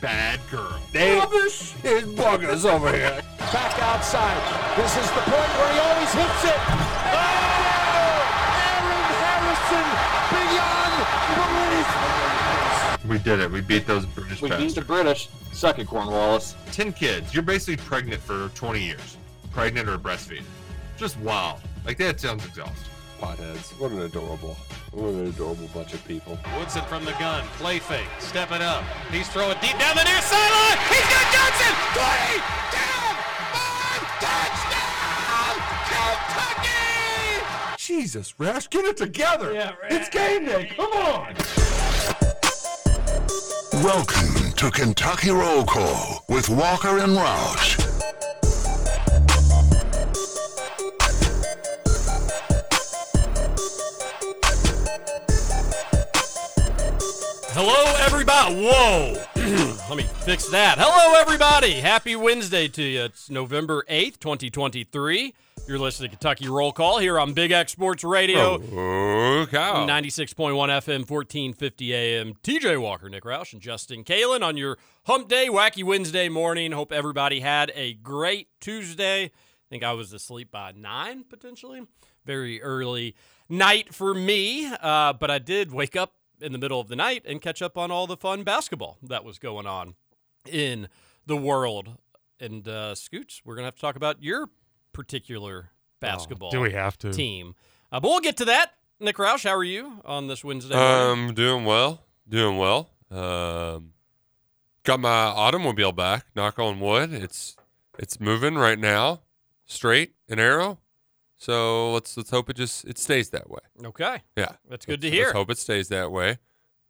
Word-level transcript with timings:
bad 0.00 0.40
girl. 0.50 0.78
They, 0.92 1.16
Rubbish! 1.16 1.72
There's 1.82 2.04
buggers 2.04 2.64
over 2.64 2.92
here. 2.92 3.20
Back 3.38 3.78
outside. 3.82 4.36
This 4.76 4.96
is 4.96 5.10
the 5.10 5.20
point 5.20 5.50
where 5.58 5.72
he 5.72 5.78
always 5.78 6.12
hits 6.12 6.44
it. 6.44 6.60
Oh! 7.12 8.16
Aaron 8.66 9.04
Harrison 9.22 9.86
beyond 10.32 10.94
belief. 11.76 13.10
We 13.10 13.18
did 13.18 13.40
it. 13.40 13.50
We 13.50 13.60
beat 13.60 13.86
those 13.86 14.06
British 14.06 14.42
We 14.42 14.50
beat 14.50 14.74
the 14.74 14.82
British. 14.82 15.28
Suck 15.52 15.78
it, 15.78 15.86
Cornwallis. 15.86 16.54
10 16.72 16.92
kids. 16.92 17.32
You're 17.32 17.42
basically 17.42 17.76
pregnant 17.76 18.20
for 18.20 18.48
20 18.54 18.82
years. 18.82 19.16
Pregnant 19.52 19.88
or 19.88 19.98
breastfeeding. 19.98 20.44
Just 20.96 21.18
wild. 21.20 21.60
Like 21.84 21.98
that 21.98 22.20
sounds 22.20 22.44
exhausting. 22.44 22.90
Potheads. 23.20 23.72
What 23.80 23.90
an 23.92 24.00
adorable, 24.02 24.56
what 24.92 25.08
an 25.14 25.26
adorable 25.28 25.68
bunch 25.74 25.94
of 25.94 26.04
people. 26.06 26.38
Woodson 26.58 26.82
from 26.84 27.04
the 27.04 27.12
gun, 27.12 27.44
play 27.58 27.78
fake, 27.78 28.06
stepping 28.18 28.62
up. 28.62 28.84
He's 29.10 29.28
throwing 29.28 29.56
deep 29.60 29.78
down 29.78 29.96
the 29.96 30.04
near 30.04 30.20
sideline. 30.22 30.78
He's 30.88 31.06
got 31.08 31.26
Johnson. 31.32 31.72
20 31.96 32.40
down, 32.76 33.14
five, 33.52 34.02
touchdown, 34.20 35.56
Kentucky. 35.88 37.76
Jesus, 37.78 38.34
Rash, 38.38 38.68
get 38.68 38.84
it 38.84 38.96
together. 38.96 39.52
Yeah, 39.52 39.72
It's 39.90 40.08
game 40.08 40.44
day. 40.44 40.70
Come 40.76 40.92
on. 40.92 41.34
Welcome 43.82 44.52
to 44.56 44.70
Kentucky 44.70 45.30
Roll 45.30 45.64
Call 45.64 46.24
with 46.28 46.48
Walker 46.48 46.98
and 46.98 47.12
Roush. 47.12 47.85
Hello, 57.58 57.90
everybody. 58.04 58.54
Whoa. 58.54 59.14
Let 59.88 59.96
me 59.96 60.02
fix 60.26 60.46
that. 60.50 60.76
Hello, 60.78 61.18
everybody. 61.18 61.72
Happy 61.72 62.14
Wednesday 62.14 62.68
to 62.68 62.82
you. 62.82 63.04
It's 63.04 63.30
November 63.30 63.82
8th, 63.88 64.18
2023. 64.18 65.32
You're 65.66 65.78
listening 65.78 66.10
to 66.10 66.16
Kentucky 66.18 66.48
Roll 66.48 66.70
Call 66.70 66.98
here 66.98 67.18
on 67.18 67.32
Big 67.32 67.52
X 67.52 67.72
Sports 67.72 68.04
Radio. 68.04 68.60
Oh, 68.60 69.46
cow. 69.50 69.86
96.1 69.86 70.52
FM, 70.52 71.08
1450 71.08 71.94
AM. 71.94 72.34
TJ 72.42 72.78
Walker, 72.78 73.08
Nick 73.08 73.24
Roush, 73.24 73.54
and 73.54 73.62
Justin 73.62 74.04
Kalen 74.04 74.42
on 74.42 74.58
your 74.58 74.76
Hump 75.06 75.28
Day, 75.28 75.48
Wacky 75.48 75.82
Wednesday 75.82 76.28
morning. 76.28 76.72
Hope 76.72 76.92
everybody 76.92 77.40
had 77.40 77.72
a 77.74 77.94
great 77.94 78.48
Tuesday. 78.60 79.24
I 79.24 79.68
think 79.70 79.82
I 79.82 79.94
was 79.94 80.12
asleep 80.12 80.50
by 80.50 80.72
9, 80.76 81.24
potentially. 81.30 81.86
Very 82.26 82.60
early 82.60 83.16
night 83.48 83.94
for 83.94 84.12
me, 84.12 84.70
uh, 84.82 85.14
but 85.14 85.30
I 85.30 85.38
did 85.38 85.72
wake 85.72 85.96
up 85.96 86.15
in 86.40 86.52
the 86.52 86.58
middle 86.58 86.80
of 86.80 86.88
the 86.88 86.96
night 86.96 87.22
and 87.26 87.40
catch 87.40 87.62
up 87.62 87.76
on 87.78 87.90
all 87.90 88.06
the 88.06 88.16
fun 88.16 88.42
basketball 88.42 88.98
that 89.02 89.24
was 89.24 89.38
going 89.38 89.66
on 89.66 89.94
in 90.46 90.88
the 91.26 91.36
world. 91.36 91.96
And 92.38 92.66
uh, 92.68 92.94
Scoots, 92.94 93.42
we're 93.44 93.54
going 93.54 93.62
to 93.64 93.68
have 93.68 93.76
to 93.76 93.80
talk 93.80 93.96
about 93.96 94.22
your 94.22 94.48
particular 94.92 95.70
basketball 96.00 96.50
Do 96.50 96.60
we 96.60 96.72
have 96.72 96.98
to? 96.98 97.12
team. 97.12 97.54
Uh, 97.90 98.00
but 98.00 98.08
we'll 98.08 98.20
get 98.20 98.36
to 98.38 98.44
that. 98.46 98.72
Nick 99.00 99.16
Roush, 99.16 99.44
how 99.44 99.54
are 99.54 99.64
you 99.64 100.00
on 100.04 100.26
this 100.26 100.42
Wednesday? 100.44 100.74
morning? 100.74 101.28
Um, 101.28 101.34
doing 101.34 101.64
well, 101.64 102.02
doing 102.28 102.56
well. 102.58 102.90
Um, 103.10 103.92
got 104.84 105.00
my 105.00 105.08
automobile 105.10 105.92
back. 105.92 106.26
Knock 106.34 106.58
on 106.58 106.80
wood. 106.80 107.12
It's 107.12 107.56
it's 107.98 108.18
moving 108.20 108.54
right 108.56 108.78
now, 108.78 109.20
straight 109.66 110.12
and 110.28 110.40
arrow. 110.40 110.78
So 111.38 111.92
let's 111.92 112.16
let's 112.16 112.30
hope 112.30 112.48
it 112.50 112.56
just 112.56 112.84
it 112.86 112.98
stays 112.98 113.30
that 113.30 113.50
way. 113.50 113.60
okay, 113.84 114.22
Yeah, 114.36 114.52
that's 114.68 114.86
good 114.86 115.00
to 115.02 115.06
Let's- 115.08 115.14
hear. 115.14 115.24
Let's 115.26 115.36
hope 115.36 115.50
it 115.50 115.58
stays 115.58 115.88
that 115.88 116.10
way. 116.10 116.38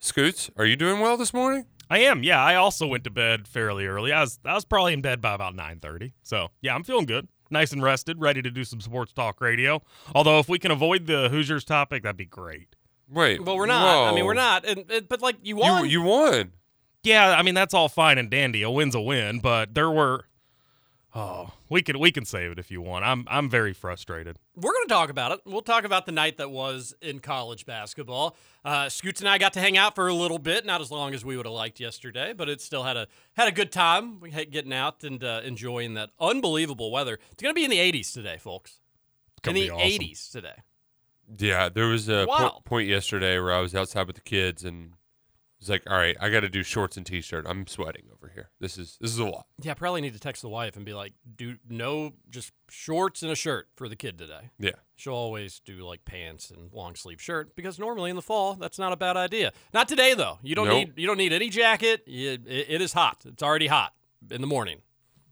Scoots, 0.01 0.51
are 0.57 0.67
you 0.67 0.77
doing 0.77 1.01
well 1.01 1.17
this 1.17 1.33
morning? 1.34 1.67
I 1.89 1.99
am. 2.01 2.23
Yeah, 2.23 2.43
I 2.43 2.55
also 2.57 2.87
went 2.87 3.05
to 3.05 3.11
bed 3.11 3.49
fairly 3.49 3.87
early. 3.87 4.12
I 4.12 4.21
was 4.21 4.39
I 4.45 4.55
was 4.55 4.65
probably 4.65 4.93
in 4.93 5.01
bed 5.03 5.21
by 5.21 5.34
about 5.34 5.55
9:30. 5.55 6.12
So, 6.23 6.49
yeah, 6.61 6.75
I'm 6.75 6.84
feeling 6.84 7.07
good. 7.07 7.29
Nice 7.51 7.73
and 7.73 7.83
rested, 7.83 8.21
ready 8.21 8.43
to 8.43 8.51
do 8.51 8.65
some 8.65 8.81
sports 8.81 9.12
talk 9.12 9.41
radio. 9.41 9.81
Although 10.15 10.39
if 10.41 10.49
we 10.49 10.59
can 10.59 10.71
avoid 10.73 11.07
the 11.07 11.28
Hoosiers 11.28 11.65
topic, 11.65 12.03
that'd 12.03 12.17
be 12.17 12.25
great. 12.27 12.75
Wait, 13.09 13.41
Well, 13.45 13.57
we're 13.57 13.67
not. 13.67 14.09
I 14.09 14.15
mean, 14.15 14.25
we're 14.25 14.34
not. 14.34 14.65
And, 14.65 14.91
and- 14.91 15.09
but 15.09 15.23
like 15.23 15.37
you 15.43 15.55
You 15.57 15.61
won. 15.61 15.89
you 15.89 16.03
won. 16.03 16.53
Yeah, 17.05 17.37
I 17.39 17.43
mean 17.43 17.55
that's 17.55 17.73
all 17.73 17.89
fine 17.89 18.19
and 18.19 18.28
dandy. 18.31 18.63
A 18.63 18.71
win's 18.71 18.95
a 18.97 19.01
win, 19.01 19.39
but 19.39 19.75
there 19.75 19.91
were 19.91 20.25
Oh, 21.19 21.49
we 21.71 21.81
can 21.81 21.99
we 21.99 22.12
can 22.12 22.27
save 22.27 22.50
it 22.50 22.59
if 22.59 22.71
you 22.71 22.82
want. 22.82 23.03
I'm 23.03 23.25
I'm 23.27 23.49
very 23.49 23.72
frustrated. 23.72 24.38
We're 24.54 24.72
going 24.72 24.87
to 24.87 24.93
talk 24.93 25.09
about 25.09 25.32
it. 25.32 25.41
We'll 25.47 25.62
talk 25.62 25.84
about 25.84 26.04
the 26.04 26.12
night 26.12 26.37
that 26.37 26.50
was 26.50 26.94
in 27.00 27.21
college 27.21 27.65
basketball. 27.65 28.37
Uh, 28.62 28.91
Scoots 28.91 29.21
and 29.21 29.28
I 29.28 29.38
got 29.38 29.54
to 29.54 29.60
hang 29.60 29.78
out 29.78 29.94
for 29.94 30.09
a 30.09 30.12
little 30.12 30.38
bit, 30.38 30.66
not 30.66 30.82
as 30.82 30.91
long 30.91 31.15
as 31.15 31.25
we 31.25 31.38
would 31.38 31.47
have 31.47 31.54
liked 31.54 31.81
yesterday, 31.81 32.34
but 32.34 32.50
it 32.50 32.60
still 32.60 32.82
had 32.82 32.99
a 32.99 33.06
had 33.34 33.49
a 33.49 33.53
good 33.53 33.72
time. 33.72 34.21
We 34.21 34.31
had 34.31 34.50
getting 34.50 34.75
out 34.75 35.04
and 35.04 35.25
uh, 35.25 35.41
enjoying 35.43 35.94
that 35.94 36.10
unbelievable 36.21 36.93
weather. 36.93 37.19
It's 37.33 37.43
going 37.43 37.54
to 37.54 37.59
be 37.59 37.65
in 37.65 37.71
the 37.71 37.78
80s 37.78 38.12
today, 38.12 38.37
folks. 38.37 38.81
In 39.47 39.54
the 39.54 39.62
be 39.62 39.71
awesome. 39.71 39.88
80s 39.88 40.31
today. 40.31 40.56
Yeah, 41.38 41.71
there 41.71 41.87
was 41.87 42.10
a 42.10 42.27
po- 42.28 42.60
point 42.66 42.88
yesterday 42.88 43.38
where 43.38 43.54
I 43.54 43.60
was 43.60 43.75
outside 43.75 44.06
with 44.06 44.16
the 44.16 44.22
kids 44.22 44.65
and 44.65 44.93
it 45.59 45.62
was 45.62 45.69
like, 45.71 45.83
all 45.91 45.97
right, 45.97 46.17
I 46.21 46.28
got 46.28 46.41
to 46.41 46.49
do 46.50 46.62
shorts 46.62 46.97
and 46.99 47.06
t-shirt. 47.06 47.47
I'm 47.49 47.67
sweating 47.67 48.05
over 48.12 48.31
here. 48.34 48.50
This 48.61 48.77
is 48.77 48.99
this 49.00 49.11
is 49.11 49.19
a 49.19 49.25
lot. 49.25 49.47
Yeah, 49.62 49.72
I 49.72 49.75
probably 49.75 50.03
need 50.03 50.12
to 50.12 50.21
text 50.21 50.43
the 50.43 50.49
wife 50.50 50.77
and 50.77 50.84
be 50.84 50.93
like, 50.93 51.15
"Do 51.37 51.56
no, 51.69 52.12
just 52.28 52.53
shorts 52.69 53.22
and 53.22 53.33
a 53.33 53.34
shirt 53.34 53.69
for 53.75 53.89
the 53.89 53.97
kid 53.97 54.19
today." 54.19 54.50
Yeah. 54.59 54.72
She'll 54.97 55.15
always 55.15 55.61
do 55.65 55.78
like 55.87 56.05
pants 56.05 56.50
and 56.50 56.71
long 56.72 56.95
sleeve 56.95 57.21
shirt 57.22 57.56
because 57.56 57.78
normally 57.78 58.11
in 58.11 58.16
the 58.16 58.22
fall 58.22 58.55
that's 58.55 58.78
not 58.78 58.93
a 58.93 58.97
bad 58.97 59.16
idea. 59.16 59.53
Not 59.72 59.89
today 59.89 60.12
though. 60.15 60.39
You 60.43 60.55
don't 60.55 60.66
Nope. 60.69 60.75
need 60.89 60.93
you 60.97 61.06
don't 61.06 61.19
need 61.19 61.33
any 61.33 61.49
jacket. 61.49 62.03
It, 62.06 62.47
it, 62.47 62.66
it 62.69 62.81
is 62.83 62.93
hot. 62.93 63.25
It's 63.27 63.43
already 63.43 63.69
hot 63.69 63.95
in 64.31 64.41
the 64.43 64.47
morning. 64.47 64.83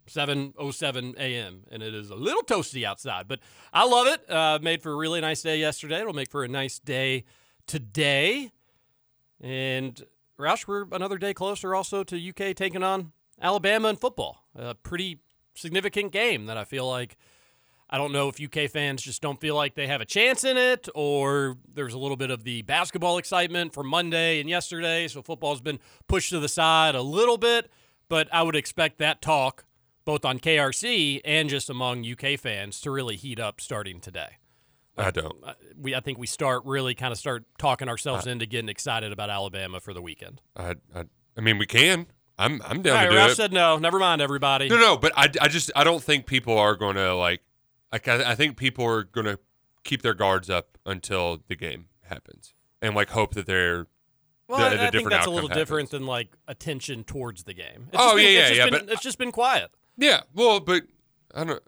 7:07 0.06 1.16
a.m. 1.16 1.62
and 1.70 1.82
it 1.82 1.94
is 1.94 2.10
a 2.10 2.14
little 2.14 2.42
toasty 2.42 2.84
outside, 2.84 3.26
but 3.26 3.40
I 3.72 3.86
love 3.86 4.06
it. 4.06 4.30
Uh, 4.30 4.58
made 4.62 4.82
for 4.82 4.92
a 4.92 4.96
really 4.96 5.20
nice 5.20 5.40
day 5.42 5.58
yesterday. 5.58 6.00
It'll 6.00 6.12
make 6.12 6.30
for 6.30 6.44
a 6.44 6.48
nice 6.48 6.78
day 6.78 7.24
today. 7.66 8.50
And 9.40 10.02
Roush, 10.38 10.66
we're 10.66 10.86
another 10.90 11.16
day 11.16 11.32
closer 11.32 11.74
also 11.74 12.02
to 12.04 12.28
UK 12.28 12.56
taking 12.56 12.82
on 12.82 13.12
Alabama 13.40 13.88
in 13.88 13.96
football. 13.96 14.44
A 14.56 14.74
pretty 14.74 15.20
significant 15.54 16.10
game 16.12 16.46
that 16.46 16.56
I 16.56 16.64
feel 16.64 16.88
like 16.88 17.16
I 17.88 17.98
don't 17.98 18.12
know 18.12 18.28
if 18.28 18.40
UK 18.40 18.68
fans 18.68 19.02
just 19.02 19.22
don't 19.22 19.40
feel 19.40 19.54
like 19.54 19.76
they 19.76 19.86
have 19.86 20.00
a 20.00 20.04
chance 20.04 20.42
in 20.42 20.56
it, 20.56 20.88
or 20.94 21.56
there's 21.72 21.94
a 21.94 21.98
little 21.98 22.16
bit 22.16 22.30
of 22.30 22.42
the 22.42 22.62
basketball 22.62 23.18
excitement 23.18 23.72
from 23.72 23.86
Monday 23.86 24.40
and 24.40 24.48
yesterday, 24.48 25.06
so 25.06 25.22
football's 25.22 25.60
been 25.60 25.78
pushed 26.08 26.30
to 26.30 26.40
the 26.40 26.48
side 26.48 26.96
a 26.96 27.02
little 27.02 27.38
bit. 27.38 27.70
But 28.08 28.28
I 28.32 28.42
would 28.42 28.56
expect 28.56 28.98
that 28.98 29.22
talk, 29.22 29.64
both 30.04 30.24
on 30.24 30.40
KRC 30.40 31.20
and 31.24 31.48
just 31.48 31.70
among 31.70 32.04
UK 32.04 32.38
fans, 32.40 32.80
to 32.80 32.90
really 32.90 33.16
heat 33.16 33.38
up 33.38 33.60
starting 33.60 34.00
today. 34.00 34.38
I 34.96 35.10
don't. 35.10 35.36
Uh, 35.42 35.54
We, 35.76 35.94
I 35.94 36.00
think 36.00 36.18
we 36.18 36.26
start 36.26 36.62
really 36.64 36.94
kind 36.94 37.12
of 37.12 37.18
start 37.18 37.44
talking 37.58 37.88
ourselves 37.88 38.26
into 38.26 38.46
getting 38.46 38.68
excited 38.68 39.12
about 39.12 39.28
Alabama 39.30 39.80
for 39.80 39.92
the 39.92 40.00
weekend. 40.02 40.40
I, 40.56 40.76
I, 40.94 41.04
I 41.36 41.40
mean, 41.40 41.58
we 41.58 41.66
can. 41.66 42.06
I'm, 42.38 42.60
I'm 42.64 42.82
down 42.82 42.94
right, 42.94 43.04
to 43.04 43.10
do 43.10 43.16
Ralph 43.16 43.30
it. 43.32 43.36
said 43.36 43.52
no. 43.52 43.78
Never 43.78 43.98
mind, 43.98 44.20
everybody. 44.22 44.68
no, 44.68 44.76
no, 44.76 44.96
but 44.96 45.12
I, 45.16 45.28
I 45.40 45.48
just, 45.48 45.70
I 45.76 45.84
don't 45.84 46.02
think 46.02 46.26
people 46.26 46.56
are 46.58 46.74
going 46.76 46.96
to 46.96 47.14
like, 47.14 47.42
like, 47.92 48.08
I, 48.08 48.32
I 48.32 48.34
think 48.34 48.56
people 48.56 48.84
are 48.86 49.04
going 49.04 49.26
to 49.26 49.38
keep 49.84 50.02
their 50.02 50.14
guards 50.14 50.48
up 50.50 50.78
until 50.86 51.42
the 51.48 51.54
game 51.56 51.86
happens 52.02 52.54
and 52.82 52.94
like 52.94 53.10
hope 53.10 53.34
that 53.34 53.46
they're. 53.46 53.86
Well, 54.48 54.58
that 54.58 54.78
I, 54.78 54.84
a 54.84 54.88
I 54.88 54.90
think 54.90 55.08
that's 55.10 55.26
a 55.26 55.30
little 55.30 55.48
different 55.48 55.90
than 55.90 56.06
like 56.06 56.36
attention 56.48 57.02
towards 57.04 57.44
the 57.44 57.54
game. 57.54 57.88
It's 57.92 57.96
Oh, 58.02 58.10
just 58.10 58.16
been, 58.16 58.24
yeah, 58.24 58.28
it's 58.28 58.36
yeah, 58.36 58.48
just 58.48 58.58
yeah, 58.58 58.64
been- 58.78 58.86
but- 58.86 58.92
it's 58.92 59.02
just 59.02 59.18
been 59.18 59.32
quiet. 59.32 59.70
Yeah, 59.96 60.20
well, 60.34 60.60
but 60.60 60.82
I 61.34 61.44
don't. 61.44 61.62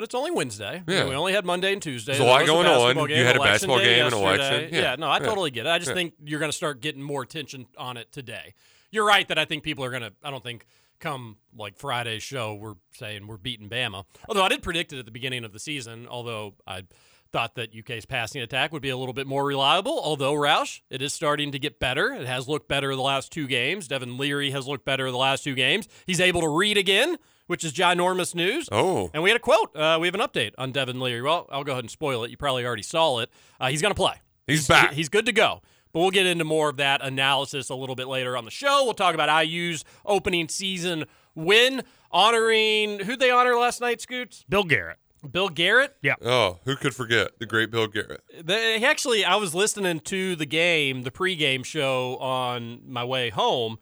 But 0.00 0.04
it's 0.04 0.14
only 0.14 0.30
Wednesday. 0.30 0.82
Yeah. 0.88 1.06
we 1.06 1.14
only 1.14 1.34
had 1.34 1.44
Monday 1.44 1.74
and 1.74 1.82
Tuesday. 1.82 2.12
There's 2.12 2.24
a 2.24 2.26
lot 2.26 2.46
going 2.46 2.66
on. 2.66 2.94
basketball 2.94 3.10
You 3.10 3.22
had 3.22 3.36
a 3.36 3.40
basketball 3.40 3.78
game 3.80 4.06
and 4.06 4.14
election. 4.14 4.70
Yeah. 4.72 4.96
no, 4.96 5.08
I 5.08 5.18
Yeah. 5.18 5.26
totally 5.26 5.50
get 5.50 5.66
it. 5.66 5.68
I 5.68 5.76
just 5.76 5.90
Yeah. 5.90 5.94
think 5.96 6.14
you're 6.24 6.38
going 6.40 6.50
to 6.50 6.56
start 6.56 6.80
getting 6.80 7.02
more 7.02 7.20
attention 7.20 7.66
on 7.76 7.98
it 7.98 8.10
today. 8.10 8.54
You're 8.90 9.04
right 9.04 9.28
that 9.28 9.38
I 9.38 9.44
think 9.44 9.62
people 9.62 9.84
are 9.84 9.90
going 9.90 10.00
to. 10.00 10.14
I 10.24 10.30
don't 10.30 10.42
think 10.42 10.64
come 11.00 11.36
like 11.54 11.76
Friday's 11.76 12.22
show 12.22 12.54
we're 12.54 12.76
saying 12.94 13.26
we're 13.26 13.36
beating 13.36 13.68
Bama. 13.68 14.04
Although 14.26 14.42
I 14.42 14.48
did 14.48 14.62
predict 14.62 14.94
it 14.94 14.98
at 14.98 15.04
the 15.04 15.10
beginning 15.10 15.44
of 15.44 15.52
the 15.52 15.58
season. 15.60 16.06
Although 16.08 16.54
I 16.66 16.84
thought 17.30 17.56
that 17.56 17.74
UK's 17.78 18.06
passing 18.06 18.40
attack 18.40 18.72
would 18.72 18.80
be 18.82 18.88
a 18.88 18.96
little 18.96 19.12
bit 19.14 19.26
more 19.26 19.44
reliable. 19.44 20.00
Although 20.02 20.32
Roush, 20.32 20.80
it 20.88 21.02
is 21.02 21.12
starting 21.12 21.52
to 21.52 21.58
get 21.58 21.78
better. 21.78 22.10
It 22.14 22.26
has 22.26 22.48
looked 22.48 22.68
better 22.68 22.96
the 22.96 23.02
last 23.02 23.30
two 23.32 23.46
games. 23.46 23.86
Devin 23.86 24.16
Leary 24.16 24.50
has 24.52 24.66
looked 24.66 24.86
better 24.86 25.10
the 25.10 25.18
last 25.18 25.44
two 25.44 25.54
games. 25.54 25.88
He's 26.06 26.20
able 26.20 26.40
to 26.40 26.48
read 26.48 26.78
again, 26.78 27.18
which 27.50 27.64
is 27.64 27.72
ginormous 27.72 28.32
news. 28.32 28.68
Oh. 28.70 29.10
And 29.12 29.24
we 29.24 29.30
had 29.30 29.36
a 29.36 29.40
quote. 29.40 29.74
Uh, 29.74 29.98
we 30.00 30.06
have 30.06 30.14
an 30.14 30.20
update 30.20 30.52
on 30.56 30.70
Devin 30.70 31.00
Leary. 31.00 31.20
Well, 31.20 31.48
I'll 31.50 31.64
go 31.64 31.72
ahead 31.72 31.82
and 31.82 31.90
spoil 31.90 32.22
it. 32.22 32.30
You 32.30 32.36
probably 32.36 32.64
already 32.64 32.84
saw 32.84 33.18
it. 33.18 33.28
Uh, 33.58 33.70
he's 33.70 33.82
going 33.82 33.90
to 33.90 33.96
play. 33.96 34.14
He's 34.46 34.68
back. 34.68 34.92
He's 34.92 35.08
good 35.08 35.26
to 35.26 35.32
go. 35.32 35.60
But 35.92 35.98
we'll 35.98 36.12
get 36.12 36.26
into 36.26 36.44
more 36.44 36.68
of 36.68 36.76
that 36.76 37.04
analysis 37.04 37.68
a 37.68 37.74
little 37.74 37.96
bit 37.96 38.06
later 38.06 38.36
on 38.36 38.44
the 38.44 38.52
show. 38.52 38.84
We'll 38.84 38.94
talk 38.94 39.14
about 39.16 39.44
IU's 39.44 39.84
opening 40.06 40.48
season 40.48 41.06
win, 41.34 41.82
honoring 42.12 43.00
who 43.00 43.16
they 43.16 43.32
honor 43.32 43.56
last 43.56 43.80
night, 43.80 44.00
Scoots? 44.00 44.44
Bill 44.48 44.62
Garrett. 44.62 44.98
Bill 45.28 45.48
Garrett. 45.48 45.96
Yeah. 46.02 46.14
Oh, 46.24 46.60
who 46.64 46.76
could 46.76 46.94
forget 46.94 47.40
the 47.40 47.46
great 47.46 47.72
Bill 47.72 47.88
Garrett? 47.88 48.22
They 48.44 48.84
actually, 48.84 49.24
I 49.24 49.34
was 49.34 49.56
listening 49.56 49.98
to 50.00 50.36
the 50.36 50.46
game, 50.46 51.02
the 51.02 51.10
pregame 51.10 51.64
show 51.64 52.16
on 52.18 52.80
my 52.86 53.02
way 53.02 53.30
home, 53.30 53.78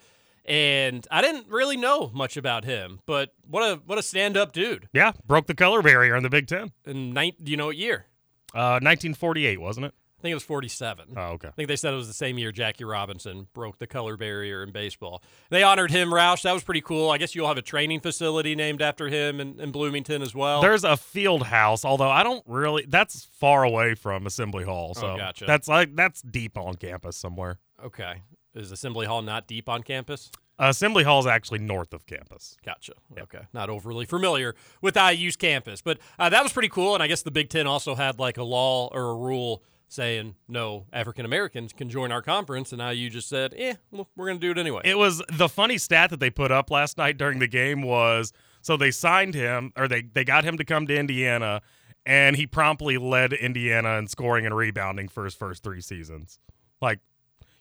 and 0.48 1.06
I 1.10 1.20
didn't 1.22 1.46
really 1.48 1.76
know 1.76 2.10
much 2.12 2.36
about 2.36 2.64
him. 2.64 3.00
But 3.06 3.34
what 3.46 3.62
a 3.62 3.76
what 3.86 3.98
a 3.98 4.02
stand 4.02 4.36
up 4.36 4.52
dude! 4.52 4.88
Yeah, 4.92 5.12
broke 5.26 5.46
the 5.46 5.54
color 5.54 5.82
barrier 5.82 6.16
in 6.16 6.22
the 6.22 6.30
Big 6.30 6.46
Ten. 6.48 6.72
In 6.86 7.12
nine, 7.12 7.32
do 7.42 7.50
you 7.50 7.56
know 7.56 7.66
what 7.66 7.76
year? 7.76 8.06
Uh, 8.54 8.80
1948, 8.82 9.60
wasn't 9.60 9.86
it? 9.86 9.94
I 10.18 10.20
think 10.22 10.32
it 10.32 10.34
was 10.34 10.42
47. 10.42 11.14
Oh, 11.16 11.20
okay. 11.34 11.46
I 11.46 11.50
think 11.52 11.68
they 11.68 11.76
said 11.76 11.92
it 11.92 11.96
was 11.96 12.08
the 12.08 12.12
same 12.14 12.38
year 12.38 12.50
Jackie 12.50 12.82
Robinson 12.82 13.46
broke 13.52 13.78
the 13.78 13.86
color 13.86 14.16
barrier 14.16 14.64
in 14.64 14.72
baseball. 14.72 15.22
They 15.50 15.62
honored 15.62 15.92
him, 15.92 16.08
Roush. 16.10 16.42
That 16.42 16.54
was 16.54 16.64
pretty 16.64 16.80
cool. 16.80 17.08
I 17.10 17.18
guess 17.18 17.36
you'll 17.36 17.46
have 17.46 17.56
a 17.58 17.62
training 17.62 18.00
facility 18.00 18.56
named 18.56 18.82
after 18.82 19.06
him 19.06 19.38
in, 19.38 19.60
in 19.60 19.70
Bloomington 19.70 20.20
as 20.22 20.34
well. 20.34 20.60
There's 20.60 20.82
a 20.82 20.96
field 20.96 21.44
house, 21.44 21.84
although 21.84 22.10
I 22.10 22.24
don't 22.24 22.42
really. 22.48 22.84
That's 22.88 23.26
far 23.26 23.62
away 23.62 23.94
from 23.94 24.26
Assembly 24.26 24.64
Hall, 24.64 24.94
so 24.94 25.12
Oh, 25.12 25.16
gotcha. 25.16 25.44
that's 25.46 25.68
like 25.68 25.94
that's 25.94 26.20
deep 26.22 26.58
on 26.58 26.74
campus 26.74 27.16
somewhere. 27.16 27.60
okay. 27.84 28.22
Is 28.58 28.72
Assembly 28.72 29.06
Hall 29.06 29.22
not 29.22 29.46
deep 29.46 29.68
on 29.68 29.82
campus? 29.82 30.30
Assembly 30.58 31.04
Hall 31.04 31.20
is 31.20 31.26
actually 31.26 31.60
north 31.60 31.94
of 31.94 32.06
campus. 32.06 32.56
Gotcha. 32.64 32.94
Okay. 33.16 33.42
Not 33.52 33.70
overly 33.70 34.04
familiar 34.04 34.56
with 34.82 34.96
IU's 34.96 35.36
campus, 35.36 35.80
but 35.80 35.98
uh, 36.18 36.28
that 36.28 36.42
was 36.42 36.52
pretty 36.52 36.68
cool. 36.68 36.94
And 36.94 37.02
I 37.02 37.06
guess 37.06 37.22
the 37.22 37.30
Big 37.30 37.48
Ten 37.48 37.66
also 37.66 37.94
had 37.94 38.18
like 38.18 38.36
a 38.36 38.42
law 38.42 38.88
or 38.92 39.10
a 39.10 39.14
rule 39.14 39.62
saying 39.86 40.34
no 40.48 40.86
African 40.92 41.24
Americans 41.24 41.72
can 41.72 41.88
join 41.88 42.12
our 42.12 42.20
conference, 42.20 42.72
and 42.72 42.82
IU 42.82 43.08
just 43.08 43.28
said, 43.28 43.54
"Eh, 43.56 43.74
well, 43.90 44.08
we're 44.16 44.26
going 44.26 44.38
to 44.38 44.46
do 44.46 44.50
it 44.50 44.58
anyway." 44.58 44.82
It 44.84 44.98
was 44.98 45.22
the 45.32 45.48
funny 45.48 45.78
stat 45.78 46.10
that 46.10 46.20
they 46.20 46.28
put 46.28 46.50
up 46.50 46.70
last 46.70 46.98
night 46.98 47.16
during 47.16 47.38
the 47.38 47.46
game 47.46 47.82
was 47.82 48.32
so 48.60 48.76
they 48.76 48.90
signed 48.90 49.34
him 49.34 49.72
or 49.76 49.88
they 49.88 50.02
they 50.02 50.24
got 50.24 50.44
him 50.44 50.58
to 50.58 50.64
come 50.64 50.86
to 50.88 50.98
Indiana, 50.98 51.62
and 52.04 52.36
he 52.36 52.46
promptly 52.46 52.98
led 52.98 53.32
Indiana 53.32 53.96
in 53.98 54.08
scoring 54.08 54.44
and 54.44 54.56
rebounding 54.56 55.08
for 55.08 55.24
his 55.24 55.34
first 55.34 55.62
three 55.62 55.80
seasons. 55.80 56.38
Like, 56.80 57.00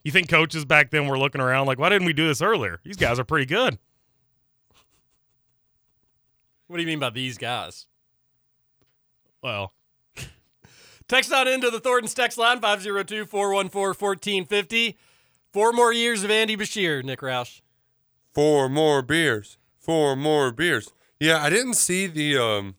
you 0.08 0.12
think 0.12 0.30
coaches 0.30 0.64
back 0.64 0.90
then 0.90 1.06
were 1.08 1.20
looking 1.20 1.42
around 1.42 1.68
like, 1.68 1.78
why 1.78 1.90
didn't 1.90 2.06
we 2.06 2.14
do 2.14 2.30
this 2.30 2.42
earlier? 2.42 2.80
These 2.86 2.96
guys 2.96 3.20
are 3.20 3.26
pretty 3.26 3.46
good. 3.46 3.78
what 6.68 6.78
do 6.78 6.82
you 6.82 6.88
mean 6.88 7.00
by 7.00 7.10
these 7.10 7.38
guys? 7.38 7.88
Well, 9.44 9.74
Text 11.10 11.34
on 11.34 11.50
into 11.50 11.70
the 11.70 11.82
Thornton's 11.82 12.14
text 12.14 12.38
line 12.38 12.62
502 12.62 13.26
414 13.26 13.94
1450. 14.00 14.98
Four 15.52 15.74
more 15.74 15.92
years 15.92 16.24
of 16.24 16.32
Andy 16.32 16.56
Beshear, 16.56 17.04
Nick 17.04 17.20
Roush. 17.20 17.60
Four 18.34 18.70
more 18.70 19.02
beers. 19.02 19.58
Four 19.78 20.16
more 20.16 20.54
beers. 20.54 20.94
Yeah, 21.20 21.44
I 21.44 21.50
didn't 21.50 21.74
see 21.74 22.08
the 22.08 22.38
um 22.38 22.76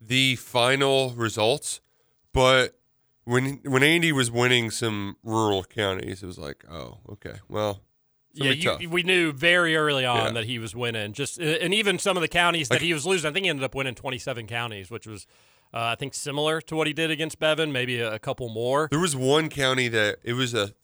the 0.00 0.36
final 0.36 1.10
results, 1.10 1.82
but 2.32 2.78
when 3.24 3.60
when 3.64 3.82
Andy 3.82 4.12
was 4.12 4.30
winning 4.30 4.70
some 4.70 5.16
rural 5.22 5.64
counties, 5.64 6.22
it 6.22 6.26
was 6.26 6.38
like, 6.38 6.64
oh, 6.70 6.98
okay, 7.10 7.34
well, 7.48 7.82
Yeah, 8.34 8.50
you, 8.52 8.62
tough. 8.62 8.86
we 8.86 9.02
knew 9.02 9.32
very 9.32 9.76
early 9.76 10.04
on 10.04 10.26
Yeah. 10.26 10.32
that 10.32 10.44
he 10.44 10.58
was 10.58 10.74
winning. 10.74 11.12
Just 11.12 11.40
uh, 11.40 11.44
and 11.44 11.72
even 11.74 11.98
some 11.98 12.16
of 12.16 12.20
the 12.22 12.28
counties 12.28 12.68
that 12.68 12.76
Like- 12.76 12.82
he 12.82 12.94
was 12.94 13.06
losing, 13.06 13.30
I 13.30 13.32
think 13.32 13.44
he 13.44 13.50
ended 13.50 13.64
up 13.64 13.74
winning 13.74 13.94
27 13.94 14.46
counties, 14.46 14.90
which 14.90 15.06
was 15.06 15.26
uh, 15.74 15.78
I 15.92 15.94
think 15.94 16.12
similar 16.14 16.60
to 16.62 16.76
what 16.76 16.86
he 16.86 16.92
did 16.92 17.10
against 17.10 17.38
Bevin, 17.38 17.72
maybe 17.72 17.98
a, 17.98 18.14
a 18.14 18.18
couple 18.18 18.48
more. 18.50 18.88
There 18.90 19.00
was 19.00 19.16
one 19.16 19.48
county 19.48 19.88
that 19.88 20.18
it 20.22 20.34
was 20.34 20.52
a 20.54 20.74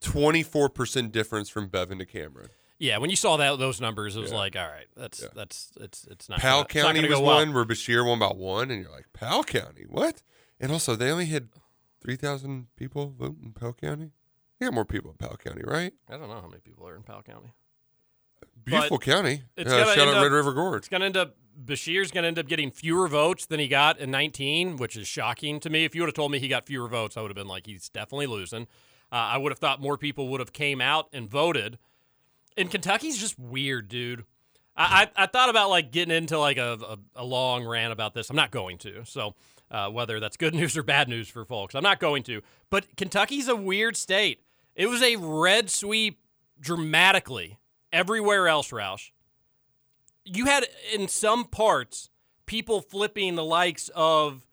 twenty 0.00 0.42
four 0.42 0.68
percent 0.68 1.12
difference 1.12 1.48
from 1.48 1.68
Bevin 1.68 1.98
to 1.98 2.06
Cameron. 2.06 2.48
Yeah, 2.78 2.96
when 2.98 3.10
you 3.10 3.16
saw 3.16 3.36
that 3.36 3.58
those 3.58 3.80
numbers, 3.80 4.16
it 4.16 4.20
was 4.20 4.30
Yeah. 4.30 4.36
like, 4.38 4.56
all 4.56 4.68
right, 4.68 4.86
that's 4.96 5.20
Yeah. 5.22 5.28
that's 5.34 5.72
it's 5.80 6.06
it's 6.10 6.28
not 6.28 6.38
Powell 6.40 6.62
gonna- 6.62 6.66
it's 6.66 6.74
not 6.76 6.94
County 6.94 7.08
was 7.08 7.18
well. 7.20 7.22
one 7.36 7.52
where 7.52 7.64
Beshear 7.64 8.06
won 8.06 8.18
by 8.18 8.28
one, 8.28 8.70
and 8.70 8.82
you're 8.82 8.90
like, 8.92 9.06
Powell 9.12 9.44
County, 9.44 9.84
what? 9.88 10.22
And 10.60 10.70
also, 10.72 10.94
they 10.96 11.10
only 11.10 11.26
had 11.26 11.48
three 12.00 12.16
thousand 12.16 12.66
people 12.76 13.14
vote 13.18 13.36
in 13.42 13.52
Powell 13.52 13.72
County. 13.74 14.10
They 14.58 14.66
got 14.66 14.74
more 14.74 14.84
people 14.84 15.10
in 15.10 15.16
Powell 15.16 15.36
County, 15.36 15.62
right? 15.64 15.92
I 16.08 16.16
don't 16.16 16.28
know 16.28 16.40
how 16.40 16.48
many 16.48 16.60
people 16.60 16.86
are 16.86 16.94
in 16.96 17.02
Powell 17.02 17.22
County. 17.22 17.52
Beautiful 18.64 18.98
county. 18.98 19.42
it's 19.56 19.70
Uh, 19.72 19.84
shout 19.94 20.08
out 20.08 20.14
up- 20.16 20.22
Red 20.22 20.32
River 20.32 20.52
Gorge. 20.52 20.80
It's 20.80 20.88
going 20.88 21.00
to 21.00 21.06
end 21.06 21.16
up, 21.16 21.36
Beshear's 21.64 22.10
going 22.10 22.22
to 22.22 22.28
end 22.28 22.38
up 22.38 22.46
getting 22.46 22.70
fewer 22.70 23.08
votes 23.08 23.46
than 23.46 23.58
he 23.58 23.68
got 23.68 23.98
in 23.98 24.10
19, 24.10 24.76
which 24.76 24.96
is 24.96 25.08
shocking 25.08 25.60
to 25.60 25.70
me. 25.70 25.84
If 25.84 25.94
you 25.94 26.02
would 26.02 26.08
have 26.08 26.14
told 26.14 26.30
me 26.30 26.38
he 26.38 26.48
got 26.48 26.66
fewer 26.66 26.88
votes, 26.88 27.16
I 27.16 27.22
would 27.22 27.30
have 27.30 27.36
been 27.36 27.48
like, 27.48 27.66
he's 27.66 27.88
definitely 27.88 28.26
losing. 28.26 28.62
Uh, 29.10 29.16
I 29.16 29.38
would 29.38 29.50
have 29.50 29.58
thought 29.58 29.80
more 29.80 29.96
people 29.96 30.28
would 30.28 30.40
have 30.40 30.52
came 30.52 30.80
out 30.80 31.08
and 31.12 31.28
voted. 31.28 31.78
And 32.56 32.70
Kentucky's 32.70 33.18
just 33.18 33.38
weird, 33.38 33.88
dude. 33.88 34.24
I, 34.76 35.08
I, 35.16 35.24
I 35.24 35.26
thought 35.26 35.48
about 35.48 35.70
like 35.70 35.90
getting 35.90 36.14
into 36.14 36.38
like 36.38 36.58
a, 36.58 36.78
a, 37.16 37.22
a 37.22 37.24
long 37.24 37.66
rant 37.66 37.92
about 37.92 38.12
this. 38.14 38.28
I'm 38.30 38.36
not 38.36 38.50
going 38.50 38.76
to. 38.78 39.04
So 39.06 39.34
uh, 39.70 39.88
whether 39.88 40.20
that's 40.20 40.36
good 40.36 40.54
news 40.60 40.76
or 40.76 40.82
bad 40.82 41.08
news 41.08 41.28
for 41.28 41.44
folks, 41.44 41.74
I'm 41.74 41.82
not 41.82 42.00
going 42.00 42.22
to. 42.24 42.42
But 42.70 42.96
Kentucky's 42.96 43.48
a 43.48 43.56
weird 43.56 43.96
state. 43.96 44.42
It 44.74 44.86
was 44.88 45.02
a 45.02 45.16
red 45.16 45.70
sweep 45.70 46.20
dramatically 46.60 47.58
everywhere 47.92 48.48
else, 48.48 48.70
Roush 48.70 49.10
you 50.24 50.46
had 50.46 50.66
in 50.92 51.08
some 51.08 51.44
parts 51.44 52.10
people 52.46 52.80
flipping 52.80 53.34
the 53.34 53.44
likes 53.44 53.90
of 53.94 54.46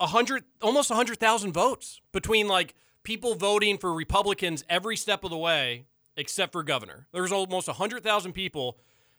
a 0.00 0.06
hundred, 0.06 0.44
almost 0.60 0.90
a 0.90 0.94
hundred 0.94 1.18
thousand 1.18 1.52
votes 1.52 2.00
between 2.12 2.48
like 2.48 2.74
people 3.02 3.34
voting 3.34 3.78
for 3.78 3.92
Republicans 3.92 4.64
every 4.68 4.96
step 4.96 5.24
of 5.24 5.30
the 5.30 5.38
way, 5.38 5.86
except 6.16 6.52
for 6.52 6.62
governor. 6.62 7.06
There 7.12 7.22
was 7.22 7.32
almost 7.32 7.68
a 7.68 7.74
hundred 7.74 8.02
thousand 8.02 8.32
people, 8.32 8.78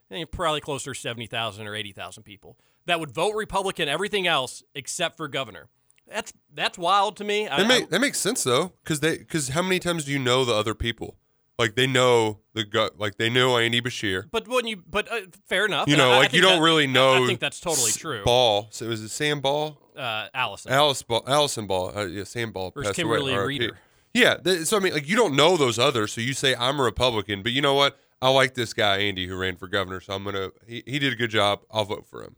and 0.09 0.29
probably 0.29 0.61
closer 0.61 0.93
to 0.93 0.99
seventy 0.99 1.27
thousand 1.27 1.67
or 1.67 1.75
eighty 1.75 1.91
thousand 1.91 2.23
people 2.23 2.57
that 2.85 2.99
would 2.99 3.11
vote 3.11 3.33
Republican 3.35 3.87
everything 3.89 4.27
else 4.27 4.63
except 4.73 5.17
for 5.17 5.27
governor. 5.27 5.69
That's 6.07 6.33
that's 6.53 6.77
wild 6.77 7.17
to 7.17 7.23
me. 7.23 7.45
That, 7.45 7.59
I- 7.59 7.67
make, 7.67 7.89
that 7.89 7.99
makes 7.99 8.19
sense 8.19 8.43
though, 8.43 8.73
because 8.83 8.99
they 8.99 9.17
because 9.17 9.49
how 9.49 9.61
many 9.61 9.79
times 9.79 10.05
do 10.05 10.11
you 10.11 10.19
know 10.19 10.45
the 10.45 10.53
other 10.53 10.75
people? 10.75 11.15
Like 11.57 11.75
they 11.75 11.87
know 11.87 12.39
the 12.53 12.65
gut, 12.65 12.99
like 12.99 13.15
they 13.17 13.29
know 13.29 13.57
Andy 13.57 13.79
Beshear. 13.81 14.25
but 14.29 14.45
when 14.47 14.67
you, 14.67 14.83
but 14.89 15.09
uh, 15.09 15.21
fair 15.47 15.65
enough. 15.65 15.87
You 15.87 15.95
know, 15.95 16.11
I- 16.11 16.15
I 16.15 16.17
like 16.19 16.33
you 16.33 16.41
don't 16.41 16.57
that- 16.59 16.63
really 16.65 16.85
know. 16.85 17.23
I 17.23 17.27
think 17.27 17.39
that's 17.39 17.59
totally 17.61 17.91
true. 17.91 18.23
Ball. 18.25 18.67
So 18.71 18.87
was 18.87 19.01
it 19.01 19.07
Sam 19.09 19.39
Ball? 19.39 19.77
Uh, 19.95 20.27
Allison. 20.33 20.73
Alice 20.73 21.01
Ball. 21.01 21.23
Allison 21.25 21.65
Ball. 21.65 21.97
Uh, 21.97 22.05
yeah, 22.07 22.25
Sam 22.25 22.51
Ball. 22.51 22.71
Passed 22.71 22.93
Kimberly 22.95 23.31
away, 23.33 23.39
RIP. 23.41 23.47
Reeder? 23.47 23.77
Yeah. 24.13 24.35
th- 24.35 24.65
so 24.65 24.75
I 24.75 24.81
mean, 24.81 24.93
like 24.93 25.07
you 25.07 25.15
don't 25.15 25.33
know 25.35 25.55
those 25.55 25.79
others, 25.79 26.11
so 26.11 26.19
you 26.19 26.33
say 26.33 26.55
I'm 26.55 26.77
a 26.79 26.83
Republican, 26.83 27.41
but 27.41 27.53
you 27.53 27.61
know 27.61 27.73
what? 27.73 27.97
I 28.21 28.29
like 28.29 28.53
this 28.55 28.73
guy 28.73 28.97
Andy 28.97 29.25
who 29.27 29.37
ran 29.37 29.55
for 29.55 29.67
governor, 29.69 30.01
so 30.01 30.13
I'm 30.13 30.25
gonna. 30.25 30.49
He, 30.67 30.83
he 30.85 30.99
did 30.99 31.13
a 31.13 31.15
good 31.15 31.29
job. 31.29 31.61
I'll 31.71 31.85
vote 31.85 32.05
for 32.05 32.21
him. 32.21 32.35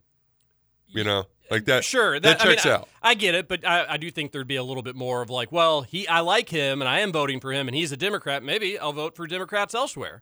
You 0.90 1.04
know, 1.04 1.26
like 1.52 1.66
that. 1.66 1.84
Sure, 1.84 2.14
that, 2.20 2.24
that, 2.24 2.42
I 2.42 2.46
mean, 2.46 2.56
checks 2.56 2.66
I- 2.66 2.72
out. 2.72 2.90
I, 3.02 3.14
get 3.14 3.36
it, 3.36 3.48
but 3.48 3.66
I, 3.66 3.86
I 3.94 3.98
do 3.98 4.10
think 4.12 4.32
there'd 4.32 4.48
be 4.48 4.56
a 4.56 4.64
little 4.64 4.84
bit 4.84 4.96
more 4.96 5.22
of 5.22 5.30
like, 5.30 5.52
well, 5.52 5.82
he, 5.82 6.08
I 6.08 6.22
like 6.22 6.50
him, 6.50 6.82
and 6.82 6.90
I 6.90 7.00
am 7.00 7.12
voting 7.12 7.40
for 7.40 7.52
him, 7.52 7.68
and 7.68 7.76
he's 7.76 7.92
a 7.92 7.98
Democrat. 7.98 8.44
Maybe 8.44 8.78
I'll 8.80 8.94
vote 8.94 9.16
for 9.16 9.28
Democrats 9.28 9.76
elsewhere. 9.76 10.22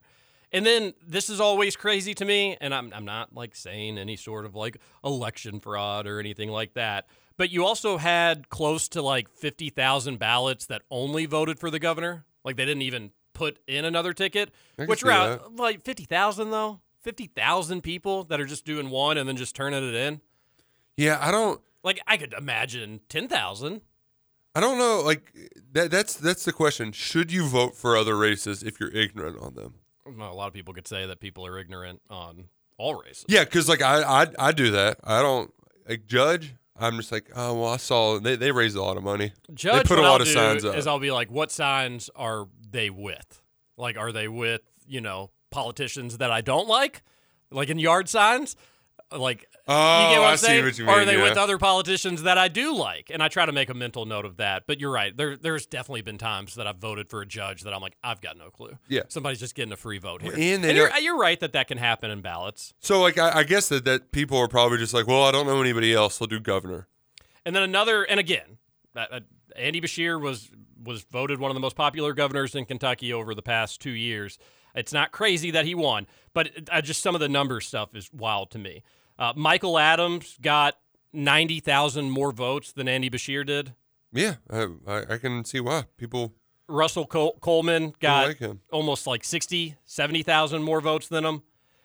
And 0.52 0.64
then 0.64 0.94
this 1.06 1.28
is 1.28 1.40
always 1.40 1.76
crazy 1.76 2.14
to 2.14 2.24
me, 2.24 2.56
and 2.60 2.72
I'm 2.72 2.92
I'm 2.94 3.04
not 3.04 3.34
like 3.34 3.56
saying 3.56 3.98
any 3.98 4.16
sort 4.16 4.44
of 4.44 4.54
like 4.54 4.78
election 5.04 5.60
fraud 5.60 6.06
or 6.06 6.20
anything 6.20 6.50
like 6.50 6.74
that. 6.74 7.08
But 7.36 7.50
you 7.50 7.64
also 7.64 7.98
had 7.98 8.48
close 8.48 8.88
to 8.90 9.02
like 9.02 9.28
fifty 9.28 9.70
thousand 9.70 10.18
ballots 10.18 10.66
that 10.66 10.82
only 10.90 11.26
voted 11.26 11.58
for 11.58 11.70
the 11.70 11.78
governor. 11.78 12.24
Like 12.44 12.56
they 12.56 12.64
didn't 12.64 12.82
even 12.82 13.10
put 13.34 13.58
in 13.66 13.84
another 13.84 14.12
ticket. 14.12 14.50
Which 14.76 15.02
that. 15.02 15.56
like 15.56 15.84
fifty 15.84 16.04
thousand 16.04 16.50
though, 16.50 16.80
fifty 17.02 17.26
thousand 17.26 17.82
people 17.82 18.22
that 18.24 18.40
are 18.40 18.46
just 18.46 18.64
doing 18.64 18.88
one 18.88 19.18
and 19.18 19.28
then 19.28 19.36
just 19.36 19.56
turning 19.56 19.86
it 19.86 19.94
in. 19.94 20.20
Yeah, 20.96 21.18
I 21.20 21.30
don't. 21.30 21.60
Like 21.82 22.00
I 22.06 22.16
could 22.16 22.32
imagine 22.32 23.00
ten 23.08 23.28
thousand. 23.28 23.82
I 24.54 24.60
don't 24.60 24.78
know. 24.78 25.02
Like 25.04 25.32
that. 25.72 25.90
That's 25.90 26.14
that's 26.14 26.44
the 26.44 26.52
question. 26.52 26.92
Should 26.92 27.30
you 27.30 27.46
vote 27.46 27.76
for 27.76 27.96
other 27.96 28.16
races 28.16 28.62
if 28.62 28.80
you're 28.80 28.90
ignorant 28.90 29.38
on 29.40 29.54
them? 29.54 29.74
Well, 30.06 30.32
a 30.32 30.34
lot 30.34 30.46
of 30.46 30.54
people 30.54 30.72
could 30.72 30.88
say 30.88 31.06
that 31.06 31.20
people 31.20 31.46
are 31.46 31.58
ignorant 31.58 32.00
on 32.08 32.48
all 32.78 32.94
races. 32.94 33.24
Yeah, 33.28 33.44
because 33.44 33.68
like 33.68 33.82
I, 33.82 34.22
I 34.22 34.26
I 34.38 34.52
do 34.52 34.70
that. 34.72 34.98
I 35.04 35.20
don't 35.20 35.52
like 35.88 36.06
judge. 36.06 36.54
I'm 36.78 36.96
just 36.96 37.10
like, 37.12 37.30
oh 37.34 37.54
well, 37.60 37.70
I 37.70 37.76
saw 37.76 38.18
they, 38.18 38.36
they 38.36 38.52
raised 38.52 38.76
a 38.76 38.82
lot 38.82 38.96
of 38.96 39.02
money. 39.02 39.32
Judge, 39.54 39.82
they 39.82 39.88
put 39.88 39.98
a 39.98 40.02
lot 40.02 40.20
I'll 40.20 40.22
of 40.22 40.28
signs 40.28 40.64
up. 40.64 40.76
Is 40.76 40.86
I'll 40.86 40.98
be 40.98 41.10
like, 41.10 41.30
what 41.30 41.50
signs 41.50 42.10
are 42.14 42.48
they 42.70 42.90
with? 42.90 43.42
Like, 43.76 43.96
are 43.98 44.12
they 44.12 44.28
with 44.28 44.62
you 44.86 45.00
know 45.00 45.30
politicians 45.50 46.18
that 46.18 46.30
I 46.30 46.40
don't 46.40 46.68
like, 46.68 47.02
like 47.50 47.70
in 47.70 47.78
yard 47.78 48.08
signs, 48.08 48.56
Like, 49.12 49.46
Oh, 49.68 50.08
you 50.08 50.14
get 50.14 50.20
what 50.20 50.28
I 50.28 50.30
I'm 50.32 50.36
see 50.36 50.46
saying? 50.46 50.64
what 50.64 50.78
you 50.78 50.86
Or 50.86 50.90
are 50.90 50.96
mean, 50.98 51.06
they 51.06 51.16
with 51.20 51.36
other 51.36 51.58
politicians 51.58 52.22
that 52.24 52.38
I 52.38 52.48
do 52.48 52.74
like? 52.74 53.10
And 53.12 53.22
I 53.22 53.28
try 53.28 53.46
to 53.46 53.52
make 53.52 53.68
a 53.68 53.74
mental 53.74 54.04
note 54.04 54.24
of 54.24 54.36
that. 54.36 54.64
But 54.66 54.80
you're 54.80 54.90
right. 54.92 55.16
There, 55.16 55.36
there's 55.36 55.66
definitely 55.66 56.02
been 56.02 56.18
times 56.18 56.54
that 56.54 56.66
I've 56.66 56.76
voted 56.78 57.08
for 57.08 57.20
a 57.20 57.26
judge 57.26 57.62
that 57.62 57.72
I'm 57.74 57.80
like, 57.80 57.96
I've 58.02 58.20
got 58.20 58.36
no 58.36 58.50
clue. 58.50 58.78
Yeah. 58.88 59.02
Somebody's 59.08 59.40
just 59.40 59.54
getting 59.54 59.72
a 59.72 59.76
free 59.76 59.98
vote 59.98 60.22
here. 60.22 60.32
And 60.36 60.62
they 60.64 60.74
you're, 60.74 60.96
you're 60.98 61.18
right 61.18 61.38
that 61.40 61.52
that 61.52 61.68
can 61.68 61.78
happen 61.78 62.10
in 62.10 62.20
ballots. 62.20 62.74
So 62.80 63.00
like 63.00 63.18
I, 63.18 63.38
I 63.38 63.42
guess 63.44 63.68
that, 63.68 63.84
that 63.84 64.12
people 64.12 64.38
are 64.38 64.48
probably 64.48 64.78
just 64.78 64.94
like, 64.94 65.06
well, 65.06 65.24
I 65.24 65.32
don't 65.32 65.46
know 65.46 65.60
anybody 65.60 65.92
else. 65.94 66.20
I'll 66.20 66.28
do 66.28 66.38
governor. 66.40 66.86
And 67.44 67.54
then 67.54 67.62
another, 67.62 68.02
and 68.04 68.18
again, 68.20 68.58
uh, 68.96 69.04
uh, 69.10 69.20
Andy 69.56 69.80
Beshear 69.80 70.20
was 70.20 70.50
was 70.82 71.02
voted 71.04 71.40
one 71.40 71.50
of 71.50 71.54
the 71.54 71.60
most 71.60 71.74
popular 71.74 72.12
governors 72.12 72.54
in 72.54 72.64
Kentucky 72.66 73.12
over 73.12 73.34
the 73.34 73.42
past 73.42 73.80
two 73.80 73.90
years. 73.90 74.38
It's 74.76 74.92
not 74.92 75.10
crazy 75.10 75.50
that 75.50 75.64
he 75.64 75.74
won, 75.74 76.06
but 76.34 76.50
uh, 76.70 76.82
just 76.82 77.02
some 77.02 77.14
of 77.14 77.20
the 77.20 77.28
number 77.28 77.60
stuff 77.60 77.94
is 77.94 78.12
wild 78.12 78.50
to 78.52 78.58
me. 78.58 78.82
Uh, 79.18 79.32
Michael 79.34 79.78
Adams 79.78 80.36
got 80.40 80.76
ninety 81.12 81.60
thousand 81.60 82.10
more 82.10 82.30
votes 82.30 82.72
than 82.72 82.86
Andy 82.86 83.10
Beshear 83.10 83.44
did. 83.44 83.72
Yeah, 84.12 84.36
I, 84.50 84.68
I, 84.86 85.18
can 85.18 85.44
see 85.44 85.60
why 85.60 85.84
people. 85.96 86.34
Russell 86.68 87.06
Col- 87.06 87.38
Coleman 87.40 87.94
got 88.00 88.28
like 88.40 88.56
almost 88.72 89.06
like 89.06 89.22
60, 89.24 89.76
70,000 89.84 90.62
more 90.62 90.80
votes 90.80 91.08
than 91.08 91.24
him. 91.24 91.42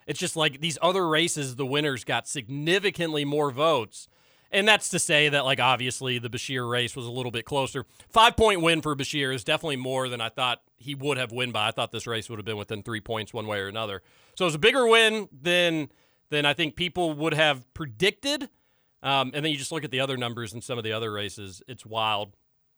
It's 0.07 0.19
just 0.19 0.35
like 0.35 0.59
these 0.61 0.77
other 0.81 1.07
races, 1.07 1.55
the 1.55 1.65
winners 1.65 2.03
got 2.03 2.27
significantly 2.27 3.25
more 3.25 3.51
votes. 3.51 4.07
And 4.53 4.67
that's 4.67 4.89
to 4.89 4.99
say 4.99 5.29
that, 5.29 5.45
like, 5.45 5.61
obviously 5.61 6.19
the 6.19 6.29
Beshear 6.29 6.69
race 6.69 6.95
was 6.95 7.05
a 7.05 7.11
little 7.11 7.31
bit 7.31 7.45
closer. 7.45 7.85
Five 8.09 8.35
point 8.35 8.61
win 8.61 8.81
for 8.81 8.95
Beshear 8.95 9.33
is 9.33 9.45
definitely 9.45 9.77
more 9.77 10.09
than 10.09 10.19
I 10.19 10.27
thought 10.27 10.61
he 10.77 10.93
would 10.93 11.17
have 11.17 11.31
win 11.31 11.51
by. 11.51 11.69
I 11.69 11.71
thought 11.71 11.91
this 11.91 12.05
race 12.05 12.29
would 12.29 12.37
have 12.37 12.45
been 12.45 12.57
within 12.57 12.83
three 12.83 12.99
points 12.99 13.33
one 13.33 13.47
way 13.47 13.59
or 13.59 13.67
another. 13.67 14.01
So 14.35 14.43
it 14.43 14.47
was 14.47 14.55
a 14.55 14.59
bigger 14.59 14.85
win 14.85 15.29
than 15.31 15.89
than 16.29 16.45
I 16.45 16.53
think 16.53 16.75
people 16.75 17.13
would 17.13 17.33
have 17.33 17.71
predicted. 17.73 18.49
Um, 19.03 19.31
and 19.33 19.43
then 19.43 19.51
you 19.51 19.57
just 19.57 19.71
look 19.71 19.83
at 19.83 19.91
the 19.91 19.99
other 19.99 20.17
numbers 20.17 20.53
in 20.53 20.61
some 20.61 20.77
of 20.77 20.83
the 20.83 20.93
other 20.93 21.11
races. 21.11 21.61
It's 21.67 21.85
wild. 21.85 22.35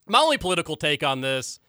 My 0.07 0.19
only 0.19 0.37
political 0.37 0.75
take 0.75 1.03
on 1.03 1.21
this, 1.21 1.59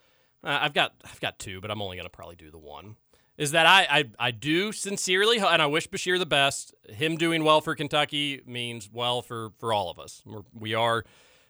uh, 0.43 0.59
I've 0.61 0.75
got 0.75 0.93
I've 1.05 1.21
got 1.21 1.39
two, 1.39 1.61
but 1.61 1.71
I'm 1.71 1.81
only 1.81 1.97
going 1.97 2.07
to 2.07 2.11
probably 2.11 2.37
do 2.37 2.51
the 2.51 2.59
one. 2.59 2.97
Is 3.37 3.51
that 3.51 3.67
I, 3.67 3.87
I 3.91 4.05
I 4.29 4.31
do 4.31 4.71
sincerely, 4.71 5.39
and 5.39 5.61
I 5.61 5.67
wish 5.67 5.89
Beshear 5.89 6.19
the 6.19 6.27
best. 6.27 6.73
Him 6.89 7.17
doing 7.17 7.43
well 7.43 7.61
for 7.61 7.75
Kentucky 7.75 8.41
means 8.47 8.89
well 8.93 9.23
for 9.23 9.51
for 9.59 9.73
all 9.73 9.91
of 9.91 9.99
us. 9.99 10.23
We're, 10.25 10.43
we 10.53 10.75
are, 10.75 11.05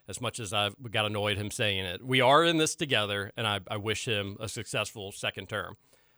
as 0.07 0.19
much 0.19 0.39
as 0.39 0.51
I 0.51 0.71
got 0.89 1.05
annoyed 1.05 1.37
him 1.37 1.51
saying 1.51 1.85
it, 1.85 2.03
we 2.03 2.21
are 2.21 2.43
in 2.43 2.57
this 2.57 2.75
together, 2.75 3.31
and 3.37 3.45
I, 3.45 3.59
I 3.69 3.77
wish 3.77 4.07
him 4.07 4.35
a 4.39 4.49
successful 4.49 5.11
second 5.11 5.47
term. 5.47 5.77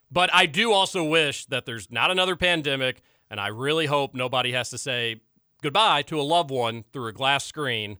But 0.09 0.29
I 0.33 0.45
do 0.45 0.71
also 0.71 1.03
wish 1.03 1.45
that 1.47 1.65
there's 1.65 1.91
not 1.91 2.11
another 2.11 2.37
pandemic, 2.37 3.01
and 3.29 3.39
I 3.39 3.47
really 3.47 3.87
hope 3.87 4.15
nobody 4.15 4.53
has 4.53 4.69
to 4.69 4.77
say 4.77 5.19
goodbye 5.61 6.03
to 6.03 6.19
a 6.19 6.23
loved 6.23 6.49
one 6.49 6.85
through 6.93 7.07
a 7.07 7.13
glass 7.13 7.45
screen 7.45 7.97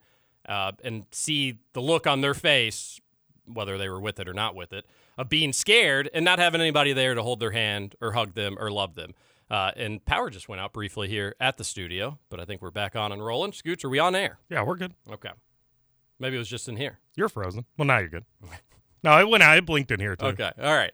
uh, 0.47 0.71
and 0.85 1.05
see 1.11 1.59
the 1.73 1.81
look 1.81 2.07
on 2.07 2.21
their 2.21 2.33
face, 2.33 3.01
whether 3.45 3.77
they 3.77 3.89
were 3.89 3.99
with 3.99 4.21
it 4.21 4.29
or 4.29 4.33
not 4.33 4.55
with 4.55 4.71
it, 4.71 4.85
of 5.17 5.29
being 5.29 5.53
scared 5.53 6.09
and 6.13 6.23
not 6.23 6.39
having 6.39 6.61
anybody 6.61 6.93
there 6.93 7.15
to 7.15 7.23
hold 7.23 7.39
their 7.39 7.51
hand 7.51 7.95
or 8.01 8.11
hug 8.13 8.33
them 8.33 8.55
or 8.59 8.69
love 8.71 8.95
them. 8.95 9.13
Uh, 9.49 9.71
and 9.75 10.03
power 10.05 10.29
just 10.29 10.49
went 10.49 10.59
out 10.61 10.73
briefly 10.73 11.07
here 11.07 11.33
at 11.39 11.57
the 11.57 11.63
studio, 11.63 12.19
but 12.29 12.39
I 12.39 12.45
think 12.45 12.61
we're 12.61 12.71
back 12.71 12.95
on 12.95 13.11
and 13.11 13.25
rolling. 13.25 13.53
Scoots, 13.53 13.83
are 13.85 13.89
we 13.89 13.97
on 13.99 14.13
air? 14.13 14.39
Yeah, 14.49 14.63
we're 14.63 14.75
good. 14.75 14.93
Okay. 15.09 15.31
Maybe 16.19 16.35
it 16.35 16.39
was 16.39 16.49
just 16.49 16.67
in 16.67 16.75
here. 16.75 16.99
You're 17.15 17.29
frozen. 17.29 17.65
Well, 17.77 17.85
now 17.85 17.99
you're 17.99 18.09
good. 18.09 18.25
No, 19.03 19.17
it 19.19 19.29
went 19.29 19.43
out. 19.43 19.55
It 19.55 19.65
blinked 19.65 19.91
in 19.91 19.99
here 19.99 20.15
too. 20.15 20.25
Okay. 20.25 20.51
All 20.59 20.73
right. 20.75 20.91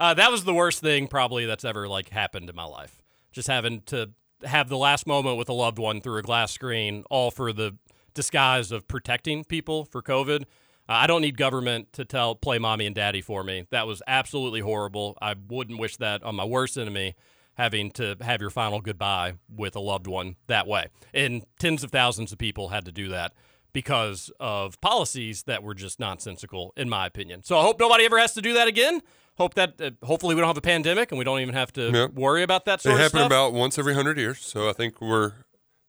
Uh, 0.00 0.12
that 0.14 0.32
was 0.32 0.44
the 0.44 0.52
worst 0.52 0.80
thing 0.80 1.06
probably 1.06 1.46
that's 1.46 1.64
ever 1.64 1.88
like 1.88 2.10
happened 2.10 2.50
in 2.50 2.56
my 2.56 2.64
life. 2.64 3.00
Just 3.32 3.46
having 3.46 3.82
to 3.82 4.10
have 4.44 4.68
the 4.68 4.76
last 4.76 5.06
moment 5.06 5.38
with 5.38 5.48
a 5.48 5.52
loved 5.52 5.78
one 5.78 6.00
through 6.00 6.18
a 6.18 6.22
glass 6.22 6.52
screen, 6.52 7.04
all 7.08 7.30
for 7.30 7.52
the 7.52 7.76
disguise 8.14 8.72
of 8.72 8.88
protecting 8.88 9.44
people 9.44 9.84
for 9.84 10.02
COVID. 10.02 10.44
Uh, 10.88 10.92
I 10.92 11.06
don't 11.06 11.22
need 11.22 11.36
government 11.36 11.92
to 11.94 12.04
tell 12.04 12.34
play 12.34 12.58
mommy 12.58 12.86
and 12.86 12.94
daddy 12.94 13.20
for 13.20 13.42
me. 13.44 13.66
That 13.70 13.86
was 13.86 14.02
absolutely 14.06 14.60
horrible. 14.60 15.16
I 15.20 15.34
wouldn't 15.48 15.78
wish 15.78 15.96
that 15.96 16.22
on 16.22 16.34
my 16.36 16.44
worst 16.44 16.76
enemy 16.76 17.14
having 17.54 17.90
to 17.90 18.16
have 18.20 18.40
your 18.40 18.50
final 18.50 18.80
goodbye 18.80 19.32
with 19.48 19.74
a 19.76 19.80
loved 19.80 20.06
one 20.06 20.36
that 20.46 20.66
way. 20.66 20.88
And 21.14 21.42
tens 21.58 21.82
of 21.82 21.90
thousands 21.90 22.30
of 22.30 22.38
people 22.38 22.68
had 22.68 22.84
to 22.84 22.92
do 22.92 23.08
that 23.08 23.32
because 23.72 24.30
of 24.40 24.80
policies 24.80 25.42
that 25.44 25.62
were 25.62 25.74
just 25.74 25.98
nonsensical, 25.98 26.72
in 26.76 26.88
my 26.88 27.06
opinion. 27.06 27.42
So 27.42 27.58
I 27.58 27.62
hope 27.62 27.78
nobody 27.80 28.04
ever 28.04 28.18
has 28.18 28.34
to 28.34 28.42
do 28.42 28.52
that 28.54 28.68
again. 28.68 29.00
Hope 29.38 29.54
that 29.54 29.78
uh, 29.80 29.90
hopefully 30.02 30.34
we 30.34 30.40
don't 30.40 30.48
have 30.48 30.56
a 30.56 30.62
pandemic 30.62 31.12
and 31.12 31.18
we 31.18 31.24
don't 31.24 31.40
even 31.40 31.54
have 31.54 31.70
to 31.74 32.10
worry 32.14 32.42
about 32.42 32.64
that 32.66 32.80
They 32.80 32.88
sort 32.90 32.94
of 32.94 33.00
happen 33.00 33.18
stuff. 33.18 33.26
about 33.26 33.52
once 33.52 33.78
every 33.78 33.92
hundred 33.94 34.16
years, 34.18 34.38
so 34.38 34.68
I 34.68 34.72
think 34.72 35.00
we're 35.02 35.32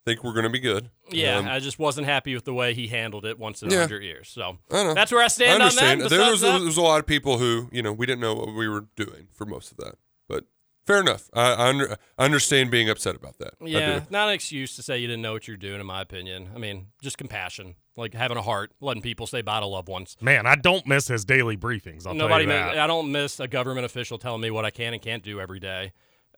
think 0.08 0.24
we're 0.24 0.34
gonna 0.34 0.50
be 0.50 0.60
good. 0.60 0.90
yeah, 1.10 1.38
Um, 1.38 1.48
I 1.48 1.60
just 1.60 1.78
wasn't 1.80 2.08
happy 2.08 2.34
with 2.34 2.46
the 2.46 2.54
way 2.54 2.74
he 2.74 2.88
handled 2.88 3.26
it 3.26 3.38
once 3.38 3.62
in 3.62 3.70
a 3.70 3.74
Yeah. 3.74 3.80
hundred 3.82 4.04
years. 4.04 4.30
So 4.30 4.58
I 4.72 4.84
know. 4.84 4.94
that's 4.94 5.12
where 5.12 5.24
I 5.24 5.28
stand 5.28 5.52
I 5.52 5.56
on 5.56 5.62
understand. 5.64 6.02
that. 6.02 6.10
There 6.10 6.32
was, 6.32 6.42
that- 6.42 6.58
there 6.58 6.66
was 6.66 6.78
a 6.78 6.82
lot 6.82 7.00
of 7.00 7.06
people 7.06 7.38
who, 7.38 7.70
you 7.72 7.82
know, 7.82 7.92
we 7.94 8.06
didn't 8.06 8.22
know 8.22 8.34
what 8.34 8.54
we 8.56 8.68
were 8.68 8.86
doing 8.96 9.28
for 9.34 9.46
most 9.46 9.72
of 9.72 9.78
that. 9.78 9.96
But 10.30 10.46
fair 10.86 11.00
enough. 11.02 11.30
I, 11.34 11.54
I, 11.54 11.68
under, 11.70 11.98
I 12.18 12.26
understand 12.26 12.72
being 12.72 12.90
upset 12.90 13.16
about 13.16 13.38
that. 13.40 13.54
I 13.62 13.66
Yeah, 13.66 14.02
not 14.10 14.30
an 14.30 14.34
excuse 14.34 14.76
to 14.78 14.82
say 14.82 14.98
you 15.00 15.08
didn't 15.08 15.22
know 15.22 15.34
what 15.34 15.48
you're 15.48 15.58
doing, 15.58 15.80
in 15.80 15.86
my 15.86 16.02
opinion. 16.02 16.50
I 16.56 16.58
mean, 16.58 16.88
just 17.02 17.18
compassion, 17.18 17.76
like 17.98 18.14
having 18.14 18.38
a 18.38 18.42
heart, 18.42 18.72
letting 18.80 19.02
people 19.02 19.28
say 19.28 19.42
bye 19.42 19.60
to 19.60 19.66
loved 19.66 19.90
ones. 19.90 20.16
Man, 20.22 20.46
I 20.48 20.56
don't 20.56 20.88
miss 20.88 21.08
his 21.10 21.26
daily 21.26 21.58
briefings. 21.58 22.08
I'll 22.08 22.14
Nobody, 22.14 22.46
tell 22.46 22.56
you 22.56 22.62
ma- 22.66 22.74
that. 22.74 22.80
I 22.80 22.88
don't 22.88 23.12
miss 23.12 23.40
a 23.40 23.48
government 23.48 23.86
official 23.86 24.18
telling 24.18 24.42
me 24.42 24.52
what 24.52 24.64
I 24.66 24.72
can 24.72 24.94
and 24.94 25.02
can't 25.02 25.24
do 25.24 25.40
every 25.42 25.60
day, 25.60 25.92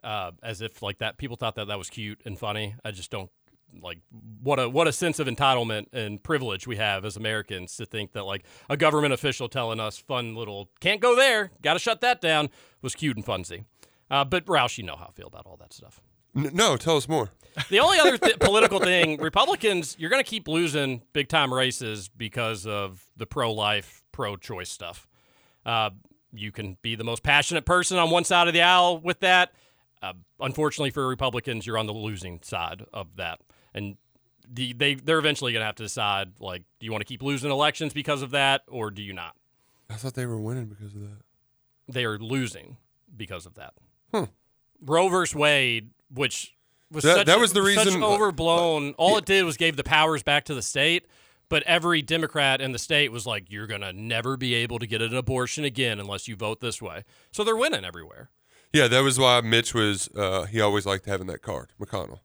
uh, 0.04 0.32
as 0.42 0.62
if 0.62 0.82
like 0.82 0.98
that. 1.00 1.18
People 1.18 1.36
thought 1.38 1.56
that 1.56 1.68
that 1.68 1.78
was 1.78 1.90
cute 1.90 2.22
and 2.26 2.38
funny. 2.40 2.76
I 2.86 2.92
just 2.92 3.12
don't 3.12 3.30
like 3.82 4.00
what 4.42 4.60
a 4.60 4.70
what 4.70 4.88
a 4.88 4.92
sense 4.92 5.20
of 5.20 5.28
entitlement 5.28 5.88
and 5.94 6.22
privilege 6.22 6.68
we 6.68 6.78
have 6.78 7.06
as 7.06 7.16
Americans 7.18 7.76
to 7.78 7.86
think 7.86 8.14
that 8.14 8.24
like 8.24 8.44
a 8.70 8.78
government 8.78 9.14
official 9.14 9.48
telling 9.48 9.80
us 9.80 9.98
fun 9.98 10.36
little 10.36 10.70
can't 10.80 11.02
go 11.02 11.16
there, 11.16 11.52
got 11.62 11.74
to 11.74 11.80
shut 11.80 12.02
that 12.02 12.22
down 12.22 12.50
was 12.82 12.96
cute 12.96 13.16
and 13.16 13.26
funsy. 13.26 13.66
Uh, 14.10 14.26
but 14.26 14.46
Roush, 14.46 14.78
you 14.78 14.84
know 14.84 14.96
how 14.96 15.06
I 15.06 15.12
feel 15.12 15.28
about 15.28 15.46
all 15.46 15.58
that 15.58 15.74
stuff. 15.74 16.02
No, 16.34 16.78
tell 16.78 16.98
us 16.98 17.08
more. 17.08 17.30
The 17.70 17.80
only 17.80 18.00
other 18.00 18.18
th- 18.18 18.40
political 18.40 18.80
thing, 18.80 19.20
Republicans, 19.20 19.96
you're 20.00 20.10
going 20.10 20.24
to 20.24 20.30
keep 20.30 20.48
losing 20.48 21.02
big 21.14 21.28
time 21.28 21.54
races 21.54 22.08
because 22.08 22.66
of 22.66 23.04
the 23.18 23.26
pro 23.26 23.52
life, 23.52 24.04
pro 24.12 24.36
choice 24.36 24.70
stuff. 24.70 25.08
Uh, 25.66 25.90
you 26.32 26.52
can 26.52 26.78
be 26.82 26.96
the 26.96 27.04
most 27.04 27.24
passionate 27.24 27.66
person 27.66 27.98
on 27.98 28.12
one 28.12 28.24
side 28.24 28.48
of 28.48 28.54
the 28.54 28.62
aisle 28.62 29.00
with 29.00 29.20
that. 29.22 29.54
Uh, 30.02 30.14
unfortunately 30.40 30.92
for 30.92 31.08
Republicans, 31.08 31.66
you're 31.66 31.78
on 31.78 31.88
the 31.88 31.94
losing 31.94 32.40
side 32.42 32.86
of 32.94 33.16
that. 33.18 33.40
And 33.74 33.98
the, 34.52 34.74
they, 34.74 34.96
they're 34.96 35.20
eventually 35.20 35.52
going 35.54 35.62
to 35.62 35.66
have 35.66 35.76
to 35.76 35.84
decide 35.84 36.32
like, 36.40 36.64
do 36.80 36.86
you 36.86 36.92
want 36.92 37.02
to 37.02 37.06
keep 37.06 37.22
losing 37.22 37.52
elections 37.52 37.94
because 37.94 38.22
of 38.22 38.32
that 38.32 38.64
or 38.68 38.92
do 38.92 39.02
you 39.02 39.14
not? 39.14 39.36
I 39.90 39.96
thought 39.96 40.14
they 40.16 40.26
were 40.26 40.40
winning 40.40 40.66
because 40.66 40.94
of 40.94 41.02
that. 41.02 41.18
They 41.88 42.06
are 42.06 42.18
losing 42.20 42.78
because 43.16 43.46
of 43.46 43.56
that. 43.56 43.74
Hmm. 44.14 44.26
Roe 44.86 45.10
versus 45.10 45.36
Wade, 45.36 45.90
which 46.14 46.56
was 46.92 47.04
That- 47.04 47.18
such, 47.18 47.26
that 47.28 47.40
was 47.40 47.54
the 47.54 47.62
reason- 47.62 48.04
overblown. 48.04 48.94
All 48.98 49.18
it 49.18 49.26
did 49.26 49.44
was 49.46 49.58
gave 49.58 49.76
the 49.78 49.84
powers 49.84 50.24
back 50.24 50.46
to 50.46 50.54
the 50.54 50.62
state. 50.62 51.06
But 51.50 51.64
every 51.64 52.04
Democrat 52.04 52.62
in 52.62 52.74
the 52.74 52.78
state 52.78 53.12
was 53.12 53.26
like, 53.26 53.50
"You're 53.50 53.66
gonna 53.66 53.92
never 53.92 54.38
be 54.38 54.54
able 54.54 54.78
to 54.78 54.86
get 54.86 55.02
an 55.02 55.16
abortion 55.16 55.64
again 55.64 56.00
unless 56.00 56.28
you 56.28 56.36
vote 56.36 56.60
this 56.60 56.80
way." 56.80 57.04
So 57.32 57.44
they're 57.44 57.56
winning 57.56 57.84
everywhere. 57.84 58.30
Yeah, 58.72 58.88
that 58.88 59.00
was 59.00 59.18
why 59.18 59.42
Mitch 59.42 59.74
was. 59.74 60.10
Uh, 60.16 60.44
he 60.46 60.62
always 60.62 60.86
liked 60.86 61.08
having 61.08 61.26
that 61.26 61.42
card, 61.42 61.74
McConnell. 61.82 62.20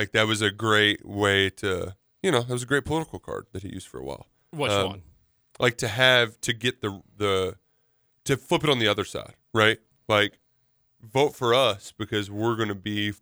Like 0.00 0.12
that 0.12 0.26
was 0.26 0.40
a 0.40 0.50
great 0.50 1.04
way 1.04 1.50
to, 1.50 1.94
you 2.22 2.32
know, 2.32 2.40
that 2.40 2.50
was 2.54 2.62
a 2.62 2.66
great 2.66 2.86
political 2.86 3.18
card 3.18 3.48
that 3.52 3.62
he 3.62 3.68
used 3.68 3.86
for 3.86 3.98
a 3.98 4.02
while. 4.02 4.28
Which 4.50 4.70
Um, 4.72 4.86
one? 4.86 5.02
Like 5.58 5.76
to 5.76 5.88
have 5.88 6.40
to 6.40 6.54
get 6.54 6.80
the 6.80 7.02
the 7.14 7.56
to 8.24 8.38
flip 8.38 8.64
it 8.64 8.70
on 8.70 8.78
the 8.78 8.88
other 8.88 9.04
side, 9.04 9.34
right? 9.52 9.78
Like 10.08 10.38
vote 11.02 11.36
for 11.36 11.52
us 11.52 11.92
because 11.92 12.30
we're 12.30 12.56
going 12.56 12.70
to 12.70 12.74
be 12.74 13.12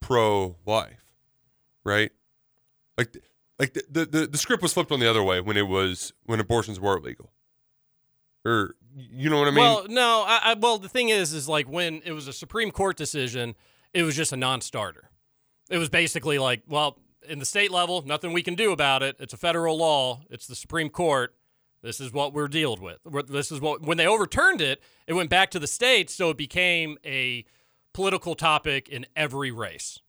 pro 0.00 0.56
life, 0.66 1.06
right? 1.84 2.12
Like 2.98 3.14
th- 3.14 3.24
like 3.58 3.72
the, 3.72 3.84
the 3.88 4.04
the 4.04 4.26
the 4.26 4.36
script 4.38 4.62
was 4.62 4.74
flipped 4.74 4.92
on 4.92 5.00
the 5.00 5.08
other 5.08 5.22
way 5.22 5.40
when 5.40 5.56
it 5.56 5.68
was 5.68 6.12
when 6.26 6.38
abortions 6.38 6.78
were 6.78 6.98
illegal. 6.98 7.32
Or 8.44 8.74
you 8.94 9.30
know 9.30 9.38
what 9.38 9.48
I 9.48 9.52
mean? 9.52 9.64
well, 9.64 9.86
no. 9.88 10.24
I, 10.26 10.40
I, 10.50 10.54
well, 10.54 10.76
the 10.76 10.90
thing 10.90 11.08
is, 11.08 11.32
is 11.32 11.48
like 11.48 11.66
when 11.66 12.02
it 12.04 12.12
was 12.12 12.28
a 12.28 12.32
Supreme 12.34 12.70
Court 12.70 12.98
decision, 12.98 13.54
it 13.94 14.02
was 14.02 14.14
just 14.14 14.34
a 14.34 14.36
non-starter. 14.36 15.08
It 15.70 15.78
was 15.78 15.88
basically 15.88 16.38
like, 16.38 16.62
well, 16.68 16.98
in 17.28 17.38
the 17.40 17.44
state 17.44 17.70
level, 17.72 18.02
nothing 18.06 18.32
we 18.32 18.42
can 18.42 18.54
do 18.54 18.70
about 18.72 19.02
it. 19.02 19.16
It's 19.18 19.32
a 19.32 19.36
federal 19.36 19.76
law. 19.76 20.20
It's 20.30 20.46
the 20.46 20.54
Supreme 20.54 20.88
Court. 20.90 21.34
This 21.82 22.00
is 22.00 22.12
what 22.12 22.32
we're 22.32 22.48
dealing 22.48 22.80
with. 22.82 22.98
This 23.28 23.50
is 23.52 23.60
what 23.60 23.82
when 23.82 23.96
they 23.96 24.06
overturned 24.06 24.60
it, 24.60 24.80
it 25.06 25.12
went 25.14 25.30
back 25.30 25.50
to 25.52 25.58
the 25.58 25.66
states, 25.66 26.14
so 26.14 26.30
it 26.30 26.36
became 26.36 26.98
a 27.04 27.44
political 27.92 28.34
topic 28.34 28.88
in 28.88 29.06
every 29.16 29.50
race. 29.50 30.00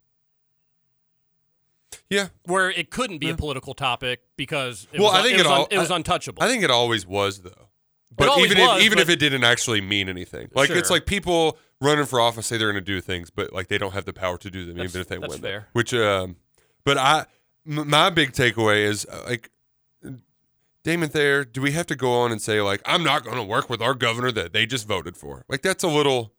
yeah. 2.09 2.27
Where 2.45 2.69
it 2.71 2.89
couldn't 2.89 3.17
be 3.19 3.29
a 3.29 3.35
political 3.35 3.73
topic 3.73 4.21
because 4.37 4.87
it 4.91 4.99
Well, 4.99 5.11
was, 5.11 5.19
I 5.19 5.23
think 5.23 5.33
it 5.35 5.39
it 5.41 5.43
was, 5.43 5.51
un- 5.51 5.57
all- 5.59 5.67
it 5.71 5.77
was 5.77 5.91
I- 5.91 5.95
untouchable. 5.97 6.43
I 6.43 6.47
think 6.47 6.63
it 6.63 6.71
always 6.71 7.05
was 7.05 7.41
though. 7.41 7.69
But 8.15 8.37
even 8.39 8.57
was, 8.57 8.77
if, 8.79 8.85
even 8.85 8.97
if 8.99 9.09
it 9.09 9.17
didn't 9.19 9.43
actually 9.43 9.81
mean 9.81 10.09
anything, 10.09 10.49
like 10.55 10.69
it's 10.71 10.89
like 10.89 11.05
people 11.05 11.57
running 11.81 12.05
for 12.05 12.19
office 12.19 12.47
say 12.47 12.57
they're 12.57 12.71
going 12.71 12.83
to 12.83 12.91
do 12.93 13.01
things, 13.01 13.29
but 13.29 13.53
like 13.53 13.67
they 13.67 13.77
don't 13.77 13.93
have 13.93 14.05
the 14.05 14.13
power 14.13 14.37
to 14.37 14.49
do 14.51 14.65
them, 14.65 14.75
That's- 14.77 14.91
even 14.91 15.01
if 15.01 15.07
they 15.07 15.17
that's 15.17 15.33
win. 15.33 15.41
them. 15.41 15.49
fair. 15.51 15.67
Which, 15.73 15.93
um, 15.93 16.37
But 16.83 16.97
I, 16.97 17.25
m- 17.67 17.89
my 17.89 18.09
big 18.09 18.31
takeaway 18.31 18.83
is 18.83 19.05
uh, 19.05 19.23
like, 19.27 19.51
Damon 20.83 21.09
Thayer, 21.09 21.43
do 21.43 21.61
we 21.61 21.71
have 21.73 21.85
to 21.87 21.95
go 21.95 22.13
on 22.13 22.31
and 22.31 22.41
say 22.41 22.61
like, 22.61 22.81
I'm 22.85 23.03
not 23.03 23.23
going 23.25 23.35
to 23.35 23.43
work 23.43 23.69
with 23.69 23.81
our 23.81 23.93
governor 23.93 24.31
that 24.31 24.53
they 24.53 24.65
just 24.65 24.87
voted 24.87 25.17
for? 25.17 25.43
Like 25.49 25.61
that's 25.61 25.83
a 25.83 25.87
little. 25.89 26.33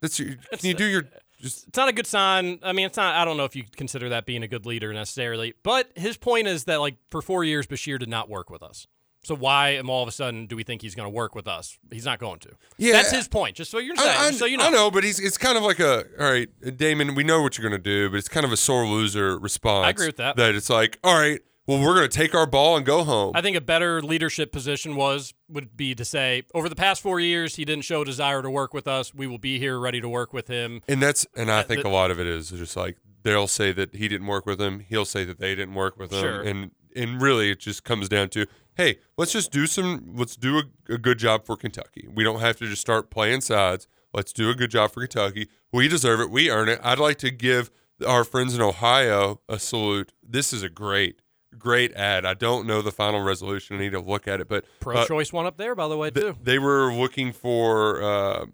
That's 0.00 0.20
your, 0.20 0.36
can 0.52 0.68
you 0.68 0.74
do 0.74 0.84
your 0.86 1.02
just 1.40 1.66
It's 1.66 1.76
not 1.76 1.88
a 1.88 1.92
good 1.92 2.06
sign. 2.06 2.60
I 2.62 2.72
mean, 2.72 2.86
it's 2.86 2.96
not. 2.96 3.16
I 3.16 3.24
don't 3.24 3.36
know 3.36 3.44
if 3.44 3.56
you 3.56 3.64
consider 3.76 4.08
that 4.10 4.24
being 4.24 4.44
a 4.44 4.48
good 4.48 4.66
leader 4.66 4.92
necessarily. 4.92 5.54
But 5.64 5.90
his 5.96 6.16
point 6.16 6.46
is 6.46 6.64
that 6.64 6.76
like 6.76 6.96
for 7.10 7.20
four 7.20 7.42
years, 7.42 7.66
Beshear 7.66 7.98
did 7.98 8.08
not 8.08 8.28
work 8.28 8.50
with 8.50 8.62
us. 8.62 8.86
So 9.28 9.34
why 9.34 9.70
am 9.70 9.90
all 9.90 10.02
of 10.02 10.08
a 10.08 10.12
sudden 10.12 10.46
do 10.46 10.56
we 10.56 10.62
think 10.62 10.80
he's 10.80 10.94
going 10.94 11.04
to 11.04 11.10
work 11.14 11.34
with 11.34 11.46
us? 11.46 11.78
He's 11.92 12.06
not 12.06 12.18
going 12.18 12.38
to. 12.40 12.48
Yeah. 12.78 12.92
that's 12.92 13.10
his 13.10 13.28
point. 13.28 13.56
Just 13.56 13.70
so 13.70 13.76
you're 13.78 13.94
saying. 13.94 14.16
I, 14.18 14.28
I, 14.28 14.30
so 14.30 14.46
you 14.46 14.56
know. 14.56 14.64
I 14.64 14.70
know, 14.70 14.90
but 14.90 15.04
he's 15.04 15.20
it's 15.20 15.36
kind 15.36 15.58
of 15.58 15.62
like 15.62 15.80
a 15.80 16.04
all 16.18 16.30
right, 16.30 16.48
Damon. 16.78 17.14
We 17.14 17.24
know 17.24 17.42
what 17.42 17.58
you're 17.58 17.68
going 17.68 17.78
to 17.78 17.90
do, 17.90 18.08
but 18.08 18.16
it's 18.16 18.28
kind 18.28 18.46
of 18.46 18.52
a 18.52 18.56
sore 18.56 18.86
loser 18.86 19.38
response. 19.38 19.86
I 19.86 19.90
agree 19.90 20.06
with 20.06 20.16
that. 20.16 20.36
That 20.36 20.54
it's 20.54 20.70
like, 20.70 20.98
all 21.04 21.14
right, 21.18 21.42
well, 21.66 21.78
we're 21.78 21.94
going 21.94 22.08
to 22.08 22.16
take 22.16 22.34
our 22.34 22.46
ball 22.46 22.78
and 22.78 22.86
go 22.86 23.04
home. 23.04 23.32
I 23.34 23.42
think 23.42 23.54
a 23.54 23.60
better 23.60 24.00
leadership 24.00 24.50
position 24.50 24.96
was 24.96 25.34
would 25.50 25.76
be 25.76 25.94
to 25.94 26.06
say 26.06 26.44
over 26.54 26.70
the 26.70 26.76
past 26.76 27.02
four 27.02 27.20
years 27.20 27.56
he 27.56 27.66
didn't 27.66 27.84
show 27.84 28.00
a 28.00 28.04
desire 28.06 28.40
to 28.40 28.48
work 28.48 28.72
with 28.72 28.88
us. 28.88 29.12
We 29.14 29.26
will 29.26 29.36
be 29.36 29.58
here 29.58 29.78
ready 29.78 30.00
to 30.00 30.08
work 30.08 30.32
with 30.32 30.48
him. 30.48 30.80
and 30.88 31.02
that's 31.02 31.26
and 31.36 31.50
I 31.50 31.64
think 31.64 31.84
a 31.84 31.90
lot 31.90 32.10
of 32.10 32.18
it 32.18 32.26
is 32.26 32.48
just 32.48 32.78
like 32.78 32.96
they'll 33.24 33.46
say 33.46 33.72
that 33.72 33.94
he 33.94 34.08
didn't 34.08 34.26
work 34.26 34.46
with 34.46 34.58
him. 34.58 34.80
He'll 34.80 35.04
say 35.04 35.24
that 35.24 35.38
they 35.38 35.54
didn't 35.54 35.74
work 35.74 35.98
with 35.98 36.12
him, 36.12 36.20
Sure. 36.20 36.40
and 36.40 36.70
and 36.96 37.20
really 37.20 37.50
it 37.50 37.60
just 37.60 37.84
comes 37.84 38.08
down 38.08 38.28
to 38.30 38.46
hey, 38.78 38.98
let's 39.18 39.32
just 39.32 39.50
do 39.50 39.66
some, 39.66 40.14
let's 40.14 40.36
do 40.36 40.58
a, 40.58 40.94
a 40.94 40.98
good 40.98 41.18
job 41.18 41.44
for 41.44 41.56
Kentucky. 41.56 42.06
We 42.08 42.24
don't 42.24 42.40
have 42.40 42.56
to 42.58 42.66
just 42.66 42.80
start 42.80 43.10
playing 43.10 43.40
sides. 43.42 43.88
Let's 44.14 44.32
do 44.32 44.48
a 44.48 44.54
good 44.54 44.70
job 44.70 44.92
for 44.92 45.00
Kentucky. 45.00 45.48
We 45.72 45.88
deserve 45.88 46.20
it. 46.20 46.30
We 46.30 46.48
earn 46.48 46.68
it. 46.68 46.80
I'd 46.82 47.00
like 47.00 47.18
to 47.18 47.30
give 47.30 47.70
our 48.06 48.24
friends 48.24 48.54
in 48.54 48.62
Ohio 48.62 49.40
a 49.48 49.58
salute. 49.58 50.12
This 50.22 50.52
is 50.52 50.62
a 50.62 50.68
great, 50.68 51.20
great 51.58 51.92
ad. 51.94 52.24
I 52.24 52.34
don't 52.34 52.66
know 52.66 52.80
the 52.80 52.92
final 52.92 53.20
resolution. 53.20 53.76
I 53.76 53.80
need 53.80 53.92
to 53.92 54.00
look 54.00 54.28
at 54.28 54.40
it, 54.40 54.48
but 54.48 54.64
uh, 54.64 54.68
Pro-choice 54.80 55.32
one 55.32 55.44
up 55.44 55.56
there, 55.56 55.74
by 55.74 55.88
the 55.88 55.96
way, 55.96 56.10
th- 56.10 56.26
too. 56.26 56.36
they 56.40 56.60
were 56.60 56.92
looking 56.92 57.32
for 57.32 58.00
uh, 58.00 58.46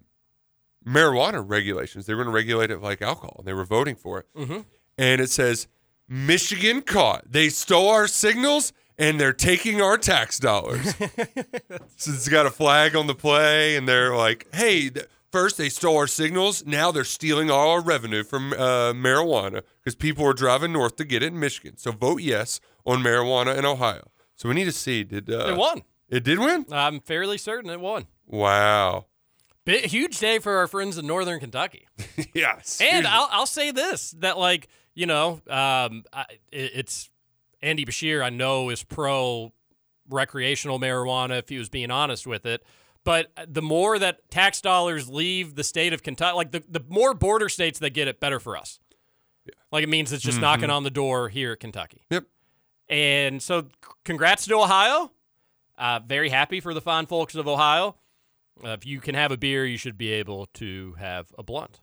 marijuana 0.86 1.44
regulations. 1.46 2.06
They 2.06 2.14
were 2.14 2.24
going 2.24 2.32
to 2.32 2.36
regulate 2.36 2.70
it 2.70 2.80
like 2.80 3.02
alcohol, 3.02 3.36
and 3.38 3.46
they 3.46 3.52
were 3.52 3.66
voting 3.66 3.94
for 3.94 4.20
it. 4.20 4.26
Mm-hmm. 4.34 4.60
And 4.96 5.20
it 5.20 5.30
says 5.30 5.68
Michigan 6.08 6.82
caught. 6.82 7.30
They 7.30 7.48
stole 7.48 7.88
our 7.88 8.06
signals 8.06 8.72
and 8.98 9.20
they're 9.20 9.32
taking 9.32 9.80
our 9.80 9.98
tax 9.98 10.38
dollars. 10.38 10.94
so 11.96 12.12
it's 12.12 12.28
got 12.28 12.46
a 12.46 12.50
flag 12.50 12.94
on 12.94 13.06
the 13.08 13.14
play, 13.14 13.76
and 13.76 13.88
they're 13.88 14.14
like, 14.16 14.46
"Hey." 14.54 14.90
Th- 14.90 15.06
First, 15.32 15.58
they 15.58 15.68
stole 15.68 15.96
our 15.96 16.06
signals. 16.06 16.64
Now 16.64 16.92
they're 16.92 17.02
stealing 17.02 17.50
all 17.50 17.70
our 17.70 17.80
revenue 17.80 18.22
from 18.22 18.52
uh, 18.52 18.92
marijuana 18.92 19.62
because 19.80 19.96
people 19.96 20.24
are 20.24 20.32
driving 20.32 20.72
north 20.72 20.94
to 20.94 21.04
get 21.04 21.24
it 21.24 21.32
in 21.32 21.40
Michigan. 21.40 21.76
So 21.76 21.90
vote 21.90 22.20
yes 22.20 22.60
on 22.86 23.02
marijuana 23.02 23.58
in 23.58 23.64
Ohio. 23.64 24.12
So 24.36 24.48
we 24.48 24.54
need 24.54 24.66
to 24.66 24.72
see. 24.72 25.02
Did 25.02 25.28
uh, 25.28 25.46
it 25.48 25.56
won. 25.56 25.82
It 26.08 26.22
did 26.22 26.38
win. 26.38 26.66
I'm 26.70 27.00
fairly 27.00 27.36
certain 27.36 27.68
it 27.68 27.80
won. 27.80 28.06
Wow. 28.28 29.06
Big, 29.64 29.86
huge 29.86 30.20
day 30.20 30.38
for 30.38 30.56
our 30.58 30.68
friends 30.68 30.98
in 30.98 31.06
Northern 31.08 31.40
Kentucky. 31.40 31.88
yes. 32.32 32.80
And 32.80 33.04
I'll, 33.04 33.28
I'll 33.32 33.46
say 33.46 33.72
this 33.72 34.12
that, 34.18 34.38
like, 34.38 34.68
you 34.94 35.06
know, 35.06 35.40
um, 35.48 36.04
I, 36.12 36.26
it's 36.52 37.10
Andy 37.62 37.84
Beshear, 37.84 38.22
I 38.22 38.30
know, 38.30 38.68
is 38.70 38.82
pro 38.82 39.52
recreational 40.08 40.78
marijuana 40.78 41.38
if 41.38 41.48
he 41.48 41.58
was 41.58 41.68
being 41.68 41.90
honest 41.90 42.26
with 42.26 42.44
it. 42.46 42.62
But 43.04 43.30
the 43.46 43.62
more 43.62 43.98
that 43.98 44.30
tax 44.30 44.60
dollars 44.60 45.08
leave 45.08 45.56
the 45.56 45.64
state 45.64 45.92
of 45.92 46.02
Kentucky, 46.02 46.34
like, 46.36 46.52
the, 46.52 46.62
the 46.68 46.82
more 46.88 47.12
border 47.14 47.48
states 47.48 47.78
that 47.80 47.90
get 47.90 48.08
it, 48.08 48.18
better 48.20 48.40
for 48.40 48.56
us. 48.56 48.80
Like, 49.70 49.84
it 49.84 49.88
means 49.88 50.12
it's 50.12 50.22
just 50.22 50.38
Mhm. 50.38 50.42
knocking 50.42 50.70
on 50.70 50.84
the 50.84 50.90
door 50.90 51.28
here 51.28 51.52
at 51.52 51.60
Kentucky. 51.60 52.06
Yep. 52.10 52.24
And 52.88 53.42
so, 53.42 53.68
congrats 54.04 54.46
to 54.46 54.54
Ohio. 54.54 55.10
Uh, 55.76 56.00
very 56.06 56.28
happy 56.30 56.60
for 56.60 56.72
the 56.72 56.80
fine 56.80 57.06
folks 57.06 57.34
of 57.34 57.46
Ohio. 57.48 57.96
Uh, 58.62 58.68
if 58.68 58.86
you 58.86 59.00
can 59.00 59.14
have 59.14 59.32
a 59.32 59.36
beer, 59.36 59.66
you 59.66 59.76
should 59.76 59.98
be 59.98 60.10
able 60.12 60.46
to 60.54 60.94
have 60.98 61.26
a 61.36 61.42
blunt. 61.42 61.80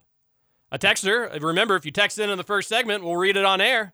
A 0.72 0.80
texter, 0.80 1.42
remember, 1.42 1.76
if 1.76 1.86
you 1.86 1.92
text 1.92 2.18
in 2.18 2.30
in 2.30 2.38
the 2.38 2.44
first 2.44 2.70
segment, 2.70 3.04
we'll 3.04 3.18
read 3.18 3.36
it 3.38 3.44
on 3.46 3.60
air. 3.60 3.94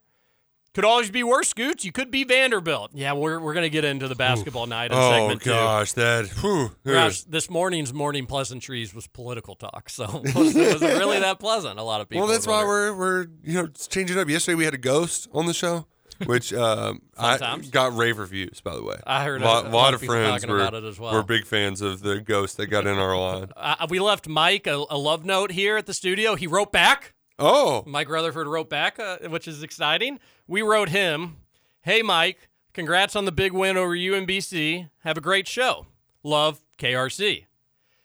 Could 0.74 0.86
always 0.86 1.10
be 1.10 1.24
worse, 1.24 1.50
Scoots. 1.50 1.84
You 1.84 1.92
could 1.92 2.12
be 2.12 2.24
Vanderbilt. 2.24 2.92
Yeah, 2.94 3.14
we're, 3.14 3.40
we're 3.40 3.56
going 3.56 3.64
to 3.64 3.70
get 3.72 3.84
into 3.84 4.08
the 4.08 4.14
basketball 4.14 4.68
night 4.68 4.92
in 4.92 4.98
oh 4.98 5.10
segment 5.10 5.42
two. 5.42 5.50
gosh, 5.50 5.94
that. 5.94 6.28
Whew, 6.28 6.70
Gosh, 6.86 7.22
this 7.24 7.50
morning's 7.50 7.96
morning 7.96 8.28
pleasantries 8.28 8.94
was 8.94 9.08
political 9.08 9.56
talk, 9.56 9.90
so 9.90 10.04
it 10.24 10.36
wasn't, 10.36 10.84
it 10.84 10.98
really 11.00 11.20
that 11.20 11.40
pleasant. 11.40 11.80
A 11.80 11.84
lot 11.84 12.02
of 12.02 12.10
people. 12.10 12.26
well, 12.28 12.32
that's 12.32 12.46
why 12.46 12.64
we're 12.64 12.96
we're 12.96 13.26
you 13.44 13.54
know 13.56 13.68
changing 13.90 14.20
up. 14.20 14.30
Yesterday 14.30 14.54
we 14.54 14.66
had 14.66 14.76
a 14.76 14.78
ghost 14.78 15.28
on 15.34 15.48
the 15.48 15.54
show, 15.54 15.88
which 16.26 16.54
um, 16.54 17.02
I 17.18 17.38
times. 17.38 17.70
got 17.70 17.96
rave 17.96 18.18
reviews. 18.18 18.62
By 18.62 18.76
the 18.76 18.84
way, 18.84 18.96
I 19.06 19.24
heard 19.24 19.42
a 19.42 19.46
lot, 19.46 19.66
a 19.66 19.70
lot 19.70 19.94
of 19.94 20.02
friends 20.02 20.46
were 20.46 20.58
about 20.60 20.74
it 20.74 20.84
as 20.84 21.00
well. 21.00 21.14
were 21.14 21.24
big 21.24 21.46
fans 21.46 21.82
of 21.82 22.02
the 22.02 22.20
ghost 22.20 22.58
that 22.58 22.68
got 22.68 22.88
in 22.88 22.98
our 22.98 23.18
line. 23.18 23.50
Uh, 23.58 23.86
we 23.90 24.00
left 24.00 24.28
Mike 24.28 24.66
a, 24.66 24.86
a 24.90 24.98
love 24.98 25.26
note 25.26 25.52
here 25.52 25.78
at 25.78 25.86
the 25.86 25.94
studio. 25.94 26.36
He 26.36 26.48
wrote 26.48 26.72
back. 26.72 27.14
Oh, 27.38 27.84
Mike 27.86 28.10
Rutherford 28.10 28.48
wrote 28.48 28.70
back, 28.70 28.98
uh, 29.00 29.18
which 29.30 29.48
is 29.48 29.62
exciting. 29.62 30.20
We 30.48 30.62
wrote 30.62 30.90
him, 30.90 31.38
"Hey 31.82 32.02
Mike, 32.02 32.50
congrats 32.74 33.16
on 33.16 33.26
the 33.26 33.32
big 33.32 33.52
win 33.52 33.78
over 33.78 33.96
UMBC. 33.96 34.90
Have 35.04 35.18
a 35.18 35.22
great 35.22 35.48
show. 35.48 35.88
Love 36.24 36.62
KRC." 36.78 37.46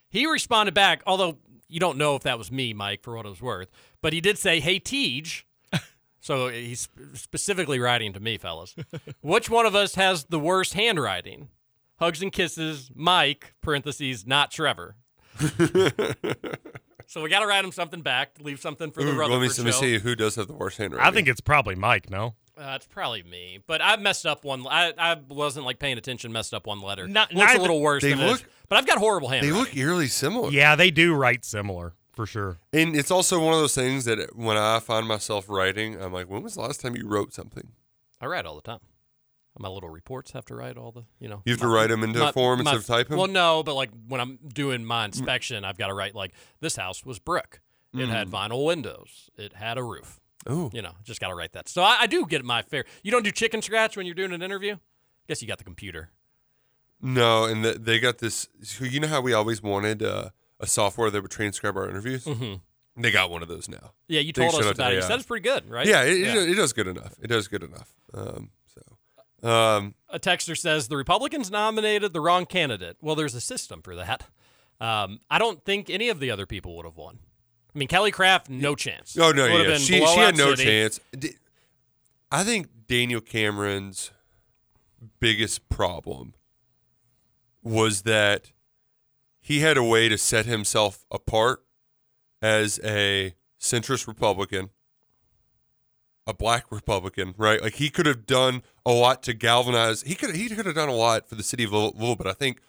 He 0.09 0.27
responded 0.27 0.75
back, 0.75 1.03
although 1.07 1.39
you 1.69 1.81
don't 1.81 1.97
know 1.97 2.17
if 2.17 2.23
that 2.23 2.39
was 2.39 2.51
me, 2.53 2.75
Mike, 2.75 3.03
for 3.03 3.17
what 3.17 3.25
it 3.25 3.31
was 3.31 3.41
worth, 3.43 3.71
but 4.01 4.13
he 4.13 4.21
did 4.21 4.37
say, 4.39 4.61
"Hey 4.61 4.79
Tej." 4.79 5.45
So 6.23 6.49
he's 6.49 6.89
specifically 7.13 7.79
writing 7.79 8.15
to 8.15 8.21
me, 8.21 8.39
fellas. 8.39 8.75
Which 9.21 9.51
one 9.51 9.67
of 9.67 9.75
us 9.75 9.97
has 9.97 10.25
the 10.25 10.39
worst 10.39 10.73
handwriting? 10.73 11.49
Hugs 11.99 12.23
and 12.23 12.33
kisses, 12.33 12.91
Mike. 12.95 13.53
Parentheses, 13.61 14.27
not 14.27 14.51
Trevor. 14.51 14.97
so 17.07 17.23
we 17.23 17.29
got 17.29 17.41
to 17.41 17.47
write 17.47 17.65
him 17.65 17.73
something 17.73 18.01
back, 18.03 18.37
leave 18.41 18.61
something 18.61 18.91
for 18.91 19.03
the 19.03 19.11
Ooh, 19.11 19.13
let 19.13 19.19
Rutherford 19.31 19.59
me, 19.59 19.65
let 19.65 19.67
me 19.67 19.73
see 19.73 19.99
who 19.99 20.15
does 20.15 20.37
have 20.37 20.47
the 20.47 20.55
worst 20.55 20.79
handwriting. 20.79 21.07
I 21.07 21.11
think 21.15 21.29
it's 21.29 21.41
probably 21.41 21.75
Mike. 21.75 22.09
No, 22.11 22.35
Uh, 22.57 22.73
it's 22.77 22.87
probably 22.87 23.23
me, 23.23 23.59
but 23.67 23.81
I 23.83 23.97
messed 23.97 24.27
up 24.27 24.45
one. 24.45 24.67
I, 24.69 24.93
I 24.97 25.17
wasn't 25.29 25.67
like 25.67 25.79
paying 25.79 25.99
attention. 25.99 26.33
Messed 26.33 26.55
up 26.55 26.67
one 26.67 26.81
letter. 26.81 27.07
Not- 27.09 27.33
Looks 27.33 27.55
a 27.55 27.59
little 27.59 27.81
worse 27.81 28.03
They 28.03 28.11
than 28.11 28.21
it 28.21 28.25
is. 28.27 28.31
look- 28.33 28.45
But 28.69 28.79
I've 28.79 28.87
got 28.87 28.99
horrible 28.99 29.29
handwriting. 29.29 29.55
they 29.55 29.59
look 29.61 29.77
eerily 29.77 30.07
similar. 30.09 30.51
yeah, 30.51 30.75
they 30.77 30.91
do 30.91 31.15
write 31.15 31.45
similar 31.45 31.95
for 32.13 32.27
sure. 32.27 32.59
and 32.73 32.95
it's 32.97 33.11
also 33.11 33.39
one 33.43 33.55
of 33.55 33.61
those 33.61 33.75
things 33.75 34.05
that 34.05 34.37
when 34.37 34.57
I 34.57 34.81
find 34.81 35.07
myself 35.07 35.49
writing, 35.49 36.01
I'm 36.01 36.13
like, 36.13 36.29
when 36.29 36.43
was 36.43 36.55
the 36.55 36.61
last 36.61 36.81
time 36.81 36.97
you 36.97 37.07
wrote 37.07 37.33
something? 37.35 37.69
I 38.21 38.27
write 38.27 38.47
all 38.47 38.55
the 38.55 38.63
time. 38.63 38.81
My 39.59 39.69
little 39.69 39.91
reports 39.91 40.31
have 40.33 40.47
to 40.47 40.55
write 40.55 40.79
all 40.79 40.93
the, 40.93 41.03
you 41.21 41.29
know. 41.29 41.43
You 41.45 41.53
have 41.53 41.61
to 41.61 41.69
write 41.69 41.91
them 41.91 42.03
into 42.03 42.21
a 42.23 42.27
my- 42.27 42.33
form 42.33 42.63
my- 42.65 42.73
instead 42.73 42.77
of 42.81 42.87
type 42.87 43.11
'em? 43.13 43.19
Well, 43.19 43.27
no, 43.27 43.63
but 43.63 43.75
like 43.75 43.91
when 44.09 44.21
I'm 44.21 44.39
doing 44.49 44.83
my 44.85 45.05
inspection, 45.05 45.65
I've 45.65 45.77
got 45.77 45.89
to 45.89 45.95
write 45.95 46.15
like 46.15 46.33
this 46.61 46.77
house 46.77 47.05
was 47.05 47.19
brick. 47.19 47.61
It 47.95 48.09
had 48.09 48.29
vinyl 48.31 48.65
windows. 48.65 49.29
It 49.37 49.53
had 49.53 49.77
a 49.77 49.83
roof. 49.85 50.19
Oh, 50.47 50.71
You 50.73 50.81
know, 50.81 50.93
just 51.05 51.21
got 51.21 51.29
to 51.29 51.35
write 51.35 51.53
that. 51.53 51.69
So 51.69 51.83
I, 51.83 51.99
I 52.01 52.07
do 52.07 52.25
get 52.27 52.43
my 52.45 52.63
fair. 52.63 52.85
You 53.03 53.11
don't 53.13 53.23
do 53.23 53.31
chicken 53.31 53.61
scratch 53.61 53.97
when 53.97 54.07
you're 54.07 54.15
doing 54.15 54.33
an 54.33 54.41
interview. 54.43 54.77
Guess 55.29 55.43
you 55.43 55.47
got 55.49 55.59
the 55.59 55.65
computer. 55.65 56.11
No, 57.01 57.45
and 57.45 57.65
the, 57.65 57.73
they 57.75 57.99
got 58.01 58.19
this. 58.19 58.49
So 58.63 58.85
you 58.85 59.01
know 59.01 59.09
how 59.09 59.21
we 59.21 59.35
always 59.35 59.63
wanted 59.63 60.03
uh, 60.03 60.31
a 60.63 60.67
software 60.67 61.11
that 61.11 61.21
would 61.21 61.31
transcribe 61.31 61.77
our 61.77 61.89
interviews? 61.91 62.25
hmm 62.25 62.55
They 62.97 63.11
got 63.11 63.31
one 63.31 63.43
of 63.43 63.49
those 63.49 63.69
now. 63.69 63.93
Yeah, 64.09 64.21
you 64.21 64.33
They 64.33 64.49
told 64.49 64.63
us 64.63 64.71
about 64.71 64.93
it. 64.93 64.97
You 64.97 65.03
said 65.03 65.17
it's 65.19 65.27
pretty 65.27 65.43
good, 65.43 65.69
right? 65.69 65.87
Yeah, 65.87 66.03
it, 66.05 66.17
It, 66.19 66.51
it 66.51 66.55
does 66.55 66.73
good 66.73 66.87
enough. 66.89 67.15
It 67.21 67.27
does 67.29 67.49
good 67.49 67.63
enough. 67.63 67.93
Um, 68.15 68.51
so, 68.67 69.49
um, 69.49 69.95
a 70.09 70.19
texter 70.21 70.57
says 70.57 70.89
the 70.89 70.97
Republicans 70.97 71.51
nominated 71.51 72.13
the 72.13 72.21
wrong 72.21 72.47
candidate. 72.47 72.97
Well, 73.01 73.15
there's 73.15 73.35
a 73.35 73.41
system 73.41 73.83
for 73.83 73.97
that. 73.97 74.27
Um, 74.81 75.21
I 75.31 75.39
don't 75.39 75.65
think 75.65 75.89
any 75.91 76.09
of 76.09 76.21
the 76.21 76.31
other 76.31 76.47
people 76.47 76.77
would 76.77 76.85
have 76.87 76.97
won. 76.97 77.19
I 77.75 77.79
mean, 77.79 77.89
Kelly 77.89 78.11
Craft, 78.11 78.51
no 78.51 78.75
chance. 78.75 79.17
oh 79.19 79.33
no, 79.33 79.47
yeah, 79.47 79.79
she, 79.79 80.05
she 80.05 80.19
had 80.19 80.37
no 80.37 80.55
city. 80.55 80.65
chance. 80.65 81.01
I 82.31 82.45
think 82.45 82.69
Daniel 82.87 83.21
Cameron's 83.21 84.11
biggest 85.21 85.69
problem 85.69 86.35
was 87.63 88.03
that 88.03 88.53
he 89.43 89.61
had 89.61 89.77
a 89.77 89.85
way 89.85 90.09
to 90.09 90.17
set 90.17 90.47
himself 90.47 91.05
apart 91.11 91.65
as 92.41 92.81
a 92.83 93.35
centrist 93.61 94.07
Republican, 94.07 94.71
a 96.27 96.33
black 96.33 96.65
Republican, 96.71 97.35
right? 97.37 97.61
Like 97.61 97.75
he 97.75 97.91
could 97.91 98.07
have 98.07 98.25
done 98.25 98.63
a 98.87 98.93
lot 98.93 99.23
to 99.25 99.35
galvanize. 99.35 100.03
He 100.03 100.15
could 100.15 100.35
he 100.35 100.49
could 100.49 100.65
have 100.65 100.75
done 100.75 100.89
a 100.89 100.95
lot 100.95 101.29
for 101.29 101.35
the 101.35 101.43
city 101.43 101.65
of 101.65 101.73
Louisville, 101.73 102.17
but 102.17 102.27
I 102.27 102.33
think 102.33 102.61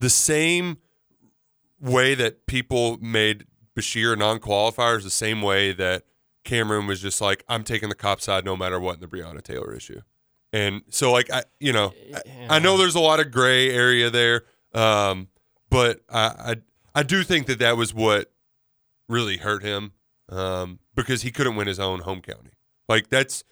the 0.00 0.10
same 0.10 0.78
way 1.80 2.14
that 2.14 2.46
people 2.46 2.98
made 3.00 3.46
Beshear 3.76 4.12
a 4.12 4.16
non-qualifier 4.16 4.98
is 4.98 5.04
the 5.04 5.10
same 5.10 5.42
way 5.42 5.72
that 5.72 6.04
Cameron 6.44 6.86
was 6.86 7.00
just 7.00 7.20
like, 7.20 7.44
I'm 7.48 7.64
taking 7.64 7.88
the 7.88 7.94
cop 7.94 8.20
side 8.20 8.44
no 8.44 8.56
matter 8.56 8.80
what 8.80 8.94
in 8.94 9.00
the 9.00 9.06
Breonna 9.06 9.42
Taylor 9.42 9.74
issue. 9.74 10.00
And 10.52 10.82
so, 10.88 11.12
like, 11.12 11.30
I, 11.30 11.44
you 11.60 11.72
know, 11.72 11.92
I, 12.14 12.56
I 12.56 12.58
know 12.60 12.78
there's 12.78 12.94
a 12.94 13.00
lot 13.00 13.20
of 13.20 13.30
gray 13.30 13.70
area 13.70 14.08
there, 14.08 14.44
um, 14.72 15.28
but 15.70 16.00
I, 16.08 16.20
I, 16.20 16.56
I 16.94 17.02
do 17.02 17.22
think 17.22 17.46
that 17.46 17.58
that 17.58 17.76
was 17.76 17.92
what 17.92 18.32
really 19.08 19.38
hurt 19.38 19.62
him 19.62 19.92
um, 20.28 20.78
because 20.94 21.22
he 21.22 21.30
couldn't 21.30 21.56
win 21.56 21.66
his 21.66 21.78
own 21.78 22.00
home 22.00 22.20
county. 22.20 22.50
Like, 22.88 23.08
that's 23.08 23.44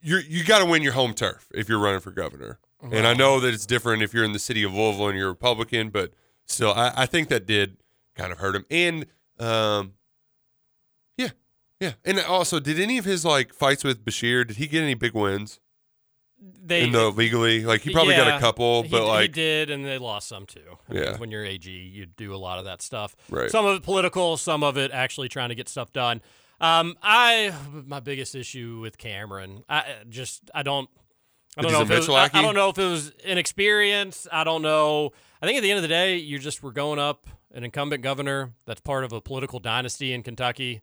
you're 0.00 0.20
you 0.20 0.44
got 0.44 0.58
to 0.58 0.66
win 0.66 0.82
your 0.82 0.92
home 0.92 1.14
turf 1.14 1.48
if 1.54 1.68
you're 1.68 1.78
running 1.78 2.00
for 2.00 2.10
governor. 2.10 2.58
And 2.90 3.06
I 3.06 3.14
know 3.14 3.38
that 3.38 3.54
it's 3.54 3.64
different 3.64 4.02
if 4.02 4.12
you're 4.12 4.24
in 4.24 4.32
the 4.32 4.40
city 4.40 4.64
of 4.64 4.74
Louisville 4.74 5.06
and 5.06 5.16
you're 5.16 5.28
Republican, 5.28 5.90
but 5.90 6.12
still, 6.46 6.72
I, 6.72 6.92
I 6.96 7.06
think 7.06 7.28
that 7.28 7.46
did 7.46 7.76
kind 8.16 8.32
of 8.32 8.38
hurt 8.38 8.56
him. 8.56 8.66
And 8.70 9.06
um, 9.38 9.92
yeah, 11.16 11.28
yeah. 11.78 11.92
And 12.04 12.18
also, 12.18 12.58
did 12.58 12.80
any 12.80 12.98
of 12.98 13.04
his 13.04 13.24
like 13.24 13.54
fights 13.54 13.84
with 13.84 14.04
Beshear? 14.04 14.44
Did 14.44 14.56
he 14.56 14.66
get 14.66 14.82
any 14.82 14.94
big 14.94 15.14
wins 15.14 15.60
They 16.64 16.82
in 16.84 16.92
the 16.92 17.10
legally? 17.10 17.64
Like 17.64 17.80
he 17.82 17.92
probably 17.92 18.14
got 18.14 18.36
a 18.36 18.40
couple, 18.40 18.82
he- 18.82 18.88
but 18.88 19.02
he 19.02 19.08
like 19.08 19.32
did, 19.32 19.70
and 19.70 19.84
they 19.84 19.98
lost 19.98 20.28
some 20.28 20.46
too. 20.46 20.60
I 20.88 20.92
mean, 20.92 21.02
Yeah. 21.02 21.16
when 21.18 21.30
you're 21.30 21.44
AG, 21.44 21.68
you 21.70 22.06
do 22.06 22.34
a 22.34 22.36
lot 22.36 22.58
of 22.58 22.64
that 22.66 22.82
stuff. 22.82 23.14
Right. 23.30 23.50
Some 23.50 23.64
of 23.66 23.76
it 23.76 23.82
political, 23.82 24.36
some 24.36 24.62
of 24.62 24.76
it 24.78 24.90
actually 24.92 25.28
trying 25.28 25.48
to 25.50 25.54
get 25.54 25.68
stuff 25.68 25.92
done. 25.92 26.20
Um, 26.60 26.96
I 27.02 27.52
my 27.86 27.98
biggest 28.00 28.34
issue 28.34 28.78
with 28.80 28.96
Cameron, 28.98 29.64
I 29.68 29.84
just 30.08 30.50
I 30.54 30.62
don't. 30.62 30.88
I 31.56 31.62
don't 31.62 31.72
know. 31.72 31.82
If 31.82 31.90
it 31.90 31.96
was, 31.96 32.08
I, 32.08 32.30
I 32.32 32.40
don't 32.42 32.54
know 32.54 32.70
if 32.70 32.78
it 32.78 32.84
was 32.88 33.10
inexperience. 33.24 34.26
I 34.32 34.42
don't 34.44 34.62
know. 34.62 35.10
I 35.42 35.46
think 35.46 35.58
at 35.58 35.62
the 35.62 35.70
end 35.70 35.76
of 35.76 35.82
the 35.82 35.88
day, 35.88 36.16
you 36.16 36.38
just 36.38 36.62
were 36.62 36.72
going 36.72 36.98
up 36.98 37.28
an 37.52 37.62
incumbent 37.64 38.02
governor 38.02 38.52
that's 38.64 38.80
part 38.80 39.04
of 39.04 39.12
a 39.12 39.20
political 39.20 39.58
dynasty 39.58 40.12
in 40.14 40.22
Kentucky. 40.22 40.80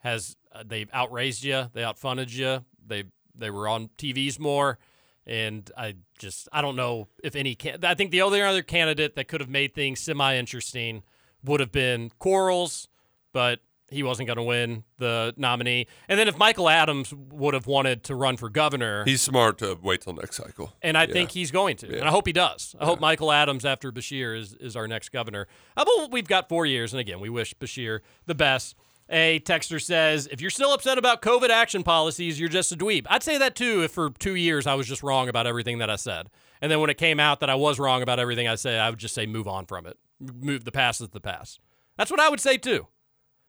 Has 0.00 0.36
uh, 0.52 0.62
they 0.66 0.86
outraised 0.92 1.42
you? 1.44 1.70
They 1.72 1.82
outfunded 1.82 2.34
you. 2.34 2.64
They 2.86 3.04
they 3.34 3.48
were 3.50 3.66
on 3.68 3.88
TVs 3.96 4.38
more, 4.38 4.78
and 5.26 5.70
I 5.76 5.94
just 6.18 6.48
I 6.52 6.62
don't 6.62 6.76
know 6.76 7.08
if 7.22 7.34
any. 7.36 7.54
Can- 7.54 7.84
I 7.84 7.94
think 7.94 8.10
the 8.10 8.22
only 8.22 8.42
other 8.42 8.62
candidate 8.62 9.16
that 9.16 9.28
could 9.28 9.40
have 9.40 9.50
made 9.50 9.74
things 9.74 10.00
semi 10.00 10.36
interesting 10.36 11.02
would 11.44 11.60
have 11.60 11.72
been 11.72 12.10
Quarles, 12.18 12.88
but 13.32 13.60
he 13.92 14.04
wasn't 14.04 14.26
going 14.28 14.36
to 14.36 14.42
win 14.44 14.84
the 14.98 15.34
nominee. 15.36 15.86
And 16.08 16.16
then 16.16 16.28
if 16.28 16.38
Michael 16.38 16.68
Adams 16.68 17.12
would 17.32 17.54
have 17.54 17.66
wanted 17.66 18.04
to 18.04 18.14
run 18.14 18.36
for 18.36 18.48
governor, 18.48 19.04
he's 19.04 19.20
smart 19.20 19.58
to 19.58 19.76
wait 19.82 20.02
till 20.02 20.12
next 20.12 20.36
cycle. 20.36 20.72
and 20.80 20.96
I 20.96 21.04
Yeah. 21.06 21.12
think 21.12 21.32
he's 21.32 21.50
going 21.50 21.76
to, 21.78 21.88
Yeah. 21.88 21.98
and 21.98 22.04
I 22.08 22.10
hope 22.12 22.26
he 22.26 22.32
does. 22.32 22.76
I 22.78 22.84
hope 22.84 23.00
Michael 23.00 23.32
Adams 23.32 23.64
after 23.64 23.90
Beshear 23.90 24.38
is 24.38 24.54
is 24.54 24.76
our 24.76 24.86
next 24.86 25.08
governor. 25.10 25.48
Uh, 25.76 25.84
but 25.84 26.12
we've 26.12 26.28
got 26.28 26.48
four 26.48 26.66
years, 26.66 26.92
and 26.92 27.00
again, 27.00 27.18
we 27.20 27.28
wish 27.30 27.52
Beshear 27.54 28.00
the 28.26 28.34
best. 28.34 28.76
A 29.12 29.40
texter 29.40 29.82
says, 29.82 30.28
if 30.30 30.40
you're 30.40 30.50
still 30.50 30.72
upset 30.72 30.96
about 30.96 31.20
COVID 31.20 31.48
action 31.48 31.82
policies, 31.82 32.38
you're 32.38 32.48
just 32.48 32.70
a 32.70 32.76
dweeb. 32.76 33.06
I'd 33.10 33.24
say 33.24 33.38
that 33.38 33.56
too 33.56 33.82
if 33.82 33.90
for 33.90 34.10
two 34.10 34.36
years 34.36 34.68
I 34.68 34.74
was 34.74 34.86
just 34.86 35.02
wrong 35.02 35.28
about 35.28 35.48
everything 35.48 35.78
that 35.78 35.90
I 35.90 35.96
said. 35.96 36.30
And 36.62 36.70
then 36.70 36.78
when 36.78 36.90
it 36.90 36.98
came 36.98 37.18
out 37.18 37.40
that 37.40 37.50
I 37.50 37.56
was 37.56 37.80
wrong 37.80 38.02
about 38.02 38.20
everything 38.20 38.46
I 38.46 38.54
said, 38.54 38.78
I 38.78 38.88
would 38.88 39.00
just 39.00 39.14
say 39.14 39.26
move 39.26 39.48
on 39.48 39.66
from 39.66 39.84
it. 39.84 39.98
Move 40.20 40.64
the 40.64 40.70
past 40.70 41.00
is 41.00 41.08
the 41.08 41.20
past. 41.20 41.58
That's 41.96 42.10
what 42.10 42.20
I 42.20 42.28
would 42.28 42.40
say 42.40 42.56
too. 42.56 42.86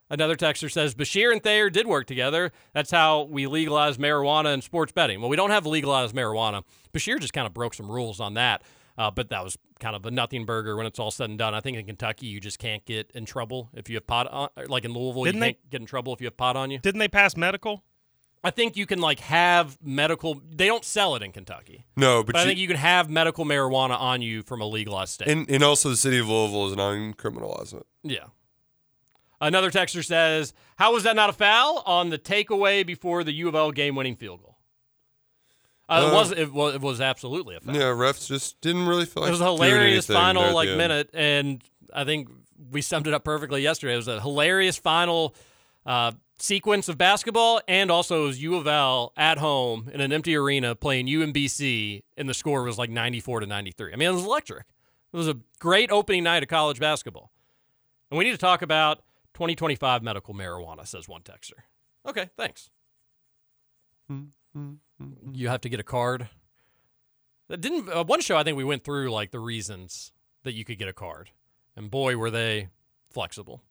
Another 0.10 0.36
texter 0.36 0.69
says 0.69 0.95
Beshear 0.95 1.32
and 1.32 1.41
Thayer 1.41 1.69
did 1.69 1.88
work 1.88 2.06
together. 2.06 2.52
That's 2.74 2.91
how 2.91 3.24
we 3.24 3.47
legalized 3.47 4.00
marijuana 4.00 4.54
and 4.54 4.63
sports 4.63 4.91
betting. 4.91 5.21
Well, 5.21 5.30
we 5.30 5.38
don't 5.38 5.52
have 5.52 5.65
legalized 5.65 6.13
marijuana. 6.15 6.63
Beshear 6.91 7.19
just 7.19 7.34
kind 7.34 7.47
of 7.47 7.54
broke 7.54 7.76
some 7.76 7.89
rules 7.89 8.19
on 8.19 8.34
that, 8.34 8.63
uh, 8.97 9.12
but 9.12 9.30
that 9.30 9.43
was 9.43 9.58
kind 9.80 9.95
of 9.95 10.06
a 10.06 10.12
nothing 10.12 10.45
burger 10.45 10.75
when 10.75 10.86
it's 10.86 10.99
all 10.99 11.12
said 11.12 11.30
and 11.30 11.39
done. 11.39 11.54
I 11.56 11.60
think 11.60 11.77
in 11.77 11.86
Kentucky 11.86 12.27
you 12.27 12.39
just 12.39 12.60
can't 12.60 12.86
get 12.86 13.12
in 13.13 13.25
trouble 13.25 13.69
if 13.73 13.89
you 13.89 13.95
have 13.95 14.08
pot 14.08 14.27
on, 14.32 14.49
like 14.67 14.86
in 14.86 14.93
Louisville, 14.93 15.23
Didn't 15.23 15.36
you 15.38 15.41
they- 15.41 15.54
can't 15.54 15.69
get 15.69 15.82
in 15.82 15.88
trouble 15.88 16.13
if 16.13 16.21
you 16.21 16.25
have 16.27 16.38
pot 16.38 16.56
on 16.56 16.71
you. 16.71 16.80
Didn't 16.80 16.99
they 16.99 17.08
pass 17.08 17.36
medical? 17.38 17.84
I 18.43 18.49
think 18.49 18.75
you 18.75 18.88
can 18.88 18.99
like 18.99 19.19
have 19.19 19.77
medical. 19.84 20.41
They 20.49 20.65
don't 20.65 20.84
sell 20.84 21.15
it 21.15 21.21
in 21.21 21.32
Kentucky, 21.32 21.86
No, 21.95 22.23
but, 22.23 22.34
but, 22.34 22.41
I 22.41 22.45
think 22.45 22.58
you 22.58 22.67
can 22.67 22.77
have 22.77 23.08
medical 23.08 23.45
marijuana 23.45 23.99
on 23.99 24.23
you 24.23 24.41
from 24.41 24.62
a 24.62 24.65
legalized 24.65 25.13
state. 25.13 25.27
and 25.27 25.47
and 25.49 25.63
also 25.63 25.89
the 25.89 25.95
city 25.97 26.17
of 26.17 26.27
Louisville 26.27 26.67
is 26.71 26.75
non-criminalizing 26.75 27.82
it. 27.82 27.86
Yeah. 28.04 28.25
Another 29.39 29.71
texter 29.71 30.04
says, 30.06 30.54
"How 30.77 30.93
was 30.93 31.04
that 31.04 31.15
not 31.15 31.30
a 31.30 31.34
foul 31.34 31.84
on 31.86 32.10
the 32.10 32.19
takeaway 32.19 32.86
before 32.86 33.23
the 33.23 33.32
U 33.34 33.47
of 33.47 33.56
L 33.56 33.71
game-winning 33.71 34.15
field 34.15 34.41
goal?" 34.41 34.51
Uh, 35.91 36.01
it 36.06 36.10
Uh, 36.10 36.13
was. 36.13 36.32
It 36.32 36.54
was. 36.54 36.75
It 36.75 36.82
was 36.82 37.01
absolutely 37.01 37.56
a 37.56 37.60
foul. 37.60 37.75
Yeah, 37.75 37.82
refs 37.84 38.27
just 38.27 38.62
didn't 38.62 38.86
really 38.88 39.06
feel 39.06 39.23
like 39.23 39.30
it 39.30 39.32
was 39.32 39.41
a 39.41 39.45
hilarious 39.45 40.08
final 40.08 40.43
there 40.43 40.54
like 40.54 40.69
minute, 40.69 41.10
and 41.13 41.63
I 41.93 42.06
think 42.06 42.30
we 42.71 42.82
summed 42.82 43.08
it 43.08 43.13
up 43.13 43.23
perfectly 43.23 43.62
yesterday. 43.62 43.93
It 43.93 43.97
was 43.97 44.08
a 44.08 44.21
hilarious 44.21 44.77
final 44.77 45.36
uh, 45.86 46.12
sequence 46.38 46.88
of 46.88 46.97
basketball, 46.97 47.60
and 47.67 47.91
also 47.91 48.23
it 48.23 48.27
was 48.27 48.41
U 48.41 48.56
of 48.56 48.67
L 48.67 49.12
at 49.17 49.38
home 49.39 49.89
in 49.93 49.99
an 49.99 50.13
empty 50.13 50.36
arena 50.36 50.75
playing 50.75 51.08
UMBC, 51.08 52.04
and 52.17 52.30
the 52.30 52.34
score 52.34 52.63
was 52.63 52.77
like 52.77 52.89
ninety-four 52.89 53.41
to 53.41 53.45
ninety-three. 53.45 53.91
I 53.91 53.95
mean, 53.97 54.10
it 54.10 54.13
was 54.13 54.23
electric. 54.23 54.65
It 55.12 55.17
was 55.17 55.27
a 55.27 55.38
great 55.60 55.91
opening 55.91 56.23
night 56.23 56.41
of 56.41 56.47
college 56.49 56.80
basketball, 56.80 57.32
and 58.10 58.17
we 58.17 58.23
need 58.23 58.32
to 58.32 58.38
talk 58.38 58.62
about 58.62 58.99
2025 59.34 60.01
medical 60.04 60.34
marijuana. 60.34 60.88
Says 60.88 61.10
one 61.10 61.21
texter. 61.21 61.63
Okay, 62.08 62.30
thanks. 62.38 62.69
You 65.32 65.48
have 65.50 65.62
to 65.62 65.70
get 65.70 65.80
a 65.80 65.84
card. 65.84 66.30
That 67.48 67.62
didn't 67.62 67.90
uh, 67.90 68.04
one 68.04 68.22
show. 68.22 68.38
I 68.38 68.44
think 68.44 68.58
we 68.58 68.64
went 68.64 68.84
through 68.84 69.12
like 69.12 69.32
the 69.32 69.40
reasons 69.40 70.12
that 70.44 70.54
you 70.54 70.64
could 70.64 70.78
get 70.78 70.88
a 70.88 70.94
card, 70.94 71.32
and 71.76 71.92
boy, 71.92 72.18
were 72.18 72.32
they 72.32 72.70
flexible. 73.10 73.62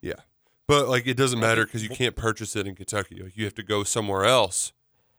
Yeah, 0.00 0.20
but 0.66 0.88
like 0.88 1.06
it 1.06 1.16
doesn't 1.16 1.40
matter 1.40 1.64
because 1.64 1.82
you 1.82 1.88
can't 1.88 2.14
purchase 2.14 2.54
it 2.56 2.66
in 2.66 2.74
Kentucky. 2.74 3.22
Like 3.22 3.36
you 3.36 3.44
have 3.44 3.54
to 3.54 3.62
go 3.62 3.84
somewhere 3.84 4.24
else 4.24 4.72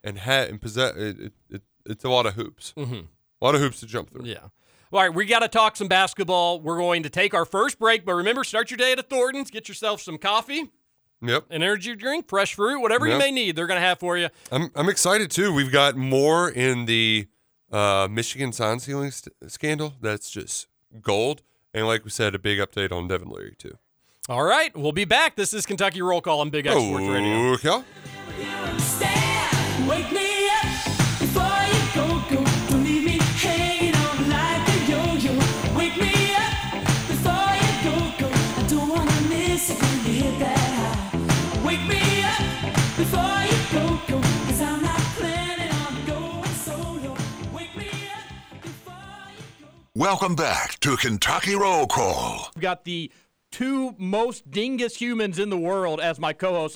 and 0.04 0.20
ha- 0.20 0.48
and 0.50 0.62
possess. 0.62 0.96
It, 0.96 1.20
it, 1.20 1.34
it, 1.50 1.62
it's 1.86 2.04
a 2.04 2.10
lot 2.10 2.26
of 2.26 2.36
hoops. 2.36 2.74
Mm-hmm. 2.78 2.94
A 3.41 3.46
lot 3.46 3.56
of 3.56 3.62
hoops 3.62 3.80
to 3.80 3.86
jump 3.86 4.12
through. 4.12 4.26
Yeah. 4.26 4.50
All 4.94 5.02
right, 5.02 5.13
we 5.13 5.26
got 5.26 5.39
to 5.39 5.50
talk 5.50 5.76
some 5.76 5.88
basketball. 5.88 6.62
We're 6.62 6.78
going 6.78 7.04
to 7.04 7.10
take 7.10 7.34
our 7.34 7.44
first 7.44 7.80
break, 7.80 8.06
but 8.06 8.13
remember, 8.13 8.44
start 8.46 8.72
your 8.72 8.78
day 8.78 8.94
at 8.94 9.00
a 9.00 9.04
Thornton's. 9.04 9.52
Get 9.52 9.68
yourself 9.68 10.00
some 10.00 10.18
coffee, 10.18 10.72
Yep. 11.21 11.45
an 11.49 11.63
energy 11.63 11.95
drink, 11.95 12.28
fresh 12.28 12.54
fruit, 12.56 12.80
whatever 12.82 13.08
you 13.08 13.17
may 13.17 13.32
need. 13.32 13.56
They're 13.56 13.67
going 13.67 13.80
to 13.80 13.86
have 13.86 13.99
for 13.99 14.17
you. 14.17 14.30
I'm 14.51 14.69
I'm 14.75 14.89
excited 14.89 15.32
too. 15.32 15.54
We've 15.54 15.71
got 15.71 15.95
more 15.95 16.49
in 16.49 16.86
the 16.86 17.28
uh, 17.71 18.08
Michigan 18.12 18.51
sign 18.51 18.80
stealing 18.80 19.12
st- 19.12 19.34
scandal. 19.47 19.93
That's 20.01 20.30
just 20.30 20.67
gold. 21.01 21.41
And 21.73 21.88
like 21.88 22.04
we 22.04 22.10
said, 22.12 22.36
a 22.36 22.39
big 22.39 22.60
update 22.60 22.91
on 22.91 23.08
Devin 23.08 23.30
Leary 23.30 23.56
too. 23.58 23.78
All 24.28 24.43
right, 24.43 24.75
we'll 24.75 24.91
be 24.91 25.06
back. 25.06 25.36
This 25.36 25.54
is 25.54 25.65
Kentucky 25.65 26.01
Roll 26.01 26.21
Call 26.21 26.39
on 26.41 26.49
Big 26.49 26.65
X 26.67 26.75
Sports 26.75 27.06
Radio. 27.06 27.54
Okay. 27.54 27.84
Welcome 49.97 50.36
back 50.36 50.77
to 50.81 50.97
Kentucky 50.97 51.55
Roll 51.55 51.88
Call. 51.88 52.51
We've 52.53 52.62
got 52.62 52.84
the 52.84 53.10
two 53.49 53.95
most 53.97 54.51
dingus 54.51 54.97
humans 54.97 55.39
in 55.39 55.49
the 55.49 55.58
world 55.58 56.01
as 56.01 56.19
my 56.19 56.34
co-hosts. 56.34 56.75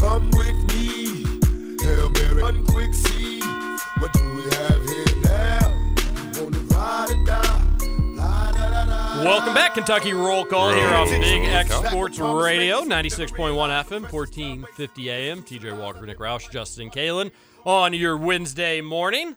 Come 0.00 0.30
with 0.32 0.74
me. 0.74 1.24
Hail 1.84 2.10
Mary, 2.10 2.42
run 2.42 2.66
quick, 2.66 2.92
see. 2.92 3.38
What 3.98 4.12
do 4.12 4.28
we 4.34 4.42
have 4.42 4.88
here 4.88 5.04
now? 5.22 5.68
Welcome 9.22 9.54
back, 9.54 9.74
Kentucky 9.74 10.14
Roll 10.14 10.44
Call 10.44 10.72
here 10.72 10.88
on 10.88 11.08
Big 11.10 11.44
X 11.44 11.72
Sports 11.76 12.18
Radio, 12.18 12.80
96.1 12.80 13.36
FM, 13.36 14.10
1450 14.12 15.10
AM. 15.10 15.44
TJ 15.44 15.78
Walker, 15.78 16.04
Nick 16.04 16.18
Roush, 16.18 16.50
Justin 16.50 16.90
Kalen 16.90 17.30
on 17.64 17.94
your 17.94 18.16
Wednesday 18.16 18.80
morning. 18.80 19.36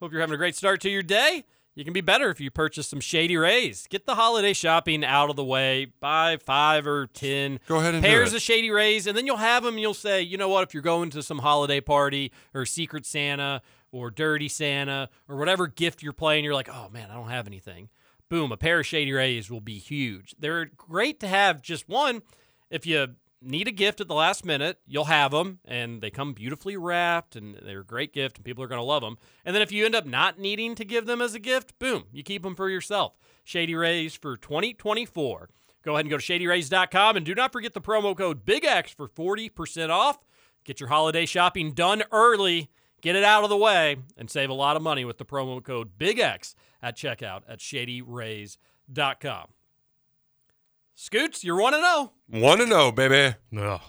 Hope 0.00 0.12
you're 0.12 0.20
having 0.20 0.34
a 0.34 0.38
great 0.38 0.56
start 0.56 0.80
to 0.82 0.90
your 0.90 1.02
day. 1.02 1.44
You 1.74 1.82
can 1.84 1.92
be 1.92 2.00
better 2.00 2.30
if 2.30 2.40
you 2.40 2.50
purchase 2.52 2.86
some 2.86 3.00
Shady 3.00 3.36
Rays. 3.36 3.86
Get 3.88 4.06
the 4.06 4.14
holiday 4.14 4.52
shopping 4.52 5.04
out 5.04 5.28
of 5.28 5.34
the 5.34 5.44
way. 5.44 5.88
Buy 5.98 6.36
five 6.36 6.86
or 6.86 7.08
ten 7.08 7.58
Go 7.66 7.80
ahead 7.80 7.94
and 7.94 8.04
pairs 8.04 8.32
of 8.32 8.40
Shady 8.40 8.70
Rays, 8.70 9.08
and 9.08 9.16
then 9.16 9.26
you'll 9.26 9.38
have 9.38 9.64
them. 9.64 9.74
And 9.74 9.80
you'll 9.80 9.92
say, 9.92 10.22
you 10.22 10.36
know 10.36 10.48
what? 10.48 10.62
If 10.62 10.74
you're 10.74 10.84
going 10.84 11.10
to 11.10 11.22
some 11.22 11.40
holiday 11.40 11.80
party 11.80 12.30
or 12.54 12.64
Secret 12.64 13.04
Santa 13.04 13.60
or 13.90 14.10
Dirty 14.10 14.48
Santa 14.48 15.08
or 15.28 15.36
whatever 15.36 15.66
gift 15.66 16.02
you're 16.02 16.12
playing, 16.12 16.44
you're 16.44 16.54
like, 16.54 16.68
oh 16.68 16.90
man, 16.92 17.10
I 17.10 17.14
don't 17.14 17.30
have 17.30 17.48
anything. 17.48 17.88
Boom, 18.28 18.52
a 18.52 18.56
pair 18.56 18.80
of 18.80 18.86
Shady 18.86 19.12
Rays 19.12 19.50
will 19.50 19.60
be 19.60 19.78
huge. 19.78 20.34
They're 20.38 20.66
great 20.66 21.18
to 21.20 21.28
have 21.28 21.60
just 21.60 21.88
one. 21.88 22.22
If 22.70 22.86
you 22.86 23.16
need 23.44 23.68
a 23.68 23.72
gift 23.72 24.00
at 24.00 24.08
the 24.08 24.14
last 24.14 24.44
minute, 24.44 24.78
you'll 24.86 25.04
have 25.04 25.30
them, 25.30 25.60
and 25.64 26.00
they 26.00 26.10
come 26.10 26.32
beautifully 26.32 26.76
wrapped, 26.76 27.36
and 27.36 27.56
they're 27.62 27.80
a 27.80 27.84
great 27.84 28.12
gift, 28.12 28.38
and 28.38 28.44
people 28.44 28.64
are 28.64 28.68
going 28.68 28.80
to 28.80 28.84
love 28.84 29.02
them. 29.02 29.18
And 29.44 29.54
then 29.54 29.62
if 29.62 29.72
you 29.72 29.84
end 29.84 29.94
up 29.94 30.06
not 30.06 30.38
needing 30.38 30.74
to 30.74 30.84
give 30.84 31.06
them 31.06 31.20
as 31.20 31.34
a 31.34 31.38
gift, 31.38 31.78
boom, 31.78 32.04
you 32.12 32.22
keep 32.22 32.42
them 32.42 32.54
for 32.54 32.68
yourself. 32.68 33.18
Shady 33.44 33.74
Rays 33.74 34.14
for 34.14 34.36
2024. 34.36 35.48
Go 35.82 35.92
ahead 35.92 36.06
and 36.06 36.10
go 36.10 36.16
to 36.16 36.22
shadyrays.com, 36.22 37.16
and 37.16 37.26
do 37.26 37.34
not 37.34 37.52
forget 37.52 37.74
the 37.74 37.80
promo 37.80 38.16
code 38.16 38.44
BIGX 38.44 38.94
for 38.94 39.08
40% 39.08 39.90
off. 39.90 40.18
Get 40.64 40.80
your 40.80 40.88
holiday 40.88 41.26
shopping 41.26 41.72
done 41.72 42.04
early. 42.10 42.70
Get 43.02 43.16
it 43.16 43.24
out 43.24 43.44
of 43.44 43.50
the 43.50 43.56
way 43.56 43.96
and 44.16 44.30
save 44.30 44.48
a 44.48 44.54
lot 44.54 44.76
of 44.76 44.82
money 44.82 45.04
with 45.04 45.18
the 45.18 45.26
promo 45.26 45.62
code 45.62 45.98
BIGX 45.98 46.54
at 46.80 46.96
checkout 46.96 47.42
at 47.46 47.58
shadyrays.com. 47.58 49.48
Scoots, 50.94 51.42
you're 51.44 51.60
1 51.60 51.74
0. 51.74 52.12
Want 52.32 52.60
to 52.60 52.66
know, 52.66 52.92
baby? 52.92 53.36
Ugh. 53.58 53.80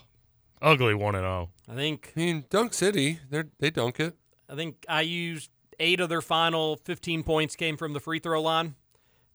Ugly 0.61 0.95
one 0.95 1.15
and 1.15 1.25
oh. 1.25 1.27
zero. 1.27 1.49
I 1.69 1.75
think 1.75 2.13
I 2.15 2.19
mean, 2.19 2.45
Dunk 2.49 2.73
City, 2.73 3.19
they 3.29 3.43
they 3.59 3.69
dunk 3.69 3.99
it. 3.99 4.15
I 4.49 4.55
think 4.55 4.83
I 4.89 5.01
used 5.01 5.51
eight 5.79 5.99
of 5.99 6.09
their 6.09 6.21
final 6.21 6.77
15 6.77 7.23
points 7.23 7.55
came 7.55 7.77
from 7.77 7.93
the 7.93 7.99
free 7.99 8.19
throw 8.19 8.41
line. 8.41 8.75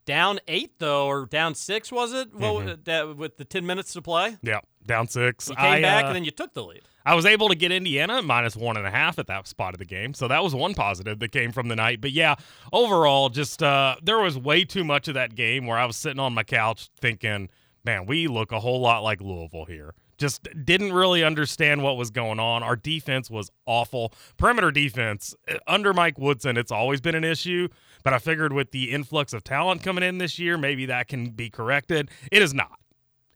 Down 0.07 0.41
eight 0.49 0.79
though, 0.79 1.07
or 1.07 1.27
down 1.27 1.55
six 1.55 1.93
was 1.93 2.13
it? 2.13 2.35
Well, 2.35 2.57
Mm-hmm. 2.57 2.83
that 2.85 3.17
with 3.17 3.37
the 3.37 3.45
10 3.45 3.65
minutes 3.67 3.93
to 3.93 4.03
play, 4.03 4.39
Yeah, 4.43 4.61
down 4.85 5.07
six. 5.07 5.49
you 5.49 5.55
came 5.55 5.65
I, 5.67 5.81
back 5.83 6.05
uh, 6.05 6.07
and 6.09 6.17
then 6.17 6.25
you 6.25 6.31
took 6.33 6.53
the 6.55 6.65
lead. 6.65 6.83
I 7.05 7.15
was 7.15 7.25
able 7.27 7.49
to 7.49 7.55
get 7.55 7.73
Indiana 7.73 8.23
minus 8.23 8.57
one 8.57 8.77
and 8.77 8.87
a 8.87 8.91
half 8.91 9.19
at 9.19 9.27
that 9.29 9.47
spot 9.47 9.75
of 9.75 9.79
the 9.79 9.85
game. 9.85 10.15
So 10.15 10.29
that 10.29 10.43
was 10.43 10.55
one 10.55 10.75
positive 10.75 11.19
that 11.21 11.33
came 11.33 11.53
from 11.53 11.69
the 11.69 11.77
night. 11.77 12.01
But 12.01 12.13
yeah, 12.13 12.35
overall, 12.73 13.29
just 13.29 13.63
uh, 13.63 13.97
there 14.03 14.19
was 14.19 14.37
way 14.39 14.65
too 14.65 14.85
much 14.85 15.09
of 15.09 15.15
that 15.15 15.35
game 15.35 15.67
where 15.67 15.79
I 15.79 15.87
was 15.87 15.97
sitting 15.97 16.21
on 16.21 16.35
my 16.35 16.43
couch 16.43 16.91
thinking, 17.01 17.49
man, 17.85 18.07
we 18.07 18.27
look 18.27 18.53
a 18.53 18.61
whole 18.61 18.81
lot 18.81 19.03
like 19.03 19.21
Louisville 19.21 19.65
here. 19.65 19.95
Just 20.19 20.47
didn't 20.67 20.93
really 20.93 21.25
understand 21.25 21.83
what 21.83 21.97
was 21.97 22.11
going 22.11 22.39
on. 22.39 22.63
Our 22.63 22.77
defense 22.77 23.31
was 23.31 23.51
awful. 23.65 24.13
Perimeter 24.37 24.71
defense, 24.71 25.35
uh, 25.49 25.55
under 25.67 25.95
Mike 25.95 26.19
Woodson, 26.19 26.59
it's 26.59 26.71
always 26.71 27.01
been 27.01 27.15
an 27.15 27.25
issue. 27.25 27.69
But 28.05 28.13
I 28.13 28.19
figured 28.19 28.53
with 28.53 28.71
the 28.71 28.91
influx 28.91 29.33
of 29.33 29.45
talent 29.45 29.83
coming 29.83 30.05
in 30.05 30.19
this 30.19 30.39
year, 30.39 30.59
maybe 30.59 30.85
that 30.87 31.09
can 31.09 31.31
be 31.31 31.49
corrected. 31.49 32.11
It 32.31 32.43
is 32.43 32.53
not. 32.53 32.79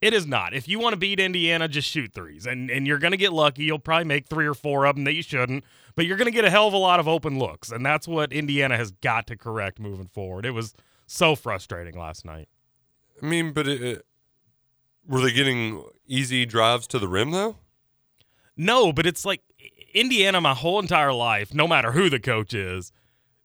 It 0.00 0.12
is 0.12 0.26
not. 0.26 0.52
If 0.52 0.68
you 0.68 0.78
want 0.78 0.92
to 0.92 0.98
beat 0.98 1.18
Indiana, 1.18 1.66
just 1.66 1.88
shoot 1.88 2.12
threes. 2.12 2.46
And 2.46 2.70
and 2.70 2.86
you're 2.86 2.98
going 2.98 3.12
to 3.12 3.16
get 3.16 3.32
lucky. 3.32 3.64
You'll 3.64 3.78
probably 3.78 4.04
make 4.04 4.26
three 4.26 4.46
or 4.46 4.52
four 4.54 4.84
of 4.84 4.96
them 4.96 5.04
that 5.04 5.14
you 5.14 5.22
shouldn't, 5.22 5.64
but 5.96 6.04
you're 6.04 6.16
going 6.18 6.26
to 6.26 6.32
get 6.32 6.44
a 6.44 6.50
hell 6.50 6.68
of 6.68 6.74
a 6.74 6.78
lot 6.78 7.00
of 7.00 7.08
open 7.08 7.38
looks. 7.38 7.70
And 7.70 7.84
that's 7.86 8.06
what 8.06 8.32
Indiana 8.32 8.76
has 8.76 8.90
got 8.90 9.26
to 9.28 9.36
correct 9.36 9.78
moving 9.80 10.08
forward. 10.08 10.44
It 10.44 10.50
was 10.50 10.74
so 11.06 11.34
frustrating 11.34 11.98
last 11.98 12.24
night. 12.24 12.48
I 13.22 13.26
mean, 13.26 13.52
but 13.52 13.66
it, 13.66 13.82
it- 13.82 14.06
were 15.06 15.20
they 15.20 15.32
getting 15.32 15.84
easy 16.06 16.46
drives 16.46 16.86
to 16.88 16.98
the 16.98 17.08
rim 17.08 17.30
though? 17.30 17.56
No, 18.56 18.92
but 18.92 19.06
it's 19.06 19.24
like 19.24 19.42
Indiana 19.94 20.40
my 20.40 20.54
whole 20.54 20.78
entire 20.78 21.12
life, 21.12 21.52
no 21.54 21.66
matter 21.68 21.92
who 21.92 22.08
the 22.08 22.20
coach 22.20 22.54
is, 22.54 22.92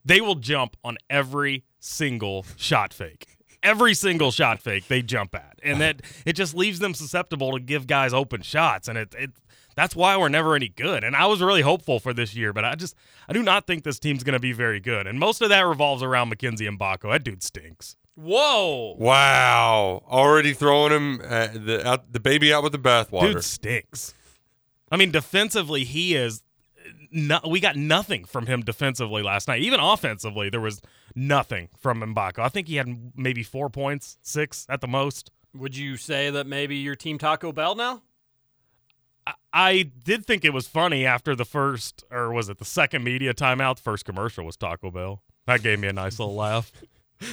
they 0.06 0.22
will 0.22 0.36
jump 0.36 0.78
on 0.84 0.98
every 1.10 1.64
single 1.80 2.46
shot 2.56 2.94
fake. 2.94 3.38
Every 3.62 3.94
single 3.94 4.32
shot 4.32 4.62
fake 4.62 4.88
they 4.88 5.02
jump 5.02 5.36
at. 5.36 5.60
And 5.64 5.82
that 5.82 6.02
it 6.26 6.34
just 6.34 6.56
leaves 6.56 6.80
them 6.80 6.94
susceptible 6.94 7.52
to 7.54 7.60
give 7.60 7.88
guys 7.88 8.14
open 8.14 8.42
shots. 8.42 8.88
And 8.88 8.98
it, 8.98 9.14
it 9.18 9.32
that's 9.76 9.96
why 9.96 10.18
we're 10.18 10.30
never 10.30 10.56
any 10.56 10.70
good. 10.70 11.04
And 11.04 11.16
I 11.16 11.26
was 11.26 11.42
really 11.42 11.62
hopeful 11.62 12.00
for 12.00 12.14
this 12.14 12.36
year, 12.36 12.54
but 12.54 12.66
I 12.66 12.76
just 12.76 12.96
I 13.28 13.34
do 13.34 13.44
not 13.44 13.68
think 13.68 13.84
this 13.84 14.00
team's 14.00 14.24
gonna 14.24 14.40
be 14.40 14.52
very 14.52 14.80
good. 14.80 15.08
And 15.08 15.20
most 15.20 15.42
of 15.42 15.50
that 15.50 15.62
revolves 15.62 16.04
around 16.04 16.30
Mackenzie 16.30 16.68
Mgbako. 16.68 17.12
That 17.12 17.24
dude 17.24 17.44
stinks. 17.44 17.96
Whoa! 18.16 18.96
Wow, 18.98 20.04
already 20.10 20.54
throwing 20.54 20.92
him 20.92 21.22
uh, 21.24 21.48
the 21.54 21.88
out, 21.88 22.12
the 22.12 22.20
baby 22.20 22.54
out 22.54 22.64
with 22.64 22.74
the 22.74 22.80
bathwater. 22.80 23.34
Dude 23.34 23.44
stinks. 23.46 24.14
I 24.92 24.98
mean, 24.98 25.12
defensively, 25.12 25.86
he 25.86 26.16
is. 26.16 26.44
No, 27.12 27.40
we 27.48 27.62
got 27.62 27.78
nothing 27.78 28.26
from 28.26 28.48
him 28.48 28.62
defensively 28.62 29.24
last 29.24 29.48
night. 29.48 29.62
Even 29.62 29.80
offensively, 29.80 30.50
there 30.50 30.60
was 30.60 30.82
nothing 31.16 31.70
from 31.78 32.02
Mgbako. 32.02 32.40
I 32.40 32.50
think 32.50 32.68
he 32.68 32.76
had 32.76 33.12
maybe 33.16 33.44
four 33.44 33.70
points, 33.70 34.18
six 34.22 34.66
at 34.70 34.82
the 34.82 34.88
most. 34.88 35.32
Would 35.56 35.76
you 35.76 35.98
say 35.98 36.30
that 36.30 36.48
maybe 36.48 36.76
your 36.78 36.96
team 36.96 37.18
Taco 37.18 37.52
Bell 37.52 37.76
now? 37.76 38.04
I, 39.26 39.34
I 39.52 39.92
did 40.04 40.26
think 40.26 40.46
it 40.46 40.54
was 40.54 40.68
funny 40.68 41.06
after 41.06 41.36
the 41.36 41.46
first, 41.46 42.04
or 42.12 42.32
was 42.32 42.50
it 42.50 42.60
the 42.60 42.66
second 42.66 43.04
media 43.04 43.34
timeout? 43.34 43.78
The 43.78 43.82
first 43.82 44.06
commercial 44.06 44.46
was 44.46 44.58
Taco 44.58 44.92
Bell. 44.92 45.24
That 45.48 45.64
gave 45.64 45.80
me 45.80 45.88
a 45.88 45.94
nice 45.94 46.20
little 46.20 46.36
laugh. 46.36 46.72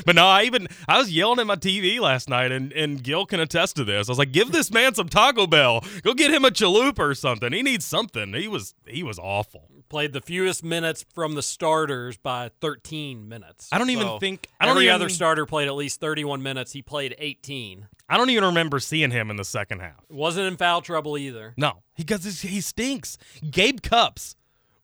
But 0.04 0.16
no, 0.16 0.26
I 0.26 0.42
even 0.42 0.66
I 0.88 0.98
was 0.98 1.12
yelling 1.12 1.38
at 1.38 1.46
my 1.46 1.54
TV 1.54 2.00
last 2.00 2.28
night, 2.28 2.50
and 2.50 2.72
and 2.72 3.02
Gil 3.02 3.24
can 3.24 3.38
attest 3.38 3.76
to 3.76 3.84
this. 3.84 4.08
I 4.08 4.10
was 4.10 4.18
like, 4.18 4.32
"Give 4.32 4.50
this 4.50 4.72
man 4.72 4.94
some 4.94 5.08
Taco 5.08 5.46
Bell. 5.46 5.84
Go 6.02 6.12
get 6.12 6.34
him 6.34 6.44
a 6.44 6.50
chalupa 6.50 6.98
or 6.98 7.14
something. 7.14 7.52
He 7.52 7.62
needs 7.62 7.84
something." 7.84 8.34
He 8.34 8.48
was 8.48 8.74
he 8.86 9.04
was 9.04 9.18
awful. 9.18 9.75
Played 9.88 10.12
the 10.12 10.20
fewest 10.20 10.64
minutes 10.64 11.04
from 11.14 11.34
the 11.34 11.42
starters 11.42 12.16
by 12.16 12.50
13 12.60 13.28
minutes. 13.28 13.68
I 13.70 13.78
don't 13.78 13.90
even 13.90 14.06
So 14.06 14.18
think- 14.18 14.48
I 14.60 14.64
don't 14.66 14.72
every 14.72 14.84
even- 14.86 14.94
other 14.96 15.08
starter 15.08 15.46
played 15.46 15.68
at 15.68 15.74
least 15.76 16.00
31 16.00 16.42
minutes. 16.42 16.72
He 16.72 16.82
played 16.82 17.14
18. 17.18 17.86
I 18.08 18.16
don't 18.16 18.30
even 18.30 18.44
remember 18.44 18.80
seeing 18.80 19.10
him 19.12 19.30
in 19.30 19.36
the 19.36 19.44
second 19.44 19.80
half. 19.80 20.04
Wasn't 20.08 20.44
in 20.46 20.56
foul 20.56 20.82
trouble 20.82 21.16
either. 21.16 21.54
No, 21.56 21.82
because 21.96 22.40
he 22.42 22.60
stinks. 22.60 23.16
Gabe 23.48 23.80
Cupps 23.80 24.34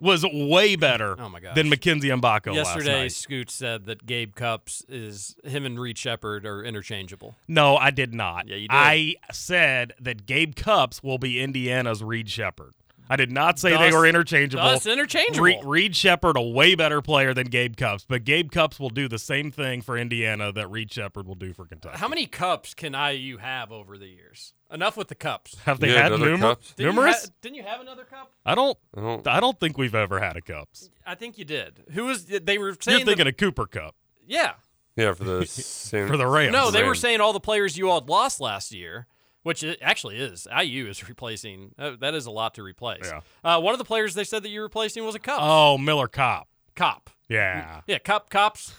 was 0.01 0.25
way 0.33 0.75
better 0.75 1.15
Oh 1.21 1.29
my 1.29 1.39
gosh. 1.39 1.55
than 1.55 1.69
Mackenzie 1.69 2.09
Mgbako 2.09 2.53
Yesterday, 2.55 2.93
last 2.93 3.03
night. 3.03 3.13
Scoot 3.13 3.51
said 3.53 3.87
that 3.87 4.05
Gabe 4.05 4.35
Cupps 4.35 4.85
is 4.89 5.37
him 5.45 5.65
and 5.65 5.79
Reed 5.79 5.97
Sheppard 5.97 6.45
are 6.45 6.65
interchangeable. 6.65 7.37
No, 7.47 7.77
I 7.77 7.91
did 7.93 8.13
not. 8.13 8.49
Yeah, 8.49 8.57
you 8.57 8.63
did. 8.67 8.75
I 8.75 9.15
said 9.33 9.93
that 10.01 10.27
Gabe 10.27 10.57
Cupps 10.57 11.05
will 11.05 11.19
be 11.19 11.41
Indiana's 11.41 12.03
Reed 12.03 12.29
Sheppard. 12.29 12.75
I 13.13 13.17
did 13.17 13.31
not 13.31 13.59
say 13.59 13.77
they 13.77 13.93
were 13.93 14.07
interchangeable. 14.07 14.65
thus 14.65 14.87
interchangeable. 14.87 15.43
Re- 15.45 15.61
Reed 15.65 15.95
Sheppard, 15.97 16.37
a 16.37 16.41
way 16.41 16.75
better 16.75 17.03
player 17.03 17.35
than 17.35 17.49
Gabe 17.49 17.77
Cupps, 17.77 18.07
but 18.09 18.25
Gabe 18.25 18.51
Cupps 18.51 18.81
will 18.81 18.89
do 18.89 19.07
the 19.07 19.19
same 19.19 19.51
thing 19.51 19.83
for 19.83 19.99
Indiana 19.99 20.51
that 20.53 20.71
Reed 20.71 20.91
Sheppard 20.91 21.27
will 21.27 21.35
do 21.35 21.53
for 21.53 21.67
Kentucky. 21.67 21.99
How 21.99 22.09
many 22.09 22.25
cups 22.27 22.73
can 22.73 22.95
IU 22.95 23.37
have 23.37 23.71
over 23.71 23.99
the 23.99 24.07
years? 24.07 24.55
Enough 24.71 24.97
with 24.97 25.09
the 25.09 25.15
cups. 25.15 25.57
Have 25.67 25.81
they 25.81 25.89
Yeah, 25.93 26.05
had 26.05 26.13
other 26.13 26.31
numer- 26.31 26.41
cups? 26.41 26.69
Didn't 26.73 26.79
you 26.79 26.87
numerous? 26.95 27.25
ha- 27.27 27.31
didn't 27.43 27.57
you 27.57 27.63
have 27.65 27.83
another 27.83 28.05
cup? 28.05 28.33
I 28.47 28.55
don't. 28.55 28.79
I 28.97 29.01
don't- 29.01 29.27
I 29.29 29.41
don't 29.41 29.61
think 29.61 29.77
we've 29.77 29.95
ever 29.95 30.19
had 30.19 30.37
a 30.39 30.41
Cups. 30.41 30.89
I 31.07 31.15
think 31.15 31.37
you 31.37 31.45
did. 31.45 31.83
Who 31.93 32.07
was 32.07 32.25
they 32.25 32.57
were 32.57 32.75
saying? 32.81 33.01
You're 33.01 33.07
thinking 33.07 33.27
that, 33.27 33.35
a 33.35 33.37
Cooper 33.37 33.67
Kupp 33.67 33.95
yeah. 34.27 34.53
yeah, 34.97 35.13
for 35.13 35.25
the 35.25 35.45
San, 35.47 36.09
for 36.09 36.17
the 36.17 36.27
Rams. 36.27 36.53
No, 36.53 36.71
they 36.71 36.83
were 36.85 36.95
saying 36.95 37.21
all 37.21 37.35
the 37.35 37.41
players 37.41 37.77
you 37.77 37.91
all 37.91 38.03
lost 38.07 38.41
last 38.41 38.73
year, 38.73 39.07
which 39.43 39.63
it 39.63 39.79
actually 39.83 40.19
is. 40.19 40.47
IU 40.57 40.87
is 40.89 41.09
replacing. 41.09 41.75
Uh, 41.79 41.93
that 42.01 42.15
is 42.15 42.27
a 42.27 42.31
lot 42.31 42.55
to 42.55 42.63
replace. 42.63 43.05
Yeah. 43.05 43.21
Uh, 43.43 43.61
one 43.61 43.75
of 43.75 43.79
the 43.79 43.85
players 43.85 44.15
they 44.15 44.25
said 44.25 44.43
that 44.43 44.49
you're 44.51 44.63
replacing 44.63 45.05
was 45.05 45.15
a 45.15 45.19
cop. 45.19 45.41
Oh, 45.43 45.79
Miller 45.79 46.09
Kopp. 46.09 46.49
cop. 46.75 47.11
Yeah. 47.29 47.81
Yeah, 47.87 47.99
cup 47.99 48.29
cops. 48.31 48.75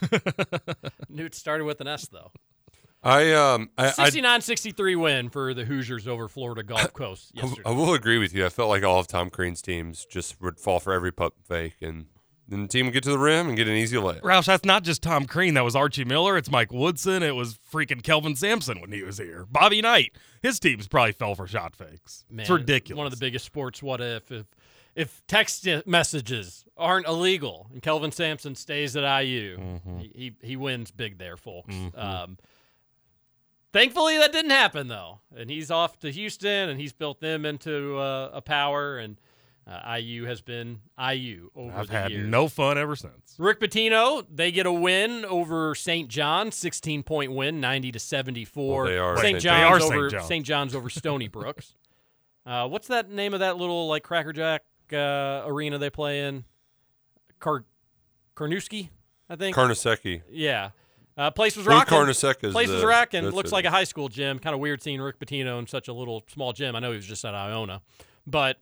Knew 1.09 1.25
it 1.25 1.33
started 1.35 1.63
with 1.65 1.81
an 1.81 1.87
S 1.87 2.07
though. 2.07 2.31
I 3.05 3.33
um 3.33 3.69
I, 3.77 3.87
I 3.87 4.09
69-63 4.09 4.95
win 5.01 5.29
for 5.29 5.53
the 5.53 5.65
Hoosiers 5.65 6.07
over 6.07 6.27
Florida 6.29 6.63
Gulf 6.63 6.93
Coast 6.93 7.31
I, 7.37 7.41
yesterday. 7.41 7.69
I 7.69 7.71
will 7.71 7.93
agree 7.93 8.17
with 8.17 8.33
you. 8.33 8.45
I 8.45 8.49
felt 8.49 8.69
like 8.69 8.83
all 8.83 8.99
of 8.99 9.07
Tom 9.07 9.29
Crean's 9.29 9.61
teams 9.61 10.05
just 10.05 10.41
would 10.41 10.59
fall 10.59 10.79
for 10.79 10.93
every 10.93 11.11
pup 11.11 11.33
fake, 11.43 11.75
and 11.81 12.05
then 12.47 12.63
the 12.63 12.67
team 12.67 12.85
would 12.85 12.93
get 12.93 13.03
to 13.03 13.09
the 13.11 13.17
rim 13.19 13.47
and 13.47 13.55
get 13.57 13.67
an 13.67 13.75
easy 13.75 13.95
layup. 13.97 14.21
Roush, 14.21 14.45
that's 14.45 14.65
not 14.65 14.83
just 14.83 15.01
Tom 15.01 15.25
Crean. 15.25 15.53
That 15.53 15.63
was 15.63 15.75
Archie 15.75 16.03
Miller. 16.05 16.37
It's 16.37 16.51
Mike 16.51 16.71
Woodson. 16.73 17.23
It 17.23 17.35
was 17.35 17.57
freaking 17.71 18.03
Kelvin 18.03 18.35
Sampson 18.35 18.81
when 18.81 18.91
he 18.91 19.01
was 19.03 19.17
here. 19.17 19.45
Bobby 19.49 19.81
Knight. 19.81 20.13
His 20.41 20.59
teams 20.59 20.87
probably 20.87 21.13
fell 21.13 21.35
for 21.35 21.47
shot 21.47 21.75
fakes. 21.75 22.25
Man, 22.29 22.41
it's 22.41 22.49
ridiculous. 22.49 22.97
One 22.97 23.05
of 23.07 23.11
the 23.11 23.17
biggest 23.19 23.45
sports 23.45 23.81
what 23.81 24.01
if 24.01 24.31
if 24.31 24.45
if 24.95 25.21
text 25.27 25.67
messages 25.87 26.65
aren't 26.77 27.07
illegal 27.07 27.67
and 27.73 27.81
Kelvin 27.81 28.11
Sampson 28.11 28.53
stays 28.55 28.95
at 28.95 29.03
IU, 29.23 29.57
Mm-hmm. 29.57 29.97
he, 29.99 30.11
he 30.41 30.47
he 30.47 30.55
wins 30.55 30.91
big 30.91 31.17
there, 31.17 31.37
folks. 31.37 31.73
Um, 31.95 32.37
thankfully, 33.71 34.17
that 34.17 34.31
didn't 34.31 34.51
happen 34.51 34.87
though, 34.87 35.19
and 35.35 35.49
he's 35.49 35.71
off 35.71 35.97
to 35.99 36.11
Houston, 36.11 36.69
and 36.69 36.79
he's 36.79 36.93
built 36.93 37.19
them 37.21 37.45
into 37.45 37.97
uh, 37.97 38.29
a 38.33 38.41
power, 38.41 38.97
and 38.97 39.19
uh, 39.65 39.97
IU 39.97 40.25
has 40.25 40.41
been 40.41 40.79
IU 40.99 41.49
over 41.55 41.71
I've 41.79 41.87
the 41.87 41.93
had 41.93 42.11
years. 42.11 42.27
no 42.29 42.47
fun 42.47 42.77
ever 42.77 42.95
since. 42.95 43.35
Rick 43.37 43.59
Pitino, 43.59 44.25
they 44.29 44.51
get 44.51 44.65
a 44.65 44.71
win 44.71 45.23
over 45.25 45.73
St. 45.75 46.09
John, 46.09 46.51
16 46.51 47.03
point 47.03 47.31
win, 47.31 47.61
90 47.61 47.93
to 47.93 47.99
74. 47.99 48.75
Well, 48.83 48.91
they 48.91 48.97
are 48.97 49.17
St. 49.17 49.39
John's 49.39 49.43
They 49.43 49.63
are 49.63 49.79
St. 49.79 49.93
over. 49.93 50.19
St. 50.21 50.45
John's 50.45 50.75
over 50.75 50.89
Stony 50.89 51.27
Brooks. 51.29 51.75
uh, 52.45 52.67
what's 52.67 52.87
that 52.89 53.09
name 53.09 53.33
of 53.33 53.39
that 53.39 53.57
little 53.57 53.87
like 53.87 54.03
Cracker 54.03 54.33
Jack 54.33 54.63
uh, 54.91 55.43
arena 55.45 55.77
they 55.77 55.89
play 55.89 56.27
in? 56.27 56.43
Car 57.39 57.63
I 58.37 59.35
think. 59.35 59.55
Carnesecca. 59.55 60.21
yeah. 60.29 60.69
Uh, 61.15 61.29
place 61.29 61.55
was 61.55 61.67
rocking. 61.67 61.95
Karnasek 61.95 62.43
is 62.43 62.53
Place 62.53 62.69
was 62.69 62.83
rocking. 62.83 63.23
Looks 63.25 63.51
it. 63.51 63.53
like 63.53 63.65
a 63.65 63.69
high 63.69 63.83
school 63.83 64.09
gym. 64.09 64.39
Kind 64.39 64.55
of 64.55 64.59
weird 64.59 64.81
seeing 64.81 64.99
Rick 64.99 65.19
Pitino 65.19 65.59
in 65.59 65.67
such 65.67 65.87
a 65.87 65.93
little 65.93 66.23
small 66.27 66.53
gym. 66.53 66.75
I 66.75 66.79
know 66.79 66.89
he 66.89 66.95
was 66.95 67.05
just 67.05 67.23
at 67.23 67.35
Iona, 67.35 67.81
but 68.25 68.57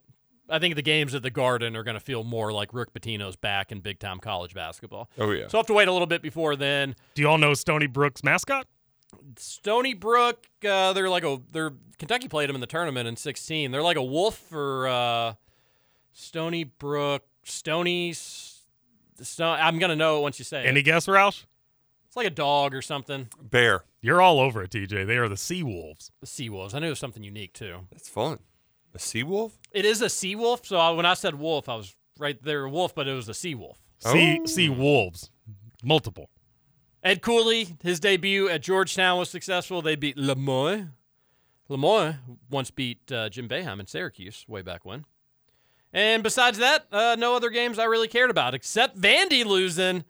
I 0.52 0.60
think 0.60 0.76
the 0.76 0.82
games 0.82 1.16
at 1.16 1.24
the 1.24 1.30
Garden 1.32 1.76
are 1.76 1.84
going 1.84 1.96
to 1.96 2.00
feel 2.02 2.24
more 2.24 2.52
like 2.52 2.74
Rick 2.74 2.94
Pitino's 2.94 3.36
back 3.36 3.72
in 3.72 3.80
big 3.80 4.00
time 4.00 4.20
college 4.20 4.54
basketball. 4.54 5.10
Oh 5.18 5.32
yeah. 5.32 5.48
So 5.48 5.58
I'll 5.58 5.62
have 5.62 5.68
to 5.68 5.74
wait 5.74 5.88
a 5.88 5.92
little 5.92 6.08
bit 6.08 6.22
before 6.22 6.56
then. 6.56 6.96
Do 7.16 7.22
you 7.22 7.28
all 7.30 7.38
know 7.38 7.54
Stony 7.54 7.88
Brook's 7.88 8.24
mascot? 8.24 8.68
Stony 9.38 9.94
Brook, 9.94 10.46
uh, 10.68 10.94
they're 10.94 11.10
like 11.10 11.24
a 11.24 11.40
they're 11.52 11.74
Kentucky 11.98 12.28
played 12.28 12.50
them 12.50 12.56
in 12.56 12.62
the 12.62 12.68
tournament 12.68 13.08
in 13.08 13.16
16. 13.16 13.72
They're 13.72 13.82
like 13.82 13.98
a 13.98 14.04
wolf 14.04 14.38
for 14.38 14.88
uh, 14.88 15.34
Stony 16.14 16.64
Brook, 16.66 17.24
Stony. 17.44 18.14
Stone, 18.14 19.58
I'm 19.60 19.78
gonna 19.80 19.96
know 19.96 20.18
it 20.18 20.22
once 20.22 20.40
you 20.40 20.46
say 20.46 20.64
Any 20.66 20.80
it. 20.80 20.84
guess, 20.84 21.06
Roush? 21.08 21.44
It's 22.08 22.16
like 22.18 22.28
a 22.28 22.32
dog 22.32 22.74
or 22.74 22.82
something. 22.82 23.30
Bear. 23.42 23.84
You're 24.02 24.22
all 24.22 24.40
over 24.40 24.64
it, 24.64 24.72
TJ. 24.72 25.06
They 25.06 25.18
are 25.18 25.30
the 25.30 25.38
Sea 25.38 25.62
Wolves. 25.64 26.12
The 26.22 26.28
sea 26.28 26.50
wolves. 26.50 26.74
I 26.74 26.80
knew 26.80 26.88
it 26.88 26.90
was 26.90 27.00
something 27.00 27.24
unique 27.24 27.54
too. 27.54 27.82
That's 27.92 28.10
fun. 28.10 28.40
A 28.94 29.00
sea 29.00 29.24
wolf? 29.24 29.58
It 29.72 29.86
is 29.86 30.02
a 30.02 30.10
sea 30.10 30.36
wolf. 30.36 30.66
So 30.66 30.78
I, 30.78 30.92
when 30.92 31.06
I 31.06 31.14
said 31.14 31.36
wolf, 31.36 31.70
I 31.70 31.76
was 31.76 31.96
right 32.20 32.42
there, 32.44 32.64
a 32.66 32.70
wolf, 32.70 32.94
but 32.94 33.08
it 33.08 33.14
was 33.14 33.30
a 33.30 33.34
sea 33.34 33.56
wolf. 33.56 33.78
Sea 34.00 34.40
Oh. 34.42 34.46
Sea 34.46 34.70
Wolves. 34.70 35.30
Multiple. 35.84 36.30
Ed 37.04 37.22
Cooley, 37.22 37.78
his 37.84 38.00
debut 38.00 38.48
at 38.50 38.62
Georgetown 38.62 39.18
was 39.18 39.30
successful. 39.30 39.82
They 39.82 39.96
beat 39.96 40.18
Lemoy. 40.18 40.90
Le 41.70 41.78
Moyne 41.78 42.20
once 42.50 42.70
beat 42.70 43.12
uh, 43.12 43.30
Jim 43.30 43.48
Boeheim 43.48 43.80
in 43.80 43.88
Syracuse 43.88 44.44
way 44.48 44.62
back 44.62 44.84
when. 44.86 45.06
And 45.94 46.22
besides 46.24 46.58
that, 46.58 46.86
uh, 46.92 47.16
no 47.18 47.36
other 47.36 47.50
games 47.50 47.80
I 47.80 47.86
really 47.86 48.08
cared 48.10 48.30
about 48.30 48.54
except 48.54 49.00
Vandy 49.00 49.46
losing. 49.46 50.04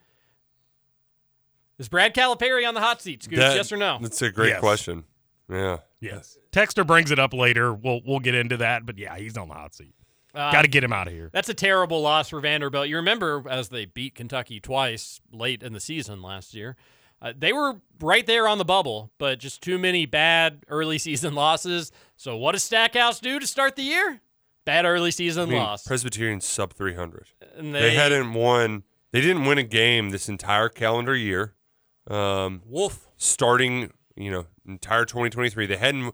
Is 1.78 1.88
Brad 1.90 2.14
Calipari 2.14 2.68
on 2.68 2.74
the 2.74 2.80
hot 2.82 3.02
seat, 3.02 3.22
Scooch? 3.22 3.38
Yes 3.38 3.72
or 3.72 3.78
no? 3.78 4.00
That's 4.02 4.22
a 4.22 4.32
great 4.32 4.50
Yes. 4.50 4.60
question. 4.60 5.04
Yeah. 5.50 5.78
Yes. 6.02 6.38
Texter 6.52 6.86
brings 6.86 7.12
it 7.12 7.20
up 7.20 7.34
later. 7.34 7.74
We'll 7.74 8.02
we'll 8.06 8.20
get 8.20 8.36
into 8.36 8.58
that, 8.58 8.86
but 8.86 8.98
yeah, 8.98 9.16
he's 9.18 9.38
on 9.38 9.48
the 9.48 9.54
hot 9.54 9.74
seat. 9.76 9.94
Uh, 10.34 10.52
Got 10.52 10.62
to 10.64 10.68
get 10.70 10.84
him 10.84 10.94
out 10.94 11.08
of 11.08 11.14
here. 11.14 11.30
That's 11.34 11.50
a 11.50 11.54
terrible 11.54 12.02
loss 12.02 12.30
for 12.30 12.40
Vanderbilt. 12.40 12.88
You 12.88 12.96
remember 12.98 13.44
as 13.50 13.70
they 13.70 13.86
beat 13.86 14.16
Kentucky 14.16 14.60
twice 14.62 15.20
late 15.32 15.62
in 15.62 15.74
the 15.74 15.80
season 15.82 16.22
last 16.22 16.54
year. 16.54 16.76
Uh, 17.22 17.34
they 17.38 17.54
were 17.54 17.76
right 18.00 18.26
there 18.26 18.48
on 18.48 18.58
the 18.58 18.66
bubble, 18.66 19.12
but 19.20 19.40
just 19.40 19.62
too 19.62 19.78
many 19.78 20.06
bad 20.06 20.64
early 20.70 20.98
season 20.98 21.36
losses. 21.36 21.92
So 22.16 22.36
what 22.38 22.54
does 22.54 22.64
Stackhouse 22.64 23.20
do 23.20 23.40
to 23.40 23.46
start 23.46 23.76
the 23.76 23.84
year? 23.84 24.22
Bad 24.66 24.86
early 24.86 25.12
season 25.12 25.44
I 25.44 25.46
mean, 25.52 25.60
loss. 25.60 25.86
Presbyterian 25.86 26.40
sub 26.40 26.74
300. 26.74 27.28
They, 27.60 27.72
they- 27.72 27.94
hadn't 27.96 28.34
won. 28.34 28.84
They 29.12 29.20
didn't 29.22 29.44
win 29.46 29.58
a 29.58 29.64
game 29.64 30.12
this 30.12 30.30
entire 30.30 30.70
calendar 30.70 31.16
year. 31.16 31.54
Um, 32.10 32.62
Wolf. 32.66 33.08
Starting, 33.18 33.92
you 34.16 34.32
know, 34.32 34.46
entire 34.66 35.06
2023, 35.06 35.66
they 35.66 35.78
hadn't 35.78 36.14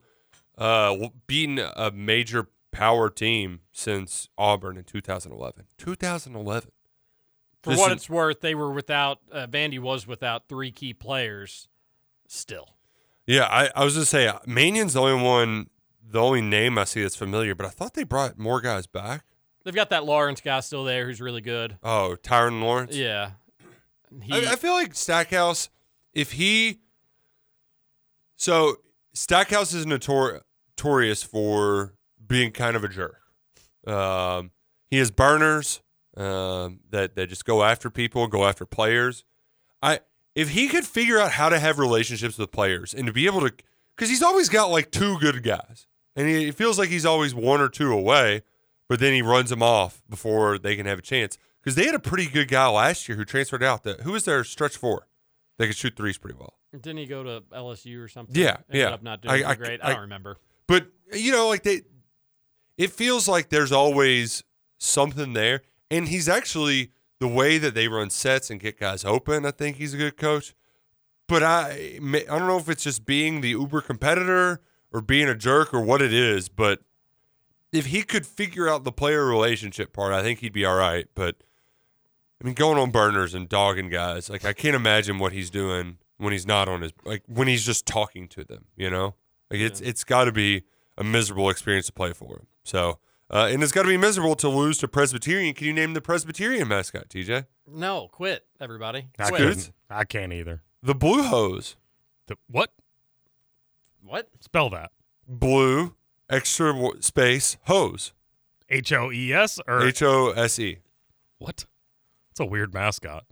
uh, 0.58 0.96
beaten 1.28 1.60
a 1.60 1.92
major 1.92 2.48
power 2.72 3.10
team 3.10 3.62
since 3.72 4.30
Auburn 4.38 4.78
in 4.78 4.84
2011. 4.84 5.66
2011. 5.78 6.72
For 7.64 7.70
This 7.72 7.80
what 7.80 7.92
it's 7.92 8.10
worth, 8.10 8.42
they 8.42 8.56
were 8.56 8.72
without 8.72 9.20
uh, 9.32 9.48
Vandy 9.48 9.80
was 9.80 10.06
without 10.08 10.48
three 10.48 10.72
key 10.72 10.94
players. 10.94 11.68
Still, 12.30 12.76
Yeah, 13.26 13.46
I, 13.46 13.70
I 13.74 13.84
was 13.86 13.94
gonna 13.94 14.06
say 14.06 14.28
uh, 14.28 14.40
Manjon's 14.46 14.94
the 14.94 15.02
only 15.02 15.24
one, 15.24 15.70
the 16.04 16.22
only 16.22 16.42
name 16.42 16.78
I 16.78 16.84
see 16.84 17.02
that's 17.02 17.16
familiar. 17.16 17.56
But 17.56 17.66
I 17.66 17.70
thought 17.70 17.94
they 17.94 18.04
brought 18.04 18.38
more 18.38 18.60
guys 18.60 18.86
back. 18.86 19.24
they've 19.64 19.74
got 19.74 19.90
that 19.92 20.04
Lawrence 20.06 20.42
guy 20.42 20.60
still 20.60 20.84
there, 20.84 21.06
who's 21.06 21.22
really 21.22 21.40
good. 21.42 21.78
Oh, 21.82 22.18
Tyrin 22.22 22.62
Lawrence. 22.62 22.96
Yeah, 22.96 23.32
he, 24.22 24.34
I, 24.34 24.54
I 24.54 24.56
feel 24.58 24.74
like 24.74 24.94
Stackhouse, 24.94 25.70
if 26.14 26.34
he, 26.34 26.80
so 28.38 28.78
Stackhouse 29.14 29.74
is 29.74 29.86
notor- 29.86 30.42
notorious 30.78 31.24
for 31.24 31.96
being 32.26 32.52
kind 32.52 32.76
of 32.76 32.84
a 32.84 32.88
jerk. 32.88 33.20
Um, 33.86 34.52
he 34.90 34.98
has 34.98 35.12
burners 35.12 35.82
um, 36.16 36.80
that 36.90 37.16
that 37.16 37.28
just 37.28 37.46
go 37.46 37.64
after 37.64 37.90
people, 37.90 38.28
go 38.28 38.46
after 38.46 38.66
players. 38.66 39.24
I 39.82 40.00
if 40.36 40.50
he 40.50 40.68
could 40.68 40.86
figure 40.86 41.20
out 41.20 41.32
how 41.32 41.50
to 41.50 41.60
have 41.60 41.80
relationships 41.80 42.38
with 42.38 42.52
players 42.52 42.94
and 42.94 43.08
to 43.08 43.14
be 43.14 43.26
able 43.26 43.42
to, 43.42 43.54
because 43.96 44.10
he's 44.10 44.24
always 44.24 44.50
got 44.50 44.70
like 44.70 44.92
two 44.92 45.18
good 45.20 45.42
guys, 45.42 45.88
and 46.16 46.28
he, 46.28 46.50
it 46.50 46.56
feels 46.56 46.78
like 46.78 46.90
he's 46.90 47.06
always 47.06 47.34
one 47.34 47.60
or 47.60 47.70
two 47.70 47.92
away, 47.92 48.44
but 48.88 49.00
then 49.00 49.14
he 49.14 49.22
runs 49.22 49.50
them 49.50 49.64
off 49.64 50.04
before 50.10 50.60
they 50.60 50.76
can 50.76 50.86
have 50.86 51.00
a 51.00 51.04
chance. 51.04 51.38
Because 51.60 51.76
they 51.76 51.86
had 51.86 51.96
a 51.96 52.00
pretty 52.00 52.28
good 52.28 52.48
guy 52.48 52.68
last 52.70 53.10
year 53.10 53.18
who 53.18 53.26
transferred 53.26 53.64
out. 53.64 53.84
That 53.84 54.02
who 54.02 54.12
was 54.14 54.26
their 54.26 54.44
stretch 54.44 54.78
four? 54.78 55.08
They 55.58 55.68
could 55.68 55.76
shoot 55.76 55.96
threes 55.98 56.18
pretty 56.18 56.38
well. 56.38 56.54
Didn't 56.72 56.98
he 56.98 57.06
go 57.06 57.24
to 57.24 57.42
LSU 57.54 58.02
or 58.04 58.08
something? 58.08 58.36
Yeah, 58.36 58.58
Ended 58.70 58.82
yeah. 58.82 58.90
Up 58.90 59.04
not 59.04 59.22
doing 59.22 59.44
I- 59.46 59.50
I- 59.52 59.56
great. 59.56 59.80
I, 59.84 59.90
I- 59.90 59.94
don't 59.94 60.02
remember. 60.02 60.38
But 60.68 60.88
you 61.14 61.32
know, 61.32 61.48
like 61.48 61.64
they, 61.64 61.82
it 62.78 62.92
feels 62.92 63.28
like 63.28 63.50
there's 63.50 63.72
always 63.72 64.44
something 64.78 65.34
there, 65.34 65.62
and 65.90 66.08
he's 66.10 66.28
actually 66.28 66.92
the 67.20 67.28
way 67.28 67.58
that 67.58 67.74
they 67.74 67.88
run 67.88 68.10
sets 68.10 68.50
and 68.50 68.60
get 68.60 68.80
guys 68.80 69.04
open. 69.06 69.46
I 69.46 69.52
think 69.52 69.78
he's 69.78 69.94
a 69.94 69.98
good 69.98 70.18
coach. 70.18 70.54
But 71.28 71.42
I, 71.44 72.00
I 72.02 72.24
don't 72.26 72.48
know 72.48 72.58
if 72.58 72.70
it's 72.70 72.84
just 72.84 73.06
being 73.06 73.42
the 73.42 73.50
uber 73.50 73.82
competitor 73.82 74.62
or 74.94 75.02
being 75.02 75.28
a 75.28 75.36
jerk 75.36 75.74
or 75.74 75.82
what 75.82 76.02
it 76.02 76.14
is. 76.14 76.48
But 76.48 76.82
if 77.74 77.88
he 77.88 78.02
could 78.04 78.26
figure 78.26 78.70
out 78.70 78.84
the 78.86 78.92
player 78.94 79.26
relationship 79.26 79.92
part, 79.94 80.14
I 80.14 80.22
think 80.22 80.40
he'd 80.40 80.54
be 80.54 80.64
all 80.64 80.76
right. 80.78 81.08
But 81.16 81.36
I 82.42 82.46
mean, 82.46 82.54
going 82.54 82.78
on 82.78 82.92
burners 82.92 83.34
and 83.34 83.50
dogging 83.50 83.90
guys, 83.90 84.30
like 84.30 84.46
I 84.46 84.54
can't 84.54 84.76
imagine 84.76 85.18
what 85.18 85.34
he's 85.34 85.50
doing 85.50 85.98
when 86.18 86.34
he's 86.34 86.46
not 86.46 86.68
on 86.70 86.82
his 86.82 86.92
like 87.06 87.24
when 87.28 87.48
he's 87.48 87.66
just 87.66 87.86
talking 87.86 88.28
to 88.30 88.44
them. 88.44 88.66
You 88.76 88.90
know, 88.90 89.16
like 89.52 89.60
it's 89.60 89.82
it's 89.82 90.04
got 90.04 90.26
to 90.26 90.32
be 90.32 90.64
a 90.98 91.04
miserable 91.04 91.50
experience 91.50 91.86
to 91.88 91.94
play 91.94 92.14
for 92.14 92.38
him. 92.38 92.48
So, 92.64 93.00
uh, 93.30 93.50
and 93.52 93.62
it's 93.64 93.72
got 93.72 93.84
to 93.84 93.90
be 93.90 93.98
miserable 93.98 94.36
to 94.38 94.50
lose 94.50 94.78
to 94.80 94.88
Presbyterian. 94.88 95.54
Can 95.54 95.68
you 95.68 95.74
name 95.74 95.94
the 95.94 96.02
Presbyterian 96.02 96.68
mascot, 96.68 97.10
TJ? 97.10 97.46
No, 97.68 98.08
quit, 98.12 98.46
everybody. 98.60 99.08
I 99.20 99.30
Quit. 99.30 99.42
couldn't. 99.42 99.72
I 99.90 100.04
can't 100.06 100.34
either. 100.34 100.64
The 100.84 100.96
Blue 100.96 101.24
Hose. 101.24 101.76
The 102.28 102.36
what? 102.50 102.72
What? 104.04 104.30
Spell 104.40 104.70
that. 104.72 104.92
Blue 105.28 105.96
extra 106.30 106.74
w- 106.74 107.02
space 107.02 107.58
hose. 107.64 108.14
H 108.70 108.92
O 108.94 109.12
E 109.12 109.34
S 109.34 109.60
or 109.68 109.86
H 109.86 110.02
O 110.02 110.32
S 110.32 110.60
E. 110.60 110.80
what? 111.38 111.66
It's 112.32 112.40
a 112.40 112.46
weird 112.46 112.74
mascot. 112.74 113.26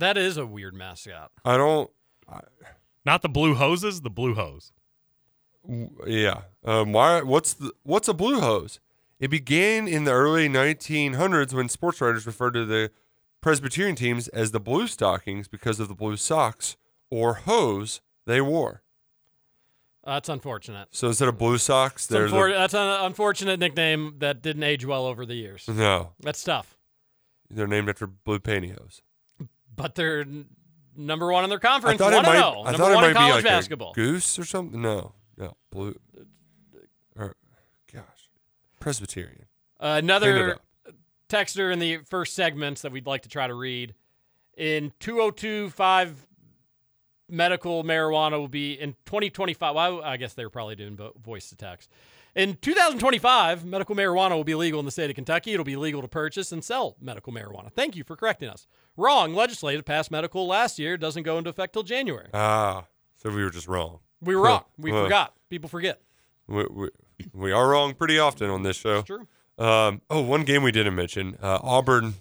That 0.00 0.16
is 0.18 0.36
a 0.36 0.44
weird 0.46 0.74
mascot. 0.74 1.30
I 1.44 1.56
don't. 1.56 1.90
Not 3.04 3.22
the 3.22 3.28
blue 3.28 3.54
hoses, 3.54 4.00
the 4.02 4.10
blue 4.10 4.34
hose. 4.34 4.72
Yeah. 6.06 6.42
Um, 6.64 6.92
why? 6.92 7.22
What's 7.22 7.54
the 7.54 7.72
what's 7.82 8.08
a 8.08 8.14
blue 8.14 8.40
hose? 8.40 8.80
It 9.18 9.28
began 9.28 9.86
in 9.86 10.04
the 10.04 10.12
early 10.12 10.48
1900s 10.48 11.52
when 11.52 11.68
sports 11.68 12.00
writers 12.00 12.26
referred 12.26 12.52
to 12.52 12.64
the 12.64 12.90
Presbyterian 13.42 13.94
teams 13.96 14.28
as 14.28 14.50
the 14.52 14.60
blue 14.60 14.86
stockings 14.86 15.46
because 15.48 15.78
of 15.80 15.88
the 15.88 15.94
blue 15.94 16.16
socks 16.16 16.76
or 17.10 17.34
hose 17.34 18.00
they 18.26 18.40
wore. 18.40 18.82
That's 20.04 20.30
unfortunate. 20.30 20.88
So 20.92 21.08
instead 21.08 21.28
of 21.28 21.36
blue 21.36 21.58
socks, 21.58 22.04
It's 22.04 22.06
they're 22.06 22.28
unfor- 22.28 22.52
the, 22.52 22.58
that's 22.58 22.72
an 22.74 23.04
unfortunate 23.04 23.60
nickname 23.60 24.14
that 24.18 24.40
didn't 24.40 24.62
age 24.62 24.86
well 24.86 25.04
over 25.04 25.26
the 25.26 25.34
years. 25.34 25.68
no, 25.68 26.12
That's 26.20 26.42
tough. 26.42 26.78
they're 27.50 27.66
named 27.66 27.90
after 27.90 28.06
blue 28.06 28.38
pantyhose. 28.38 29.02
But 29.74 29.94
they're 29.94 30.24
number 30.96 31.30
one 31.32 31.44
in 31.44 31.50
their 31.50 31.58
I 31.58 31.66
conference. 31.68 31.98
thought 31.98 32.12
it 32.12 32.22
might. 32.22 32.38
know. 32.38 32.62
I 32.64 32.72
Number 32.72 32.78
thought 32.78 32.92
it 32.92 33.14
might 33.14 33.26
be 33.26 33.32
like 33.32 33.44
basketball. 33.44 33.92
a 33.92 33.94
goose 33.94 34.38
or 34.38 34.44
something. 34.44 34.80
No, 34.82 35.12
no, 35.36 35.56
blue. 35.70 35.96
Or, 37.16 37.34
gosh, 37.92 38.28
Presbyterian. 38.78 39.46
Uh, 39.78 39.96
another 40.02 40.58
texter 41.28 41.72
in 41.72 41.78
the 41.78 41.98
first 42.08 42.34
segments 42.34 42.82
that 42.82 42.92
we'd 42.92 43.06
like 43.06 43.22
to 43.22 43.28
try 43.28 43.46
to 43.46 43.54
read. 43.54 43.94
In 44.56 44.92
2025, 45.00 46.26
medical 47.28 47.82
marijuana 47.84 48.32
will 48.32 48.48
be 48.48 48.72
in 48.78 48.92
2025. 49.06 49.74
Well, 49.74 50.02
I 50.02 50.16
guess 50.16 50.34
they 50.34 50.44
were 50.44 50.50
probably 50.50 50.76
doing 50.76 50.98
voice 51.22 51.48
to 51.50 51.56
text. 51.56 51.90
In 52.36 52.54
2025, 52.62 53.64
medical 53.64 53.96
marijuana 53.96 54.36
will 54.36 54.44
be 54.44 54.54
legal 54.54 54.78
in 54.78 54.86
the 54.86 54.92
state 54.92 55.10
of 55.10 55.16
Kentucky. 55.16 55.52
It'll 55.52 55.64
be 55.64 55.76
legal 55.76 56.00
to 56.02 56.08
purchase 56.08 56.52
and 56.52 56.62
sell 56.64 56.96
medical 57.00 57.32
marijuana. 57.32 57.72
Thank 57.72 57.96
you 57.96 58.04
for 58.04 58.14
correcting 58.16 58.48
us. 58.48 58.66
Wrong. 58.96 59.34
Legislative 59.34 59.84
passed 59.84 60.10
medical 60.10 60.46
last 60.46 60.78
year. 60.78 60.96
Doesn't 60.96 61.24
go 61.24 61.38
into 61.38 61.50
effect 61.50 61.72
till 61.72 61.82
January. 61.82 62.28
Ah, 62.32 62.84
so 63.16 63.30
we 63.30 63.42
were 63.42 63.50
just 63.50 63.66
wrong. 63.68 63.98
We 64.20 64.36
were 64.36 64.42
wrong. 64.42 64.64
We 64.78 64.90
Huh. 64.92 65.04
forgot. 65.04 65.34
People 65.48 65.68
forget. 65.68 66.00
We, 66.46 66.64
we, 66.70 66.88
we 67.32 67.52
are 67.52 67.68
wrong 67.68 67.94
pretty 67.94 68.18
often 68.18 68.48
on 68.50 68.62
this 68.62 68.76
show. 68.76 68.98
It's 68.98 69.06
true. 69.06 69.26
Um, 69.58 70.00
oh, 70.08 70.20
one 70.20 70.44
game 70.44 70.62
we 70.62 70.72
didn't 70.72 70.94
mention. 70.94 71.36
Uh, 71.42 71.58
Auburn 71.62 72.14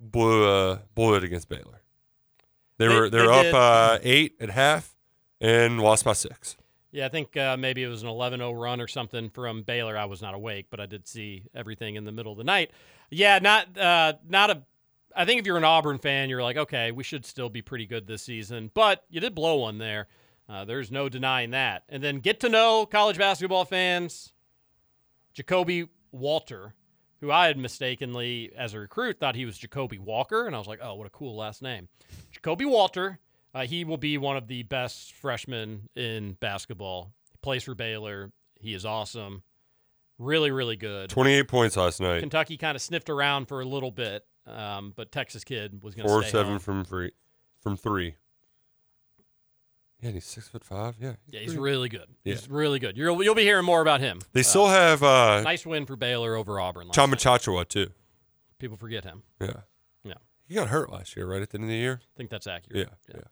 blew 0.00 0.48
uh, 0.48 0.78
blew 0.94 1.14
it 1.14 1.24
against 1.24 1.48
Baylor. 1.48 1.82
They, 2.78 2.86
They- 2.88 2.94
were 2.94 3.10
they 3.10 3.18
were 3.20 3.26
they 3.26 3.38
up 3.38 3.42
did. 3.44 3.54
uh, 3.54 3.98
eight 4.02 4.36
at 4.40 4.50
half 4.50 4.94
and 5.40 5.80
lost 5.80 6.04
by 6.04 6.12
six. 6.14 6.56
Yeah, 6.96 7.04
I 7.04 7.08
think 7.10 7.36
uh, 7.36 7.58
maybe 7.58 7.82
it 7.82 7.88
was 7.88 8.02
an 8.02 8.08
11-0 8.08 8.58
run 8.58 8.80
or 8.80 8.88
something 8.88 9.28
from 9.28 9.64
Baylor. 9.64 9.98
I 9.98 10.06
was 10.06 10.22
not 10.22 10.32
awake, 10.32 10.68
but 10.70 10.80
I 10.80 10.86
did 10.86 11.06
see 11.06 11.42
everything 11.54 11.96
in 11.96 12.04
the 12.04 12.10
middle 12.10 12.32
of 12.32 12.38
the 12.38 12.44
night. 12.44 12.70
Yeah, 13.10 13.38
not 13.38 13.76
uh, 13.76 14.14
not 14.26 14.48
a. 14.48 14.62
I 15.14 15.26
think 15.26 15.38
if 15.38 15.44
you're 15.44 15.58
an 15.58 15.64
Auburn 15.64 15.98
fan, 15.98 16.30
you're 16.30 16.42
like, 16.42 16.56
okay, 16.56 16.92
we 16.92 17.04
should 17.04 17.26
still 17.26 17.50
be 17.50 17.60
pretty 17.60 17.84
good 17.84 18.06
this 18.06 18.22
season. 18.22 18.70
But 18.72 19.04
you 19.10 19.20
did 19.20 19.34
blow 19.34 19.56
one 19.56 19.76
there. 19.76 20.08
Uh, 20.48 20.64
there's 20.64 20.90
no 20.90 21.10
denying 21.10 21.50
that. 21.50 21.82
And 21.90 22.02
then 22.02 22.20
get 22.20 22.40
to 22.40 22.48
know 22.48 22.86
college 22.86 23.18
basketball 23.18 23.66
fans. 23.66 24.32
Ja'Kobe 25.36 25.90
Walter, 26.12 26.72
who 27.20 27.30
I 27.30 27.48
had 27.48 27.58
mistakenly, 27.58 28.52
as 28.56 28.72
a 28.72 28.80
recruit, 28.80 29.20
thought 29.20 29.36
he 29.36 29.44
was 29.44 29.58
Jacoby 29.58 29.98
Walker, 29.98 30.46
and 30.46 30.56
I 30.56 30.58
was 30.58 30.66
like, 30.66 30.80
oh, 30.82 30.94
what 30.94 31.06
a 31.06 31.10
cool 31.10 31.36
last 31.36 31.60
name. 31.60 31.88
Ja'Kobe 32.34 32.64
Walter. 32.64 33.18
Uh, 33.56 33.64
he 33.66 33.84
will 33.84 33.96
be 33.96 34.18
one 34.18 34.36
of 34.36 34.48
the 34.48 34.62
best 34.64 35.14
freshmen 35.14 35.88
in 35.96 36.34
basketball. 36.40 37.14
He 37.32 37.38
plays 37.40 37.62
for 37.62 37.74
Baylor. 37.74 38.30
He 38.60 38.74
is 38.74 38.84
awesome. 38.84 39.42
Really, 40.18 40.50
really 40.50 40.76
good. 40.76 41.08
Twenty 41.08 41.32
eight 41.32 41.48
points 41.48 41.74
last 41.76 41.98
night. 42.00 42.20
Kentucky 42.20 42.58
kind 42.58 42.76
of 42.76 42.82
sniffed 42.82 43.08
around 43.08 43.46
for 43.48 43.62
a 43.62 43.64
little 43.64 43.90
bit, 43.90 44.26
um, 44.46 44.92
but 44.94 45.10
Texas 45.10 45.42
kid 45.42 45.82
was 45.82 45.94
going 45.94 46.06
to 46.06 46.12
Four 46.12 46.22
seven 46.22 46.52
home. 46.52 46.58
from 46.58 46.84
free 46.84 47.12
from 47.60 47.78
three. 47.78 48.16
Yeah, 50.00 50.08
and 50.08 50.14
he's 50.14 50.26
six 50.26 50.48
foot 50.48 50.62
five. 50.62 50.96
Yeah, 51.00 51.14
Yeah, 51.28 51.40
he's 51.40 51.56
really 51.56 51.88
good. 51.88 52.08
Yeah. 52.24 52.34
He's 52.34 52.50
really 52.50 52.78
good. 52.78 52.98
You'll 52.98 53.22
you'll 53.22 53.34
be 53.34 53.42
hearing 53.42 53.64
more 53.64 53.80
about 53.80 54.00
him. 54.00 54.20
They 54.34 54.40
Uh, 54.40 54.44
still 54.44 54.68
have 54.68 55.02
uh, 55.02 55.40
nice 55.42 55.64
win 55.64 55.86
for 55.86 55.96
Baylor 55.96 56.36
over 56.36 56.60
Auburn. 56.60 56.88
Chama. 56.88 57.14
Chachawa 57.14 57.66
too. 57.66 57.88
People 58.58 58.76
forget 58.76 59.04
him. 59.04 59.22
Yeah, 59.40 59.52
Yeah, 60.04 60.14
he 60.46 60.54
got 60.54 60.68
hurt 60.68 60.92
last 60.92 61.16
year, 61.16 61.26
right 61.26 61.40
at 61.40 61.48
the 61.50 61.56
end 61.56 61.64
of 61.64 61.70
the 61.70 61.76
year. 61.76 62.00
I 62.02 62.16
think 62.18 62.28
that's 62.28 62.46
accurate. 62.46 62.88
Yeah, 63.08 63.14
yeah. 63.14 63.22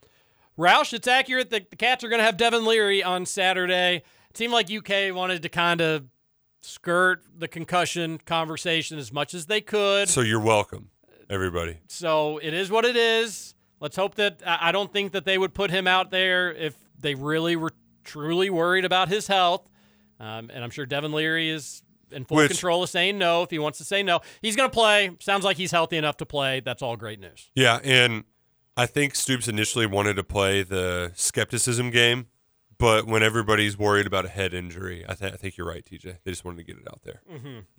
Roush, 0.59 0.93
it's 0.93 1.09
accurate 1.09 1.51
that 1.51 1.71
the 1.71 1.77
Cats 1.77 2.05
are 2.05 2.09
going 2.09 2.21
to 2.21 2.25
have 2.25 2.37
Devin 2.37 2.65
Leary 2.65 3.03
on 3.03 3.27
Saturday. 3.27 4.03
It 4.31 4.37
seemed 4.37 4.53
like 4.53 4.71
UK 4.71 5.15
wanted 5.15 5.43
to 5.43 5.49
kind 5.49 5.81
of 5.81 6.05
skirt 6.61 7.23
the 7.37 7.49
concussion 7.49 8.19
conversation 8.19 8.99
as 8.99 9.13
much 9.13 9.35
as 9.35 9.47
they 9.47 9.61
could. 9.61 10.09
So 10.09 10.21
you're 10.21 10.41
welcome, 10.41 10.91
everybody. 11.29 11.79
So 11.89 12.39
it 12.39 12.55
is 12.55 12.71
what 12.71 12.85
it 12.85 12.97
is. 12.97 13.55
Let's 13.81 13.97
hope 13.97 14.15
that 14.15 14.41
I 14.47 14.73
don't 14.73 14.93
think 14.93 15.13
that 15.13 15.25
they 15.25 15.37
would 15.37 15.53
put 15.53 15.71
him 15.71 15.87
out 15.87 16.11
there 16.11 16.53
if 16.53 16.75
they 16.99 17.15
really 17.15 17.57
were 17.57 17.73
truly 18.05 18.49
worried 18.49 18.85
about 18.85 19.09
his 19.09 19.27
health. 19.27 19.69
Um, 20.21 20.51
and 20.55 20.63
I'm 20.65 20.71
sure 20.71 20.87
Devin 20.87 21.13
Leary 21.13 21.51
is 21.51 21.83
in 22.13 22.25
full 22.25 22.37
Which- 22.39 22.51
control 22.53 22.83
of 22.85 22.89
saying 22.89 23.19
no 23.19 23.43
if 23.43 23.51
he 23.51 23.59
wants 23.59 23.79
to 23.79 23.85
say 23.85 24.03
no. 24.03 24.21
He's 24.41 24.57
going 24.57 24.71
to 24.71 24.75
play. 24.75 25.11
Sounds 25.21 25.45
like 25.45 25.57
he's 25.57 25.73
healthy 25.73 25.97
enough 25.97 26.17
to 26.19 26.27
play. 26.27 26.61
That's 26.61 26.81
all 26.81 26.97
great 26.97 27.19
news. 27.21 27.51
Yeah, 27.55 27.81
and 27.83 28.25
I 28.77 28.87
think 28.87 29.15
Stoops 29.15 29.47
initially 29.49 29.87
wanted 29.87 30.15
to 30.17 30.25
play 30.25 30.63
the 30.63 31.13
skepticism 31.15 31.91
game, 31.91 32.27
but 32.79 33.07
when 33.07 33.23
everybody's 33.23 33.79
worried 33.79 34.07
about 34.07 34.25
a 34.25 34.29
head 34.29 34.53
injury, 34.53 35.05
I, 35.09 35.15
th- 35.15 35.33
I 35.33 35.37
think 35.37 35.57
you're 35.57 35.67
right, 35.67 35.85
TJ. 35.85 36.19
They 36.25 36.31
just 36.33 36.45
wanted 36.45 36.59
to 36.59 36.65
get 36.65 36.77
it 36.79 36.89
out 36.89 37.03
there. 37.03 37.21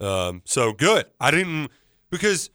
Um, 0.07 0.41
so 0.45 0.71
good. 0.71 1.05
I 1.19 1.31
didn't 1.31 1.69
because 2.09 2.49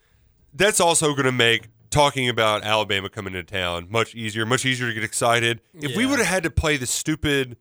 that's 0.55 0.81
also 0.81 1.13
going 1.13 1.27
to 1.27 1.33
make 1.33 1.69
talking 1.91 2.29
about 2.29 2.63
Alabama 2.65 3.09
coming 3.11 3.33
to 3.35 3.43
town 3.43 3.89
much 3.91 4.15
easier, 4.15 4.47
much 4.47 4.65
easier 4.65 4.89
to 4.89 4.95
get 4.95 5.05
excited. 5.05 5.61
If 5.75 5.97
we 5.97 6.07
would 6.07 6.19
have 6.19 6.29
had 6.29 6.43
to 6.45 6.51
play 6.51 6.77
the 6.77 6.87
stupid, 6.87 7.57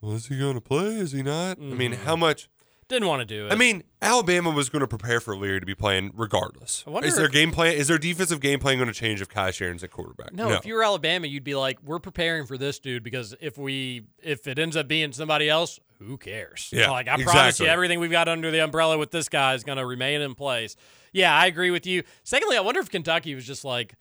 well, 0.00 0.12
is 0.12 0.26
he 0.26 0.38
going 0.38 0.54
to 0.54 0.60
play? 0.60 0.86
Is 0.96 1.12
he 1.12 1.22
not? 1.22 1.58
I 1.58 1.62
mean, 1.62 1.92
how 1.92 2.14
much? 2.16 2.48
Didn't 2.92 3.08
want 3.08 3.20
to 3.20 3.24
do 3.24 3.46
it. 3.46 3.52
I 3.52 3.56
mean, 3.56 3.84
Alabama 4.02 4.50
was 4.50 4.68
going 4.68 4.80
to 4.80 4.86
prepare 4.86 5.18
for 5.18 5.34
Leary 5.34 5.60
to 5.60 5.64
be 5.64 5.74
playing 5.74 6.12
regardless. 6.14 6.84
I 6.86 6.90
wonder 6.90 7.08
Is 7.08 7.16
their 7.16 7.24
if- 7.24 7.32
game 7.32 7.50
plan? 7.50 7.74
Is 7.74 7.88
their 7.88 7.96
defensive 7.96 8.38
game 8.38 8.58
plan 8.58 8.76
going 8.76 8.88
to 8.88 8.92
change 8.92 9.22
if 9.22 9.30
Kaiya 9.30 9.48
Sheron's 9.48 9.82
at 9.82 9.90
quarterback? 9.90 10.34
No, 10.34 10.50
if 10.52 10.66
you 10.66 10.74
were 10.74 10.84
Alabama, 10.84 11.26
you'd 11.26 11.42
be 11.42 11.54
like, 11.54 11.78
"We're 11.82 12.00
preparing 12.00 12.44
for 12.44 12.58
this 12.58 12.78
dude 12.78 13.02
because 13.02 13.34
if 13.40 13.56
we 13.56 14.02
if 14.22 14.46
it 14.46 14.58
ends 14.58 14.76
up 14.76 14.88
being 14.88 15.10
somebody 15.12 15.48
else, 15.48 15.80
who 16.00 16.18
cares?" 16.18 16.68
Yeah, 16.70 16.90
like 16.90 17.08
I 17.08 17.14
promise 17.14 17.32
exactly. 17.32 17.64
you, 17.66 17.72
everything 17.72 17.98
we've 17.98 18.10
got 18.10 18.28
under 18.28 18.50
the 18.50 18.58
umbrella 18.62 18.98
with 18.98 19.10
this 19.10 19.30
guy 19.30 19.54
is 19.54 19.64
going 19.64 19.78
to 19.78 19.86
remain 19.86 20.20
in 20.20 20.34
place. 20.34 20.76
Yeah, 21.14 21.34
I 21.34 21.46
agree 21.46 21.70
with 21.70 21.86
you. 21.86 22.02
Secondly, 22.24 22.58
I 22.58 22.60
wonder 22.60 22.80
if 22.80 22.90
Kentucky 22.90 23.34
was 23.34 23.46
just 23.46 23.64
like, 23.64 23.94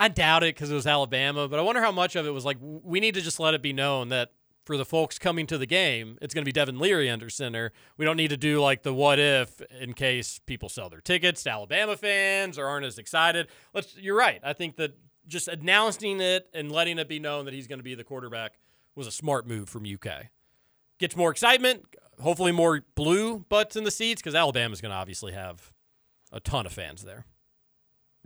I 0.00 0.08
doubt 0.08 0.42
it 0.42 0.56
because 0.56 0.68
it 0.72 0.74
was 0.74 0.88
Alabama, 0.88 1.46
but 1.46 1.60
I 1.60 1.62
wonder 1.62 1.80
how 1.80 1.92
much 1.92 2.16
of 2.16 2.26
it 2.26 2.30
was 2.30 2.44
like 2.44 2.56
we 2.60 2.98
need 2.98 3.14
to 3.14 3.20
just 3.20 3.38
let 3.38 3.54
it 3.54 3.62
be 3.62 3.72
known 3.72 4.08
that 4.08 4.32
for 4.66 4.76
the 4.76 4.84
folks 4.84 5.18
coming 5.18 5.46
to 5.46 5.56
the 5.56 5.66
game, 5.66 6.18
it's 6.20 6.34
going 6.34 6.42
to 6.42 6.48
be 6.48 6.52
Devin 6.52 6.78
Leary 6.78 7.08
under 7.08 7.30
center. 7.30 7.72
We 7.96 8.04
don't 8.04 8.16
need 8.16 8.30
to 8.30 8.36
do 8.36 8.60
like 8.60 8.82
the 8.82 8.92
what 8.92 9.18
if 9.20 9.62
in 9.80 9.94
case 9.94 10.40
people 10.44 10.68
sell 10.68 10.90
their 10.90 11.00
tickets 11.00 11.44
to 11.44 11.50
Alabama 11.50 11.96
fans 11.96 12.58
or 12.58 12.66
aren't 12.66 12.84
as 12.84 12.98
excited. 12.98 13.46
Let's. 13.72 13.96
You're 13.96 14.16
right. 14.16 14.40
I 14.42 14.52
think 14.52 14.76
that 14.76 14.96
just 15.28 15.46
announcing 15.48 16.20
it 16.20 16.48
and 16.52 16.70
letting 16.70 16.98
it 16.98 17.08
be 17.08 17.20
known 17.20 17.44
that 17.44 17.54
he's 17.54 17.68
going 17.68 17.78
to 17.78 17.84
be 17.84 17.94
the 17.94 18.04
quarterback 18.04 18.58
was 18.96 19.06
a 19.06 19.12
smart 19.12 19.46
move 19.46 19.68
from 19.68 19.84
UK. 19.84 20.26
Gets 20.98 21.16
more 21.16 21.30
excitement. 21.30 21.84
Hopefully, 22.20 22.50
more 22.50 22.82
blue 22.96 23.38
butts 23.38 23.76
in 23.76 23.84
the 23.84 23.90
seats 23.90 24.20
because 24.20 24.34
Alabama's 24.34 24.80
going 24.80 24.90
to 24.90 24.96
obviously 24.96 25.32
have 25.32 25.70
a 26.32 26.40
ton 26.40 26.66
of 26.66 26.72
fans 26.72 27.02
there. 27.02 27.24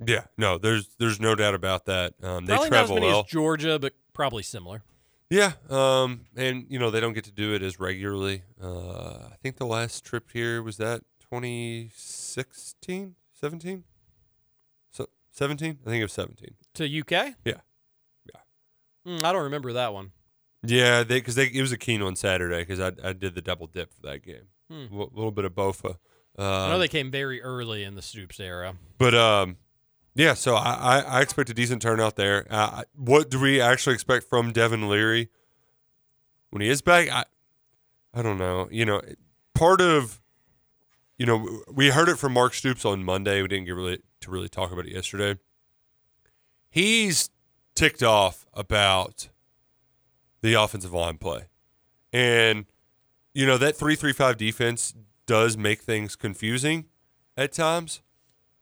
Yeah, 0.07 0.25
no, 0.39 0.57
there's 0.57 0.89
there's 0.99 1.21
no 1.21 1.35
doubt 1.35 1.55
about 1.55 1.85
that. 1.85 2.15
Um, 2.23 2.47
they 2.47 2.55
Probably 2.55 2.55
not 2.55 2.63
as 2.63 2.69
travel 2.69 2.95
many 2.95 3.07
well. 3.09 3.21
as 3.21 3.27
Georgia, 3.27 3.79
but 3.79 3.93
probably 4.15 4.43
similar. 4.43 4.83
Yeah, 5.31 5.53
um, 5.69 6.27
and 6.37 6.67
you 6.69 6.79
know 6.81 6.91
they 6.91 6.99
don't 7.01 7.13
get 7.13 7.25
to 7.25 7.33
do 7.33 7.55
it 7.55 7.63
as 7.63 7.79
regularly. 7.79 8.43
Uh, 8.61 9.29
I 9.33 9.37
think 9.43 9.57
the 9.57 9.67
last 9.67 10.05
trip 10.05 10.31
here 10.33 10.61
was 10.63 10.77
that 10.79 11.03
2016, 11.31 13.15
17, 13.33 13.85
so 14.91 15.07
17. 15.31 15.79
I 15.87 15.89
think 15.91 16.01
it 16.01 16.05
was 16.05 16.13
17. 16.13 16.49
To 16.75 16.85
UK? 17.01 17.35
Yeah, 17.45 17.55
Mm, 19.07 19.25
I 19.25 19.33
don't 19.33 19.45
remember 19.45 19.73
that 19.73 19.95
one. 19.95 20.11
yeah, 20.63 21.03
they 21.05 21.21
because 21.21 21.35
they 21.37 21.47
it 21.47 21.63
was 21.63 21.73
a 21.73 21.79
keen 21.79 22.03
on 22.03 22.17
Saturday 22.17 22.59
because 22.61 22.81
I 22.81 22.93
I 23.03 23.13
did 23.15 23.35
the 23.35 23.41
double 23.41 23.67
dip 23.67 23.95
for 23.95 24.03
that 24.03 24.23
game. 24.23 24.49
A 24.71 24.75
Hmm. 24.75 24.95
little 24.99 25.31
bit 25.31 25.47
of 25.47 25.53
bofa. 25.55 25.97
Um, 26.39 26.45
I 26.47 26.69
know 26.69 26.79
they 26.79 26.87
came 26.87 27.11
very 27.11 27.41
early 27.41 27.83
in 27.83 27.95
the 27.95 28.03
Stoops 28.03 28.39
era. 28.39 28.75
But 28.99 29.15
um, 29.15 29.57
yeah. 30.15 30.35
So 30.35 30.55
I, 30.55 31.01
I, 31.01 31.21
expect 31.21 31.51
a 31.51 31.55
decent 31.55 31.83
turnout 31.83 32.17
there. 32.17 32.47
Uh, 32.51 32.83
what 32.95 33.31
do 33.31 33.41
we 33.41 33.61
actually 33.61 33.95
expect 33.95 34.29
from 34.29 34.53
Devin 34.53 34.89
Leary 34.89 35.29
when 36.51 36.63
he 36.63 36.69
is 36.69 36.83
back? 36.83 37.09
I 37.11 37.25
I 38.13 38.23
don't 38.23 38.39
know. 38.39 38.69
You 38.71 38.85
know, 38.85 39.03
part 39.55 39.81
of 39.81 40.21
you 41.19 41.27
know 41.27 41.63
we 41.73 41.91
heard 41.91 42.09
it 42.09 42.19
from 42.19 42.33
Mark 42.33 42.55
Stoops 42.55 42.85
on 42.85 43.05
Monday. 43.05 43.43
We 43.43 43.49
didn't 43.49 43.67
get 43.67 43.75
really 43.75 44.01
to 44.21 44.31
really 44.31 44.49
talk 44.49 44.73
about 44.73 44.87
it 44.87 44.93
yesterday. 44.93 45.39
He's 46.69 47.31
ticked 47.75 48.03
off 48.03 48.47
about 48.53 49.29
the 50.43 50.55
offensive 50.55 50.93
line 50.93 51.19
play, 51.19 51.49
and 52.13 52.67
you 53.33 53.47
know 53.47 53.59
that 53.59 53.77
three 53.77 53.95
three 53.95 54.13
five 54.13 54.37
defense 54.37 54.95
does 55.27 55.57
make 55.57 55.83
things 55.83 56.17
confusing 56.17 56.87
at 57.37 57.53
times. 57.53 58.03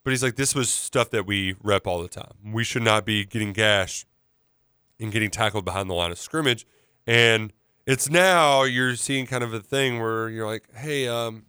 But 0.09 0.13
he's 0.13 0.23
like, 0.23 0.37
this 0.37 0.55
was 0.55 0.73
stuff 0.73 1.11
that 1.11 1.27
we 1.27 1.55
rep 1.63 1.87
all 1.87 2.01
the 2.01 2.09
time. 2.09 2.33
We 2.43 2.65
should 2.65 2.81
not 2.81 3.05
be 3.05 3.27
getting 3.27 3.53
gashed 3.53 4.07
and 4.99 5.13
getting 5.13 5.29
tackled 5.29 5.67
behind 5.67 5.91
the 5.91 5.95
line 5.95 6.11
of 6.11 6.19
scrimmage. 6.19 6.67
And 7.07 7.53
it's 7.87 8.09
now 8.09 8.63
you're 8.63 8.97
seeing 8.97 9.27
kind 9.27 9.45
of 9.45 9.53
a 9.53 9.61
thing 9.61 10.01
where 10.01 10.31
you're 10.31 10.47
like, 10.47 10.65
hey, 10.75 11.07
um, 11.09 11.45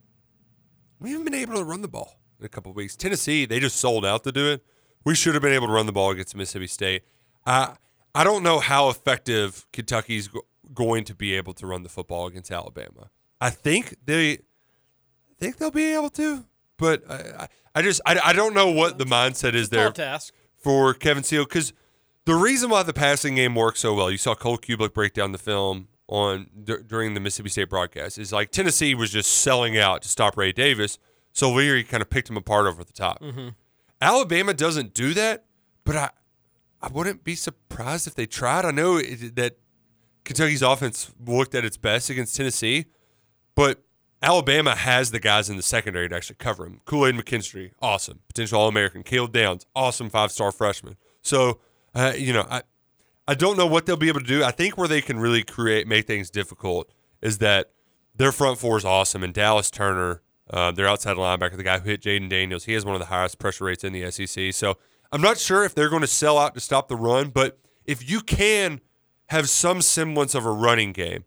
we 1.00 1.12
haven't 1.12 1.24
been 1.24 1.36
able 1.36 1.56
to 1.56 1.64
run 1.64 1.82
the 1.82 1.88
ball 1.88 2.20
in 2.38 2.46
a 2.46 2.50
couple 2.50 2.74
weeks. 2.74 2.98
Tennessee, 2.98 3.46
they 3.46 3.62
just 3.62 3.78
sold 3.78 4.06
out 4.06 4.26
to 4.26 4.32
do 4.34 4.52
it. 4.52 4.62
We 5.06 5.16
should 5.16 5.36
have 5.36 5.42
been 5.42 5.54
able 5.54 5.68
to 5.68 5.72
run 5.72 5.86
the 5.86 5.94
ball 5.94 6.12
against 6.12 6.36
Mississippi 6.36 6.68
State. 6.68 7.04
I 7.46 7.78
I 8.14 8.26
don't 8.26 8.44
know 8.44 8.60
how 8.60 8.90
effective 8.90 9.68
Kentucky's 9.72 10.28
go- 10.28 10.42
going 10.74 11.06
to 11.06 11.16
be 11.16 11.34
able 11.34 11.54
to 11.54 11.66
run 11.66 11.84
the 11.84 11.90
football 11.90 12.28
against 12.28 12.52
Alabama. 12.52 13.10
I 13.40 13.52
think 13.52 13.96
they 14.04 14.32
I 14.32 14.38
think 15.40 15.56
they'll 15.56 15.72
be 15.72 15.94
able 15.94 16.10
to, 16.10 16.44
but 16.80 17.04
I, 17.10 17.48
I, 17.76 17.82
just 17.84 18.02
I, 18.06 18.20
I 18.24 18.34
don't 18.34 18.56
know 18.56 18.72
what 18.72 18.98
the 18.98 19.06
mindset 19.06 19.54
is 19.54 19.70
there 19.70 19.92
task. 19.92 20.34
for 20.58 20.96
Kevin 20.96 21.24
Steele 21.24 21.44
because 21.44 21.74
the 22.26 22.34
reason 22.34 22.72
why 22.72 22.82
the 22.82 22.94
passing 22.94 23.36
game 23.36 23.54
works 23.54 23.82
so 23.82 23.94
well, 23.94 24.10
you 24.10 24.18
saw 24.18 24.34
Cole 24.34 24.58
Cubelic 24.58 24.94
break 24.94 25.14
down 25.14 25.32
the 25.32 25.38
film 25.38 25.90
on 26.08 26.48
d- 26.64 26.78
during 26.88 27.14
the 27.14 27.20
Mississippi 27.20 27.50
State 27.50 27.70
broadcast, 27.70 28.18
is 28.18 28.32
like 28.34 28.50
Tennessee 28.50 28.96
was 28.96 29.12
just 29.12 29.32
selling 29.32 29.78
out 29.78 30.02
to 30.02 30.08
stop 30.10 30.36
Ray 30.36 30.52
Davis, 30.52 30.98
so 31.34 31.52
Leary 31.52 31.84
kind 31.84 32.02
of 32.02 32.10
picked 32.10 32.30
him 32.30 32.38
apart 32.38 32.66
over 32.66 32.84
the 32.84 32.94
top. 32.94 33.24
Alabama 34.02 34.54
doesn't 34.54 34.94
do 34.96 35.14
that, 35.14 35.46
but 35.84 35.96
I 35.96 36.10
I 36.82 36.88
wouldn't 36.88 37.24
be 37.24 37.36
surprised 37.36 38.08
if 38.08 38.16
they 38.16 38.26
tried. 38.26 38.64
I 38.66 38.72
know 38.72 38.98
it, 38.98 39.36
that 39.36 39.58
Kentucky's 40.24 40.62
offense 40.62 41.12
looked 41.26 41.54
at 41.54 41.66
its 41.66 41.76
best 41.78 42.10
against 42.10 42.36
Tennessee, 42.36 42.86
but 43.56 43.84
Alabama 44.22 44.76
has 44.76 45.12
the 45.12 45.20
guys 45.20 45.50
in 45.50 45.56
the 45.56 45.64
secondary 45.64 46.10
to 46.10 46.16
actually 46.16 46.36
cover 46.38 46.66
him. 46.66 46.82
Kool 46.86 47.08
Aid 47.08 47.16
McKinstry, 47.16 47.72
awesome. 47.82 48.20
Potential 48.28 48.60
All 48.60 48.68
American. 48.68 49.04
Caleb 49.04 49.32
Downs, 49.32 49.66
awesome 49.76 50.10
five 50.10 50.32
star 50.32 50.52
freshman. 50.52 50.98
So, 51.22 51.60
uh, 51.96 52.14
you 52.18 52.34
know, 52.34 52.46
I, 52.50 52.64
I 53.28 53.36
don't 53.36 53.58
know 53.58 53.68
what 53.68 53.86
they'll 53.86 53.96
be 53.98 54.10
able 54.10 54.22
to 54.22 54.26
do. 54.26 54.44
I 54.44 54.52
think 54.52 54.78
where 54.78 54.88
they 54.88 55.02
can 55.02 55.20
really 55.20 55.44
create, 55.44 55.88
make 55.88 56.08
things 56.08 56.30
difficult 56.30 56.92
is 57.22 57.38
that 57.38 57.72
their 58.16 58.32
front 58.32 58.58
four 58.58 58.78
is 58.78 58.86
awesome. 58.86 59.24
And 59.24 59.34
Dallas 59.34 59.72
Turner, 59.72 60.22
uh, 60.50 60.72
their 60.72 60.88
outside 60.88 61.16
linebacker, 61.16 61.56
the 61.56 61.64
guy 61.64 61.80
who 61.80 61.90
hit 61.90 62.02
Jayden 62.02 62.30
Daniels, 62.30 62.66
he 62.66 62.74
has 62.74 62.86
one 62.86 62.96
of 62.96 63.00
the 63.00 63.08
highest 63.08 63.40
pressure 63.40 63.66
rates 63.66 63.84
in 63.84 63.94
the 63.94 64.10
SEC. 64.12 64.54
So 64.54 64.78
I'm 65.12 65.22
not 65.22 65.38
sure 65.38 65.64
if 65.64 65.74
they're 65.74 65.90
going 65.90 66.02
to 66.02 66.08
sell 66.08 66.38
out 66.38 66.56
to 66.56 66.60
stop 66.60 66.88
the 66.88 66.96
run, 66.96 67.30
but 67.30 67.58
if 67.86 68.10
you 68.10 68.22
can 68.22 68.82
have 69.28 69.50
some 69.50 69.82
semblance 69.82 70.36
of 70.36 70.46
a 70.46 70.52
running 70.52 70.92
game, 70.92 71.24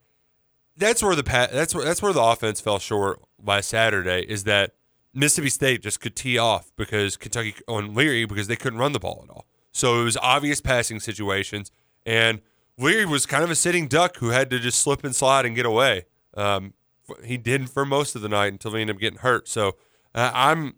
that's 0.77 1.03
where 1.03 1.15
the 1.15 1.23
that's 1.23 1.75
where 1.75 1.85
that's 1.85 2.03
where 2.03 2.13
the 2.13 2.23
offense 2.23 2.61
fell 2.61 2.79
short 2.79 3.21
last 3.43 3.69
Saturday. 3.69 4.25
Is 4.29 4.45
that 4.45 4.73
Mississippi 5.15 5.51
State 5.51 5.83
just 5.83 6.01
could 6.01 6.17
tee 6.17 6.39
off 6.39 6.73
because 6.77 7.17
Kentucky 7.17 7.55
on 7.69 7.95
Leary 7.95 8.25
because 8.25 8.47
they 8.47 8.57
couldn't 8.57 8.79
run 8.79 8.93
the 8.93 9.01
ball 9.01 9.25
at 9.25 9.31
all. 9.31 9.47
So 9.73 10.01
it 10.01 10.05
was 10.05 10.17
obvious 10.19 10.61
passing 10.61 11.01
situations, 11.01 11.71
and 12.05 12.41
Leary 12.79 13.07
was 13.07 13.27
kind 13.27 13.45
of 13.45 13.51
a 13.51 13.55
sitting 13.55 13.89
duck 13.89 14.17
who 14.17 14.29
had 14.29 14.51
to 14.51 14.59
just 14.59 14.81
slip 14.81 15.05
and 15.05 15.15
slide 15.15 15.47
and 15.47 15.55
get 15.55 15.67
away. 15.67 16.05
Um, 16.35 16.75
he 17.25 17.37
didn't 17.37 17.69
for 17.69 17.85
most 17.85 18.15
of 18.15 18.23
the 18.23 18.29
night 18.29 18.53
until 18.53 18.73
he 18.75 18.81
ended 18.81 18.97
up 18.97 19.01
getting 19.01 19.19
hurt. 19.21 19.49
So 19.49 19.77
uh, 20.15 20.31
I'm 20.35 20.75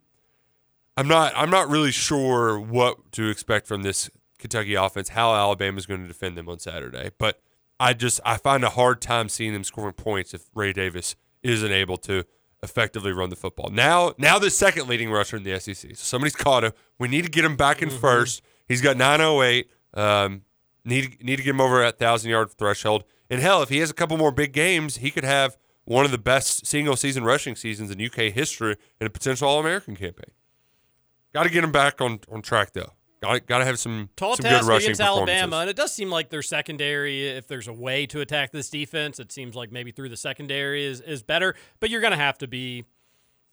I'm 0.96 1.08
not 1.08 1.32
I'm 1.36 1.50
not 1.50 1.68
really 1.68 1.92
sure 1.92 2.58
what 2.58 3.12
to 3.12 3.28
expect 3.28 3.66
from 3.66 3.82
this 3.82 4.10
Kentucky 4.38 4.74
offense, 4.74 5.10
how 5.10 5.34
Alabama 5.34 5.78
is 5.78 5.86
going 5.86 6.02
to 6.02 6.08
defend 6.08 6.36
them 6.36 6.48
on 6.48 6.58
Saturday. 6.58 7.10
But 7.18 7.40
I 7.84 7.92
just 7.92 8.18
I 8.24 8.38
find 8.38 8.64
a 8.64 8.70
hard 8.70 9.02
time 9.02 9.28
seeing 9.28 9.52
them 9.52 9.62
scoring 9.62 9.92
points 9.92 10.32
if 10.32 10.48
Ray 10.54 10.72
Davis 10.72 11.16
isn't 11.42 11.70
able 11.70 11.98
to 11.98 12.24
effectively 12.62 13.12
run 13.12 13.28
the 13.28 13.36
football. 13.36 13.68
Now 13.68 14.14
now 14.16 14.38
the 14.38 14.48
second 14.48 14.88
leading 14.88 15.10
rusher 15.10 15.36
in 15.36 15.42
the 15.42 15.60
SEC. 15.60 15.76
So 15.76 15.94
somebody's 15.94 16.34
caught 16.34 16.64
him. 16.64 16.72
We 16.98 17.08
need 17.08 17.24
to 17.24 17.30
get 17.30 17.44
him 17.44 17.56
back 17.56 17.82
in 17.82 17.90
first. 17.90 18.40
He's 18.66 18.80
got 18.80 18.96
908. 18.96 19.68
Um, 19.92 20.44
need 20.82 21.22
need 21.22 21.36
to 21.36 21.42
get 21.42 21.50
him 21.50 21.60
over 21.60 21.82
that 21.82 21.98
thousand 21.98 22.30
yard 22.30 22.50
threshold. 22.52 23.04
And 23.28 23.42
hell, 23.42 23.60
if 23.60 23.68
he 23.68 23.80
has 23.80 23.90
a 23.90 23.94
couple 23.94 24.16
more 24.16 24.32
big 24.32 24.54
games, 24.54 24.96
he 24.96 25.10
could 25.10 25.24
have 25.24 25.58
one 25.84 26.06
of 26.06 26.10
the 26.10 26.16
best 26.16 26.66
single 26.66 26.96
season 26.96 27.22
rushing 27.22 27.54
seasons 27.54 27.90
in 27.90 28.02
UK 28.02 28.32
history 28.32 28.76
and 28.98 29.06
a 29.06 29.10
potential 29.10 29.46
All 29.46 29.60
American 29.60 29.94
campaign. 29.94 30.32
Got 31.34 31.42
to 31.42 31.50
get 31.50 31.62
him 31.62 31.72
back 31.72 32.00
on, 32.00 32.20
on 32.32 32.40
track 32.40 32.72
though. 32.72 32.92
Got 33.24 33.46
got 33.46 33.58
to 33.58 33.64
have 33.64 33.78
some 33.78 34.10
Tall 34.16 34.36
some 34.36 34.44
good 34.44 34.50
task 34.50 34.68
rushing 34.68 34.86
against. 34.86 35.00
Alabama, 35.00 35.56
and 35.58 35.70
it 35.70 35.76
does 35.76 35.92
seem 35.92 36.10
like 36.10 36.30
their 36.30 36.42
secondary. 36.42 37.28
If 37.28 37.48
there's 37.48 37.68
a 37.68 37.72
way 37.72 38.06
to 38.06 38.20
attack 38.20 38.52
this 38.52 38.70
defense, 38.70 39.18
it 39.18 39.32
seems 39.32 39.54
like 39.54 39.72
maybe 39.72 39.90
through 39.90 40.08
the 40.10 40.16
secondary 40.16 40.84
is 40.84 41.00
is 41.00 41.22
better. 41.22 41.54
But 41.80 41.90
you're 41.90 42.00
going 42.00 42.12
to 42.12 42.16
have 42.16 42.38
to 42.38 42.48
be 42.48 42.84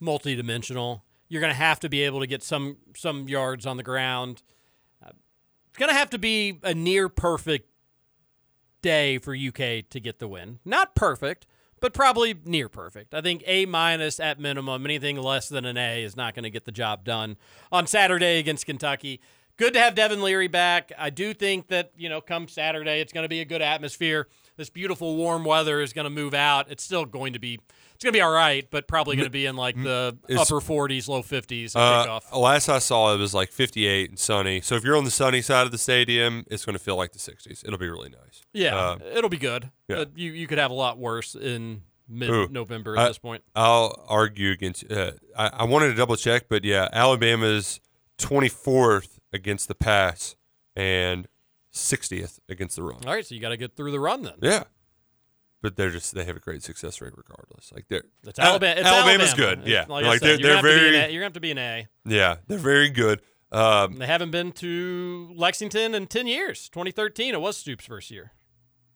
multidimensional. 0.01 1.01
You're 1.30 1.41
going 1.41 1.53
to 1.53 1.57
have 1.57 1.80
to 1.82 1.89
be 1.89 2.01
able 2.01 2.19
to 2.19 2.28
get 2.28 2.43
some 2.43 2.78
some 2.95 3.28
yards 3.30 3.65
on 3.65 3.78
the 3.78 3.84
ground. 3.84 4.43
Uh, 5.03 5.11
it's 5.69 5.78
going 5.78 5.89
to 5.89 5.95
have 5.95 6.09
to 6.11 6.19
be 6.19 6.59
a 6.63 6.74
near 6.74 7.07
perfect 7.09 7.69
day 8.82 9.17
for 9.17 9.36
UK 9.36 9.88
to 9.89 9.99
get 9.99 10.19
the 10.19 10.28
win. 10.28 10.59
Not 10.65 10.95
perfect, 10.95 11.45
but 11.80 11.93
probably 11.93 12.36
near 12.45 12.67
perfect. 12.69 13.13
I 13.13 13.22
think 13.22 13.43
A 13.45 13.65
minus 13.65 14.19
at 14.19 14.39
minimum. 14.39 14.86
Anything 14.86 15.17
less 15.17 15.49
than 15.49 15.65
an 15.65 15.78
A 15.78 16.03
is 16.03 16.15
not 16.15 16.34
going 16.36 16.43
to 16.43 16.49
get 16.49 16.65
the 16.65 16.72
job 16.72 17.03
done 17.03 17.38
on 17.72 17.88
Saturday 17.88 18.39
against 18.39 18.65
Kentucky. 18.65 19.22
Good 19.58 19.74
to 19.74 19.80
have 19.80 19.93
Devin 19.95 20.22
Leary 20.22 20.47
back. 20.47 20.91
I 20.97 21.10
do 21.12 21.34
think 21.34 21.68
that, 21.68 21.91
you 21.95 22.10
know, 22.10 22.20
come 22.22 22.47
Saturday, 22.47 22.99
it's 22.99 23.14
going 23.14 23.24
to 23.26 23.30
be 23.30 23.41
a 23.41 23.45
good 23.45 23.62
atmosphere. 23.62 24.28
This 24.58 24.70
beautiful 24.70 25.16
warm 25.16 25.43
weather 25.45 25.82
is 25.82 25.93
going 25.93 26.06
to 26.06 26.10
move 26.10 26.34
out. 26.34 26.70
It's 26.72 26.84
still 26.84 27.06
going 27.06 27.34
to 27.34 27.39
be 27.39 27.60
it's 27.93 28.04
going 28.04 28.14
to 28.14 28.18
be 28.18 28.22
all 28.22 28.32
right, 28.32 28.68
but 28.72 28.88
probably 28.88 29.16
going 29.16 29.28
to 29.28 29.32
be 29.32 29.45
in 29.45 29.56
like 29.56 29.76
the 29.76 30.18
It's- 30.28 30.52
upper 30.52 30.60
40s, 30.60 31.08
low 31.08 31.22
50s 31.22 31.76
at 31.76 32.10
Uh, 32.34 32.39
last 32.39 32.68
I 32.68 32.80
saw, 32.80 33.14
it 33.14 33.18
was 33.20 33.36
like 33.36 33.52
58 33.52 34.10
and 34.10 34.18
sunny. 34.20 34.60
So 34.62 34.74
if 34.76 34.84
you're 34.84 34.97
on 34.97 35.04
the 35.04 35.12
sunny 35.12 35.41
side 35.43 35.68
of 35.68 35.72
the 35.72 35.78
stadium, 35.78 36.43
it's 36.49 36.66
going 36.66 36.76
to 36.76 36.84
feel 36.84 36.95
like 36.95 37.12
the 37.12 37.20
60s. 37.20 37.64
It'll 37.64 37.78
be 37.78 37.88
really 37.89 38.10
nice. 38.10 38.41
Yeah, 38.54 38.76
Uh, 38.76 38.97
it'll 39.14 39.30
be 39.30 39.38
good. 39.38 39.70
yeah. 39.88 39.97
Uh, 39.97 40.06
you 40.16 40.32
you 40.32 40.47
could 40.47 40.58
have 40.58 40.72
a 40.72 40.76
lot 40.76 40.97
worse 40.97 41.36
in 41.36 41.84
mid-November 42.10 42.97
at 42.97 43.04
I- 43.04 43.08
this 43.10 43.20
point. 43.20 43.43
I'll 43.56 44.04
argue 44.08 44.49
against. 44.49 44.91
Uh, 44.91 45.12
I, 45.38 45.47
I 45.60 45.64
wanted 45.66 45.89
to 45.89 45.95
double 45.95 46.16
check, 46.16 46.45
but 46.49 46.66
yeah, 46.66 46.89
Alabama's 46.91 47.80
24th 48.18 49.20
against 49.34 49.67
the 49.67 49.75
pass 49.75 50.36
and 50.75 51.27
60th 51.73 52.39
against 52.49 52.75
the 52.75 52.84
run. 52.84 52.99
All 53.05 53.13
right, 53.13 53.25
so 53.25 53.34
you 53.36 53.41
got 53.41 53.49
to 53.49 53.57
get 53.57 53.75
through 53.75 53.91
the 53.91 53.99
run 53.99 54.23
then. 54.23 54.34
Yeah, 54.41 54.63
but 55.61 55.75
they're 55.75 55.89
just 55.89 56.13
they 56.13 56.25
have 56.25 56.36
a 56.36 56.39
great 56.39 56.63
success 56.63 56.99
rate 57.01 57.13
regardless. 57.15 57.71
Like 57.73 57.86
they're 57.88 58.03
It's 58.25 58.39
Alabama. 58.39 58.79
It's 58.79 58.88
Alabama's 58.89 59.29
Alabama. 59.29 59.55
good. 59.61 59.67
Yeah, 59.71 59.86
like, 59.88 60.05
like 60.05 60.19
said, 60.19 60.39
they're 60.39 60.53
you're 60.53 60.61
they're 60.61 60.61
gonna 60.61 60.61
have 60.61 60.63
to 60.63 60.69
be 60.69 60.71
an 60.71 60.91
very 60.91 60.95
A- 60.97 61.09
you're 61.09 61.19
gonna 61.21 61.25
have 61.25 61.34
to 61.34 61.39
be 61.39 61.51
an 61.51 61.57
A. 61.57 61.88
yeah 62.05 62.36
they're 62.47 62.57
very 62.57 62.89
good. 62.89 63.21
Um, 63.53 63.97
They 63.97 64.05
haven't 64.07 64.32
been 64.32 64.53
to 64.53 65.32
Lexington 65.36 65.93
in 65.93 66.07
ten 66.07 66.25
years. 66.25 66.69
2013, 66.69 67.34
it 67.34 67.41
was 67.41 67.57
Stoops' 67.57 67.86
first 67.86 68.09
year. 68.09 68.32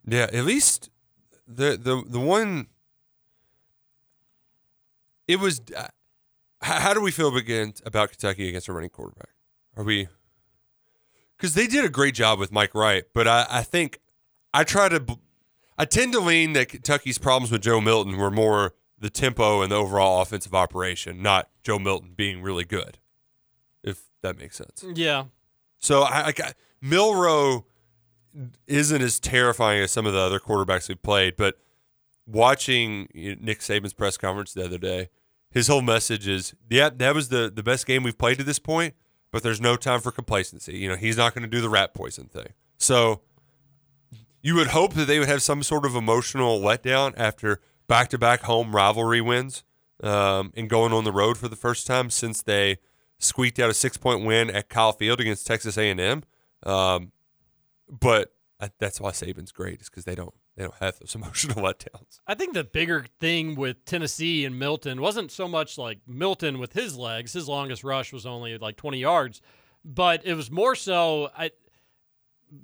Yeah, 0.08 0.28
at 0.32 0.46
least 0.46 0.90
the 1.48 1.78
the 1.78 2.04
the 2.08 2.20
one. 2.20 2.68
It 5.28 5.40
was. 5.40 5.62
Uh, 5.76 5.88
how 6.62 6.94
do 6.94 7.02
we 7.02 7.12
feel 7.12 7.36
against 7.36 7.86
about 7.86 8.10
Kentucky 8.10 8.48
against 8.50 8.68
a 8.68 8.74
running 8.74 8.90
quarterback? 8.90 9.30
Are 9.76 9.84
we? 9.84 10.08
Because 11.38 11.54
they 11.54 11.68
did 11.68 11.84
a 11.84 11.90
great 11.90 12.16
job 12.16 12.40
with 12.40 12.52
Mike 12.52 12.74
Wright, 12.74 13.04
but 13.14 13.28
I, 13.28 13.46
I 13.50 13.64
think 13.64 14.00
I 14.54 14.64
try 14.64 14.90
to. 14.90 15.04
I 15.78 15.84
tend 15.84 16.14
to 16.14 16.20
lean 16.22 16.54
that 16.54 16.70
Kentucky's 16.70 17.18
problems 17.18 17.52
with 17.52 17.62
Joe 17.62 17.82
Milton 17.82 18.16
were 18.16 18.32
more 18.32 18.74
the 18.98 19.10
tempo 19.10 19.62
and 19.62 19.70
the 19.72 19.76
overall 19.76 20.22
offensive 20.22 20.56
operation, 20.56 21.22
not 21.22 21.50
Joe 21.64 21.78
Milton 21.78 22.14
being 22.16 22.42
really 22.42 22.64
good. 22.64 22.98
If 23.84 24.06
that 24.22 24.38
makes 24.38 24.56
sense. 24.56 24.86
Yeah, 24.96 25.26
So 25.78 26.04
I, 26.04 26.28
I 26.28 26.32
got 26.32 26.56
Milroe 26.82 27.66
isn't 28.68 29.02
as 29.02 29.20
terrifying 29.20 29.82
as 29.82 29.92
some 29.92 30.06
of 30.06 30.14
the 30.14 30.20
other 30.20 30.40
quarterbacks 30.40 30.88
we've 30.88 31.02
played, 31.02 31.36
but 31.36 31.56
watching 32.26 33.08
Nick 33.14 33.60
Saban's 33.60 33.94
press 33.94 34.18
conference 34.18 34.54
the 34.54 34.66
other 34.66 34.78
day, 34.78 35.10
his 35.52 35.68
whole 35.68 35.82
message 35.82 36.28
is, 36.28 36.54
yeah, 36.70 36.90
that 36.90 37.14
was 37.14 37.30
the 37.30 37.52
the 37.54 37.64
best 37.64 37.86
game 37.86 38.04
we've 38.04 38.18
played 38.18 38.38
to 38.38 38.44
this 38.44 38.60
point, 38.60 38.94
but 39.36 39.44
there's 39.44 39.60
no 39.60 39.76
time 39.76 40.00
for 40.00 40.14
complacency. 40.14 40.78
You 40.78 40.88
know, 40.88 40.96
he's 40.96 41.18
not 41.18 41.36
going 41.36 41.42
to 41.42 41.50
do 41.50 41.60
the 41.60 41.68
rat 41.68 41.94
poison 41.94 42.28
thing. 42.28 42.54
So 42.78 43.20
you 44.42 44.56
would 44.56 44.68
hope 44.68 44.94
that 44.94 45.08
they 45.08 45.20
would 45.20 45.28
have 45.28 45.42
some 45.42 45.62
sort 45.62 45.86
of 45.86 45.94
emotional 45.94 46.62
letdown 46.62 47.14
after 47.18 47.60
back 47.86 48.08
to 48.12 48.18
back 48.18 48.44
home 48.44 48.74
rivalry 48.74 49.20
wins 49.20 49.66
um, 50.02 50.54
and 50.56 50.70
going 50.70 50.94
on 50.94 51.04
the 51.04 51.12
road 51.12 51.38
for 51.38 51.50
the 51.50 51.58
first 51.58 51.86
time 51.86 52.10
since 52.10 52.42
they 52.42 52.78
squeaked 53.20 53.60
out 53.60 53.70
a 53.70 53.74
six 53.74 53.98
point 53.98 54.24
win 54.24 54.50
at 54.50 54.70
Kyle 54.70 54.94
Field 54.94 55.20
against 55.20 55.46
Texas 55.46 55.78
A&M. 55.78 56.24
Um, 56.64 57.12
but 57.90 58.34
I, 58.62 58.70
that's 58.80 59.02
why 59.02 59.12
Saban's 59.12 59.52
great 59.52 59.82
is 59.82 59.90
because 59.90 60.06
they 60.06 60.16
don't 60.16 60.34
they 60.56 60.64
don't 60.64 60.76
have 60.80 61.00
those 61.00 61.16
emotional 61.16 61.64
letdowns. 61.64 62.20
I 62.28 62.36
think 62.36 62.54
the 62.54 62.64
bigger 62.64 63.06
thing 63.20 63.56
with 63.56 63.86
Tennessee 63.86 64.46
and 64.46 64.58
Milton 64.58 65.02
wasn't 65.02 65.32
so 65.32 65.48
much 65.48 65.78
like 65.78 66.00
Milton 66.08 66.60
with 66.60 66.74
his 66.74 66.98
legs. 66.98 67.34
His 67.34 67.48
longest 67.48 67.84
rush 67.84 68.14
was 68.14 68.26
only 68.26 68.58
like 68.58 68.78
20 68.78 69.00
yards, 69.00 69.42
but 69.84 70.26
it 70.26 70.34
was 70.34 70.50
more 70.50 70.76
so. 70.76 71.30
I, 71.38 71.52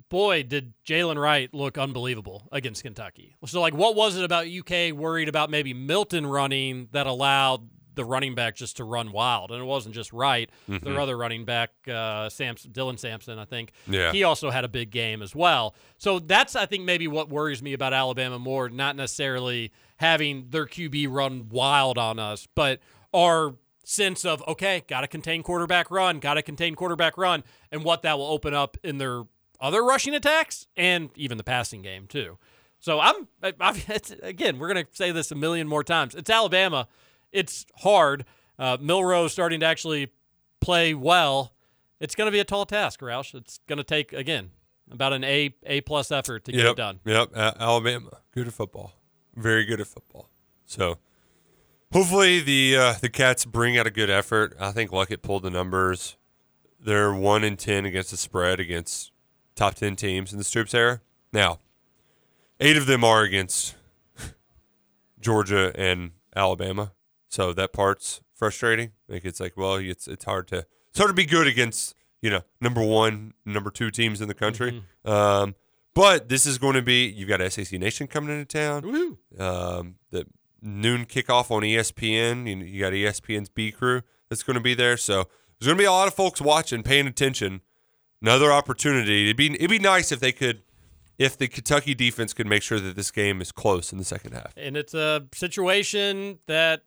boy, 0.08 0.42
did 0.42 0.74
Jaylen 0.86 1.20
Wright 1.20 1.52
look 1.52 1.78
unbelievable 1.78 2.48
against 2.52 2.82
Kentucky. 2.82 3.36
So, 3.46 3.60
like, 3.60 3.74
what 3.74 3.94
was 3.94 4.16
it 4.16 4.24
about 4.24 4.46
UK 4.46 4.92
worried 4.92 5.28
about 5.28 5.50
maybe 5.50 5.74
Milton 5.74 6.26
running 6.26 6.88
that 6.92 7.06
allowed 7.06 7.68
the 7.94 8.04
running 8.04 8.34
back 8.34 8.56
just 8.56 8.76
to 8.78 8.84
run 8.84 9.12
wild? 9.12 9.50
And 9.50 9.60
it 9.60 9.64
wasn't 9.64 9.94
just 9.94 10.12
Wright. 10.12 10.48
Their 10.68 10.78
Mhm. 10.80 10.98
other 10.98 11.16
running 11.16 11.44
back, 11.44 11.70
uh, 11.88 12.28
Samson, 12.28 12.72
Dylan 12.72 12.98
Sampson, 12.98 13.38
I 13.38 13.44
think. 13.44 13.72
Yeah. 13.86 14.12
He 14.12 14.24
also 14.24 14.50
had 14.50 14.64
a 14.64 14.68
big 14.68 14.90
game 14.90 15.22
as 15.22 15.34
well. 15.34 15.74
So 15.98 16.18
that's, 16.18 16.56
I 16.56 16.66
think, 16.66 16.84
maybe 16.84 17.06
what 17.08 17.28
worries 17.28 17.62
me 17.62 17.72
about 17.72 17.92
Alabama 17.92 18.38
more, 18.38 18.68
not 18.68 18.96
necessarily 18.96 19.72
having 19.98 20.48
their 20.50 20.66
QB 20.66 21.06
run 21.08 21.48
wild 21.48 21.98
on 21.98 22.18
us, 22.18 22.46
but 22.54 22.80
our 23.14 23.54
sense 23.84 24.24
of, 24.24 24.42
okay, 24.48 24.82
got 24.88 25.00
to 25.02 25.08
contain 25.08 25.42
quarterback 25.42 25.90
run, 25.90 26.18
got 26.20 26.34
to 26.34 26.42
contain 26.42 26.74
quarterback 26.74 27.18
run, 27.18 27.42
and 27.70 27.84
what 27.84 28.02
that 28.02 28.16
will 28.18 28.26
open 28.26 28.54
up 28.54 28.76
in 28.84 28.98
their 28.98 29.22
other 29.60 29.84
rushing 29.84 30.14
attacks 30.14 30.66
and 30.76 31.10
even 31.16 31.36
the 31.36 31.44
passing 31.44 31.82
game, 31.82 32.06
too. 32.06 32.38
So 32.80 32.98
I'm, 33.00 33.28
I've, 33.60 33.84
it's, 33.90 34.10
again, 34.22 34.58
we're 34.58 34.72
going 34.72 34.84
to 34.84 34.90
say 34.92 35.12
this 35.12 35.30
a 35.30 35.34
million 35.36 35.68
more 35.68 35.84
times. 35.84 36.14
It's 36.16 36.30
Alabama. 36.30 36.88
It's 37.32 37.66
hard. 37.78 38.24
Uh, 38.58 38.76
Milroe 38.80 39.28
starting 39.28 39.60
to 39.60 39.66
actually 39.66 40.12
play 40.60 40.94
well. 40.94 41.54
It's 42.00 42.14
going 42.14 42.26
to 42.26 42.32
be 42.32 42.40
a 42.40 42.44
tall 42.44 42.66
task, 42.66 43.00
Roush. 43.00 43.34
It's 43.34 43.60
going 43.68 43.78
to 43.78 43.84
take 43.84 44.12
again 44.12 44.50
about 44.90 45.12
an 45.12 45.24
A 45.24 45.54
A 45.64 45.80
plus 45.82 46.10
effort 46.10 46.44
to 46.44 46.52
get 46.52 46.60
yep, 46.62 46.72
it 46.72 46.76
done. 46.76 47.00
Yep, 47.04 47.30
A- 47.34 47.56
Alabama, 47.60 48.18
good 48.32 48.46
at 48.46 48.52
football, 48.52 48.94
very 49.34 49.64
good 49.64 49.80
at 49.80 49.86
football. 49.86 50.28
So 50.66 50.98
hopefully 51.92 52.40
the 52.40 52.76
uh, 52.76 52.94
the 53.00 53.08
Cats 53.08 53.44
bring 53.44 53.78
out 53.78 53.86
a 53.86 53.90
good 53.90 54.10
effort. 54.10 54.54
I 54.58 54.72
think 54.72 54.90
Luckett 54.90 55.22
pulled 55.22 55.42
the 55.42 55.50
numbers. 55.50 56.16
They're 56.80 57.14
one 57.14 57.44
in 57.44 57.56
ten 57.56 57.84
against 57.86 58.10
the 58.10 58.16
spread 58.16 58.60
against 58.60 59.12
top 59.54 59.74
ten 59.74 59.96
teams 59.96 60.32
in 60.32 60.38
the 60.38 60.44
Stoops 60.44 60.74
era. 60.74 61.00
Now, 61.32 61.60
eight 62.60 62.76
of 62.76 62.86
them 62.86 63.04
are 63.04 63.22
against 63.22 63.76
Georgia 65.20 65.72
and 65.74 66.12
Alabama. 66.34 66.92
So 67.32 67.54
that 67.54 67.72
part's 67.72 68.20
frustrating. 68.34 68.92
Like 69.08 69.24
it's 69.24 69.40
like, 69.40 69.56
well, 69.56 69.76
it's 69.76 70.06
it's 70.06 70.26
hard 70.26 70.48
to 70.48 70.66
it's 70.90 70.98
hard 70.98 71.08
to 71.08 71.14
be 71.14 71.24
good 71.24 71.46
against 71.46 71.94
you 72.20 72.28
know 72.28 72.42
number 72.60 72.82
one, 72.82 73.32
number 73.46 73.70
two 73.70 73.90
teams 73.90 74.20
in 74.20 74.28
the 74.28 74.34
country. 74.34 74.84
Um, 75.04 75.54
but 75.94 76.28
this 76.28 76.44
is 76.44 76.58
going 76.58 76.74
to 76.74 76.82
be 76.82 77.06
you've 77.06 77.30
got 77.30 77.40
SEC 77.50 77.72
Nation 77.80 78.06
coming 78.06 78.38
into 78.38 78.44
town. 78.44 78.84
Um, 79.38 79.94
the 80.10 80.26
noon 80.60 81.06
kickoff 81.06 81.50
on 81.50 81.62
ESPN. 81.62 82.46
You, 82.46 82.64
you 82.64 82.80
got 82.80 82.92
ESPN's 82.92 83.48
B 83.48 83.72
crew 83.72 84.02
that's 84.28 84.42
going 84.42 84.54
to 84.54 84.62
be 84.62 84.74
there. 84.74 84.98
So 84.98 85.24
there's 85.58 85.66
going 85.66 85.78
to 85.78 85.82
be 85.82 85.86
a 85.86 85.90
lot 85.90 86.08
of 86.08 86.14
folks 86.14 86.40
watching, 86.40 86.82
paying 86.82 87.06
attention. 87.06 87.62
Another 88.20 88.52
opportunity. 88.52 89.24
It'd 89.24 89.38
be 89.38 89.54
it'd 89.54 89.70
be 89.70 89.78
nice 89.78 90.12
if 90.12 90.20
they 90.20 90.32
could, 90.32 90.62
if 91.18 91.38
the 91.38 91.48
Kentucky 91.48 91.94
defense 91.94 92.34
could 92.34 92.46
make 92.46 92.62
sure 92.62 92.78
that 92.78 92.94
this 92.94 93.10
game 93.10 93.40
is 93.40 93.52
close 93.52 93.90
in 93.90 93.98
the 93.98 94.04
second 94.04 94.32
half. 94.32 94.52
And 94.54 94.76
it's 94.76 94.92
a 94.92 95.26
situation 95.32 96.38
that 96.46 96.82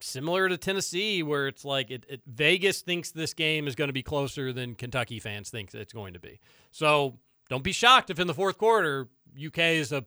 similar 0.00 0.48
to 0.48 0.56
Tennessee, 0.56 1.22
where 1.22 1.48
it's 1.48 1.64
like 1.64 1.90
it, 1.90 2.06
it 2.08 2.22
Vegas 2.26 2.80
thinks 2.82 3.10
this 3.10 3.34
game 3.34 3.66
is 3.66 3.74
going 3.74 3.88
to 3.88 3.92
be 3.92 4.02
closer 4.02 4.52
than 4.52 4.74
Kentucky 4.74 5.18
fans 5.18 5.50
think 5.50 5.74
it's 5.74 5.92
going 5.92 6.14
to 6.14 6.20
be. 6.20 6.40
So 6.70 7.18
don't 7.48 7.64
be 7.64 7.72
shocked 7.72 8.10
if 8.10 8.18
in 8.18 8.26
the 8.26 8.34
fourth 8.34 8.58
quarter 8.58 9.08
UK 9.42 9.58
is 9.58 9.92
a 9.92 10.04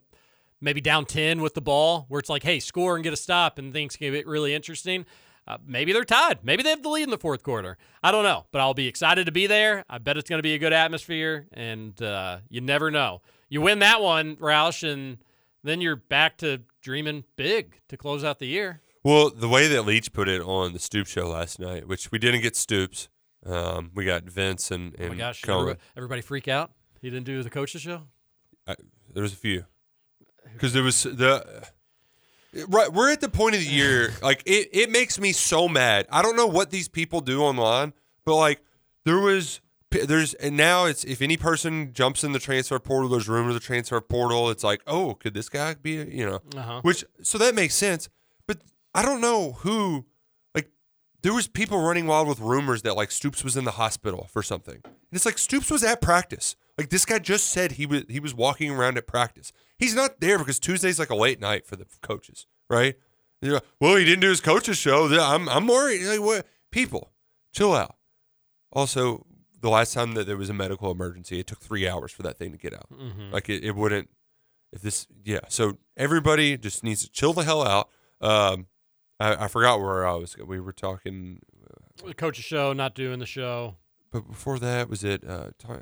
maybe 0.59 0.81
down 0.81 1.05
ten 1.05 1.41
with 1.41 1.53
the 1.53 1.61
ball, 1.61 2.05
where 2.09 2.19
it's 2.19 2.29
like, 2.29 2.43
hey, 2.43 2.59
score 2.59 2.95
and 2.95 3.03
get 3.03 3.13
a 3.13 3.17
stop, 3.17 3.57
and 3.57 3.73
things 3.73 3.95
can 3.95 4.11
get 4.11 4.27
really 4.27 4.53
interesting. 4.53 5.05
Uh, 5.47 5.57
maybe 5.65 5.91
they're 5.91 6.05
tied. 6.05 6.43
Maybe 6.43 6.61
they 6.61 6.69
have 6.69 6.83
the 6.83 6.89
lead 6.89 7.03
in 7.03 7.09
the 7.09 7.17
fourth 7.17 7.41
quarter. 7.41 7.77
I 8.03 8.11
don't 8.11 8.23
know, 8.23 8.45
but 8.51 8.61
I'll 8.61 8.75
be 8.75 8.87
excited 8.87 9.25
to 9.25 9.31
be 9.31 9.47
there. 9.47 9.83
I 9.89 9.97
bet 9.97 10.17
it's 10.17 10.29
going 10.29 10.37
to 10.37 10.43
be 10.43 10.53
a 10.53 10.59
good 10.59 10.73
atmosphere, 10.73 11.47
and 11.51 11.99
uh, 12.01 12.39
you 12.49 12.61
never 12.61 12.91
know. 12.91 13.21
You 13.49 13.61
win 13.61 13.79
that 13.79 14.01
one, 14.01 14.35
Roush, 14.37 14.89
and 14.89 15.17
then 15.63 15.81
you're 15.81 15.95
back 15.95 16.37
to 16.37 16.61
dreaming 16.81 17.23
big 17.35 17.75
to 17.89 17.97
close 17.97 18.23
out 18.23 18.39
the 18.39 18.47
year. 18.47 18.81
Well, 19.03 19.29
the 19.31 19.47
way 19.49 19.67
that 19.67 19.83
Leach 19.83 20.13
put 20.13 20.27
it 20.27 20.41
on 20.41 20.73
the 20.73 20.79
Stoop 20.79 21.07
show 21.07 21.27
last 21.27 21.59
night, 21.59 21.87
which 21.87 22.11
we 22.11 22.19
didn't 22.19 22.41
get 22.41 22.55
Stoops, 22.55 23.09
um, 23.45 23.91
we 23.95 24.05
got 24.05 24.23
Vince 24.23 24.69
and, 24.69 24.93
and 24.99 25.05
Oh 25.05 25.09
my 25.09 25.15
gosh, 25.15 25.41
everybody, 25.47 25.79
everybody 25.97 26.21
freak 26.21 26.47
out. 26.47 26.71
He 27.01 27.09
didn't 27.09 27.25
do 27.25 27.41
the 27.41 27.49
coaches 27.49 27.81
show. 27.81 28.03
I, 28.67 28.75
there 29.13 29.23
was 29.23 29.33
a 29.33 29.37
few 29.37 29.65
because 30.53 30.73
there 30.73 30.83
was 30.83 31.01
the 31.03 31.63
right. 32.67 32.93
We're 32.93 33.11
at 33.11 33.21
the 33.21 33.29
point 33.29 33.55
of 33.55 33.61
the 33.61 33.67
year 33.67 34.13
like 34.21 34.43
it. 34.45 34.69
It 34.71 34.91
makes 34.91 35.19
me 35.19 35.31
so 35.31 35.67
mad. 35.67 36.05
I 36.11 36.21
don't 36.21 36.35
know 36.35 36.45
what 36.47 36.69
these 36.69 36.87
people 36.87 37.21
do 37.21 37.41
online, 37.41 37.93
but 38.23 38.35
like 38.35 38.61
there 39.03 39.19
was 39.19 39.61
There's 39.89 40.35
and 40.35 40.55
now 40.55 40.85
it's 40.85 41.03
if 41.03 41.23
any 41.23 41.37
person 41.37 41.91
jumps 41.93 42.23
in 42.23 42.33
the 42.33 42.39
transfer 42.39 42.77
portal, 42.77 43.09
there's 43.09 43.27
rumors 43.27 43.55
of 43.55 43.61
the 43.61 43.65
transfer 43.65 43.99
portal. 43.99 44.51
It's 44.51 44.63
like, 44.63 44.81
oh, 44.85 45.15
could 45.15 45.33
this 45.33 45.49
guy 45.49 45.73
be? 45.73 45.93
You 45.93 46.25
know, 46.29 46.39
Uh-huh. 46.55 46.81
which 46.83 47.03
so 47.23 47.39
that 47.39 47.55
makes 47.55 47.73
sense. 47.73 48.07
I 48.93 49.01
don't 49.01 49.21
know 49.21 49.53
who. 49.59 50.05
Like, 50.53 50.69
there 51.23 51.33
was 51.33 51.47
people 51.47 51.79
running 51.81 52.07
wild 52.07 52.27
with 52.27 52.39
rumors 52.39 52.81
that 52.83 52.95
like 52.95 53.11
Stoops 53.11 53.43
was 53.43 53.55
in 53.57 53.63
the 53.63 53.71
hospital 53.71 54.27
for 54.31 54.43
something. 54.43 54.81
And 54.83 54.93
it's 55.13 55.25
like 55.25 55.37
Stoops 55.37 55.69
was 55.71 55.83
at 55.83 56.01
practice. 56.01 56.55
Like 56.77 56.89
this 56.89 57.05
guy 57.05 57.19
just 57.19 57.49
said 57.49 57.73
he 57.73 57.85
was 57.85 58.03
he 58.09 58.19
was 58.19 58.33
walking 58.33 58.71
around 58.71 58.97
at 58.97 59.05
practice. 59.07 59.51
He's 59.77 59.93
not 59.95 60.19
there 60.19 60.37
because 60.39 60.59
Tuesday's 60.59 60.99
like 60.99 61.09
a 61.09 61.15
late 61.15 61.39
night 61.39 61.65
for 61.67 61.75
the 61.75 61.85
coaches, 62.01 62.47
right? 62.69 62.95
You're 63.41 63.55
like, 63.55 63.65
well, 63.79 63.95
he 63.95 64.05
didn't 64.05 64.21
do 64.21 64.29
his 64.29 64.41
coaches 64.41 64.77
show. 64.77 65.07
I'm 65.07 65.47
I'm 65.49 65.67
worried. 65.67 66.03
Like, 66.05 66.21
what? 66.21 66.47
People, 66.71 67.11
chill 67.53 67.73
out. 67.73 67.95
Also, 68.71 69.25
the 69.59 69.69
last 69.69 69.93
time 69.93 70.13
that 70.13 70.25
there 70.25 70.37
was 70.37 70.49
a 70.49 70.53
medical 70.53 70.89
emergency, 70.91 71.39
it 71.39 71.47
took 71.47 71.59
three 71.59 71.87
hours 71.87 72.11
for 72.11 72.23
that 72.23 72.37
thing 72.37 72.51
to 72.51 72.57
get 72.57 72.73
out. 72.73 72.89
Mhm. 72.91 73.31
Like 73.31 73.49
it, 73.49 73.63
it 73.63 73.75
wouldn't. 73.75 74.09
If 74.71 74.81
this, 74.81 75.05
yeah. 75.23 75.41
So 75.49 75.77
everybody 75.97 76.57
just 76.57 76.83
needs 76.83 77.03
to 77.03 77.11
chill 77.11 77.33
the 77.33 77.43
hell 77.43 77.61
out. 77.67 77.89
Um, 78.21 78.67
I, 79.21 79.45
I 79.45 79.47
forgot 79.47 79.79
where 79.79 80.05
I 80.05 80.13
was. 80.13 80.35
We 80.37 80.59
were 80.59 80.71
talking, 80.73 81.39
The 82.05 82.13
coach's 82.13 82.45
show, 82.45 82.73
not 82.73 82.95
doing 82.95 83.19
the 83.19 83.25
show. 83.25 83.75
but 84.11 84.27
before 84.27 84.57
that 84.59 84.89
was 84.89 85.03
it. 85.03 85.23
Uh, 85.27 85.49
ta- 85.57 85.81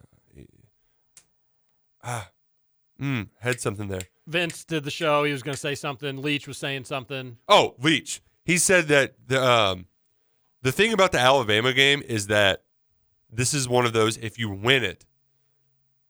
ah, 2.03 2.29
mm, 3.01 3.29
had 3.39 3.59
something 3.59 3.87
there. 3.87 4.01
Vince 4.27 4.63
did 4.63 4.83
the 4.83 4.91
show. 4.91 5.23
He 5.23 5.31
was 5.31 5.41
going 5.43 5.55
to 5.55 5.59
say 5.59 5.75
something. 5.75 6.21
Leach 6.21 6.47
was 6.47 6.57
saying 6.57 6.83
something. 6.85 7.37
Oh, 7.47 7.75
Leach. 7.79 8.21
He 8.45 8.57
said 8.57 8.87
that 8.87 9.15
the 9.27 9.43
um, 9.43 9.85
the 10.61 10.71
thing 10.71 10.93
about 10.93 11.11
the 11.11 11.19
Alabama 11.19 11.73
game 11.73 12.01
is 12.07 12.27
that 12.27 12.63
this 13.31 13.53
is 13.53 13.67
one 13.69 13.85
of 13.85 13.93
those. 13.93 14.17
If 14.17 14.37
you 14.39 14.49
win 14.49 14.83
it, 14.83 15.05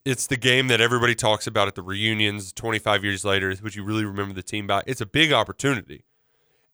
it's 0.05 0.27
the 0.27 0.37
game 0.37 0.67
that 0.67 0.81
everybody 0.81 1.15
talks 1.15 1.47
about 1.47 1.67
at 1.67 1.75
the 1.75 1.81
reunions 1.81 2.53
25 2.53 3.03
years 3.03 3.25
later, 3.25 3.53
which 3.55 3.75
you 3.75 3.83
really 3.83 4.05
remember 4.05 4.33
the 4.33 4.43
team 4.43 4.67
by. 4.67 4.83
It's 4.87 5.01
a 5.01 5.05
big 5.05 5.31
opportunity. 5.31 6.05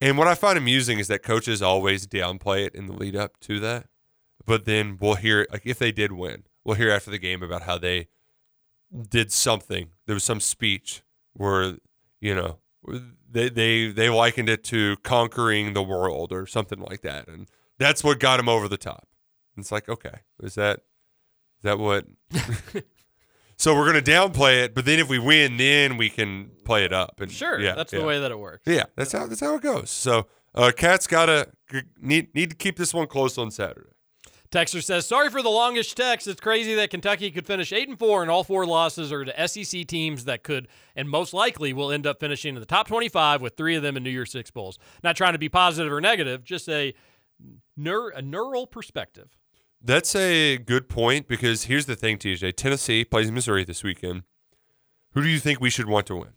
And 0.02 0.18
what 0.18 0.28
I 0.28 0.36
find 0.36 0.58
amusing 0.58 1.00
is 1.00 1.08
that 1.08 1.24
coaches 1.24 1.62
always 1.62 2.06
downplay 2.06 2.66
it 2.66 2.76
in 2.76 2.88
the 2.88 2.93
lead 2.93 3.16
up 3.16 3.39
to 3.41 3.60
that. 3.62 3.88
But 4.46 4.66
then 4.66 4.98
we'll 5.00 5.16
hear, 5.16 5.48
like, 5.52 5.66
if 5.66 5.80
they 5.80 5.91
did 5.91 6.12
win, 6.12 6.43
we'll 6.64 6.76
hear 6.76 6.91
after 6.91 7.10
the 7.10 7.18
game 7.18 7.41
about 7.41 7.64
how 7.64 7.78
they 7.78 8.08
did 9.10 9.32
something. 9.32 9.89
There 10.06 10.14
was 10.14 10.24
some 10.24 10.39
speech 10.39 11.02
where, 11.34 11.78
you 12.20 12.36
know, 12.36 12.60
they 13.30 13.50
they 13.50 13.88
they 13.91 14.10
likened 14.10 14.50
it 14.50 14.64
to 14.66 14.98
conquering 15.04 15.74
the 15.74 15.82
world 15.82 16.32
or 16.32 16.46
something 16.46 16.80
like 16.80 17.02
that, 17.02 17.28
and 17.28 17.48
that's 17.80 18.04
what 18.04 18.20
got 18.20 18.39
him 18.39 18.48
over 18.48 18.68
the 18.68 18.78
top. 18.78 19.08
It's 19.58 19.72
like, 19.72 19.89
okay, 19.89 20.20
is 20.41 20.56
that 20.56 20.82
is 21.58 21.64
that 21.64 21.80
what? 21.80 22.06
so 23.58 23.74
we're 23.76 23.86
gonna 23.86 24.01
downplay 24.01 24.64
it, 24.64 24.74
but 24.76 24.86
then 24.86 24.99
if 24.99 25.10
we 25.10 25.20
win, 25.20 25.58
then 25.58 25.97
we 25.97 26.10
can 26.10 26.51
play 26.66 26.84
it 26.86 26.93
up. 26.93 27.20
And 27.22 27.32
Sure, 27.32 27.60
yeah, 27.60 27.76
that's 27.76 27.93
yeah. 27.93 27.99
the 27.99 28.06
way 28.06 28.20
that 28.20 28.32
it 28.32 28.39
works. 28.39 28.64
Yeah, 28.66 28.84
that's 28.95 29.12
how 29.12 29.28
that's 29.28 29.41
how 29.41 29.56
it 29.56 29.62
goes. 29.62 29.89
So, 29.89 30.28
uh, 30.53 30.72
Cat's 30.76 31.08
gotta 31.08 31.49
need 31.99 32.34
need 32.36 32.49
to 32.51 32.56
keep 32.56 32.78
this 32.78 32.93
one 32.93 33.08
close 33.08 33.38
on 33.38 33.51
Saturday. 33.51 33.89
Texter 34.51 34.82
says, 34.82 35.06
"Sorry 35.06 35.30
for 35.30 35.41
the 35.41 35.49
longish 35.49 35.93
text. 35.95 36.28
It's 36.28 36.39
crazy 36.39 36.76
that 36.76 36.89
Kentucky 36.89 37.30
could 37.32 37.45
finish 37.47 37.74
eight 37.74 37.89
and 37.89 37.97
four, 37.99 38.22
and 38.22 38.32
all 38.32 38.43
four 38.43 38.66
losses 38.66 39.12
are 39.12 39.26
to 39.26 39.47
SEC 39.47 39.86
teams 39.86 40.26
that 40.26 40.43
could 40.43 40.68
and 40.95 41.10
most 41.10 41.34
likely 41.34 41.74
will 41.74 41.91
end 41.91 42.06
up 42.08 42.20
finishing 42.20 42.56
in 42.56 42.60
the 42.62 42.66
top 42.66 42.88
twenty-five 42.88 43.41
with 43.41 43.58
three 43.58 43.76
of 43.76 43.84
them 43.84 43.97
in 43.97 44.03
New 44.03 44.12
Year's 44.12 44.32
Six 44.32 44.51
bowls. 44.51 44.78
Not 45.03 45.18
trying 45.18 45.34
to 45.34 45.39
be 45.39 45.49
positive 45.49 45.91
or 45.91 45.99
negative, 45.99 46.43
just 46.43 46.70
a 46.70 46.93
neur- 47.78 48.12
a 48.16 48.22
neural 48.22 48.66
perspective. 48.68 49.30
That's 49.82 50.16
a 50.16 50.58
good 50.58 50.90
point 50.90 51.28
because 51.28 51.66
here's 51.66 51.86
the 51.86 51.96
thing, 51.96 52.18
TJ. 52.18 52.56
Tennessee 52.56 53.06
plays 53.06 53.32
Missouri 53.32 53.64
this 53.64 53.84
weekend. 53.84 54.24
Who 55.14 55.22
do 55.22 55.28
you 55.30 55.40
think 55.40 55.62
we 55.62 55.70
should 55.70 55.88
want 55.88 56.08
to 56.08 56.16
win? 56.16 56.30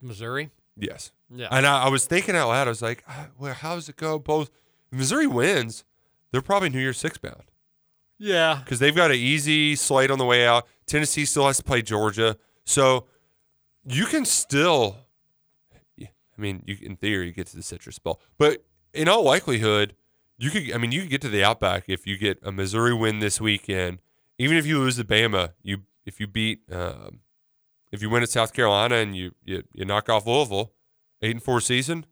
Missouri, 0.00 0.50
Yes. 0.76 1.12
Yeah. 1.28 1.48
And 1.50 1.66
I, 1.66 1.84
I 1.84 1.88
was 1.88 2.06
thinking 2.06 2.36
out 2.36 2.48
loud. 2.48 2.68
I 2.68 2.70
was 2.70 2.82
like, 2.82 3.04
ah, 3.08 3.28
well, 3.38 3.52
how 3.52 3.74
does 3.74 3.88
it 3.88 3.96
go? 3.96 4.18
Both 4.18 4.50
if 4.92 4.98
Missouri 4.98 5.26
wins. 5.26 5.84
They're 6.30 6.42
probably 6.42 6.68
New 6.68 6.80
Year's 6.80 6.98
Six 6.98 7.18
bound 7.18 7.44
yeah, 8.18 8.60
because 8.62 8.80
they've 8.80 8.94
got 8.94 9.10
an 9.10 9.16
easy 9.16 9.76
slate 9.76 10.10
on 10.10 10.18
the 10.18 10.24
way 10.24 10.46
out. 10.46 10.66
Tennessee 10.86 11.24
still 11.24 11.46
has 11.46 11.58
to 11.58 11.62
play 11.62 11.82
Georgia, 11.82 12.36
so 12.64 13.06
you 13.86 14.06
can 14.06 14.24
still. 14.24 14.96
I 16.00 16.40
mean, 16.40 16.62
you 16.66 16.76
in 16.82 16.96
theory 16.96 17.32
get 17.32 17.48
to 17.48 17.56
the 17.56 17.62
Citrus 17.62 17.98
Bowl, 17.98 18.20
but 18.38 18.64
in 18.92 19.08
all 19.08 19.24
likelihood, 19.24 19.94
you 20.38 20.50
could. 20.50 20.72
I 20.72 20.78
mean, 20.78 20.92
you 20.92 21.02
could 21.02 21.10
get 21.10 21.20
to 21.22 21.28
the 21.28 21.44
Outback 21.44 21.84
if 21.88 22.06
you 22.06 22.16
get 22.16 22.38
a 22.42 22.52
Missouri 22.52 22.94
win 22.94 23.18
this 23.18 23.40
weekend. 23.40 23.98
Even 24.38 24.56
if 24.56 24.66
you 24.66 24.78
lose 24.78 24.96
to 24.96 25.04
Bama, 25.04 25.52
you 25.62 25.78
if 26.06 26.20
you 26.20 26.26
beat, 26.26 26.60
um, 26.72 27.20
if 27.92 28.00
you 28.02 28.08
win 28.10 28.22
at 28.22 28.30
South 28.30 28.52
Carolina 28.52 28.96
and 28.96 29.16
you 29.16 29.32
you, 29.44 29.62
you 29.72 29.84
knock 29.84 30.08
off 30.08 30.26
Louisville, 30.26 30.72
eight 31.22 31.32
and 31.32 31.42
four 31.42 31.60
season. 31.60 32.06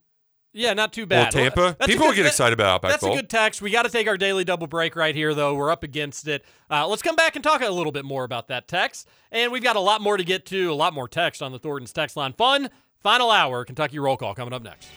yeah, 0.53 0.73
not 0.73 0.93
too 0.93 1.03
Well, 1.03 1.25
bad. 1.25 1.31
Tampa. 1.33 1.77
That's 1.79 1.87
People 1.93 2.07
good- 2.09 2.17
get 2.17 2.27
excited 2.27 2.55
about 2.55 2.77
Outback 2.77 2.91
That's 2.93 3.03
Bowl. 3.05 3.13
a 3.13 3.17
good 3.17 3.29
text. 3.31 3.61
We 3.63 3.71
got 3.71 3.83
to 3.83 3.91
take 3.91 4.09
our 4.09 4.17
daily 4.17 4.43
double 4.43 4.67
break 4.67 4.97
right 4.97 5.15
here, 5.15 5.35
though. 5.35 5.55
We're 5.55 5.71
up 5.71 5.83
against 5.85 6.27
it. 6.27 6.45
Uh, 6.71 6.89
let's 6.89 7.03
come 7.03 7.15
back 7.15 7.37
and 7.37 7.45
talk 7.45 7.61
a 7.63 7.69
little 7.71 7.93
bit 7.93 8.05
more 8.07 8.25
about 8.25 8.49
that 8.49 8.67
text. 8.67 9.07
And 9.31 9.53
we've 9.53 9.63
got 9.63 9.77
a 9.77 9.81
lot 9.81 10.01
more 10.01 10.17
to 10.17 10.25
get 10.25 10.47
to, 10.47 10.73
a 10.73 10.75
lot 10.75 10.95
more 10.95 11.09
text 11.09 11.43
on 11.43 11.53
the 11.53 11.59
Thornton's 11.59 11.93
text 11.93 12.17
line. 12.17 12.33
Fun 12.33 12.71
final 12.99 13.31
hour, 13.31 13.65
Kentucky 13.65 13.99
roll 13.99 14.17
call 14.17 14.35
coming 14.35 14.53
up 14.55 14.63
next. 14.63 14.89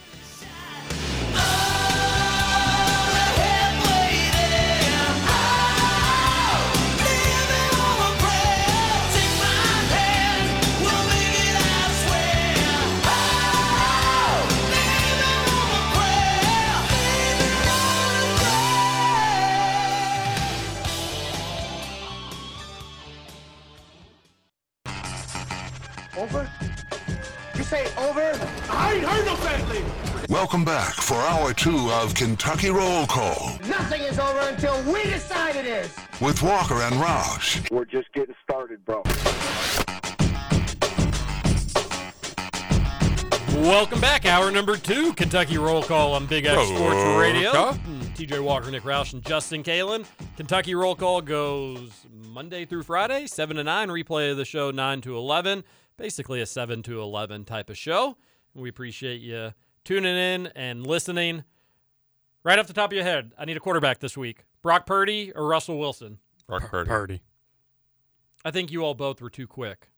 Over? 26.20 26.50
You 27.56 27.64
say 27.64 27.86
over? 27.98 28.38
I 28.70 28.94
ain't 28.96 29.06
heard 29.06 29.26
no 29.26 29.36
family. 29.38 29.82
Welcome 30.28 30.66
back 30.66 30.94
for 30.96 31.16
hour 31.16 31.54
two 31.54 31.90
of 31.92 32.14
Kentucky 32.14 32.70
Roll 32.70 33.08
Call 33.08 33.58
Nothing 33.68 34.02
is 34.02 34.20
over 34.20 34.40
until 34.42 34.84
we 34.92 35.02
decide 35.04 35.56
it 35.56 35.66
is. 35.66 35.96
with 36.20 36.44
Walker 36.44 36.76
and 36.82 36.96
Roush. 36.96 37.72
We're 37.72 37.86
just 37.86 38.12
getting 38.14 38.36
started, 38.44 38.84
bro. 38.84 39.02
Welcome 43.66 44.02
back. 44.02 44.26
Hour 44.26 44.52
number 44.52 44.76
two, 44.76 45.14
Kentucky 45.14 45.58
roll 45.58 45.84
call 45.84 46.14
on 46.14 46.26
Big 46.26 46.46
X 46.46 46.56
Roll 46.58 46.66
Sports 46.68 47.18
Radio. 47.18 47.52
call. 47.52 47.74
Mm, 47.76 48.02
TJ 48.16 48.44
Walker, 48.44 48.70
Nick 48.72 48.84
Roush, 48.84 49.14
and 49.14 49.24
Justin 49.24 49.64
Kalen. 49.64 50.06
Kentucky 50.36 50.76
roll 50.76 50.96
call 50.96 51.22
goes 51.22 51.92
Monday 52.12 52.66
through 52.66 52.84
Friday, 52.84 53.26
7 53.26 53.56
to 53.56 53.64
9. 53.64 53.88
Replay 53.88 54.32
of 54.32 54.38
the 54.38 54.46
show, 54.46 54.70
9 54.72 55.00
to 55.02 55.16
11. 55.18 55.64
Basically 56.00 56.40
a 56.40 56.46
7 56.46 56.82
to 56.84 57.02
11 57.02 57.44
type 57.44 57.70
of 57.70 57.78
show. 57.78 58.16
We 58.56 58.70
appreciate 58.70 59.20
you 59.20 59.54
tuning 59.84 60.16
in 60.16 60.48
and 60.56 60.88
listening. 60.88 61.44
Right 62.42 62.58
off 62.58 62.68
the 62.68 62.74
top 62.74 62.92
of 62.92 62.96
your 62.96 63.04
head, 63.04 63.34
I 63.38 63.44
need 63.44 63.58
a 63.58 63.60
quarterback 63.60 64.00
this 64.00 64.16
week 64.16 64.46
Brock 64.62 64.86
Purdy 64.86 65.34
or 65.36 65.46
Russell 65.46 65.78
Wilson? 65.78 66.20
Brock 66.48 66.70
Purdy. 66.70 66.88
Purdy. 66.88 67.22
I 68.46 68.52
think 68.52 68.72
you 68.72 68.86
all 68.86 68.94
both 68.94 69.22
were 69.22 69.30
too 69.30 69.46
quick. 69.46 69.90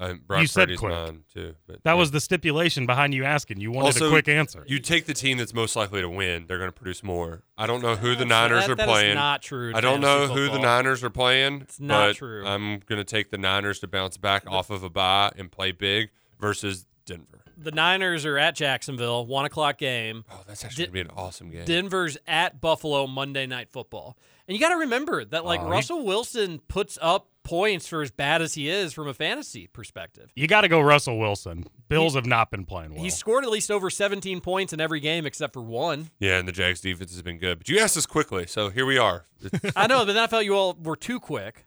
Uh, 0.00 0.14
Brock 0.26 0.40
You 0.40 0.46
said 0.46 0.62
Purdy's 0.68 0.78
quick. 0.80 0.92
mine 0.92 1.24
too. 1.32 1.54
But 1.66 1.82
That 1.84 1.92
yeah. 1.92 1.98
was 1.98 2.10
the 2.10 2.20
stipulation 2.20 2.86
behind 2.86 3.12
you 3.14 3.24
asking. 3.24 3.60
You 3.60 3.70
wanted 3.70 3.88
also 3.88 4.06
a 4.06 4.10
quick 4.10 4.28
answer. 4.28 4.64
You 4.66 4.78
take 4.78 5.04
the 5.04 5.12
team 5.14 5.36
that's 5.38 5.52
most 5.52 5.76
likely 5.76 6.00
to 6.00 6.08
win. 6.08 6.46
They're 6.48 6.56
going 6.58 6.68
to 6.70 6.76
produce 6.76 7.02
more. 7.02 7.42
I 7.58 7.66
don't 7.66 7.82
know 7.82 7.96
who 7.96 8.10
the 8.16 8.24
That's- 8.24 8.28
Niners 8.50 8.64
that- 8.66 8.70
are 8.72 8.74
that 8.76 8.88
is 8.88 8.92
playing. 8.92 9.14
not 9.14 9.42
true 9.42 9.72
I 9.74 9.80
don't 9.82 10.00
know 10.00 10.26
fantasy 10.26 10.34
who 10.40 10.48
the. 10.52 10.58
Niners 10.58 11.04
are 11.04 11.10
playing. 11.10 11.60
It's 11.60 11.78
not 11.78 12.08
but 12.08 12.16
true. 12.16 12.46
I'm 12.46 12.78
going 12.86 12.98
to 12.98 13.04
take 13.04 13.30
the 13.30 13.38
Niners 13.38 13.78
to 13.80 13.86
bounce 13.86 14.16
back 14.16 14.44
off 14.50 14.70
of 14.70 14.82
a 14.82 14.88
bye 14.90 15.32
and 15.36 15.52
play 15.52 15.70
big 15.72 16.08
versus 16.40 16.86
Denver. 17.04 17.44
The 17.62 17.72
Niners 17.72 18.24
are 18.24 18.38
at 18.38 18.54
Jacksonville, 18.54 19.26
1 19.26 19.44
o'clock 19.44 19.76
game. 19.76 20.24
Oh, 20.30 20.40
that's 20.46 20.64
actually 20.64 20.86
going 20.86 20.88
to 20.88 20.92
be 20.94 21.00
an 21.00 21.10
awesome 21.14 21.50
game. 21.50 21.66
Denver's 21.66 22.16
at 22.26 22.58
Buffalo 22.58 23.06
Monday 23.06 23.46
Night 23.46 23.68
Football. 23.68 24.16
And 24.48 24.56
you 24.56 24.60
got 24.62 24.70
to 24.70 24.76
remember 24.78 25.26
that, 25.26 25.44
like, 25.44 25.60
Oh, 25.60 25.64
he- 25.66 25.70
Russell 25.70 26.04
Wilson 26.06 26.60
puts 26.68 26.98
up 27.02 27.28
points 27.42 27.86
for 27.86 28.02
as 28.02 28.10
bad 28.10 28.42
as 28.42 28.54
he 28.54 28.68
is 28.68 28.92
from 28.92 29.08
a 29.08 29.14
fantasy 29.14 29.66
perspective. 29.66 30.30
You 30.36 30.46
got 30.46 30.60
to 30.62 30.68
go 30.68 30.80
Russell 30.80 31.18
Wilson. 31.18 31.64
Bills 31.88 32.14
have 32.14 32.26
not 32.26 32.50
been 32.50 32.64
playing 32.64 32.94
well. 32.94 33.02
He 33.02 33.10
scored 33.10 33.44
at 33.44 33.50
least 33.50 33.70
over 33.70 33.90
17 33.90 34.40
points 34.40 34.72
in 34.72 34.80
every 34.80 35.00
game 35.00 35.26
except 35.26 35.52
for 35.52 35.62
one. 35.62 36.10
yeah, 36.18 36.38
and 36.38 36.46
the 36.46 36.52
Jags 36.52 36.80
defense 36.80 37.12
has 37.12 37.22
been 37.22 37.38
good. 37.38 37.58
But 37.58 37.68
you 37.68 37.78
asked 37.80 37.96
us 37.96 38.06
quickly, 38.06 38.46
so 38.46 38.70
here 38.70 38.86
we 38.86 38.98
are. 38.98 39.26
I 39.76 39.86
know, 39.86 40.04
but 40.04 40.12
then 40.12 40.18
I 40.18 40.26
felt 40.26 40.44
you 40.44 40.54
all 40.54 40.76
were 40.80 40.96
too 40.96 41.18
quick, 41.18 41.66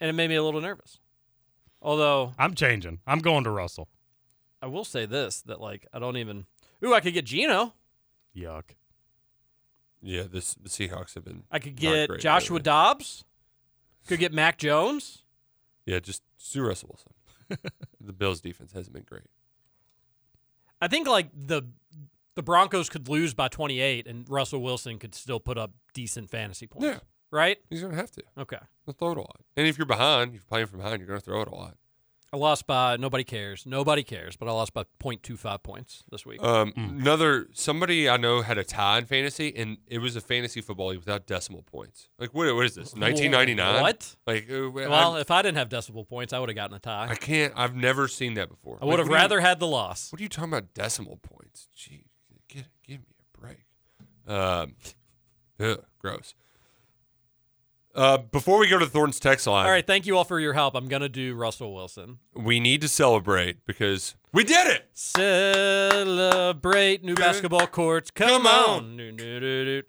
and 0.00 0.08
it 0.08 0.12
made 0.14 0.28
me 0.28 0.36
a 0.36 0.42
little 0.42 0.60
nervous. 0.60 0.98
Although 1.82 2.32
I'm 2.38 2.54
changing. 2.54 3.00
I'm 3.06 3.18
going 3.18 3.44
to 3.44 3.50
Russell. 3.50 3.88
I 4.62 4.66
will 4.66 4.84
say 4.84 5.04
this: 5.04 5.42
that 5.42 5.60
like 5.60 5.86
I 5.92 5.98
don't 5.98 6.16
even. 6.16 6.46
Ooh, 6.82 6.94
I 6.94 7.00
could 7.00 7.12
get 7.12 7.26
Gino. 7.26 7.74
Yuck. 8.34 8.76
Yeah, 10.02 10.22
this 10.30 10.54
the 10.54 10.70
Seahawks 10.70 11.14
have 11.14 11.24
been. 11.24 11.44
I 11.50 11.58
could 11.58 11.74
not 11.74 11.80
get 11.80 12.08
great 12.08 12.20
Joshua 12.20 12.54
lately. 12.54 12.64
Dobbs. 12.64 13.24
Could 14.06 14.18
get 14.18 14.32
Mac 14.32 14.58
Jones. 14.58 15.22
Yeah, 15.86 16.00
just 16.00 16.22
sue 16.38 16.66
Russell 16.66 16.90
Wilson. 16.92 17.72
the 18.00 18.12
Bills' 18.12 18.40
defense 18.40 18.72
hasn't 18.72 18.94
been 18.94 19.04
great. 19.04 19.24
I 20.80 20.88
think 20.88 21.06
like 21.06 21.28
the 21.34 21.62
the 22.34 22.42
Broncos 22.42 22.88
could 22.88 23.08
lose 23.08 23.32
by 23.32 23.48
28 23.48 24.06
and 24.06 24.28
Russell 24.28 24.60
Wilson 24.60 24.98
could 24.98 25.14
still 25.14 25.40
put 25.40 25.56
up 25.56 25.72
decent 25.92 26.30
fantasy 26.30 26.66
points. 26.66 26.86
Yeah. 26.86 26.98
Right? 27.30 27.58
He's 27.70 27.82
gonna 27.82 27.96
have 27.96 28.10
to. 28.12 28.22
Okay. 28.38 28.58
He'll 28.84 28.94
throw 28.94 29.12
it 29.12 29.18
a 29.18 29.20
lot. 29.20 29.40
And 29.56 29.66
if 29.66 29.78
you're 29.78 29.86
behind, 29.86 30.30
if 30.30 30.34
you're 30.34 30.42
playing 30.48 30.66
from 30.66 30.80
behind, 30.80 31.00
you're 31.00 31.08
gonna 31.08 31.20
throw 31.20 31.42
it 31.42 31.48
a 31.48 31.54
lot. 31.54 31.76
I 32.34 32.36
lost 32.36 32.66
by 32.66 32.96
nobody 32.96 33.22
cares. 33.22 33.64
Nobody 33.64 34.02
cares, 34.02 34.34
but 34.34 34.48
I 34.48 34.50
lost 34.50 34.74
by 34.74 34.82
0.25 35.00 35.62
points 35.62 36.02
this 36.10 36.26
week. 36.26 36.42
Um, 36.42 36.72
another 36.74 37.46
somebody 37.52 38.08
I 38.08 38.16
know 38.16 38.42
had 38.42 38.58
a 38.58 38.64
tie 38.64 38.98
in 38.98 39.04
fantasy, 39.04 39.54
and 39.54 39.78
it 39.86 39.98
was 39.98 40.16
a 40.16 40.20
fantasy 40.20 40.60
football 40.60 40.88
league 40.88 40.98
without 40.98 41.28
decimal 41.28 41.62
points. 41.62 42.08
Like 42.18 42.34
what? 42.34 42.52
What 42.52 42.66
is 42.66 42.74
this? 42.74 42.92
1999? 42.92 43.80
What? 43.80 44.16
Like, 44.26 44.50
uh, 44.50 44.68
well, 44.68 45.14
I, 45.14 45.20
if 45.20 45.30
I 45.30 45.42
didn't 45.42 45.58
have 45.58 45.68
decimal 45.68 46.04
points, 46.04 46.32
I 46.32 46.40
would 46.40 46.48
have 46.48 46.56
gotten 46.56 46.74
a 46.74 46.80
tie. 46.80 47.06
I 47.08 47.14
can't. 47.14 47.52
I've 47.56 47.76
never 47.76 48.08
seen 48.08 48.34
that 48.34 48.48
before. 48.48 48.78
I 48.82 48.84
would 48.84 48.98
have 48.98 49.06
Like, 49.06 49.10
what 49.10 49.16
do 49.16 49.22
you- 49.22 49.22
rather 49.22 49.40
had 49.40 49.60
the 49.60 49.68
loss. 49.68 50.10
What 50.10 50.18
are 50.20 50.24
you 50.24 50.28
talking 50.28 50.50
about? 50.50 50.74
Decimal 50.74 51.18
points? 51.22 51.68
Gee, 51.76 52.06
get, 52.48 52.64
give 52.84 52.98
me 52.98 53.06
a 53.20 53.38
break. 53.40 53.58
Um, 54.26 54.74
ugh, 55.60 55.84
gross. 56.00 56.34
Uh, 57.94 58.18
before 58.18 58.58
we 58.58 58.68
go 58.68 58.76
to 58.78 58.84
the 58.84 58.90
Thornton's 58.90 59.20
text 59.20 59.46
line, 59.46 59.64
All 59.66 59.70
right, 59.72 59.86
thank 59.86 60.04
you 60.06 60.16
all 60.16 60.24
for 60.24 60.40
your 60.40 60.52
help. 60.52 60.74
I'm 60.74 60.88
gonna 60.88 61.08
do 61.08 61.34
Russell 61.34 61.72
Wilson. 61.74 62.18
we 62.34 62.58
need 62.60 62.80
to 62.80 62.88
celebrate 62.88 63.64
because 63.66 64.16
we 64.32 64.42
did 64.44 64.66
it. 64.66 64.86
Celebrate 65.94 67.04
new 67.04 67.14
basketball 67.14 67.66
courts. 67.68 68.10
Come, 68.10 68.28
Come 68.28 68.46
on. 68.46 68.84
on. 68.84 69.82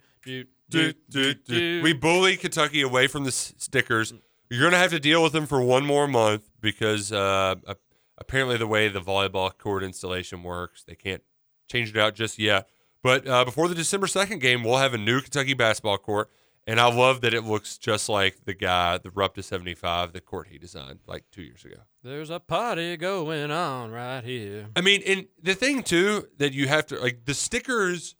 Do, 0.69 0.93
do. 1.09 1.33
do. 1.33 1.81
We 1.83 1.93
bully 1.93 2.37
Kentucky 2.37 2.81
away 2.81 3.07
from 3.07 3.23
the 3.23 3.29
s- 3.29 3.53
stickers. 3.57 4.13
You're 4.49 4.61
gonna 4.63 4.77
have 4.81 4.91
to 4.91 4.99
deal 4.99 5.21
with 5.23 5.31
them 5.33 5.45
for 5.45 5.61
one 5.61 5.85
more 5.85 6.07
month 6.07 6.49
because 6.61 7.11
uh, 7.11 7.55
a- 7.67 7.75
apparently 8.17 8.57
the 8.57 8.67
way 8.67 8.87
the 8.87 9.01
volleyball 9.01 9.55
court 9.57 9.83
installation 9.83 10.43
works, 10.43 10.83
they 10.83 10.95
can't 10.95 11.21
change 11.69 11.89
it 11.89 11.97
out 11.97 12.15
just 12.15 12.37
yet. 12.39 12.67
But 13.03 13.27
uh, 13.27 13.45
before 13.45 13.67
the 13.67 13.75
December 13.75 14.07
second 14.07 14.39
game, 14.41 14.63
we'll 14.63 14.77
have 14.77 14.93
a 14.95 14.97
new 14.97 15.21
Kentucky 15.21 15.53
basketball 15.53 15.97
court, 15.99 16.29
and 16.67 16.79
I 16.79 16.91
love 16.93 17.21
that 17.21 17.33
it 17.33 17.43
looks 17.43 17.77
just 17.77 18.09
like 18.09 18.45
the 18.45 18.53
guy, 18.53 18.97
the 18.97 19.11
Rupta 19.11 19.43
75, 19.43 20.13
the 20.13 20.21
court 20.21 20.47
he 20.49 20.57
designed 20.57 20.99
like 21.07 21.25
two 21.31 21.43
years 21.43 21.63
ago. 21.65 21.81
There's 22.03 22.29
a 22.29 22.39
party 22.39 22.97
going 22.97 23.51
on 23.51 23.91
right 23.91 24.23
here. 24.23 24.67
I 24.75 24.81
mean, 24.81 25.01
and 25.05 25.27
the 25.41 25.53
thing 25.55 25.83
too 25.83 26.27
that 26.37 26.53
you 26.53 26.67
have 26.67 26.85
to 26.87 26.99
like 26.99 27.25
the 27.25 27.33
stickers, 27.33 28.15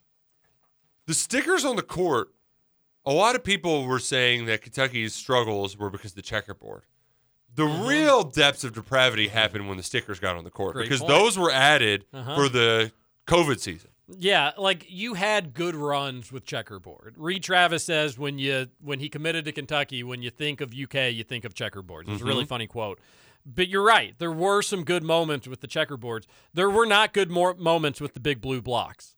the 1.08 1.14
stickers 1.14 1.66
on 1.66 1.76
the 1.76 1.84
court. 1.84 2.30
A 3.08 3.14
lot 3.14 3.36
of 3.36 3.44
people 3.44 3.86
were 3.86 4.00
saying 4.00 4.46
that 4.48 4.64
Kentucky's 4.64 5.14
struggles 5.14 5.78
were 5.78 5.92
because 5.92 6.14
of 6.14 6.16
the 6.16 6.22
checkerboard. 6.24 6.82
The 7.54 7.66
real 7.66 8.24
depths 8.24 8.64
of 8.64 8.74
depravity 8.74 9.28
happened 9.28 9.68
when 9.70 9.78
the 9.78 9.84
stickers 9.84 10.20
got 10.20 10.36
on 10.36 10.44
the 10.44 10.50
court 10.50 10.74
Great 10.74 10.86
because 10.86 11.02
point. 11.02 11.10
those 11.12 11.38
were 11.38 11.52
added 11.52 12.06
Uh-huh. 12.12 12.36
for 12.36 12.50
the 12.50 12.92
COVID 13.28 13.60
season. 13.60 13.92
Yeah, 14.08 14.52
like 14.58 14.86
you 14.88 15.16
had 15.16 15.54
good 15.54 15.76
runs 15.76 16.32
with 16.32 16.46
checkerboard. 16.46 17.16
Reid 17.18 17.42
Travis 17.44 17.84
says 17.84 18.20
when 18.20 18.38
you 18.38 18.68
when 18.80 19.00
he 19.00 19.10
committed 19.10 19.46
to 19.46 19.52
Kentucky, 19.52 20.04
when 20.04 20.22
you 20.22 20.30
think 20.30 20.62
of 20.62 20.74
UK, 20.74 21.12
you 21.12 21.24
think 21.24 21.44
of 21.44 21.56
checkerboards. 21.56 22.08
It's 22.10 22.22
a 22.22 22.26
really 22.26 22.46
Mhm. 22.46 22.50
funny 22.50 22.68
quote. 22.68 23.00
But 23.48 23.68
you're 23.68 23.84
right. 23.84 24.18
There 24.18 24.32
were 24.32 24.62
some 24.62 24.84
good 24.84 25.04
moments 25.04 25.48
with 25.48 25.62
the 25.62 25.68
checkerboards. 25.68 26.26
There 26.54 26.70
were 26.70 26.86
not 26.86 27.14
good 27.14 27.32
more 27.32 27.54
moments 27.56 28.00
with 28.00 28.14
the 28.14 28.20
big 28.20 28.42
blue 28.42 28.62
blocks. 28.62 29.16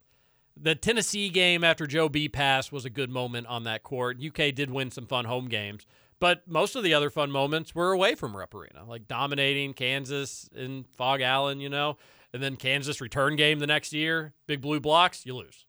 The 0.56 0.74
Tennessee 0.76 1.30
game 1.30 1.64
after 1.64 1.86
Joe 1.86 2.10
B 2.10 2.28
passed 2.30 2.72
was 2.72 2.84
a 2.86 2.90
good 2.90 3.10
moment 3.10 3.48
on 3.48 3.64
that 3.66 3.84
court. 3.84 4.18
UK 4.20 4.52
did 4.52 4.72
win 4.72 4.90
some 4.90 5.06
fun 5.06 5.26
home 5.26 5.48
games, 5.50 5.86
but 6.20 6.48
most 6.48 6.76
of 6.76 6.84
the 6.84 6.94
other 6.94 7.10
fun 7.10 7.30
moments 7.30 7.76
were 7.76 7.92
away 7.92 8.16
from 8.16 8.36
Rupp 8.36 8.56
Arena, 8.56 8.84
like 8.86 9.08
dominating 9.08 9.74
Kansas 9.74 10.50
in 10.56 10.86
Phog 10.98 11.22
Allen, 11.22 11.60
you 11.60 11.70
know, 11.70 11.98
and 12.34 12.42
then 12.42 12.56
Kansas 12.56 13.02
return 13.02 13.36
game 13.36 13.60
the 13.60 13.68
next 13.68 13.94
year, 13.94 14.34
big 14.48 14.62
blue 14.62 14.80
blocks, 14.80 15.26
you 15.26 15.36
lose. 15.36 15.66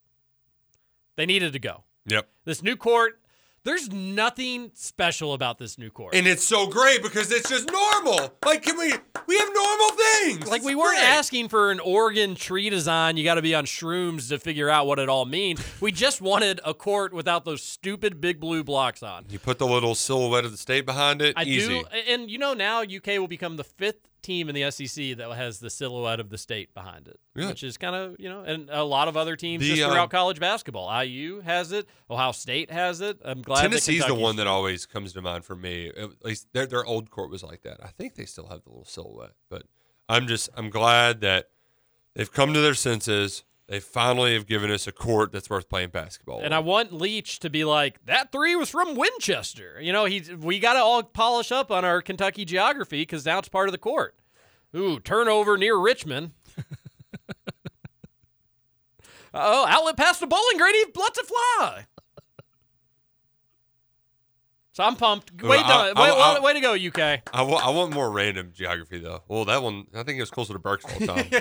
They 1.17 1.27
needed 1.27 1.53
to 1.53 1.59
go. 1.59 1.85
Yep. 2.07 2.29
This 2.45 2.63
new 2.63 2.77
court, 2.77 3.21
there's 3.65 3.91
nothing 3.93 4.71
special 4.75 5.35
about 5.35 5.59
this 5.59 5.79
new 5.79 5.91
court. 5.91 6.15
And 6.15 6.27
it's 6.27 6.45
so 6.45 6.67
great 6.67 7.03
because 7.03 7.31
it's 7.31 7.49
just 7.49 7.71
normal. 7.71 8.33
Like, 8.45 8.63
can 8.63 8.79
we? 8.79 8.93
We 9.27 9.37
have 9.37 9.49
normal 9.53 9.89
things. 9.91 10.49
Like 10.49 10.63
we 10.63 10.75
weren't 10.75 10.97
great. 10.97 11.05
asking 11.05 11.49
for 11.49 11.71
an 11.71 11.81
Oregon 11.81 12.35
tree 12.35 12.71
design. 12.71 13.19
You 13.19 13.25
got 13.25 13.35
to 13.35 13.43
be 13.43 13.55
on 13.55 13.67
shrooms 13.67 14.31
to 14.31 14.39
figure 14.39 14.71
out 14.71 14.87
what 14.87 14.99
it 14.99 15.11
all 15.11 15.27
means. 15.27 15.61
We 15.83 15.93
just 15.93 16.23
wanted 16.23 16.61
a 16.65 16.73
court 16.73 17.13
without 17.13 17.45
those 17.45 17.63
stupid 17.63 18.23
big 18.23 18.41
blue 18.41 18.65
blocks 18.65 19.03
on. 19.03 19.27
You 19.29 19.39
put 19.39 19.59
the 19.59 19.67
little 19.67 19.95
silhouette 19.95 20.47
of 20.47 20.53
the 20.53 20.57
state 20.57 20.87
behind 20.87 21.21
it. 21.21 21.35
I 21.37 21.43
easy. 21.43 21.81
do, 21.81 21.85
and 22.09 22.31
you 22.31 22.39
know 22.39 22.55
now 22.55 22.81
UK 22.83 23.19
will 23.19 23.29
become 23.29 23.57
the 23.57 23.65
fifth 23.65 24.09
team 24.23 24.49
in 24.49 24.55
the 24.55 24.71
SEC 24.71 25.17
that 25.17 25.31
has 25.37 25.61
the 25.61 25.71
silhouette 25.71 26.21
of 26.21 26.29
the 26.31 26.39
state 26.39 26.75
behind 26.75 27.09
it, 27.09 27.19
Yeah. 27.37 27.49
which 27.49 27.63
is 27.63 27.77
kind 27.79 27.95
of 27.97 28.17
you 28.19 28.29
know, 28.29 28.41
and 28.41 28.69
a 28.71 28.85
lot 28.85 29.09
of 29.09 29.17
other 29.17 29.37
teams 29.37 29.63
The, 29.63 29.71
just 29.71 29.83
um, 29.83 29.91
throughout 29.93 30.11
college 30.11 30.41
basketball. 30.41 30.89
IU 31.03 31.41
has 31.41 31.73
it, 31.73 31.87
Ohio 32.11 32.33
State 32.33 32.71
has 32.71 33.01
it. 33.01 33.19
I'm 33.25 33.43
glad 33.43 33.63
Tennessee's 33.63 34.07
the 34.07 34.15
one 34.15 34.37
that 34.37 34.47
always 34.47 34.87
comes 34.87 35.13
to 35.15 35.23
mind 35.23 35.45
for 35.45 35.57
me. 35.57 35.89
At 35.97 36.25
least 36.25 36.49
their 36.53 36.67
their 36.67 36.85
old 36.85 37.11
court 37.11 37.31
was 37.31 37.43
like 37.43 37.63
that. 37.63 37.79
I 37.83 37.89
think 37.89 38.15
they 38.15 38.25
still 38.25 38.47
have 38.49 38.63
the 38.65 38.71
little 38.71 38.85
silhouette, 38.85 39.33
but 39.49 39.65
I'm 40.09 40.27
just 40.27 40.49
I'm 40.57 40.71
glad 40.71 41.21
that 41.23 41.51
they've 42.15 42.33
come 42.33 42.53
to 42.55 42.61
their 42.61 42.75
senses. 42.75 43.45
They 43.69 43.81
finally 43.81 44.33
have 44.33 44.47
given 44.47 44.71
us 44.71 44.87
a 44.87 44.93
court 44.93 45.31
that's 45.31 45.51
worth 45.51 45.69
playing 45.69 45.91
basketball. 45.91 46.39
And 46.39 46.55
on. 46.55 46.59
I 46.59 46.59
want 46.61 46.91
Leach 46.91 47.39
to 47.41 47.51
be 47.51 47.65
like, 47.65 48.03
that 48.07 48.33
three 48.33 48.57
was 48.57 48.71
from 48.71 48.95
Winchester. 48.97 49.79
You 49.79 49.93
know, 49.93 50.07
he's 50.07 50.33
we 50.33 50.59
got 50.59 50.73
to 50.73 50.79
all 50.81 51.03
polish 51.03 51.53
up 51.53 51.71
on 51.71 51.85
our 51.85 52.01
Kentucky 52.01 52.47
geography 52.47 53.03
because 53.03 53.27
now 53.27 53.39
it's 53.39 53.51
part 53.51 53.69
of 53.69 53.73
the 53.73 53.79
court. 53.79 54.17
Ooh, 54.75 54.99
turnover 55.01 55.59
near 55.59 55.79
Richmond. 55.79 56.33
oh, 59.35 59.67
outlet 59.69 59.99
past 59.99 60.21
the 60.21 60.27
bowling 60.27 60.57
green. 60.57 60.75
He 60.75 60.85
lets 60.99 61.19
it 61.19 61.27
fly. 61.27 61.87
So 64.73 64.83
I'm 64.85 64.97
pumped. 64.97 65.43
Way, 65.43 65.59
I-. 65.59 65.93
I- 65.95 66.01
way, 66.01 66.11
I- 66.11 66.41
way, 66.41 66.53
to 66.55 66.61
go, 66.61 66.73
UK. 66.75 67.21
I 67.35 67.43
want 67.43 67.93
more 67.93 68.11
random 68.11 68.53
geography 68.55 68.99
though. 68.99 69.25
Well, 69.29 69.45
that 69.45 69.63
one 69.63 69.89
I 69.95 70.05
think 70.05 70.17
it 70.17 70.23
was 70.23 70.31
closer 70.31 70.55
to 70.55 70.59
Berks 70.59 70.87
all 70.87 71.07
time. 71.07 71.27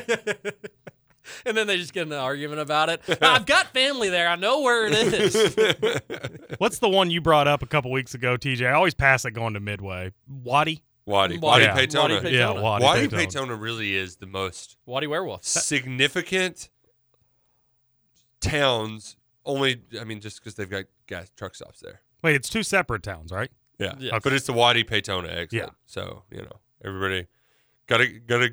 And 1.49 1.55
then 1.57 1.67
they 1.67 1.77
just 1.77 1.93
get 1.93 2.07
in 2.07 2.11
an 2.11 2.19
argument 2.19 2.59
about 2.59 2.89
it. 2.89 3.01
I've 3.21 3.45
got 3.45 3.67
family 3.73 4.09
there. 4.09 4.27
I 4.27 4.35
know 4.35 4.61
where 4.61 4.87
it 4.87 4.93
is. 4.93 5.55
What's 6.57 6.79
the 6.79 6.89
one 6.89 7.09
you 7.09 7.21
brought 7.21 7.47
up 7.47 7.61
a 7.63 7.65
couple 7.67 7.91
weeks 7.91 8.13
ago, 8.13 8.35
TJ? 8.37 8.67
I 8.67 8.73
always 8.73 8.93
pass 8.93 9.23
it 9.25 9.31
going 9.31 9.53
to 9.53 9.59
Midway. 9.59 10.11
Waddy? 10.43 10.83
Waddy, 11.05 11.37
Waddy. 11.37 11.39
Waddy, 11.39 11.63
Yeah. 11.63 11.75
Peytona. 11.75 12.09
Waddy 12.21 12.27
Peytona. 12.29 12.31
Yeah, 12.33 12.49
Waddy, 12.61 12.83
Waddy 12.85 13.07
Peytona. 13.07 13.25
Peytona 13.47 13.61
really 13.61 13.95
is 13.95 14.17
the 14.17 14.25
most 14.27 14.75
Waddy 14.85 15.07
Werewolf. 15.07 15.43
significant 15.45 16.69
towns. 18.41 19.15
Only, 19.45 19.81
I 19.99 20.03
mean, 20.03 20.19
just 20.19 20.39
because 20.39 20.55
they've 20.55 20.69
got 20.69 20.85
gas 21.07 21.31
truck 21.37 21.55
stops 21.55 21.79
there. 21.79 22.01
Wait, 22.23 22.35
it's 22.35 22.49
two 22.49 22.63
separate 22.63 23.03
towns, 23.03 23.31
right? 23.31 23.51
Yeah, 23.79 23.93
Yes. 23.99 24.19
but 24.23 24.33
it's 24.33 24.45
the 24.47 24.53
Waddy 24.53 24.83
Peytona 24.83 25.29
exit. 25.29 25.53
Yeah. 25.59 25.69
So 25.85 26.23
you 26.31 26.41
know, 26.41 26.59
everybody 26.83 27.27
gotta 27.87 28.07
gotta 28.07 28.49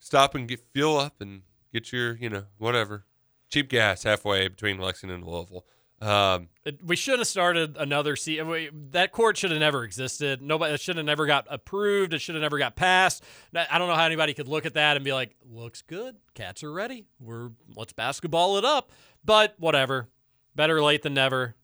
stop 0.00 0.34
and 0.34 0.48
get 0.48 0.60
fuel 0.74 0.98
up 0.98 1.20
and 1.20 1.42
get 1.72 1.92
your 1.92 2.16
you 2.16 2.28
know 2.28 2.44
whatever 2.58 3.04
cheap 3.48 3.68
gas 3.68 4.02
halfway 4.02 4.48
between 4.48 4.78
Lexington 4.78 5.16
and 5.20 5.26
Louisville. 5.26 5.64
Um, 6.00 6.48
It, 6.64 6.84
we 6.84 6.94
should 6.94 7.18
have 7.18 7.28
started 7.28 7.76
another 7.78 8.16
season. 8.16 8.90
That 8.90 9.12
court 9.12 9.38
should 9.38 9.50
have 9.50 9.60
never 9.60 9.82
existed. 9.82 10.42
Nobody. 10.42 10.74
It 10.74 10.80
should 10.80 10.96
have 10.96 11.06
never 11.06 11.24
got 11.26 11.46
approved. 11.48 12.12
It 12.12 12.18
should 12.20 12.34
have 12.34 12.42
never 12.42 12.58
got 12.58 12.76
passed. 12.76 13.24
I 13.54 13.78
don't 13.78 13.88
know 13.88 13.94
how 13.94 14.04
anybody 14.04 14.34
could 14.34 14.48
look 14.48 14.66
at 14.66 14.74
that 14.74 14.96
and 14.96 15.04
be 15.04 15.14
like, 15.14 15.34
"Looks 15.50 15.80
good. 15.80 16.16
Cats 16.34 16.62
are 16.62 16.72
ready. 16.72 17.06
We're 17.18 17.50
let's 17.74 17.94
basketball 17.94 18.58
it 18.58 18.64
up." 18.64 18.90
But 19.24 19.54
whatever. 19.58 20.08
Better 20.54 20.82
late 20.82 21.02
than 21.02 21.14
never. 21.14 21.54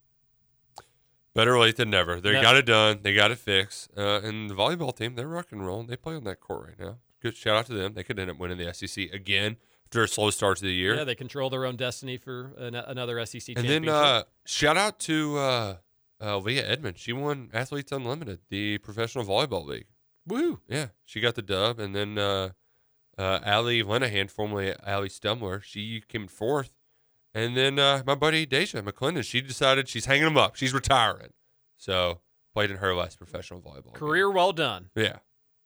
better 1.34 1.59
late 1.59 1.76
than 1.76 1.90
never. 1.90 2.20
They 2.20 2.32
got 2.40 2.57
it 2.57 2.66
done. 2.66 3.00
They 3.03 3.14
got 3.14 3.30
it 3.30 3.38
fixed. 3.38 3.90
Uh, 3.96 4.20
and 4.22 4.50
the 4.50 4.55
volleyball 4.55 4.94
team, 4.94 5.14
they're 5.14 5.28
rock 5.28 5.46
and 5.50 5.64
rolling. 5.64 5.86
They 5.86 5.96
play 5.96 6.14
on 6.14 6.24
that 6.24 6.40
court 6.40 6.68
right 6.68 6.78
now. 6.78 6.98
Good 7.22 7.36
shout 7.36 7.57
out 7.57 7.66
to 7.66 7.74
them. 7.74 7.94
They 7.94 8.03
could 8.03 8.18
end 8.18 8.30
up 8.30 8.38
winning 8.38 8.59
the 8.59 8.72
SEC 8.74 9.12
again 9.12 9.57
a 10.01 10.09
slow 10.09 10.30
start 10.30 10.57
to 10.59 10.64
the 10.64 10.72
year. 10.72 10.97
Yeah, 10.97 11.05
they 11.05 11.14
control 11.14 11.51
their 11.51 11.66
own 11.66 11.76
destiny 11.76 12.16
for 12.16 12.55
an, 12.57 12.74
another 12.74 13.24
SEC 13.26 13.57
And 13.57 13.68
then 13.68 13.88
uh, 13.88 14.22
shout 14.47 14.76
out 14.76 14.99
to 15.01 15.38
uh, 15.38 15.76
uh, 16.22 16.38
Leah 16.38 16.66
Edmond. 16.66 16.99
She 16.99 17.12
won 17.12 17.51
Athletes 17.53 17.93
Unlimited, 17.93 18.40
the 18.49 18.78
professional 18.78 19.24
volleyball 19.24 19.66
league. 19.66 19.86
Woo! 20.26 20.61
Yeah, 20.68 20.88
she 21.05 21.20
got 21.20 21.34
the 21.34 21.43
dub. 21.43 21.78
And 21.78 21.95
then 21.95 22.16
uh, 22.16 22.51
uh, 23.18 23.40
Allie 23.45 23.82
Lenahan, 23.82 24.30
formerly 24.30 24.74
Allie 24.86 25.09
Stumler, 25.09 25.62
she 25.62 26.03
came 26.09 26.22
in 26.22 26.28
fourth. 26.28 26.70
And 27.34 27.57
then 27.57 27.78
uh, 27.78 28.03
my 28.07 28.14
buddy 28.14 28.47
Deja 28.47 28.82
McClendon, 28.82 29.24
she 29.24 29.40
decided 29.40 29.88
she's 29.88 30.07
hanging 30.07 30.24
them 30.24 30.36
up. 30.36 30.55
She's 30.55 30.74
retiring. 30.74 31.32
So 31.76 32.20
played 32.55 32.70
in 32.70 32.76
her 32.78 32.95
last 32.95 33.18
professional 33.18 33.61
volleyball. 33.61 33.84
game. 33.84 33.95
Career 33.95 34.30
well 34.30 34.53
done. 34.53 34.90
Yeah. 34.95 35.16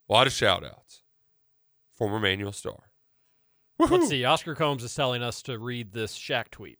A 0.09 0.13
lot 0.13 0.27
of 0.27 0.33
shout 0.33 0.63
outs. 0.63 1.03
Former 1.95 2.19
Manual 2.19 2.53
Star. 2.53 2.86
Let's 3.79 4.09
see. 4.09 4.23
Oscar 4.25 4.55
Combs 4.55 4.83
is 4.83 4.93
telling 4.93 5.21
us 5.21 5.41
to 5.43 5.57
read 5.59 5.93
this 5.93 6.17
Shaq 6.17 6.49
tweet. 6.49 6.79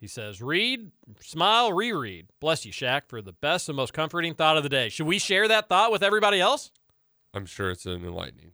He 0.00 0.06
says, 0.06 0.40
read, 0.40 0.92
smile, 1.20 1.72
reread. 1.72 2.26
Bless 2.40 2.64
you, 2.64 2.72
Shaq, 2.72 3.02
for 3.08 3.20
the 3.20 3.32
best 3.32 3.68
and 3.68 3.76
most 3.76 3.92
comforting 3.92 4.34
thought 4.34 4.56
of 4.56 4.62
the 4.62 4.68
day. 4.68 4.88
Should 4.88 5.06
we 5.06 5.18
share 5.18 5.48
that 5.48 5.68
thought 5.68 5.90
with 5.90 6.04
everybody 6.04 6.40
else? 6.40 6.70
I'm 7.34 7.46
sure 7.46 7.70
it's 7.70 7.84
an 7.84 8.04
enlightening. 8.04 8.52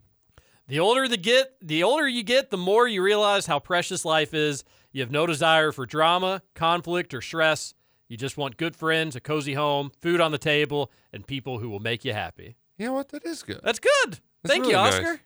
The 0.67 0.81
older 0.81 1.07
the 1.07 1.19
get, 1.19 1.57
the 1.61 1.83
older 1.83 2.09
you 2.09 2.23
get, 2.23 2.51
the 2.51 2.57
more 2.57 2.89
you 2.89 3.03
realize 3.03 3.45
how 3.45 3.59
precious 3.59 4.05
life 4.07 4.33
is. 4.33 4.65
You 4.93 5.03
have 5.03 5.11
no 5.11 5.27
desire 5.27 5.73
for 5.73 5.85
drama, 5.85 6.43
conflict, 6.55 7.13
or 7.13 7.21
stress. 7.21 7.75
You 8.09 8.17
just 8.17 8.39
want 8.39 8.57
good 8.57 8.75
friends, 8.75 9.15
a 9.17 9.21
cozy 9.21 9.55
home, 9.55 9.91
food 10.01 10.21
on 10.21 10.33
the 10.33 10.39
table, 10.39 10.91
and 11.13 11.27
people 11.27 11.59
who 11.59 11.69
will 11.69 11.81
make 11.81 12.05
you 12.05 12.15
happy. 12.15 12.57
You 12.79 12.87
know 12.87 12.93
what? 12.95 13.11
That 13.11 13.27
is 13.27 13.43
good. 13.43 13.61
That's 13.63 13.79
good. 13.79 14.21
That's 14.43 14.55
thank 14.55 14.67
you, 14.67 14.77
Oscar. 14.77 15.03
nice. 15.03 15.19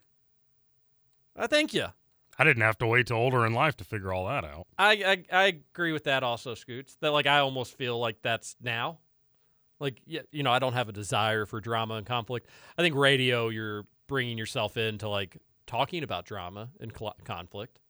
Oscar. 1.39 1.45
I 1.45 1.47
thank 1.47 1.74
you. 1.74 1.86
I 2.39 2.45
didn't 2.45 2.62
have 2.62 2.78
to 2.78 2.86
wait 2.86 3.09
till 3.09 3.16
older 3.16 3.45
in 3.45 3.53
life 3.53 3.76
to 3.78 3.84
figure 3.84 4.12
all 4.12 4.28
that 4.28 4.45
out. 4.45 4.66
I, 4.78 4.93
I 5.32 5.36
I 5.36 5.45
agree 5.72 5.93
with 5.93 6.05
that 6.05 6.22
also, 6.22 6.55
Scoots. 6.55 6.97
That 7.01 7.11
like 7.12 7.26
I 7.26 7.39
almost 7.41 7.76
feel 7.76 7.99
like 7.99 8.22
that's 8.22 8.55
now. 8.62 8.99
Like 9.80 10.01
yeah, 10.07 10.20
you 10.30 10.43
know, 10.45 10.53
I 10.53 10.59
don't 10.61 10.74
have 10.74 10.89
a 10.89 10.93
desire 10.93 11.47
for 11.47 11.61
drama 11.61 11.95
and 11.95 12.07
conflict. 12.07 12.49
I 12.76 12.82
think 12.82 12.95
radio, 12.95 13.49
you're 13.49 13.86
bringing 14.07 14.39
yourself 14.39 14.76
into 14.76 15.09
like 15.09 15.36
talking 15.66 16.03
about 16.05 16.26
drama 16.26 16.68
and 16.80 16.93
cl- 16.97 17.16
conflict, 17.24 17.80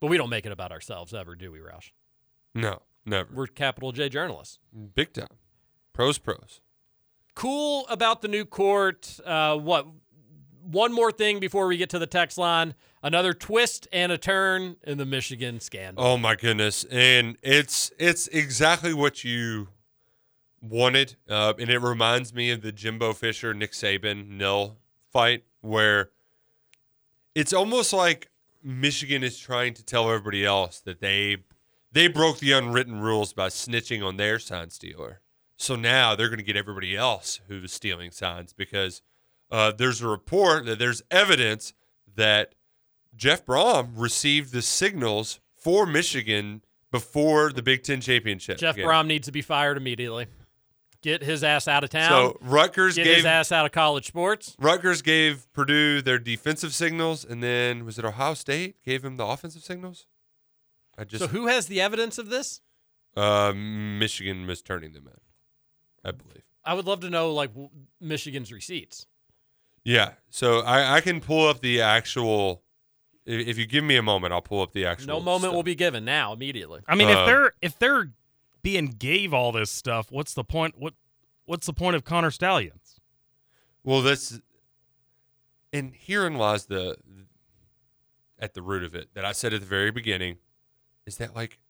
but 0.00 0.08
we 0.08 0.16
don't 0.16 0.30
make 0.30 0.46
it 0.46 0.52
about 0.52 0.72
ourselves 0.72 1.14
ever, 1.14 1.34
do 1.36 1.52
we, 1.52 1.58
Roush? 1.58 1.90
No, 2.54 2.82
never. 3.04 3.32
We're 3.32 3.46
capital 3.46 3.92
J 3.92 4.08
journalists. 4.08 4.58
Big 4.94 5.12
time. 5.12 5.26
Pros, 5.92 6.18
pros. 6.18 6.60
Cool 7.34 7.86
about 7.88 8.22
the 8.22 8.28
new 8.28 8.44
court. 8.44 9.20
Uh, 9.24 9.56
what? 9.56 9.86
One 10.70 10.92
more 10.92 11.12
thing 11.12 11.38
before 11.38 11.66
we 11.68 11.76
get 11.76 11.90
to 11.90 11.98
the 11.98 12.06
text 12.06 12.38
line. 12.38 12.74
Another 13.02 13.32
twist 13.32 13.86
and 13.92 14.10
a 14.10 14.18
turn 14.18 14.76
in 14.82 14.98
the 14.98 15.06
Michigan 15.06 15.60
scandal. 15.60 16.04
Oh 16.04 16.16
my 16.16 16.34
goodness, 16.34 16.84
and 16.90 17.36
it's 17.40 17.92
it's 17.98 18.26
exactly 18.28 18.92
what 18.92 19.22
you 19.22 19.68
wanted, 20.60 21.16
uh, 21.28 21.52
and 21.58 21.70
it 21.70 21.78
reminds 21.78 22.34
me 22.34 22.50
of 22.50 22.62
the 22.62 22.72
Jimbo 22.72 23.12
Fisher 23.12 23.54
Nick 23.54 23.72
Saban 23.72 24.28
nil 24.30 24.76
fight, 25.12 25.44
where 25.60 26.10
it's 27.34 27.52
almost 27.52 27.92
like 27.92 28.30
Michigan 28.62 29.22
is 29.22 29.38
trying 29.38 29.74
to 29.74 29.84
tell 29.84 30.10
everybody 30.10 30.44
else 30.44 30.80
that 30.80 31.00
they 31.00 31.36
they 31.92 32.08
broke 32.08 32.38
the 32.38 32.52
unwritten 32.52 33.00
rules 33.00 33.32
by 33.32 33.48
snitching 33.48 34.04
on 34.04 34.16
their 34.16 34.38
sign 34.38 34.70
stealer. 34.70 35.20
So 35.56 35.76
now 35.76 36.14
they're 36.14 36.28
going 36.28 36.38
to 36.38 36.44
get 36.44 36.56
everybody 36.56 36.96
else 36.96 37.40
who's 37.48 37.72
stealing 37.72 38.10
signs 38.10 38.52
because 38.52 39.00
uh, 39.50 39.72
there's 39.72 40.00
a 40.02 40.08
report 40.08 40.66
that 40.66 40.78
there's 40.78 41.02
evidence 41.10 41.72
that 42.14 42.54
Jeff 43.14 43.44
Brohm 43.44 43.90
received 43.96 44.52
the 44.52 44.62
signals 44.62 45.40
for 45.56 45.86
Michigan 45.86 46.62
before 46.90 47.52
the 47.52 47.62
Big 47.62 47.82
Ten 47.82 48.00
championship. 48.00 48.58
Jeff 48.58 48.76
game. 48.76 48.86
Brohm 48.86 49.06
needs 49.06 49.26
to 49.26 49.32
be 49.32 49.42
fired 49.42 49.76
immediately. 49.76 50.26
Get 51.02 51.22
his 51.22 51.44
ass 51.44 51.68
out 51.68 51.84
of 51.84 51.90
town. 51.90 52.10
So 52.10 52.38
Rutgers 52.40 52.96
Get 52.96 53.04
gave 53.04 53.16
his 53.16 53.24
ass 53.26 53.52
out 53.52 53.64
of 53.66 53.72
college 53.72 54.06
sports. 54.06 54.56
Rutgers 54.58 55.02
gave 55.02 55.46
Purdue 55.52 56.02
their 56.02 56.18
defensive 56.18 56.74
signals, 56.74 57.24
and 57.24 57.42
then 57.42 57.84
was 57.84 57.98
it 57.98 58.04
Ohio 58.04 58.34
State 58.34 58.82
gave 58.82 59.04
him 59.04 59.16
the 59.16 59.24
offensive 59.24 59.62
signals? 59.62 60.06
I 60.98 61.04
just 61.04 61.24
so 61.24 61.28
who 61.28 61.46
has 61.46 61.66
the 61.66 61.80
evidence 61.80 62.18
of 62.18 62.28
this? 62.28 62.60
uh, 63.16 63.52
Michigan 63.54 64.46
was 64.46 64.62
turning 64.62 64.92
them 64.92 65.06
in, 65.06 65.20
I 66.04 66.12
believe. 66.12 66.42
I 66.64 66.74
would 66.74 66.86
love 66.86 67.00
to 67.00 67.10
know 67.10 67.32
like 67.32 67.50
Michigan's 68.00 68.52
receipts. 68.52 69.06
Yeah, 69.88 70.14
so 70.30 70.60
I, 70.62 70.96
I 70.96 71.00
can 71.00 71.20
pull 71.20 71.46
up 71.48 71.60
the 71.60 71.80
actual. 71.80 72.64
i- 73.24 73.30
If 73.30 73.56
you 73.56 73.66
give 73.66 73.84
me 73.84 73.94
a 73.96 74.02
moment, 74.02 74.32
I'll 74.32 74.42
pull 74.42 74.60
up 74.60 74.72
the 74.72 74.84
actual. 74.84 75.06
No 75.06 75.20
moment 75.20 75.42
stuff. 75.42 75.54
will 75.54 75.62
be 75.62 75.76
given 75.76 76.04
now 76.04 76.32
immediately. 76.32 76.80
I 76.88 76.96
mean, 76.96 77.08
if 77.08 77.16
Uh, 77.16 77.26
they're 77.26 77.52
if 77.62 77.78
they're 77.78 78.10
being 78.62 78.86
gave 78.86 79.32
all 79.32 79.52
this 79.52 79.70
stuff, 79.70 80.10
what's 80.10 80.34
the 80.34 80.42
point? 80.42 80.74
What 80.76 80.94
what's 81.44 81.66
the 81.66 81.72
point 81.72 81.94
of 81.94 82.02
Connor 82.04 82.32
Stalions? 82.32 82.98
Well, 83.84 84.02
this, 84.02 84.40
and 85.72 85.94
herein 85.94 86.34
lies 86.34 86.66
the, 86.66 86.96
at 88.40 88.54
the 88.54 88.62
root 88.62 88.82
of 88.82 88.96
it 88.96 89.10
that 89.14 89.24
I 89.24 89.30
said 89.30 89.54
at 89.54 89.60
the 89.60 89.66
very 89.66 89.92
beginning, 89.92 90.38
is 91.06 91.18
that 91.18 91.36
like, 91.36 91.60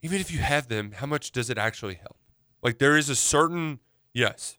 even 0.00 0.18
if 0.18 0.30
you 0.32 0.38
have 0.38 0.68
them, 0.68 0.92
how 0.92 1.04
much 1.04 1.32
does 1.32 1.50
it 1.50 1.58
actually 1.58 1.96
help? 1.96 2.16
Like 2.62 2.78
there 2.78 2.96
is 2.96 3.10
a 3.10 3.14
certain 3.16 3.80
yes, 4.14 4.56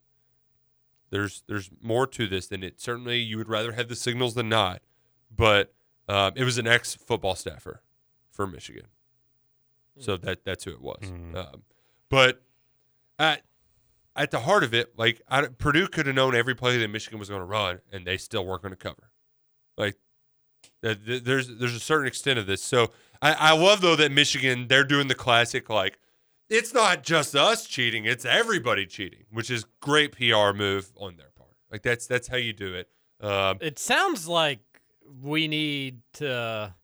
there's 1.12 1.44
there's 1.48 1.70
more 1.82 2.08
to 2.08 2.28
this 2.28 2.48
than 2.48 2.64
it. 2.64 2.82
Certainly, 2.82 3.20
you 3.20 3.38
would 3.38 3.50
rather 3.50 3.74
have 3.74 3.88
the 3.90 3.96
signals 3.96 4.34
than 4.34 4.50
not, 4.50 4.82
but 5.36 5.74
um, 6.08 6.34
it 6.36 6.44
was 6.44 6.58
an 6.58 6.68
ex 6.68 6.96
football 6.96 7.36
staffer 7.36 7.82
for 8.32 8.48
Michigan, 8.48 8.88
so 10.00 10.18
that 10.18 10.44
that's 10.46 10.64
who 10.64 10.72
it 10.72 10.82
was. 10.82 11.04
Um, 11.36 11.64
but 12.10 12.42
at 13.20 13.44
at 14.16 14.32
the 14.32 14.40
heart 14.42 14.64
of 14.64 14.74
it, 14.74 14.98
like 14.98 15.22
I, 15.28 15.44
Purdue 15.48 15.88
could 15.88 16.06
have 16.08 16.16
known 16.16 16.36
every 16.36 16.56
play 16.56 16.78
that 16.78 16.88
Michigan 16.90 17.20
was 17.20 17.30
going 17.30 17.42
to 17.42 17.46
run, 17.46 17.80
and 17.92 18.06
they 18.06 18.18
still 18.18 18.46
weren't 18.46 18.62
going 18.62 18.74
to 18.74 18.78
cover. 18.78 19.12
Like 19.78 19.98
th- 20.84 21.06
th- 21.06 21.24
there's 21.24 21.48
there's 21.58 21.76
a 21.76 21.80
certain 21.80 22.08
extent 22.08 22.40
of 22.40 22.46
this. 22.48 22.64
So 22.64 22.92
I, 23.22 23.34
I 23.34 23.52
love 23.54 23.82
though 23.82 23.96
that 23.98 24.12
Michigan 24.12 24.68
they're 24.68 24.84
doing 24.84 25.08
the 25.08 25.16
classic 25.16 25.70
like 25.70 25.98
it's 26.52 26.74
not 26.74 27.02
just 27.04 27.36
us 27.36 27.66
cheating, 27.66 28.06
it's 28.06 28.26
everybody 28.26 28.86
cheating, 28.86 29.24
which 29.32 29.50
is 29.50 29.66
great 29.80 30.12
PR 30.12 30.52
move 30.56 30.92
on 30.98 31.16
their 31.18 31.32
part. 31.36 31.50
Like 31.72 31.82
that's 31.82 32.06
that's 32.06 32.28
how 32.28 32.38
you 32.38 32.54
do 32.54 32.74
it. 32.76 32.90
Um, 33.22 33.58
It 33.62 33.80
sounds 33.80 34.28
like 34.28 34.60
we 35.24 35.48
need 35.48 36.02
to 36.14 36.76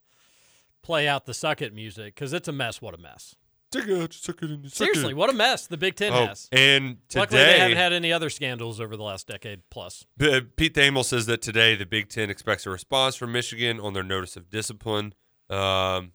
play 0.82 1.08
out 1.08 1.26
the 1.26 1.34
suck 1.34 1.62
it 1.62 1.74
music 1.74 2.16
because 2.16 2.34
it's 2.34 2.48
a 2.48 2.52
mess. 2.52 2.82
What 2.82 2.94
a 2.94 2.98
mess. 2.98 3.36
Take 3.70 3.88
it, 3.88 4.14
suck 4.14 4.42
it 4.44 4.50
suck 4.72 4.72
Seriously, 4.88 5.12
it. 5.12 5.18
what 5.18 5.30
a 5.30 5.34
mess 5.34 5.68
the 5.68 5.76
Big 5.76 5.96
Ten 5.96 6.14
Oh, 6.14 6.28
has. 6.28 6.48
and 6.54 6.98
Luckily, 7.14 7.42
they 7.44 7.60
haven't 7.60 7.76
had 7.78 7.92
any 7.92 8.14
other 8.14 8.30
scandals 8.30 8.80
over 8.80 8.96
the 8.96 9.04
last 9.04 9.28
decade 9.28 9.62
plus. 9.70 10.06
Pete 10.18 10.74
Thamel 10.74 11.04
says 11.04 11.26
that 11.26 11.42
today 11.42 11.76
the 11.76 11.86
Big 11.86 12.08
Ten 12.08 12.30
expects 12.30 12.66
a 12.66 12.70
response 12.70 13.18
from 13.18 13.34
Michigan 13.34 13.78
on 13.82 13.92
their 13.92 14.04
notice 14.04 14.38
of 14.38 14.50
discipline. 14.50 15.14
Um, 15.50 16.14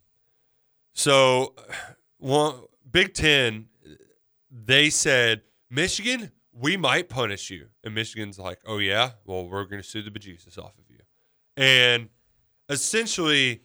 so, 0.94 1.54
one, 2.18 2.54
Big 2.92 3.14
Ten, 3.14 3.66
they 4.50 4.90
said, 4.90 5.42
Michigan, 5.70 6.30
we 6.52 6.76
might 6.76 7.08
punish 7.08 7.50
you. 7.50 7.68
And 7.82 7.94
Michigan's 7.94 8.38
like, 8.38 8.60
oh, 8.66 8.78
yeah? 8.78 9.12
Well, 9.24 9.48
we're 9.48 9.64
going 9.64 9.82
to 9.82 9.88
sue 9.88 10.02
the 10.02 10.10
bejesus 10.10 10.58
off 10.58 10.78
of 10.78 10.84
you. 10.88 10.98
And 11.56 12.10
essentially, 12.68 13.62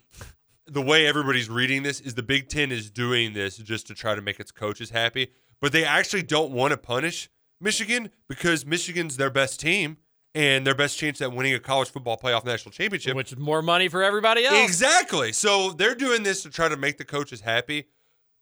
the 0.66 0.82
way 0.82 1.06
everybody's 1.06 1.50
reading 1.50 1.84
this 1.84 2.00
is 2.00 2.16
the 2.16 2.24
Big 2.24 2.50
Ten 2.50 2.72
is 2.72 2.90
doing 2.90 3.34
this 3.34 3.58
just 3.58 3.88
to 3.88 3.94
try 3.94 4.16
to 4.16 4.22
make 4.22 4.40
its 4.40 4.52
coaches 4.52 4.90
happy, 4.90 5.32
but 5.62 5.72
they 5.72 5.84
actually 5.84 6.24
don't 6.24 6.52
want 6.52 6.72
to 6.72 6.78
punish 6.78 7.30
Michigan 7.60 8.10
because 8.28 8.66
Michigan's 8.66 9.18
their 9.18 9.30
best 9.30 9.60
team 9.60 9.98
and 10.36 10.68
their 10.68 10.76
best 10.76 10.98
chance 10.98 11.22
at 11.22 11.32
winning 11.32 11.54
a 11.54 11.60
college 11.60 11.90
football 11.90 12.18
playoff 12.18 12.46
national 12.46 12.72
championship. 12.72 13.16
Which 13.16 13.32
is 13.32 13.38
more 13.38 13.62
money 13.62 13.88
for 13.88 14.04
everybody 14.04 14.46
else. 14.46 14.64
Exactly. 14.64 15.34
So 15.34 15.72
they're 15.72 15.96
doing 15.96 16.24
this 16.24 16.44
to 16.44 16.50
try 16.50 16.70
to 16.70 16.78
make 16.78 16.98
the 16.98 17.06
coaches 17.06 17.42
happy, 17.42 17.88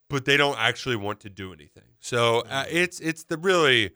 but 0.10 0.26
they 0.26 0.38
don't 0.38 0.58
actually 0.60 0.96
want 0.96 1.20
to 1.22 1.30
do 1.30 1.52
anything. 1.54 1.84
So 2.00 2.40
uh, 2.42 2.66
Mm-hmm. 2.66 2.78
it's 2.78 3.00
it's 3.00 3.24
the 3.24 3.38
really 3.38 3.92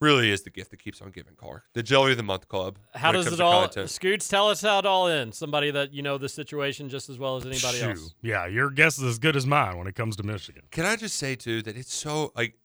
really 0.00 0.30
is 0.30 0.42
the 0.42 0.50
gift 0.50 0.70
that 0.70 0.82
keeps 0.82 1.00
on 1.00 1.10
giving, 1.10 1.34
Clark. 1.34 1.62
The 1.72 1.82
Jelly 1.82 2.10
of 2.10 2.18
the 2.18 2.22
Month 2.22 2.48
Club. 2.48 2.78
How 2.94 3.10
does 3.12 3.24
comes 3.24 3.34
it 3.34 3.36
to 3.38 3.44
all, 3.44 3.62
content. 3.62 3.88
Scoots, 3.88 4.28
tell 4.28 4.50
us 4.50 4.60
how 4.60 4.80
it 4.80 4.84
all 4.86 5.06
ends. 5.08 5.38
Somebody 5.38 5.70
that 5.70 5.94
you 5.94 6.02
know 6.02 6.18
the 6.18 6.28
situation 6.28 6.88
just 6.88 7.08
as 7.08 7.18
well 7.18 7.36
as 7.36 7.46
anybody 7.46 7.78
Shoot. 7.78 7.90
else. 7.90 8.14
Yeah, 8.20 8.46
your 8.46 8.70
guess 8.70 8.98
is 8.98 9.04
as 9.04 9.18
good 9.18 9.36
as 9.36 9.46
mine 9.46 9.78
when 9.78 9.86
it 9.86 9.94
comes 9.94 10.16
to 10.16 10.22
Michigan. 10.22 10.62
Can 10.70 10.84
I 10.84 10.96
just 10.96 11.16
say 11.16 11.36
too 11.36 11.62
that 11.62 11.76
it's 11.76 11.94
so 11.94 12.32
like 12.36 12.56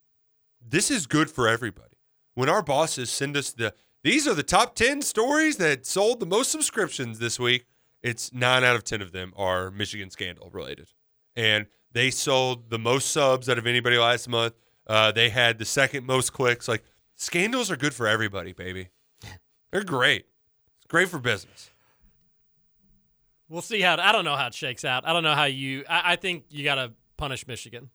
this 0.62 0.92
is 0.92 1.08
good 1.08 1.30
for 1.32 1.48
everybody. 1.48 1.96
When 2.36 2.50
our 2.50 2.62
bosses 2.62 3.10
send 3.10 3.38
us 3.38 3.52
the 3.52 3.74
these 4.04 4.28
are 4.28 4.34
the 4.34 4.44
top 4.44 4.76
10 4.76 5.02
stories 5.02 5.58
that 5.58 5.86
sold 5.86 6.20
the 6.22 6.26
most 6.26 6.52
subscriptions 6.52 7.20
this 7.20 7.38
week, 7.40 7.66
it's 8.02 8.32
9 8.34 8.64
out 8.64 8.76
of 8.76 8.84
10 8.86 9.02
of 9.02 9.12
them 9.12 9.34
are 9.36 9.72
Michigan 9.72 10.10
scandal 10.10 10.50
related. 10.52 10.90
And 11.36 11.68
they 11.92 12.12
sold 12.12 12.70
the 12.70 12.80
most 12.80 13.12
subs 13.12 13.50
out 13.50 13.58
of 13.58 13.66
anybody 13.66 13.98
last 13.98 14.30
month. 14.30 14.54
Uh, 14.88 15.12
they 15.12 15.30
had 15.30 15.60
the 15.60 15.66
second 15.66 16.06
most 16.06 16.34
clicks. 16.34 16.68
Like 16.68 16.84
scandals 17.16 17.70
are 17.72 17.78
good 17.78 17.94
for 17.94 18.08
everybody, 18.08 18.54
baby. 18.54 18.90
They're 19.72 19.84
great. 19.84 20.26
It's 20.78 20.88
great 20.88 21.10
for 21.10 21.20
business. 21.20 21.70
We'll 23.48 23.62
see 23.62 23.82
how. 23.82 23.98
I 23.98 24.12
don't 24.12 24.26
know 24.26 24.36
how 24.36 24.48
it 24.48 24.54
shakes 24.54 24.86
out. 24.86 25.08
I 25.08 25.14
don't 25.14 25.24
know 25.24 25.34
how 25.36 25.46
you. 25.46 25.84
I, 25.90 26.14
I 26.14 26.16
think 26.16 26.46
you 26.50 26.64
got 26.64 26.76
to 26.76 26.92
punish 27.18 27.48
Michigan. 27.48 27.90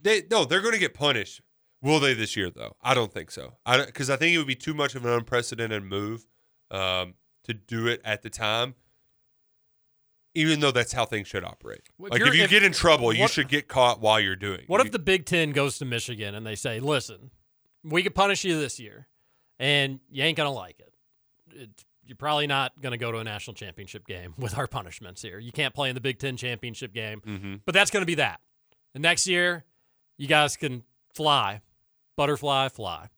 They 0.00 0.22
no, 0.30 0.44
they're 0.44 0.60
going 0.60 0.74
to 0.74 0.80
get 0.80 0.94
punished. 0.94 1.40
Will 1.82 2.00
they 2.00 2.14
this 2.14 2.36
year 2.36 2.50
though? 2.50 2.76
I 2.82 2.94
don't 2.94 3.12
think 3.12 3.30
so. 3.30 3.54
I 3.64 3.84
because 3.84 4.10
I 4.10 4.16
think 4.16 4.34
it 4.34 4.38
would 4.38 4.46
be 4.46 4.56
too 4.56 4.74
much 4.74 4.94
of 4.94 5.04
an 5.04 5.12
unprecedented 5.12 5.84
move 5.84 6.26
um, 6.70 7.14
to 7.44 7.54
do 7.54 7.86
it 7.86 8.00
at 8.04 8.22
the 8.22 8.30
time. 8.30 8.74
Even 10.36 10.60
though 10.60 10.70
that's 10.70 10.92
how 10.92 11.04
things 11.04 11.26
should 11.28 11.44
operate. 11.44 11.82
If 11.98 12.10
like 12.12 12.20
if 12.20 12.34
you 12.34 12.42
if- 12.44 12.50
get 12.50 12.62
in 12.62 12.72
trouble, 12.72 13.12
you 13.12 13.26
should 13.28 13.48
get 13.48 13.68
caught 13.68 14.00
while 14.00 14.20
you're 14.20 14.36
doing. 14.36 14.60
It. 14.60 14.68
What 14.68 14.80
You- 14.80 14.86
if 14.86 14.92
the 14.92 14.98
Big 14.98 15.24
Ten 15.26 15.50
goes 15.52 15.78
to 15.78 15.84
Michigan 15.84 16.34
and 16.34 16.46
they 16.46 16.54
say, 16.54 16.78
"Listen, 16.80 17.30
we 17.82 18.02
could 18.02 18.14
punish 18.14 18.44
you 18.44 18.58
this 18.60 18.78
year, 18.78 19.08
and 19.58 20.00
you 20.10 20.22
ain't 20.22 20.36
gonna 20.36 20.52
like 20.52 20.78
it. 20.80 20.92
It's, 21.52 21.84
you're 22.04 22.16
probably 22.16 22.46
not 22.46 22.80
gonna 22.80 22.98
go 22.98 23.10
to 23.10 23.18
a 23.18 23.24
national 23.24 23.54
championship 23.54 24.06
game 24.06 24.34
with 24.38 24.56
our 24.58 24.66
punishments 24.66 25.22
here. 25.22 25.38
You 25.38 25.52
can't 25.52 25.74
play 25.74 25.88
in 25.88 25.94
the 25.94 26.00
Big 26.00 26.18
Ten 26.18 26.36
championship 26.36 26.92
game, 26.92 27.20
Mhm. 27.22 27.60
but 27.64 27.72
that's 27.74 27.90
gonna 27.90 28.06
be 28.06 28.14
that. 28.16 28.40
And 28.94 29.02
next 29.02 29.26
year, 29.26 29.64
you 30.18 30.26
guys 30.28 30.56
can 30.56 30.84
fly, 31.14 31.60
butterfly, 32.16 32.68
fly. 32.68 33.08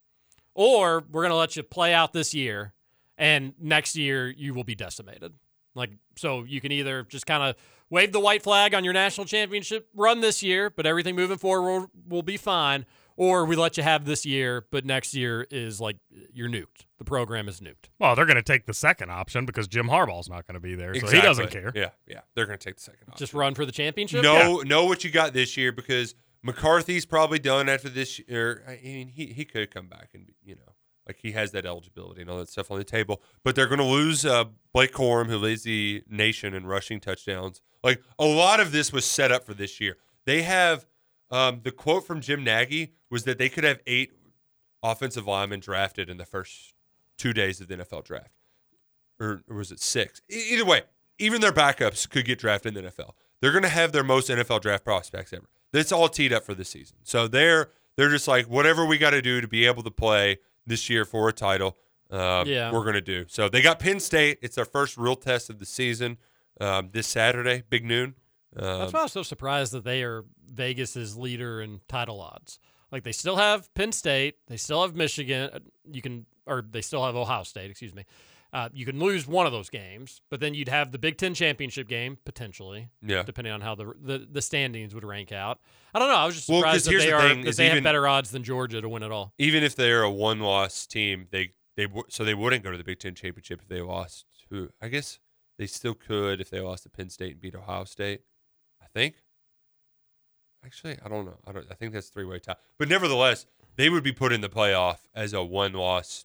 Or 0.54 1.04
we're 1.12 1.22
going 1.22 1.30
to 1.30 1.36
let 1.36 1.54
you 1.56 1.62
play 1.62 1.94
out 1.94 2.12
this 2.12 2.34
year, 2.34 2.74
and 3.16 3.54
next 3.60 3.94
year 3.94 4.28
you 4.28 4.54
will 4.54 4.64
be 4.64 4.74
decimated. 4.74 5.34
Like, 5.78 5.92
so 6.16 6.44
you 6.44 6.60
can 6.60 6.72
either 6.72 7.04
just 7.04 7.26
kind 7.26 7.42
of 7.42 7.56
wave 7.90 8.12
the 8.12 8.20
white 8.20 8.42
flag 8.42 8.74
on 8.74 8.84
your 8.84 8.92
national 8.92 9.26
championship 9.26 9.88
run 9.94 10.20
this 10.20 10.42
year, 10.42 10.70
but 10.70 10.86
everything 10.86 11.16
moving 11.16 11.38
forward 11.38 11.70
will, 11.70 11.90
will 12.08 12.22
be 12.22 12.36
fine. 12.36 12.84
Or 13.16 13.44
we 13.44 13.56
let 13.56 13.76
you 13.76 13.82
have 13.82 14.04
this 14.04 14.24
year, 14.24 14.64
but 14.70 14.84
next 14.84 15.12
year 15.12 15.44
is 15.50 15.80
like 15.80 15.96
you're 16.32 16.48
nuked. 16.48 16.86
The 16.98 17.04
program 17.04 17.48
is 17.48 17.60
nuked. 17.60 17.88
Well, 17.98 18.14
they're 18.14 18.26
going 18.26 18.36
to 18.36 18.42
take 18.42 18.66
the 18.66 18.74
second 18.74 19.10
option 19.10 19.44
because 19.44 19.66
Jim 19.66 19.88
Harbaugh's 19.88 20.28
not 20.28 20.46
going 20.46 20.54
to 20.54 20.60
be 20.60 20.76
there, 20.76 20.94
so 20.94 21.08
he 21.08 21.20
doesn't 21.20 21.50
care. 21.50 21.72
Yeah, 21.74 21.90
yeah. 22.06 22.20
They're 22.36 22.46
going 22.46 22.58
to 22.58 22.64
take 22.64 22.76
the 22.76 22.82
second 22.82 23.08
option. 23.08 23.18
Just 23.18 23.34
run 23.34 23.54
for 23.56 23.66
the 23.66 23.72
championship? 23.72 24.22
know 24.22 24.58
know 24.58 24.84
what 24.84 25.02
you 25.02 25.10
got 25.10 25.32
this 25.32 25.56
year 25.56 25.72
because 25.72 26.14
McCarthy's 26.44 27.06
probably 27.06 27.40
done 27.40 27.68
after 27.68 27.88
this 27.88 28.20
year. 28.20 28.62
I 28.68 28.78
mean, 28.84 29.08
he 29.08 29.26
he 29.26 29.44
could 29.44 29.72
come 29.72 29.88
back 29.88 30.10
and 30.14 30.30
you 30.44 30.54
know 30.54 30.72
like 31.08 31.18
he 31.20 31.32
has 31.32 31.50
that 31.52 31.66
eligibility 31.66 32.20
and 32.20 32.30
all 32.30 32.38
that 32.38 32.50
stuff 32.50 32.70
on 32.70 32.78
the 32.78 32.84
table. 32.84 33.22
But 33.42 33.56
they're 33.56 33.66
going 33.66 33.78
to 33.78 33.84
lose 33.84 34.24
uh, 34.24 34.44
Blake 34.72 34.92
Corum, 34.92 35.26
who 35.26 35.38
leads 35.38 35.62
the 35.62 36.04
nation 36.08 36.54
in 36.54 36.66
rushing 36.66 37.00
touchdowns. 37.00 37.62
Like 37.82 38.02
a 38.18 38.26
lot 38.26 38.60
of 38.60 38.70
this 38.72 38.92
was 38.92 39.04
set 39.04 39.32
up 39.32 39.44
for 39.44 39.54
this 39.54 39.80
year. 39.80 39.96
They 40.26 40.42
have 40.42 40.86
um, 41.30 41.60
the 41.64 41.72
quote 41.72 42.06
from 42.06 42.20
Jim 42.20 42.44
Nagy 42.44 42.92
was 43.10 43.24
that 43.24 43.38
they 43.38 43.48
could 43.48 43.64
have 43.64 43.80
eight 43.86 44.12
offensive 44.82 45.26
linemen 45.26 45.60
drafted 45.60 46.08
in 46.10 46.18
the 46.18 46.26
first 46.26 46.74
two 47.16 47.32
days 47.32 47.60
of 47.60 47.68
the 47.68 47.76
NFL 47.76 48.04
draft, 48.04 48.30
or, 49.18 49.42
or 49.48 49.56
was 49.56 49.72
it 49.72 49.80
six? 49.80 50.20
E- 50.30 50.52
either 50.52 50.64
way, 50.64 50.82
even 51.18 51.40
their 51.40 51.52
backups 51.52 52.08
could 52.08 52.24
get 52.24 52.38
drafted 52.38 52.76
in 52.76 52.84
the 52.84 52.90
NFL. 52.90 53.12
They're 53.40 53.52
going 53.52 53.62
to 53.62 53.68
have 53.68 53.92
their 53.92 54.04
most 54.04 54.28
NFL 54.28 54.60
draft 54.62 54.84
prospects 54.84 55.32
ever. 55.32 55.48
That's 55.72 55.92
all 55.92 56.08
teed 56.08 56.32
up 56.32 56.44
for 56.44 56.54
this 56.54 56.68
season. 56.70 56.96
So 57.02 57.28
they're 57.28 57.70
they're 57.96 58.10
just 58.10 58.28
like 58.28 58.46
whatever 58.46 58.86
we 58.86 58.96
got 58.96 59.10
to 59.10 59.22
do 59.22 59.40
to 59.40 59.48
be 59.48 59.66
able 59.66 59.82
to 59.82 59.90
play 59.90 60.38
this 60.68 60.88
year 60.88 61.04
for 61.04 61.28
a 61.28 61.32
title. 61.32 61.76
Uh, 62.10 62.44
Yeah. 62.46 62.72
we're 62.72 62.82
going 62.82 62.94
to 62.94 63.00
do. 63.00 63.24
So 63.28 63.48
they 63.48 63.60
got 63.60 63.78
Penn 63.80 64.00
State. 64.00 64.38
It's 64.40 64.56
their 64.56 64.64
first 64.64 64.96
real 64.96 65.16
test 65.16 65.50
of 65.50 65.58
the 65.58 65.66
season 65.66 66.16
um, 66.60 66.90
this 66.92 67.06
Saturday, 67.06 67.62
big 67.68 67.84
noon. 67.84 68.14
Um, 68.56 68.80
That's 68.80 68.92
why 68.92 69.02
I'm 69.02 69.08
so 69.08 69.22
surprised 69.22 69.72
that 69.72 69.84
they 69.84 70.02
are 70.02 70.24
Vegas's 70.50 71.16
leader 71.16 71.60
in 71.60 71.80
title 71.88 72.20
odds. 72.20 72.58
Like 72.90 73.02
they 73.02 73.12
still 73.12 73.36
have 73.36 73.72
Penn 73.74 73.92
State, 73.92 74.36
they 74.46 74.56
still 74.56 74.80
have 74.82 74.94
Michigan. 74.96 75.50
uh, 75.52 75.58
You 75.90 76.00
can, 76.00 76.24
or 76.46 76.62
they 76.68 76.80
still 76.80 77.04
have 77.04 77.14
Ohio 77.16 77.42
State. 77.42 77.70
Excuse 77.70 77.94
me. 77.94 78.04
Uh, 78.50 78.68
you 78.72 78.86
can 78.86 78.98
lose 78.98 79.26
one 79.26 79.44
of 79.44 79.52
those 79.52 79.68
games, 79.68 80.22
but 80.30 80.40
then 80.40 80.54
you'd 80.54 80.68
have 80.70 80.90
the 80.90 80.98
Big 80.98 81.18
Ten 81.18 81.34
championship 81.34 81.86
game 81.86 82.16
potentially. 82.24 82.88
Yeah. 83.02 83.22
depending 83.22 83.52
on 83.52 83.60
how 83.60 83.74
the 83.74 83.92
the, 84.00 84.26
the 84.30 84.40
standings 84.42 84.94
would 84.94 85.04
rank 85.04 85.32
out. 85.32 85.60
I 85.94 85.98
don't 85.98 86.08
know. 86.08 86.14
I 86.16 86.24
was 86.26 86.34
just 86.34 86.48
Well, 86.48 86.60
surprised 86.60 86.86
that 86.86 86.90
they 86.92 87.06
the 87.06 87.12
are 87.12 87.34
that 87.44 87.56
they 87.56 87.64
have 87.66 87.72
even- 87.74 87.84
better 87.84 88.08
odds 88.08 88.30
than 88.30 88.42
Georgia 88.44 88.80
to 88.80 88.88
win 88.88 89.02
it 89.02 89.12
all. 89.12 89.32
even 89.38 89.62
if 89.62 89.76
they're 89.76 90.02
a 90.02 90.10
one-loss 90.10 90.86
team, 90.86 91.26
they 91.30 91.50
they 91.76 91.86
so 92.08 92.24
they 92.24 92.34
wouldn't 92.34 92.64
go 92.64 92.70
to 92.70 92.78
the 92.78 92.84
Big 92.84 92.98
Ten 93.00 93.14
championship 93.14 93.60
if 93.62 93.68
they 93.68 93.82
lost 93.82 94.24
to. 94.48 94.70
I 94.80 94.88
guess 94.88 95.18
they 95.58 95.66
still 95.66 95.94
could 95.94 96.40
if 96.40 96.48
they 96.48 96.60
lost 96.60 96.84
to 96.84 96.88
Penn 96.88 97.10
State 97.10 97.32
and 97.32 97.40
beat 97.42 97.54
Ohio 97.54 97.84
State. 97.84 98.22
I 98.82 98.86
think. 98.94 99.16
Actually, 100.64 100.96
I 101.04 101.08
don't 101.08 101.24
know. 101.26 101.38
I 101.46 101.52
don't. 101.52 101.66
I 101.70 101.74
think 101.74 101.92
that's 101.92 102.08
three-way 102.08 102.38
tie. 102.40 102.56
But 102.78 102.88
nevertheless, 102.88 103.46
they 103.76 103.88
would 103.90 104.02
be 104.02 104.12
put 104.12 104.32
in 104.32 104.40
the 104.40 104.48
playoff 104.48 104.98
as 105.14 105.32
a 105.32 105.44
one-loss 105.44 106.24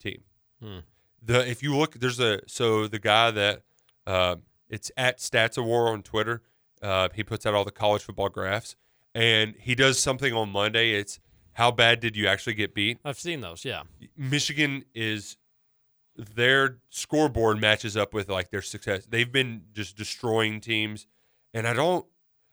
team. 0.00 0.22
Hmm. 0.62 0.78
The 1.24 1.48
if 1.48 1.62
you 1.62 1.76
look, 1.76 1.94
there's 1.94 2.20
a 2.20 2.40
so 2.46 2.86
the 2.88 2.98
guy 2.98 3.30
that 3.30 3.62
uh, 4.06 4.36
it's 4.68 4.90
at 4.96 5.18
Stats 5.18 5.58
of 5.58 5.64
War 5.64 5.88
on 5.88 6.02
Twitter. 6.02 6.42
Uh, 6.82 7.08
he 7.14 7.22
puts 7.22 7.46
out 7.46 7.54
all 7.54 7.64
the 7.64 7.70
college 7.70 8.02
football 8.02 8.28
graphs, 8.28 8.74
and 9.14 9.54
he 9.58 9.74
does 9.74 10.00
something 10.00 10.32
on 10.32 10.50
Monday. 10.50 10.92
It's 10.92 11.20
how 11.52 11.70
bad 11.70 12.00
did 12.00 12.16
you 12.16 12.26
actually 12.26 12.54
get 12.54 12.74
beat? 12.74 12.98
I've 13.04 13.18
seen 13.18 13.40
those. 13.40 13.64
Yeah. 13.64 13.82
Michigan 14.16 14.84
is 14.94 15.36
their 16.16 16.78
scoreboard 16.90 17.60
matches 17.60 17.96
up 17.96 18.12
with 18.12 18.28
like 18.28 18.50
their 18.50 18.62
success. 18.62 19.06
They've 19.06 19.30
been 19.30 19.62
just 19.72 19.96
destroying 19.96 20.60
teams, 20.60 21.06
and 21.54 21.66
I 21.66 21.72
don't. 21.72 22.06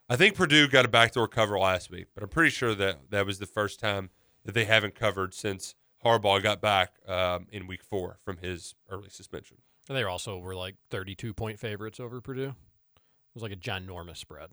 I 0.08 0.16
think 0.16 0.34
Purdue 0.34 0.66
got 0.68 0.84
a 0.84 0.88
backdoor 0.88 1.28
cover 1.28 1.58
last 1.58 1.90
week, 1.90 2.08
but 2.14 2.22
I'm 2.22 2.28
pretty 2.28 2.50
sure 2.50 2.74
that 2.74 3.10
that 3.10 3.26
was 3.26 3.38
the 3.38 3.46
first 3.46 3.78
time 3.78 4.10
that 4.44 4.52
they 4.52 4.64
haven't 4.64 4.94
covered 4.94 5.34
since 5.34 5.74
Harbaugh 6.04 6.42
got 6.42 6.60
back 6.60 6.92
um, 7.06 7.46
in 7.52 7.66
week 7.66 7.82
four 7.82 8.18
from 8.24 8.38
his 8.38 8.74
early 8.88 9.08
suspension. 9.10 9.58
And 9.88 9.96
they 9.96 10.02
also 10.04 10.38
were 10.38 10.54
like 10.54 10.76
32 10.90 11.34
point 11.34 11.58
favorites 11.58 12.00
over 12.00 12.20
Purdue. 12.20 12.54
It 12.94 13.34
was 13.34 13.42
like 13.42 13.52
a 13.52 13.56
ginormous 13.56 14.16
spread, 14.18 14.50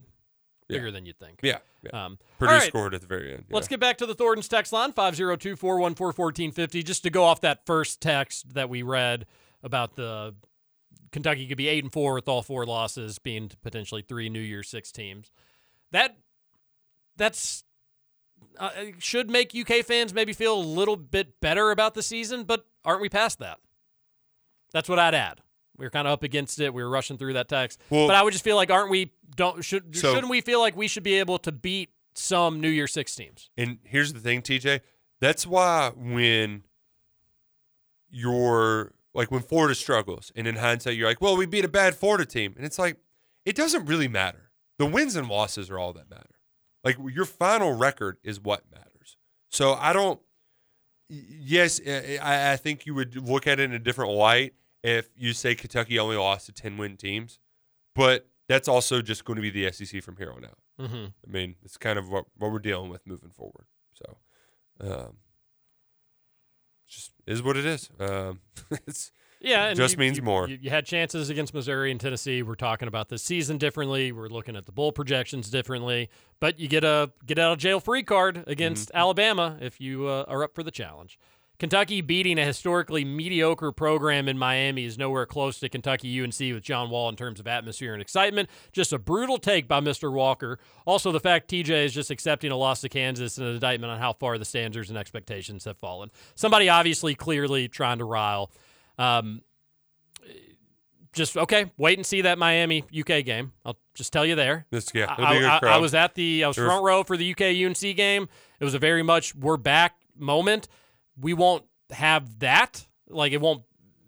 Yeah. 0.68 0.78
bigger 0.78 0.92
than 0.92 1.06
you'd 1.06 1.20
think. 1.20 1.40
Yeah, 1.44 1.60
yeah. 1.84 2.06
Um, 2.06 2.18
Purdue 2.40 2.54
right. 2.54 2.64
scored 2.68 2.94
at 2.94 3.02
the 3.02 3.08
very 3.08 3.34
end. 3.34 3.46
Let's 3.50 3.68
get 3.68 3.80
back 3.80 3.98
to 4.00 4.06
the 4.06 4.16
Thornton's 4.16 4.48
text 4.48 4.74
line 4.74 4.94
502 4.94 5.56
414 5.56 6.14
1450. 6.16 6.84
Just 6.84 7.04
to 7.04 7.10
go 7.10 7.24
off 7.24 7.42
that 7.42 7.66
first 7.66 8.02
text 8.02 8.54
that 8.54 8.70
we 8.70 8.82
read 8.82 9.26
about 9.64 9.96
the 9.96 10.36
Kentucky 11.12 11.48
could 11.48 11.58
be 11.58 11.68
8 11.68 11.86
and 11.86 11.94
4 11.94 12.14
with 12.16 12.28
all 12.28 12.42
four 12.42 12.66
losses, 12.66 13.18
being 13.18 13.50
potentially 13.64 14.02
three 14.02 14.30
New 14.30 14.40
Year's 14.42 14.70
Six 14.70 14.92
teams. 14.92 15.32
That 15.92 16.18
that's 17.16 17.64
uh, 18.58 18.70
should 19.00 19.30
make 19.30 19.54
UK 19.56 19.86
fans 19.86 20.14
maybe 20.14 20.34
feel 20.34 20.56
a 20.56 20.60
little 20.62 20.96
bit 20.98 21.40
better 21.42 21.72
about 21.72 21.94
the 21.94 22.02
season, 22.04 22.44
but 22.44 22.66
aren't 22.84 23.02
we 23.02 23.10
past 23.10 23.40
that? 23.40 23.60
That's 24.74 24.90
what 24.90 25.00
I'd 25.00 25.14
add. 25.16 25.42
We 25.78 25.86
were 25.86 25.90
kind 25.92 26.08
of 26.08 26.14
up 26.14 26.24
against 26.24 26.60
it. 26.60 26.74
We 26.74 26.84
were 26.84 26.90
rushing 26.90 27.18
through 27.18 27.34
that 27.34 27.48
text, 27.50 27.80
Well- 27.90 28.08
but 28.08 28.16
I 28.16 28.24
would 28.24 28.32
just 28.34 28.44
feel 28.44 28.56
like, 28.56 28.72
aren't 28.72 28.90
we? 28.90 29.12
Don't 29.36 29.64
should 29.64 29.96
So- 29.96 30.14
shouldn't 30.14 30.30
we 30.32 30.42
feel 30.42 30.60
like 30.60 30.76
we 30.76 30.88
should 30.88 31.04
be 31.04 31.16
able 31.16 31.38
to 31.40 31.52
beat 31.52 31.92
some 32.16 32.60
New 32.60 32.70
Year 32.70 32.88
Six 32.88 33.14
teams? 33.16 33.50
And 33.58 33.78
here's 33.84 34.14
the 34.14 34.20
thing, 34.20 34.42
TJ. 34.42 34.82
That's 35.20 35.46
why 35.46 35.92
when 35.96 36.64
you're 38.10 38.94
like 39.14 39.32
when 39.32 39.42
Florida 39.42 39.74
struggles, 39.76 40.32
and 40.36 40.46
in 40.48 40.58
hindsight, 40.58 40.96
you're 40.96 41.08
like, 41.08 41.22
well, 41.22 41.36
we 41.36 41.46
beat 41.48 41.66
a 41.66 41.70
bad 41.70 41.96
Florida 41.96 42.26
team. 42.26 42.54
And 42.56 42.66
it's 42.66 42.78
like, 42.78 42.98
it 43.46 43.56
doesn't 43.56 43.86
really 43.86 44.08
matter. 44.08 44.52
The 44.78 44.86
wins 44.86 45.16
and 45.16 45.28
losses 45.28 45.72
are 45.72 45.80
all 45.80 45.92
that 45.94 46.08
matter. 46.10 46.36
Like 46.88 46.98
your 47.14 47.26
final 47.26 47.74
record 47.74 48.18
is 48.24 48.40
what 48.40 48.64
matters. 48.72 49.18
So 49.50 49.74
I 49.74 49.92
don't, 49.94 50.20
yes, 51.10 51.82
I- 51.86 52.18
I, 52.22 52.54
I 52.54 52.56
think 52.56 52.86
you 52.86 52.94
would 52.96 53.16
look 53.28 53.46
at 53.48 53.60
it 53.60 53.64
in 53.64 53.74
a 53.74 53.80
different 53.80 54.12
light 54.14 54.54
if 54.84 55.10
you 55.18 55.34
say 55.34 55.54
Kentucky 55.56 56.00
only 56.00 56.16
lost 56.16 56.46
to 56.46 56.54
10 56.54 56.78
win 56.78 56.96
teams. 56.98 57.40
But 57.96 58.28
that's 58.48 58.68
also 58.68 59.02
just 59.02 59.26
going 59.26 59.36
to 59.36 59.42
be 59.42 59.50
the 59.50 59.72
SEC 59.72 60.02
from 60.02 60.16
here 60.18 60.32
on 60.32 60.46
out. 60.46 60.58
Mm-hmm. 60.80 61.06
I 61.06 61.32
mean, 61.32 61.56
it's 61.64 61.78
kind 61.78 62.00
of 62.00 62.10
what, 62.10 62.26
what 62.38 62.52
we're 62.52 62.60
dealing 62.60 62.90
with 62.90 63.06
moving 63.06 63.32
forward. 63.32 63.66
So, 63.94 64.18
um, 64.80 65.18
just 66.88 67.12
is 67.26 67.44
what 67.44 67.58
it 67.58 67.66
is. 67.66 67.90
Um, 68.00 68.40
it's 68.88 69.12
Yeah, 69.40 69.66
and 69.68 69.78
just 69.78 69.94
you- 69.96 70.00
means 70.00 70.18
you- 70.18 70.24
more. 70.24 70.48
You, 70.50 70.58
you 70.62 70.70
had 70.70 70.86
chances 70.86 71.30
against 71.30 71.54
Missouri 71.54 71.92
and 71.92 72.00
Tennessee. 72.00 72.42
We're 72.42 72.56
talking 72.56 72.88
about 72.88 73.10
this 73.10 73.22
season 73.24 73.58
differently. 73.58 74.12
We're 74.12 74.30
looking 74.30 74.56
at 74.56 74.66
the 74.66 74.72
bowl 74.72 74.92
projections 74.92 75.50
differently. 75.50 76.10
But 76.40 76.60
you 76.60 76.68
get 76.68 76.84
a 76.84 77.12
get 77.26 77.38
out 77.40 77.54
of 77.54 77.58
jail 77.60 77.80
free 77.80 78.04
card 78.04 78.44
against 78.48 78.90
Mm-hmm. 78.90 78.98
Alabama 78.98 79.58
if 79.62 79.80
you 79.82 80.08
uh, 80.08 80.26
are 80.28 80.44
up 80.44 80.54
for 80.56 80.64
the 80.64 80.72
challenge. 80.72 81.18
Kentucky 81.60 82.02
beating 82.02 82.38
a 82.38 82.46
historically 82.46 83.04
mediocre 83.04 83.72
program 83.72 84.28
in 84.28 84.38
Miami 84.38 84.86
is 84.86 84.96
nowhere 84.96 85.26
close 85.26 85.60
to 85.60 85.68
Kentucky 85.68 86.22
UNC 86.22 86.38
with 86.40 86.62
John 86.62 86.92
Wall 86.92 87.10
in 87.10 87.16
terms 87.16 87.40
of 87.40 87.48
atmosphere 87.48 87.94
and 87.94 88.02
excitement. 88.02 88.48
Just 88.72 88.94
a 88.94 89.00
brutal 89.00 89.40
take 89.40 89.68
by 89.68 89.80
Mr. 89.80 90.14
Walker. 90.14 90.60
Also, 90.86 91.12
the 91.12 91.20
fact 91.20 91.50
TJ 91.50 91.86
is 91.86 91.96
just 91.96 92.12
accepting 92.12 92.52
a 92.52 92.56
loss 92.56 92.82
to 92.82 92.90
Kansas 92.90 93.40
and 93.40 93.48
an 93.48 93.54
indictment 93.56 93.92
on 93.92 93.98
how 93.98 94.14
far 94.14 94.38
the 94.38 94.46
standards 94.46 94.90
and 94.90 95.00
expectations 95.00 95.66
have 95.66 95.80
fallen. 95.80 96.12
Somebody 96.36 96.70
obviously 96.70 97.16
clearly 97.16 97.68
trying 97.68 97.98
to 97.98 98.06
rile. 98.06 98.52
Um, 98.98 99.42
just 101.14 101.36
okay. 101.38 101.72
Wait 101.78 101.98
and 101.98 102.06
see 102.06 102.22
that 102.22 102.38
Miami 102.38 102.84
UK 102.98 103.24
game. 103.26 103.54
I'll 103.66 103.78
just 103.96 104.14
tell 104.14 104.26
you 104.26 104.36
there. 104.36 104.66
This- 104.70 104.92
yeah, 104.94 105.06
I, 105.10 105.14
it'll 105.14 105.30
be 105.32 105.38
a 105.38 105.40
good 105.60 105.68
I- 105.70 105.76
I 105.76 105.78
was 105.78 105.94
at 105.96 106.14
the 106.16 106.44
I 106.44 106.48
was- 106.48 106.58
front 106.58 106.84
row 106.84 107.04
for 107.04 107.18
the 107.18 107.32
UK 107.32 107.42
UNC 107.66 107.96
game. 107.96 108.28
It 108.60 108.64
was 108.64 108.74
a 108.74 108.80
very 108.80 109.04
much 109.04 109.34
we're 109.36 109.58
back 109.58 109.96
moment. 110.16 110.68
We 111.20 111.34
won't 111.34 111.64
have 111.92 112.40
that. 112.40 112.86
Like 113.10 113.32
it 113.32 113.42
won't, 113.42 113.64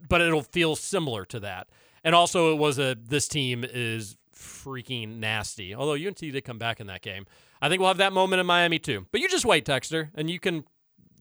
but 0.08 0.22
it'll 0.22 0.44
feel 0.44 0.76
similar 0.76 1.26
to 1.26 1.40
that. 1.42 1.68
And 2.04 2.14
also, 2.14 2.54
it 2.54 2.58
was 2.58 2.78
a 2.80 2.96
this 3.02 3.28
team 3.28 3.66
is 3.68 4.16
freaking 4.36 5.18
nasty. 5.18 5.74
Although 5.74 5.94
UNC 5.94 6.18
did 6.20 6.44
come 6.44 6.58
back 6.58 6.80
in 6.80 6.88
that 6.88 7.02
game, 7.02 7.26
I 7.62 7.70
think 7.70 7.80
we'll 7.80 7.90
have 7.90 7.98
that 7.98 8.14
moment 8.14 8.40
in 8.40 8.46
Miami 8.46 8.78
too. 8.80 9.08
But 9.12 9.22
you 9.22 9.28
just 9.30 9.46
wait, 9.46 9.66
Texter, 9.66 10.10
and 10.16 10.30
you 10.30 10.40
can. 10.40 10.64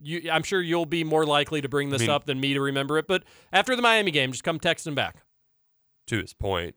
You, 0.02 0.30
I'm 0.30 0.42
sure 0.42 0.60
you'll 0.60 0.86
be 0.86 1.04
more 1.04 1.26
likely 1.26 1.60
to 1.60 1.68
bring 1.68 1.90
this 1.90 2.02
mean- 2.02 2.10
up 2.10 2.24
than 2.26 2.40
me 2.40 2.54
to 2.54 2.60
remember 2.60 2.98
it. 2.98 3.06
But 3.06 3.24
after 3.52 3.74
the 3.76 3.82
Miami 3.82 4.10
game, 4.10 4.30
just 4.32 4.44
come 4.44 4.58
texting 4.60 4.94
back. 4.94 5.24
to 6.08 6.20
his 6.20 6.32
point, 6.34 6.74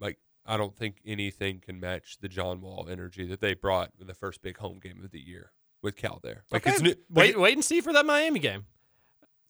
like 0.00 0.18
I 0.46 0.56
don't 0.56 0.74
think 0.76 0.96
anything 1.04 1.60
can 1.60 1.80
match 1.80 2.18
the 2.20 2.28
John 2.28 2.60
Wall 2.60 2.86
energy 2.90 3.26
that 3.26 3.40
they 3.40 3.54
brought 3.54 3.90
in 4.00 4.06
the 4.06 4.14
first 4.14 4.42
big 4.42 4.58
home 4.58 4.78
game 4.82 5.02
of 5.04 5.10
the 5.10 5.20
year 5.20 5.52
with 5.82 5.96
Cal 5.96 6.20
there. 6.22 6.44
Like 6.50 6.66
Okay, 6.66 6.74
it's 6.76 6.82
like, 6.82 6.98
wait, 7.10 7.38
wait 7.38 7.54
and 7.54 7.64
see 7.64 7.80
for 7.80 7.92
that 7.92 8.06
Miami 8.06 8.38
game. 8.38 8.66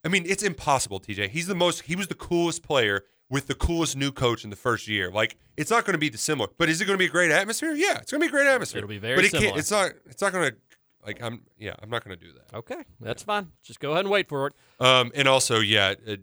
I 0.05 0.09
mean, 0.09 0.25
it's 0.27 0.43
impossible, 0.43 0.99
TJ. 0.99 1.29
He's 1.29 1.47
the 1.47 1.55
most. 1.55 1.83
He 1.83 1.95
was 1.95 2.07
the 2.07 2.15
coolest 2.15 2.61
player 2.61 3.03
with 3.29 3.47
the 3.47 3.55
coolest 3.55 3.95
new 3.95 4.11
coach 4.11 4.43
in 4.43 4.49
the 4.49 4.55
first 4.55 4.87
year. 4.87 5.09
Like 5.09 5.37
it's 5.55 5.71
not 5.71 5.85
going 5.85 5.93
to 5.93 5.97
be 5.99 6.09
dissimilar, 6.09 6.49
but 6.57 6.67
is 6.69 6.81
it 6.81 6.85
going 6.85 6.95
to 6.95 6.99
be 6.99 7.05
a 7.05 7.09
great 7.11 7.31
atmosphere? 7.31 7.73
Yeah, 7.73 7.99
it's 7.99 8.11
going 8.11 8.19
to 8.19 8.25
be 8.25 8.27
a 8.27 8.31
great 8.31 8.47
atmosphere. 8.47 8.79
It'll 8.79 8.89
be 8.89 8.97
very 8.97 9.15
But 9.15 9.25
it 9.25 9.31
similar. 9.31 9.47
can't. 9.49 9.59
It's 9.59 9.71
not. 9.71 9.91
It's 10.07 10.21
not 10.21 10.33
going 10.33 10.51
to. 10.51 10.57
Like 11.05 11.21
I'm. 11.21 11.41
Yeah, 11.57 11.73
I'm 11.81 11.89
not 11.89 12.03
going 12.05 12.17
to 12.17 12.25
do 12.25 12.31
that. 12.33 12.55
Okay, 12.57 12.83
that's 12.99 13.23
fine. 13.23 13.51
Just 13.63 13.79
go 13.79 13.91
ahead 13.91 14.05
and 14.05 14.09
wait 14.11 14.29
for 14.29 14.47
it. 14.47 14.53
Um, 14.79 15.11
and 15.15 15.27
also, 15.27 15.59
yeah, 15.59 15.93
it, 16.05 16.21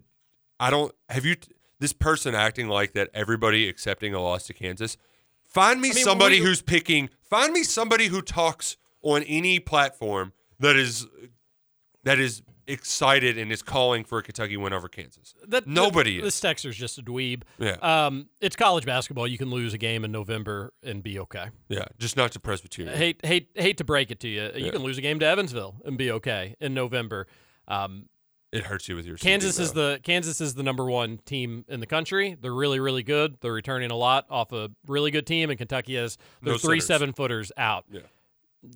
I 0.59 0.70
don't. 0.70 0.95
Have 1.09 1.24
you? 1.24 1.37
This 1.78 1.93
person 1.93 2.35
acting 2.35 2.68
like 2.68 2.93
that. 2.93 3.11
Everybody 3.14 3.68
accepting 3.68 4.14
a 4.14 4.20
loss 4.20 4.47
to 4.47 4.55
Kansas. 4.55 4.97
Find 5.43 5.81
me 5.81 5.91
I 5.91 5.95
mean, 5.95 6.05
somebody 6.05 6.41
we- 6.41 6.47
who's 6.47 6.62
picking. 6.62 7.11
Find 7.22 7.53
me 7.53 7.62
somebody 7.62 8.07
who 8.07 8.22
talks 8.22 8.76
on 9.03 9.22
any 9.24 9.59
platform 9.61 10.33
that 10.59 10.76
is 10.76 11.07
that 12.05 12.18
is 12.18 12.43
excited 12.71 13.37
and 13.39 13.51
is 13.53 13.62
calling 13.62 14.05
for 14.05 14.18
a 14.18 14.23
Kentucky 14.23 14.57
win 14.57 14.73
over 14.73 14.89
Kansas. 14.89 15.35
That, 15.49 15.66
Nobody 15.66 16.18
that, 16.21 16.27
is. 16.27 16.41
This 16.41 16.41
texter's 16.41 16.77
just 16.77 16.99
a 16.99 17.03
dweeb. 17.03 17.43
Yeah. 17.59 17.77
Um, 17.83 18.29
it's 18.41 18.57
college 18.57 18.87
basketball. 18.87 19.27
You 19.27 19.39
can 19.39 19.51
lose 19.51 19.75
a 19.75 19.79
game 19.79 20.05
in 20.05 20.12
November 20.12 20.73
and 20.83 21.03
be 21.03 21.18
okay. 21.21 21.47
Yeah, 21.68 21.85
just 21.99 22.16
not 22.16 22.33
to 22.33 22.41
Presbyterian. 22.41 22.97
Hate, 22.97 23.21
hate, 23.25 23.49
hate 23.55 23.77
to 23.79 23.85
break 23.85 24.11
it 24.11 24.21
to 24.21 24.29
you. 24.29 24.51
You 24.55 24.66
Yeah. 24.66 24.71
can 24.73 24.83
lose 24.83 24.99
a 24.99 25.01
game 25.03 25.18
to 25.21 25.27
Evansville 25.27 25.77
and 25.85 25.99
be 25.99 26.11
okay 26.12 26.55
in 26.61 26.73
November. 26.75 27.27
Um, 27.68 28.07
It 28.53 28.64
hurts 28.64 28.89
you 28.89 28.97
with 28.97 29.07
your 29.07 29.16
Kansas 29.16 29.59
is 29.61 29.73
the 29.75 30.01
Kansas 30.03 30.41
is 30.41 30.55
the 30.55 30.62
number 30.64 30.85
one 30.91 31.18
team 31.18 31.64
in 31.68 31.79
the 31.81 31.87
country. 31.87 32.37
They're 32.41 32.53
really, 32.55 32.81
really 32.81 33.05
good. 33.05 33.37
They're 33.41 33.53
returning 33.53 33.91
a 33.93 33.97
lot 33.97 34.27
off 34.29 34.53
a 34.53 34.71
really 34.89 35.11
good 35.12 35.27
team, 35.27 35.51
and 35.51 35.59
Kentucky 35.59 35.95
has 35.95 36.18
their 36.43 36.55
No 36.55 36.59
three 36.59 36.81
centers. 36.81 36.87
seven 36.87 37.12
footers 37.12 37.53
out. 37.57 37.85
Yeah. 37.91 38.01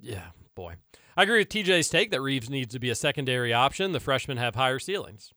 Yeah, 0.01 0.27
boy. 0.55 0.75
I 1.17 1.23
agree 1.23 1.39
with 1.39 1.49
TJ's 1.49 1.89
take 1.89 2.11
that 2.11 2.21
Reeves 2.21 2.51
needs 2.51 2.73
to 2.75 2.79
be 2.81 2.91
a 2.91 2.95
secondary 2.95 3.53
option. 3.53 3.93
The 3.93 4.01
freshmen 4.01 4.37
have 4.37 4.55
higher 4.55 4.79
ceilings. 4.79 5.33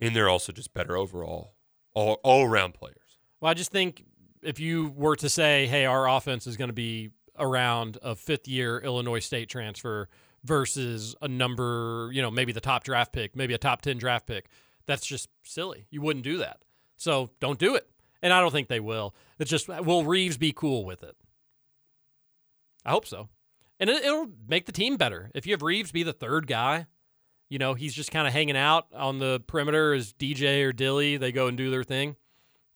and 0.00 0.14
they're 0.14 0.28
also 0.28 0.52
just 0.52 0.74
better 0.74 0.96
overall, 0.96 1.54
all 1.94 2.20
all 2.22 2.44
around 2.44 2.74
players. 2.74 2.96
Well, 3.40 3.50
I 3.50 3.54
just 3.54 3.70
think 3.70 4.04
if 4.42 4.60
you 4.60 4.92
were 4.96 5.16
to 5.16 5.28
say, 5.28 5.66
hey, 5.66 5.84
our 5.86 6.08
offense 6.08 6.46
is 6.46 6.56
going 6.56 6.68
to 6.68 6.74
be 6.74 7.10
around 7.38 7.98
a 8.02 8.14
fifth 8.14 8.46
year 8.48 8.78
Illinois 8.78 9.20
State 9.20 9.48
transfer 9.48 10.08
versus 10.44 11.14
a 11.22 11.28
number, 11.28 12.10
you 12.12 12.20
know, 12.20 12.30
maybe 12.30 12.52
the 12.52 12.60
top 12.60 12.84
draft 12.84 13.12
pick, 13.12 13.36
maybe 13.36 13.54
a 13.54 13.58
top 13.58 13.80
10 13.80 13.96
draft 13.98 14.26
pick, 14.26 14.48
that's 14.86 15.06
just 15.06 15.28
silly. 15.44 15.86
You 15.90 16.02
wouldn't 16.02 16.24
do 16.24 16.38
that. 16.38 16.58
So 16.96 17.30
don't 17.40 17.58
do 17.58 17.74
it. 17.76 17.88
And 18.22 18.32
I 18.32 18.40
don't 18.40 18.50
think 18.50 18.66
they 18.68 18.80
will. 18.80 19.14
It's 19.38 19.50
just, 19.50 19.68
will 19.68 20.04
Reeves 20.04 20.36
be 20.36 20.52
cool 20.52 20.84
with 20.84 21.02
it? 21.04 21.16
I 22.84 22.90
hope 22.90 23.06
so. 23.06 23.28
And 23.82 23.90
it, 23.90 24.02
it'll 24.04 24.30
make 24.48 24.64
the 24.64 24.72
team 24.72 24.96
better. 24.96 25.30
If 25.34 25.46
you 25.46 25.52
have 25.52 25.60
Reeves 25.62 25.92
be 25.92 26.04
the 26.04 26.14
third 26.14 26.46
guy, 26.46 26.86
you 27.50 27.58
know, 27.58 27.74
he's 27.74 27.92
just 27.92 28.10
kind 28.10 28.26
of 28.26 28.32
hanging 28.32 28.56
out 28.56 28.86
on 28.94 29.18
the 29.18 29.42
perimeter 29.46 29.92
as 29.92 30.14
DJ 30.14 30.64
or 30.64 30.72
Dilly. 30.72 31.18
They 31.18 31.32
go 31.32 31.48
and 31.48 31.56
do 31.58 31.70
their 31.70 31.84
thing 31.84 32.16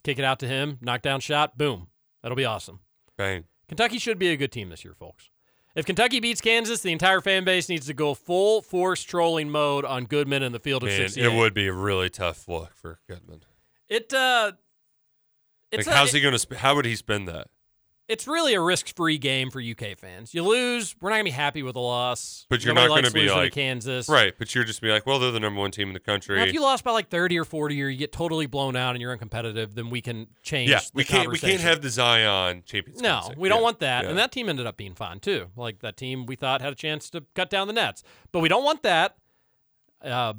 kick 0.07 0.21
it 0.21 0.25
out 0.25 0.39
to 0.39 0.47
him, 0.47 0.79
knockdown 0.81 1.19
shot, 1.19 1.59
boom. 1.59 1.89
That'll 2.23 2.37
be 2.37 2.45
awesome. 2.45 2.79
Bang. 3.19 3.45
Kentucky 3.67 3.99
should 3.99 4.21
be 4.21 4.29
a 4.29 4.37
good 4.37 4.53
team 4.53 4.69
this 4.69 4.85
year, 4.85 4.95
folks. 4.95 5.31
If 5.75 5.85
Kentucky 5.85 6.21
beats 6.21 6.41
Kansas, 6.41 6.81
the 6.81 6.93
entire 6.93 7.21
fan 7.21 7.45
base 7.45 7.69
needs 7.69 7.87
to 7.87 7.93
go 7.93 8.15
full 8.15 8.63
force 8.63 9.03
trolling 9.03 9.51
mode 9.51 9.85
on 9.85 10.05
Goodman 10.05 10.43
in 10.45 10.53
the 10.53 10.61
field 10.61 10.85
of 10.85 10.89
Man, 10.89 11.11
it 11.17 11.37
would 11.37 11.53
be 11.53 11.67
a 11.67 11.73
really 11.73 12.09
tough 12.09 12.49
look 12.49 12.75
for 12.75 13.01
Goodman. 13.09 13.43
It 13.89 14.15
uh, 14.15 14.53
it's 15.73 15.87
like, 15.87 15.95
a- 15.95 15.99
how's 15.99 16.13
he 16.13 16.21
going 16.21 16.33
to? 16.33 16.39
Sp- 16.39 16.55
how 16.57 16.77
would 16.77 16.87
he 16.87 16.95
spend 16.97 17.29
that? 17.29 17.49
It's 18.09 18.29
really 18.29 18.55
a 18.55 18.61
risk-free 18.61 19.19
game 19.19 19.51
for 19.51 19.61
UK 19.61 19.99
fans. 19.99 20.33
You 20.33 20.45
lose, 20.45 20.95
we're 21.01 21.11
not 21.11 21.17
gonna 21.17 21.25
be 21.25 21.31
happy 21.31 21.65
with 21.65 21.75
a 21.75 21.81
loss. 21.81 22.47
But 22.49 22.65
you're 22.65 22.73
Nobody 22.73 22.89
not 22.89 22.95
likes 22.95 23.09
to 23.09 23.15
be 23.15 23.21
losing 23.23 23.35
to 23.37 23.43
like 23.43 23.53
Kansas, 23.53 24.09
right? 24.09 24.33
But 24.39 24.55
you're 24.55 24.63
just 24.63 24.81
be 24.81 24.91
like, 24.91 25.07
well, 25.07 25.19
they're 25.19 25.33
the 25.33 25.41
number 25.41 25.59
one 25.59 25.73
team 25.73 25.89
in 25.89 25.95
the 25.95 25.99
country. 25.99 26.37
Now, 26.37 26.45
if 26.45 26.55
you 26.55 26.63
lost 26.63 26.85
by 26.85 26.93
like 26.93 27.09
30 27.09 27.37
or 27.39 27.45
40 27.45 27.83
or 27.83 27.89
you 27.89 27.99
get 27.99 28.13
totally 28.13 28.47
blown 28.47 28.77
out 28.77 28.91
and 28.95 29.01
you're 29.03 29.17
uncompetitive, 29.17 29.75
then 29.75 29.91
we 29.91 30.01
can 30.01 30.29
change 30.43 30.71
yeah, 30.71 30.79
the 30.79 30.91
we 30.95 31.03
can't. 31.03 31.29
We 31.29 31.39
can't 31.39 31.61
have 31.61 31.83
the 31.83 31.91
Zion 31.91 32.63
champions. 32.65 33.01
No, 33.03 33.15
concept. 33.15 33.39
we 33.39 33.49
don't 33.49 33.59
Yeah, 33.59 33.63
want 33.65 33.81
that. 33.81 34.05
yeah. 34.05 34.11
And 34.11 34.19
that 34.19 34.31
team 34.31 34.49
ended 34.49 34.67
up 34.67 34.77
being 34.77 34.95
fine 34.95 35.19
too. 35.19 35.49
Like 35.57 35.81
that 35.81 35.97
team 35.97 36.27
we 36.27 36.37
thought 36.37 36.61
had 36.61 36.73
a 36.73 36.77
chance 36.77 37.11
to 37.11 37.25
cut 37.35 37.51
down 37.51 37.67
the 37.67 37.73
nets. 37.75 38.05
But 38.31 38.39
we 38.39 38.49
don't 38.49 38.63
want 38.65 38.85
that. 38.85 39.17
Uh, 40.01 40.35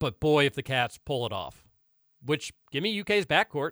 but 0.00 0.18
boy, 0.18 0.46
if 0.46 0.54
the 0.54 0.62
Cats 0.64 0.98
pull 0.98 1.24
it 1.24 1.32
off, 1.32 1.64
which 2.24 2.52
give 2.72 2.82
me 2.82 3.00
UK's 3.00 3.26
backcourt. 3.26 3.70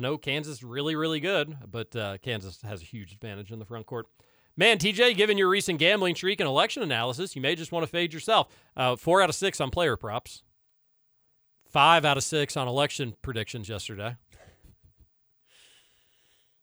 I 0.00 0.02
know 0.02 0.16
Kansas 0.16 0.56
is 0.56 0.64
really, 0.64 0.96
really 0.96 1.20
good, 1.20 1.58
but 1.70 1.94
uh, 1.94 2.16
Kansas 2.22 2.62
has 2.62 2.80
a 2.80 2.86
huge 2.86 3.12
advantage 3.12 3.52
in 3.52 3.58
the 3.58 3.66
front 3.66 3.84
court. 3.84 4.06
Man, 4.56 4.78
TJ, 4.78 5.14
given 5.14 5.36
your 5.36 5.50
recent 5.50 5.78
gambling 5.78 6.14
streak 6.14 6.40
and 6.40 6.48
election 6.48 6.82
analysis, 6.82 7.36
you 7.36 7.42
may 7.42 7.54
just 7.54 7.70
want 7.70 7.82
to 7.82 7.86
fade 7.86 8.14
yourself. 8.14 8.48
Uh, 8.74 8.96
four 8.96 9.20
out 9.20 9.28
of 9.28 9.34
six 9.34 9.60
on 9.60 9.68
player 9.70 9.98
props. 9.98 10.42
Five 11.68 12.06
out 12.06 12.16
of 12.16 12.22
six 12.24 12.56
on 12.56 12.66
election 12.66 13.14
predictions 13.20 13.68
yesterday. 13.68 14.16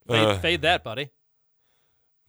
Fade, 0.07 0.25
Uh, 0.27 0.39
fade 0.39 0.63
that, 0.63 0.83
buddy. 0.83 1.11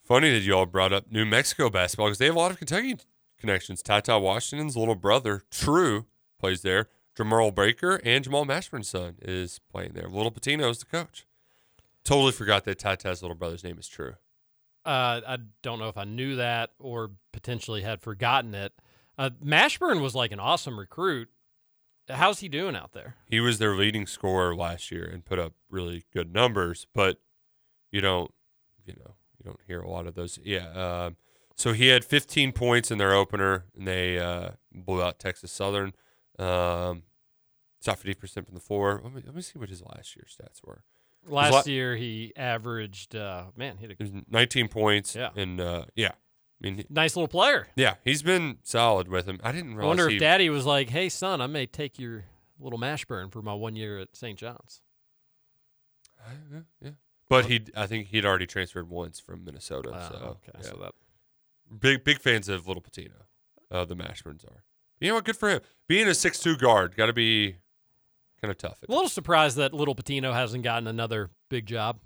Funny 0.05 0.29
that 0.29 0.41
you 0.41 0.55
all 0.55 0.67
brought 0.67 0.93
up 0.93 1.11
New 1.11 1.25
Mexico 1.25 1.71
basketball 1.71 2.09
because 2.09 2.19
they 2.19 2.27
have 2.27 2.37
a 2.37 2.39
lot 2.39 2.51
of 2.51 2.59
Kentucky 2.59 2.99
connections. 3.39 3.83
TyTy 3.83 4.21
Washington's 4.21 4.77
little 4.77 4.95
brother, 4.95 5.43
True, 5.51 6.05
plays 6.39 6.61
there. 6.61 6.91
Jemarl 7.19 7.55
Baker 7.55 8.01
and 8.05 8.23
Jamal 8.23 8.47
Mashburn's 8.47 8.89
son 8.89 9.17
is 9.21 9.61
playing 9.73 9.93
there. 9.95 10.09
Little 10.09 10.31
Pitino 10.31 10.71
is 10.71 10.79
the 10.79 10.87
coach. 10.87 11.27
Totally 12.05 12.33
forgot 12.33 12.65
that 12.65 12.79
TyTy's 12.79 13.23
little 13.23 13.37
brother's 13.37 13.65
name 13.65 13.77
is 13.79 13.89
True. 13.89 14.15
Uh, 14.87 15.21
I 15.27 15.39
don't 15.63 15.81
know 15.81 15.89
if 15.89 15.99
I 15.99 16.05
knew 16.05 16.37
that 16.37 16.71
or 16.79 17.11
potentially 17.33 17.83
had 17.83 18.01
forgotten 18.01 18.55
it. 18.55 18.73
Uh, 19.19 19.31
Mashburn 19.45 20.01
was 20.01 20.15
like 20.15 20.31
an 20.31 20.39
awesome 20.39 20.79
recruit. 20.79 21.29
How's 22.09 22.39
he 22.39 22.49
doing 22.49 22.77
out 22.77 22.93
there? 22.93 23.17
He 23.27 23.41
was 23.41 23.59
their 23.59 23.75
leading 23.75 24.07
scorer 24.07 24.55
last 24.55 24.91
year 24.91 25.05
and 25.05 25.25
put 25.25 25.39
up 25.39 25.53
really 25.69 26.05
good 26.15 26.33
numbers, 26.33 26.87
but 26.95 27.19
you 27.91 28.01
don't, 28.01 28.33
you 28.87 28.95
know, 28.95 29.17
you 29.39 29.45
don't 29.45 29.61
hear 29.67 29.83
a 29.83 29.91
lot 29.91 30.07
of 30.07 30.15
those. 30.15 30.39
Yeah. 30.43 30.71
Um, 30.71 31.17
so 31.57 31.73
he 31.73 31.89
had 31.89 32.05
15 32.05 32.53
points 32.53 32.91
in 32.91 32.99
their 32.99 33.13
opener, 33.13 33.65
and 33.77 33.87
they 33.87 34.19
uh, 34.19 34.51
blew 34.73 35.03
out 35.03 35.19
Texas 35.19 35.51
Southern. 35.51 35.93
Um, 36.39 37.03
shot 37.85 38.01
50% 38.01 38.47
from 38.47 38.55
the 38.55 38.61
floor. 38.61 39.01
Let 39.03 39.15
me, 39.15 39.23
let 39.25 39.35
me 39.35 39.43
see 39.43 39.59
what 39.59 39.69
his 39.69 39.83
last 39.83 40.17
year 40.17 40.25
stats 40.29 40.65
were. 40.65 40.83
Last 41.27 41.53
la- 41.53 41.73
year 41.73 41.97
he 41.97 42.33
averaged 42.37 43.15
uh, 43.15 43.47
man, 43.57 43.77
he 43.79 43.87
had 43.87 43.97
a 44.01 44.23
19 44.31 44.69
points. 44.69 45.15
Yeah. 45.15 45.31
And 45.37 45.61
uh, 45.61 45.85
yeah, 45.95 46.13
I 46.13 46.15
mean, 46.61 46.85
nice 46.89 47.17
little 47.17 47.29
player. 47.29 47.69
yeah, 47.77 47.95
he's 48.05 48.23
been 48.23 48.59
solid 48.63 49.09
with 49.09 49.27
him. 49.27 49.39
I 49.43 49.53
didn't 49.53 49.73
I 49.73 49.77
realize. 49.77 49.89
wonder 49.89 50.09
he, 50.09 50.17
if 50.17 50.21
Daddy 50.21 50.51
was 50.51 50.65
like, 50.65 50.91
"Hey 50.91 51.09
son, 51.09 51.41
I 51.41 51.47
may 51.47 51.67
take 51.67 51.99
your 51.99 52.25
little 52.59 52.79
Mashburn 52.79 53.31
for 53.31 53.43
my 53.43 53.55
one 53.55 53.77
year 53.77 53.99
at 53.99 54.17
St. 54.17 54.39
John's." 54.39 54.81
Yeah, 56.53 56.61
yeah. 56.83 56.91
But 57.29 57.47
he, 57.47 57.67
I 57.77 57.87
think 57.87 58.09
he'd 58.09 58.25
already 58.25 58.47
transferred 58.47 58.89
once 58.89 59.21
from 59.21 59.45
Minnesota. 59.45 59.91
Ah, 59.93 60.09
so 60.09 60.17
okay, 60.17 60.59
yeah. 60.59 60.63
so 60.63 60.79
that 60.81 60.95
big 61.79 62.05
big 62.05 62.21
fans 62.21 62.49
of 62.49 62.67
Little 62.67 62.83
Pitino. 62.83 63.11
Uh, 63.71 63.85
the 63.85 63.95
Mashburns 63.95 64.45
are. 64.47 64.65
You 65.01 65.09
know 65.09 65.17
what? 65.17 65.25
Good 65.25 65.37
for 65.37 65.51
him. 65.51 65.61
Being 65.87 66.09
a 66.09 66.15
six 66.15 66.41
two 66.41 66.57
guard, 66.57 66.97
got 66.97 67.07
to 67.07 67.13
be 67.13 67.57
kind 68.41 68.51
of 68.51 68.59
tough. 68.59 68.79
a 68.87 68.93
little 68.93 69.09
surprised 69.09 69.57
that 69.57 69.75
little 69.75 69.95
Pitino 69.95 70.33
hasn't 70.33 70.65
gotten 70.65 70.87
another 70.87 71.31
big 71.49 71.67
job. 71.67 71.99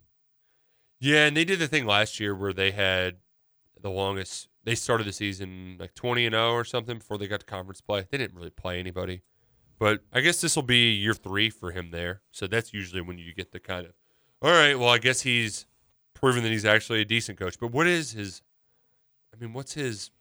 Yeah, 1.01 1.27
and 1.27 1.37
they 1.37 1.45
did 1.45 1.59
the 1.59 1.69
thing 1.69 1.85
last 1.85 2.21
year 2.21 2.35
where 2.35 2.53
they 2.53 2.71
had 2.71 3.17
the 3.81 3.91
longest. 3.91 4.49
They 4.65 4.77
started 4.77 5.07
the 5.07 5.13
season 5.13 5.77
like 5.81 5.95
twenty 5.95 6.25
and 6.27 6.35
zero 6.35 6.53
or 6.53 6.65
something 6.65 6.99
before 6.99 7.19
they 7.19 7.27
got 7.27 7.41
to 7.41 7.47
conference 7.47 7.81
play. 7.81 8.07
They 8.09 8.19
didn't 8.19 8.37
really 8.37 8.51
play 8.51 8.79
anybody, 8.79 9.23
but 9.79 10.01
I 10.13 10.21
guess 10.21 10.41
this 10.41 10.55
will 10.55 10.63
be 10.63 10.93
year 10.93 11.15
three 11.15 11.51
for 11.51 11.73
him 11.73 11.91
there. 11.91 12.23
So 12.31 12.47
that's 12.47 12.73
usually 12.73 13.01
when 13.01 13.19
you 13.19 13.35
get 13.35 13.51
the 13.51 13.59
kind 13.59 13.87
of, 13.87 13.93
all 14.41 14.53
right. 14.53 14.79
Well, 14.79 14.91
I 14.91 14.99
guess 14.99 15.23
he's 15.23 15.67
proven 16.15 16.45
that 16.45 16.51
he's 16.51 16.65
actually 16.65 17.01
a 17.01 17.05
decent 17.05 17.39
coach. 17.39 17.59
But 17.59 17.73
what 17.73 17.89
is 17.89 18.13
his? 18.13 18.43
I 19.35 19.43
mean, 19.43 19.53
what's 19.53 19.75
his 19.75 20.13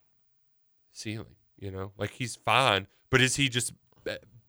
ceiling? 0.92 1.36
You 1.60 1.70
know, 1.70 1.92
like 2.00 2.10
he's 2.12 2.36
fine, 2.36 2.88
but 3.12 3.22
is 3.22 3.36
he 3.36 3.48
just 3.50 3.74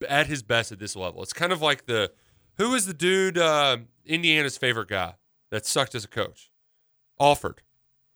at 0.08 0.26
his 0.26 0.42
best 0.42 0.72
at 0.72 0.78
this 0.78 0.96
level? 0.96 1.22
It's 1.22 1.32
kind 1.32 1.52
of 1.52 1.60
like 1.62 1.86
the 1.86 2.12
who 2.58 2.74
is 2.74 2.86
the 2.86 2.94
dude 2.94 3.38
uh, 3.38 3.78
Indiana's 4.04 4.56
favorite 4.58 4.88
guy 4.88 5.14
that 5.50 5.66
sucked 5.66 5.94
as 5.94 6.04
a 6.04 6.08
coach? 6.08 6.50
Alford. 7.20 7.62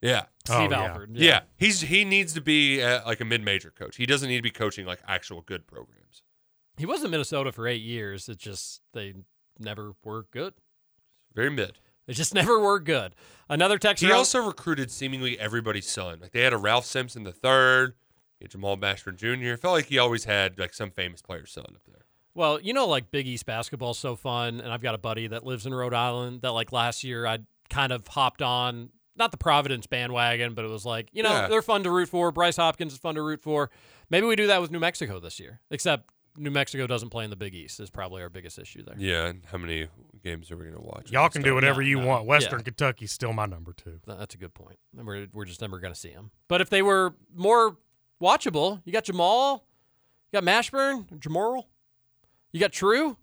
Yeah. 0.03 0.25
Steve 0.45 0.57
Oh, 0.57 0.71
yeah. 0.71 0.83
Alford. 0.85 1.11
Yeah. 1.15 1.41
He's 1.57 1.81
he 1.83 2.05
needs 2.05 2.33
to 2.35 2.41
be 2.41 2.83
uh, 2.83 3.05
like 3.07 3.21
a 3.21 3.25
mid-major 3.25 3.71
coach. 3.71 3.97
He 3.97 4.07
doesn't 4.07 4.29
need 4.29 4.37
to 4.37 4.43
be 4.43 4.51
coaching 4.51 4.87
like 4.87 5.01
actual 5.07 5.41
good 5.43 5.67
programs. 5.67 6.23
He 6.77 6.85
was 6.87 7.03
in 7.03 7.11
Minnesota 7.11 7.53
for 7.53 7.67
eight 7.67 7.81
years. 7.83 8.29
It 8.29 8.39
just 8.39 8.83
they 8.93 9.15
never 9.59 9.93
were 10.05 10.27
good. 10.31 10.55
Very 11.35 11.51
mid. 11.51 11.79
They 12.07 12.13
just 12.13 12.35
never 12.41 12.59
were 12.61 12.79
good. 12.79 13.15
Another 13.49 13.79
Texas. 13.79 14.07
He 14.07 14.13
also 14.13 14.45
recruited 14.47 14.91
seemingly 14.91 15.39
everybody's 15.39 15.89
son. 15.89 16.19
Like 16.21 16.33
they 16.33 16.43
had 16.43 16.53
a 16.53 16.59
Ralph 16.59 16.85
Simpson 16.85 17.23
the 17.25 17.33
third, 17.33 17.95
Jamal 18.49 18.77
Mashburn 18.77 19.17
Jr. 19.17 19.53
It 19.55 19.61
felt 19.61 19.75
like 19.75 19.87
he 19.87 19.99
always 19.99 20.25
had 20.25 20.59
like 20.59 20.75
some 20.75 20.91
famous 20.91 21.23
player's 21.23 21.51
son 21.53 21.65
up 21.69 21.83
there. 21.89 22.05
Well, 22.35 22.61
you 22.61 22.73
know, 22.75 22.87
like 22.87 23.11
Big 23.11 23.27
East 23.27 23.47
basketball's 23.47 23.99
so 23.99 24.15
fun, 24.15 24.61
and 24.61 24.71
I've 24.71 24.83
got 24.83 24.95
a 24.95 24.99
buddy 24.99 25.27
that 25.29 25.45
lives 25.47 25.65
in 25.67 25.73
Rhode 25.75 25.95
Island 25.95 26.43
that 26.43 26.51
like 26.53 26.71
last 26.71 27.03
year 27.03 27.27
I 27.27 27.39
kind 27.71 27.93
of 27.93 28.07
hopped 28.07 28.43
on 28.43 28.91
not 29.17 29.31
the 29.33 29.39
Providence 29.39 29.87
bandwagon, 29.87 30.53
but 30.53 30.65
it 30.67 30.69
was 30.69 30.85
like, 30.85 31.09
you 31.13 31.23
know, 31.23 31.31
Yeah. 31.33 31.49
they're 31.49 31.63
fun 31.63 31.83
to 31.85 31.91
root 31.91 32.11
for. 32.11 32.31
Bryce 32.31 32.57
Hopkins 32.59 32.93
is 32.93 32.99
fun 32.99 33.15
to 33.15 33.23
root 33.23 33.41
for. 33.41 33.71
Maybe 34.11 34.27
we 34.27 34.37
do 34.37 34.47
that 34.49 34.61
with 34.61 34.71
New 34.71 34.79
Mexico 34.79 35.19
this 35.19 35.41
year. 35.41 35.61
Except 35.71 36.11
New 36.37 36.51
Mexico 36.51 36.87
doesn't 36.87 37.09
play 37.09 37.25
in 37.25 37.31
the 37.31 37.37
Big 37.37 37.55
East 37.55 37.81
is 37.81 37.89
probably 37.89 38.21
our 38.21 38.29
biggest 38.29 38.59
issue 38.59 38.83
there. 38.85 38.95
Yeah, 38.99 39.29
and 39.29 39.43
how 39.51 39.57
many 39.57 39.89
games 40.23 40.51
are 40.51 40.57
we 40.59 40.67
gonna 40.67 40.83
watch? 40.83 41.11
Y'all 41.11 41.31
can 41.31 41.41
do 41.41 41.55
whatever 41.55 41.81
No, 41.81 41.89
you 41.89 42.01
no. 42.01 42.07
want. 42.07 42.27
Western 42.27 42.59
Yeah. 42.59 42.65
Kentucky's 42.65 43.11
still 43.13 43.33
my 43.33 43.47
number 43.47 43.73
two. 43.73 44.01
That's 44.07 44.35
a 44.35 44.39
good 44.39 44.53
point. 44.53 44.79
We're 44.93 45.29
we're 45.33 45.47
just 45.47 45.63
never 45.63 45.79
going 45.79 45.95
to 45.95 45.99
see 45.99 46.11
them. 46.11 46.31
But 46.49 46.61
if 46.61 46.69
they 46.69 46.83
were 46.83 47.15
more 47.35 47.79
watchable, 48.21 48.81
you 48.85 48.93
got 48.93 49.05
Jamal, 49.05 49.67
you 50.33 50.41
got 50.41 50.45
Mashburn, 50.45 51.19
Jamal, 51.19 51.69
you 52.53 52.61
got 52.61 52.73
True. 52.73 53.17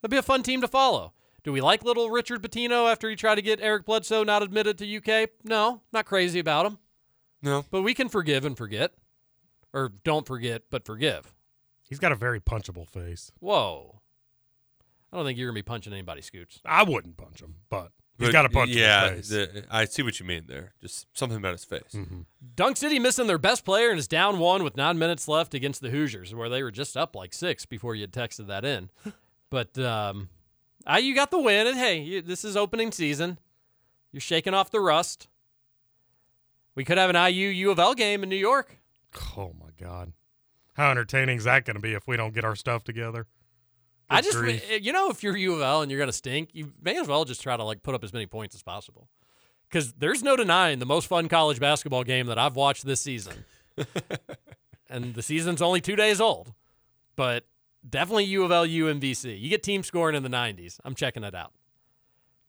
That'd 0.00 0.10
be 0.10 0.18
a 0.18 0.22
fun 0.22 0.42
team 0.42 0.60
to 0.60 0.68
follow. 0.68 1.12
Do 1.42 1.52
we 1.52 1.60
like 1.60 1.84
little 1.84 2.10
Richard 2.10 2.42
Pitino 2.42 2.90
after 2.90 3.08
he 3.08 3.16
tried 3.16 3.34
to 3.36 3.42
get 3.42 3.60
Eric 3.60 3.84
Bledsoe 3.86 4.24
not 4.24 4.42
admitted 4.42 4.78
to 4.78 4.96
UK? 4.96 5.30
No, 5.44 5.82
not 5.92 6.06
crazy 6.06 6.38
about 6.38 6.66
him. 6.66 6.78
No, 7.42 7.64
But 7.70 7.82
we 7.82 7.92
can 7.92 8.08
forgive 8.08 8.44
and 8.46 8.56
forget, 8.56 8.92
or 9.72 9.92
don't 10.04 10.26
forget 10.26 10.62
but 10.70 10.86
forgive. 10.86 11.34
He's 11.82 11.98
got 11.98 12.12
a 12.12 12.16
very 12.16 12.40
punchable 12.40 12.88
face. 12.88 13.30
Whoa. 13.40 14.00
I 15.12 15.16
don't 15.16 15.26
think 15.26 15.38
you're 15.38 15.48
gonna 15.48 15.54
be 15.54 15.62
punching 15.62 15.92
anybody, 15.92 16.22
Scoots. 16.22 16.60
I 16.64 16.82
wouldn't 16.82 17.16
punch 17.18 17.40
him, 17.42 17.56
but 17.68 17.92
he's 18.18 18.28
But, 18.28 18.32
got 18.32 18.46
a 18.46 18.48
punch 18.48 18.70
Yeah, 18.70 19.08
in 19.08 19.14
his 19.16 19.28
face. 19.30 19.48
the- 19.52 19.64
I 19.70 19.84
see 19.86 20.02
what 20.02 20.18
you 20.20 20.26
mean 20.26 20.44
there. 20.46 20.72
Just 20.80 21.06
something 21.16 21.36
about 21.38 21.52
his 21.52 21.64
face. 21.64 21.82
Mm-hmm. 21.92 22.20
Dunk 22.56 22.76
City 22.76 22.98
missing 22.98 23.26
their 23.26 23.38
best 23.38 23.64
player 23.64 23.90
and 23.90 23.98
is 23.98 24.08
down 24.08 24.38
one 24.38 24.62
with 24.64 24.76
nine 24.76 24.98
minutes 24.98 25.26
left 25.28 25.54
against 25.54 25.80
the 25.80 25.90
Hoosiers, 25.90 26.34
where 26.34 26.48
they 26.48 26.62
were 26.62 26.70
just 26.70 26.96
up 26.96 27.14
like 27.16 27.32
six 27.34 27.66
before 27.66 27.94
you 27.94 28.02
had 28.02 28.12
texted 28.12 28.46
that 28.48 28.64
in. 28.64 28.90
but 29.50 29.76
um, 29.78 30.28
IU 30.92 31.14
got 31.14 31.30
the 31.30 31.40
win, 31.40 31.66
and 31.66 31.76
hey, 31.76 31.98
you, 32.00 32.22
this 32.22 32.44
is 32.44 32.56
opening 32.56 32.92
season. 32.92 33.38
You're 34.12 34.20
shaking 34.20 34.54
off 34.54 34.70
the 34.70 34.80
rust. 34.80 35.28
We 36.76 36.84
could 36.84 36.98
have 36.98 37.10
an 37.10 37.16
IU 37.16 37.48
U 37.48 37.70
of 37.70 37.78
L 37.78 37.94
game 37.94 38.22
in 38.22 38.28
New 38.28 38.36
York. 38.36 38.78
Oh 39.36 39.54
my 39.60 39.70
god, 39.80 40.12
how 40.74 40.90
entertaining 40.90 41.38
is 41.38 41.44
that 41.44 41.64
going 41.64 41.76
to 41.76 41.80
be 41.80 41.92
if 41.94 42.06
we 42.08 42.16
don't 42.16 42.34
get 42.34 42.44
our 42.44 42.56
stuff 42.56 42.82
together? 42.84 43.26
I 44.10 44.20
just, 44.20 44.36
grief. 44.36 44.64
Eh, 44.70 44.78
you 44.82 44.92
know, 44.92 45.10
if 45.10 45.22
you're 45.22 45.36
U 45.36 45.54
of 45.54 45.60
L 45.60 45.82
and 45.82 45.90
you're 45.90 46.00
gonna 46.00 46.12
stink, 46.12 46.50
you 46.52 46.72
may 46.82 46.98
as 46.98 47.08
well 47.08 47.24
just 47.24 47.42
try 47.42 47.56
to 47.56 47.64
like 47.64 47.82
put 47.82 47.94
up 47.94 48.04
as 48.04 48.12
many 48.12 48.26
points 48.26 48.54
as 48.54 48.62
possible. 48.62 49.08
Because 49.68 49.92
there's 49.94 50.22
no 50.22 50.36
denying 50.36 50.78
the 50.78 50.86
most 50.86 51.06
fun 51.06 51.28
college 51.28 51.58
basketball 51.58 52.04
game 52.04 52.26
that 52.26 52.38
I've 52.38 52.54
watched 52.54 52.84
this 52.84 53.00
season, 53.00 53.44
and 54.88 55.14
the 55.14 55.22
season's 55.22 55.62
only 55.62 55.80
two 55.80 55.96
days 55.96 56.20
old, 56.20 56.52
but 57.16 57.46
definitely 57.88 58.24
U 58.24 58.44
of 58.44 58.52
L 58.52 58.66
UMBC. 58.66 59.40
You 59.40 59.48
get 59.48 59.62
team 59.62 59.82
scoring 59.82 60.14
in 60.16 60.22
the 60.22 60.28
90s. 60.28 60.78
I'm 60.84 60.94
checking 60.94 61.24
it 61.24 61.34
out. 61.34 61.52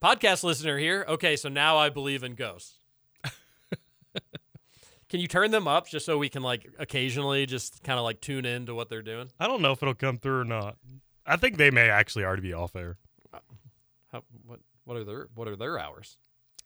Podcast 0.01 0.43
listener 0.43 0.77
here. 0.77 1.05
Okay, 1.07 1.35
so 1.35 1.49
now 1.49 1.77
I 1.77 1.89
believe 1.89 2.23
in 2.23 2.35
ghosts. 2.35 2.79
can 5.09 5.19
you 5.19 5.27
turn 5.27 5.51
them 5.51 5.67
up 5.67 5.87
just 5.87 6.05
so 6.05 6.17
we 6.17 6.29
can 6.29 6.43
like 6.43 6.67
occasionally 6.77 7.45
just 7.45 7.83
kind 7.83 7.97
of 7.97 8.03
like 8.03 8.21
tune 8.21 8.45
in 8.45 8.65
to 8.67 8.75
what 8.75 8.89
they're 8.89 9.01
doing? 9.01 9.31
I 9.39 9.47
don't 9.47 9.61
know 9.61 9.71
if 9.71 9.81
it'll 9.81 9.95
come 9.95 10.17
through 10.17 10.41
or 10.41 10.45
not. 10.45 10.77
I 11.25 11.37
think 11.37 11.57
they 11.57 11.71
may 11.71 11.89
actually 11.89 12.23
already 12.25 12.41
be 12.43 12.53
off 12.53 12.75
air. 12.75 12.97
How, 14.11 14.23
what 14.45 14.59
what 14.85 14.97
are 14.97 15.03
their 15.03 15.27
what 15.33 15.47
are 15.47 15.55
their 15.55 15.79
hours? 15.79 16.17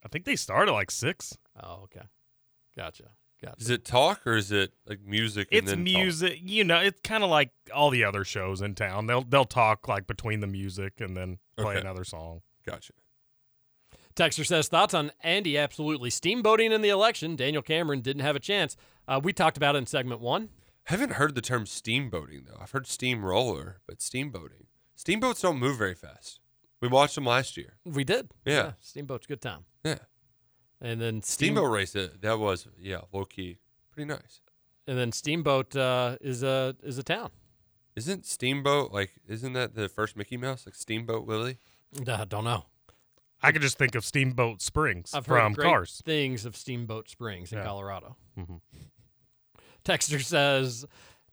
I 0.03 0.07
think 0.10 0.26
they 0.26 0.36
start 0.36 0.68
at 0.69 0.73
like 0.73 0.91
six. 0.91 1.38
Oh, 1.61 1.81
okay. 1.84 2.06
Gotcha. 2.76 3.10
Gotcha. 3.41 3.56
Is 3.61 3.69
it 3.69 3.86
talk 3.86 4.27
or 4.27 4.36
is 4.36 4.52
it 4.52 4.73
like 4.86 4.99
music? 5.02 5.48
and 5.52 5.60
It's 5.60 5.69
then 5.72 5.86
talk? 5.86 5.94
music, 5.94 6.40
you 6.44 6.64
know. 6.65 6.80
It's 6.80 6.99
kind 7.02 7.23
of 7.23 7.30
like 7.30 7.52
all 7.73 7.90
the 7.90 8.03
other 8.03 8.23
shows 8.26 8.61
in 8.61 8.76
town. 8.76 9.07
They'll 9.07 9.23
they'll 9.23 9.45
talk 9.45 9.88
like 9.88 10.07
between 10.07 10.41
the 10.41 10.48
music 10.48 10.99
and 10.99 11.15
then 11.15 11.40
play 11.57 11.76
Okay. 11.76 11.80
another 11.81 12.03
song. 12.03 12.41
Gotcha. 12.65 12.94
Texter 14.15 14.45
says 14.45 14.68
thoughts 14.68 14.94
on 14.94 15.11
Andy. 15.23 15.57
Absolutely 15.57 16.10
steamboating 16.10 16.72
in 16.72 16.81
the 16.81 16.90
election. 16.90 17.36
Daniel 17.38 17.61
Cameron 17.61 18.02
didn't 18.02 18.23
have 18.23 18.36
a 18.36 18.40
chance. 18.40 18.76
Uh, 19.07 19.19
we 19.23 19.31
talked 19.31 19.56
about 19.56 19.76
it 19.76 19.80
in 19.80 19.86
segment 19.86 20.19
one. 20.19 20.49
I 20.89 20.93
haven't 20.93 21.13
heard 21.13 21.35
the 21.35 21.41
term 21.41 21.65
steamboating 21.65 22.45
though. 22.47 22.57
I've 22.59 22.71
heard 22.71 22.87
steamroller, 22.87 23.81
but 23.87 23.99
steamboating. 23.99 24.65
Steamboats 24.95 25.41
don't 25.41 25.59
move 25.59 25.77
very 25.77 25.93
fast. 25.95 26.39
We 26.81 26.87
watched 26.87 27.15
them 27.15 27.25
last 27.25 27.57
year. 27.57 27.77
We 27.85 28.03
did. 28.03 28.31
Yeah. 28.45 28.73
steamboat's 28.79 29.25
a 29.25 29.29
good 29.29 29.41
time. 29.41 29.65
Yeah. 29.83 29.99
And 30.81 30.99
then 31.01 31.21
steam, 31.21 31.47
Steamboat 31.53 31.71
race 31.71 31.91
that 31.91 32.21
that 32.21 32.39
was 32.39 32.67
yeah 32.79 33.01
low 33.13 33.25
key 33.25 33.59
pretty 33.91 34.07
nice. 34.07 34.41
and 34.87 34.97
then 34.97 35.11
steamboat 35.11 35.75
uh, 35.75 36.17
is 36.21 36.41
a 36.43 36.75
is 36.81 36.97
a 36.97 37.03
town. 37.03 37.29
Isn't 37.95 38.25
Steamboat 38.25 38.91
like 38.93 39.11
isn't 39.27 39.53
that 39.53 39.75
the 39.75 39.89
first 39.89 40.15
Mickey 40.15 40.37
Mouse 40.37 40.65
like 40.65 40.75
Steamboat 40.75 41.25
Willie? 41.27 41.57
Uh, 42.07 42.23
don't 42.25 42.45
know. 42.45 42.65
I 43.41 43.51
could 43.51 43.61
just 43.61 43.77
think 43.77 43.93
of 43.95 44.03
Steamboat 44.05 44.61
Springs 44.61 45.13
I've 45.13 45.25
from 45.25 45.53
heard 45.53 45.55
great 45.55 45.65
Cars. 45.65 46.01
things 46.05 46.45
of 46.45 46.55
Steamboat 46.55 47.09
Springs 47.09 47.51
in 47.51 47.57
Yeah. 47.59 47.65
Colorado. 47.65 48.15
Mhm. 48.37 48.61
Texter 49.85 50.22
says 50.22 50.85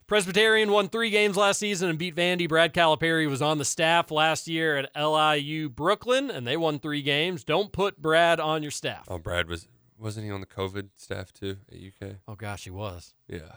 Presbyterian 0.07 0.71
won 0.71 0.89
three 0.89 1.11
games 1.11 1.37
last 1.37 1.59
season 1.59 1.89
and 1.91 1.99
beat 1.99 2.15
Vandy. 2.15 2.49
Brad 2.49 2.73
Calipari 2.73 3.29
was 3.29 3.43
on 3.43 3.59
the 3.59 3.65
staff 3.65 4.11
last 4.11 4.47
year 4.49 4.77
at 4.77 4.91
LIU 4.97 5.69
Brooklyn, 5.69 6.31
and 6.31 6.47
they 6.47 6.57
won 6.57 6.79
three 6.79 7.03
games. 7.03 7.43
Don't 7.45 7.73
put 7.73 8.01
Brad 8.01 8.39
on 8.41 8.63
your 8.63 8.71
staff. 8.71 9.05
Oh, 9.09 9.19
Brad 9.19 9.49
was 9.49 9.69
wasn't 9.99 10.27
he 10.27 10.31
on 10.33 10.41
the 10.41 10.47
COVID 10.47 10.91
staff 10.97 11.33
too 11.33 11.57
at 11.73 11.79
UK? 11.79 12.17
Oh 12.29 12.35
gosh, 12.35 12.65
he 12.65 12.71
was. 12.71 13.15
Yeah. 13.29 13.57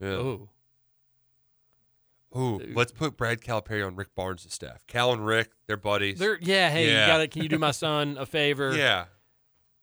Yeah. 0.00 0.08
Oh, 0.10 0.48
Ooh, 2.36 2.60
let's 2.74 2.90
put 2.90 3.16
Brad 3.16 3.40
Calipari 3.40 3.86
on 3.86 3.94
Rick 3.94 4.14
Barnes' 4.16 4.52
staff. 4.52 4.84
Cal 4.88 5.12
and 5.12 5.24
Rick, 5.24 5.50
they're 5.68 5.76
buddies. 5.76 6.18
they're 6.18 6.36
yeah. 6.40 6.68
Hey, 6.68 6.88
Yeah. 6.90 7.02
you 7.02 7.12
got 7.12 7.18
to 7.18 7.28
Can 7.28 7.42
you 7.44 7.48
do 7.48 7.58
my 7.58 7.70
son 7.72 8.16
a 8.18 8.26
favor? 8.26 8.74
yeah. 8.76 9.04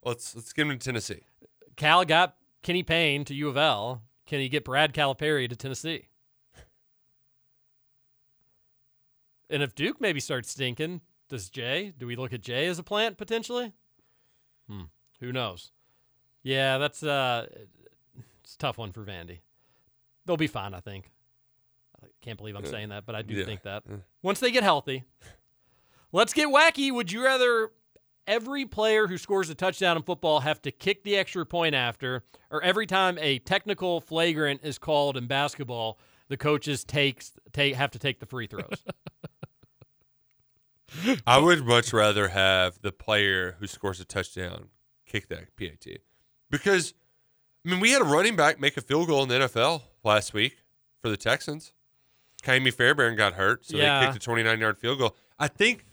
Let's 0.03 0.35
let's 0.35 0.51
get 0.51 0.63
him 0.67 0.77
to 0.77 0.77
Tennessee. 0.77 1.21
Cal 1.77 2.03
got 2.05 2.35
Kenny 2.63 2.83
Payne 2.83 3.25
to 3.25 3.33
U 3.33 3.49
of 3.49 3.57
L. 3.57 4.03
Can 4.25 4.39
he 4.39 4.49
get 4.49 4.63
Brad 4.63 4.93
Calipari 4.93 5.49
to 5.49 5.55
Tennessee? 5.55 6.07
And 9.49 9.61
if 9.61 9.75
Duke 9.75 9.99
maybe 9.99 10.19
starts 10.19 10.51
stinking, 10.51 11.01
does 11.29 11.49
Jay? 11.49 11.93
Do 11.97 12.07
we 12.07 12.15
look 12.15 12.31
at 12.33 12.41
Jay 12.41 12.67
as 12.67 12.79
a 12.79 12.83
plant 12.83 13.17
potentially? 13.17 13.73
Hmm. 14.69 14.83
Who 15.19 15.31
knows? 15.33 15.71
Yeah, 16.43 16.77
that's 16.77 17.03
uh, 17.03 17.47
it's 18.43 18.55
a 18.55 18.57
tough 18.57 18.77
one 18.77 18.91
for 18.93 19.03
Vandy. 19.03 19.39
They'll 20.25 20.37
be 20.37 20.47
fine, 20.47 20.73
I 20.73 20.79
think. 20.79 21.11
I 22.01 22.07
can't 22.21 22.37
believe 22.37 22.55
I'm 22.55 22.65
saying 22.65 22.89
that, 22.89 23.05
but 23.05 23.15
I 23.15 23.21
do 23.21 23.35
Yeah. 23.35 23.45
think 23.45 23.63
that 23.63 23.83
once 24.23 24.39
they 24.39 24.51
get 24.51 24.63
healthy. 24.63 25.03
Let's 26.13 26.33
get 26.33 26.47
wacky. 26.47 26.91
Would 26.91 27.11
you 27.11 27.23
rather 27.23 27.71
every 28.27 28.65
player 28.65 29.07
who 29.07 29.17
scores 29.17 29.49
a 29.49 29.55
touchdown 29.55 29.97
in 29.97 30.03
football 30.03 30.39
have 30.41 30.61
to 30.63 30.71
kick 30.71 31.03
the 31.03 31.15
extra 31.17 31.45
point 31.45 31.75
after, 31.75 32.23
or 32.49 32.61
every 32.63 32.85
time 32.87 33.17
a 33.19 33.39
technical 33.39 34.01
flagrant 34.01 34.61
is 34.63 34.77
called 34.77 35.17
in 35.17 35.27
basketball, 35.27 35.99
the 36.27 36.37
coaches 36.37 36.83
takes 36.83 37.33
take 37.51 37.75
have 37.75 37.91
to 37.91 37.99
take 37.99 38.19
the 38.19 38.25
free 38.25 38.47
throws? 38.47 38.83
I 41.25 41.37
would 41.37 41.65
much 41.65 41.93
rather 41.93 42.27
have 42.29 42.81
the 42.81 42.91
player 42.91 43.55
who 43.59 43.67
scores 43.67 43.99
a 44.01 44.05
touchdown 44.05 44.67
kick 45.05 45.29
that 45.29 45.55
PAT. 45.55 45.85
Because 46.49 46.93
I 47.65 47.69
mean 47.71 47.79
we 47.79 47.91
had 47.91 48.01
a 48.01 48.05
running 48.05 48.35
back 48.35 48.59
make 48.59 48.75
a 48.77 48.81
field 48.81 49.07
goal 49.07 49.23
in 49.23 49.29
the 49.29 49.35
NFL 49.39 49.83
last 50.03 50.33
week 50.33 50.57
for 51.01 51.09
the 51.09 51.17
Texans. 51.17 51.73
Kaimi 52.43 52.73
Fairbairn 52.73 53.15
got 53.15 53.33
hurt, 53.33 53.65
so 53.65 53.77
Yeah. 53.77 53.99
they 53.99 54.05
kicked 54.07 54.17
a 54.17 54.19
29 54.19 54.59
yard 54.59 54.77
field 54.77 54.99
goal. 54.99 55.15
I 55.39 55.47
think 55.47 55.85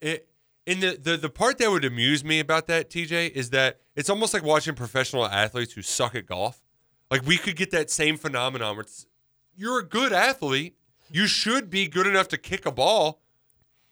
it 0.00 0.28
in 0.66 0.80
the, 0.80 0.98
the 1.00 1.16
the 1.16 1.28
part 1.28 1.58
that 1.58 1.70
would 1.70 1.84
amuse 1.84 2.24
me 2.24 2.40
about 2.40 2.66
that, 2.68 2.90
TJ, 2.90 3.30
is 3.30 3.50
that 3.50 3.80
it's 3.96 4.08
almost 4.08 4.32
like 4.32 4.42
watching 4.42 4.74
professional 4.74 5.26
athletes 5.26 5.72
who 5.72 5.82
suck 5.82 6.14
at 6.14 6.26
golf. 6.26 6.60
Like 7.10 7.26
we 7.26 7.36
could 7.36 7.56
get 7.56 7.70
that 7.72 7.90
same 7.90 8.16
phenomenon 8.16 8.76
where 8.76 8.82
it's 8.82 9.06
you're 9.56 9.78
a 9.78 9.84
good 9.84 10.12
athlete. 10.12 10.76
You 11.10 11.26
should 11.26 11.68
be 11.68 11.88
good 11.88 12.06
enough 12.06 12.28
to 12.28 12.38
kick 12.38 12.64
a 12.64 12.72
ball. 12.72 13.20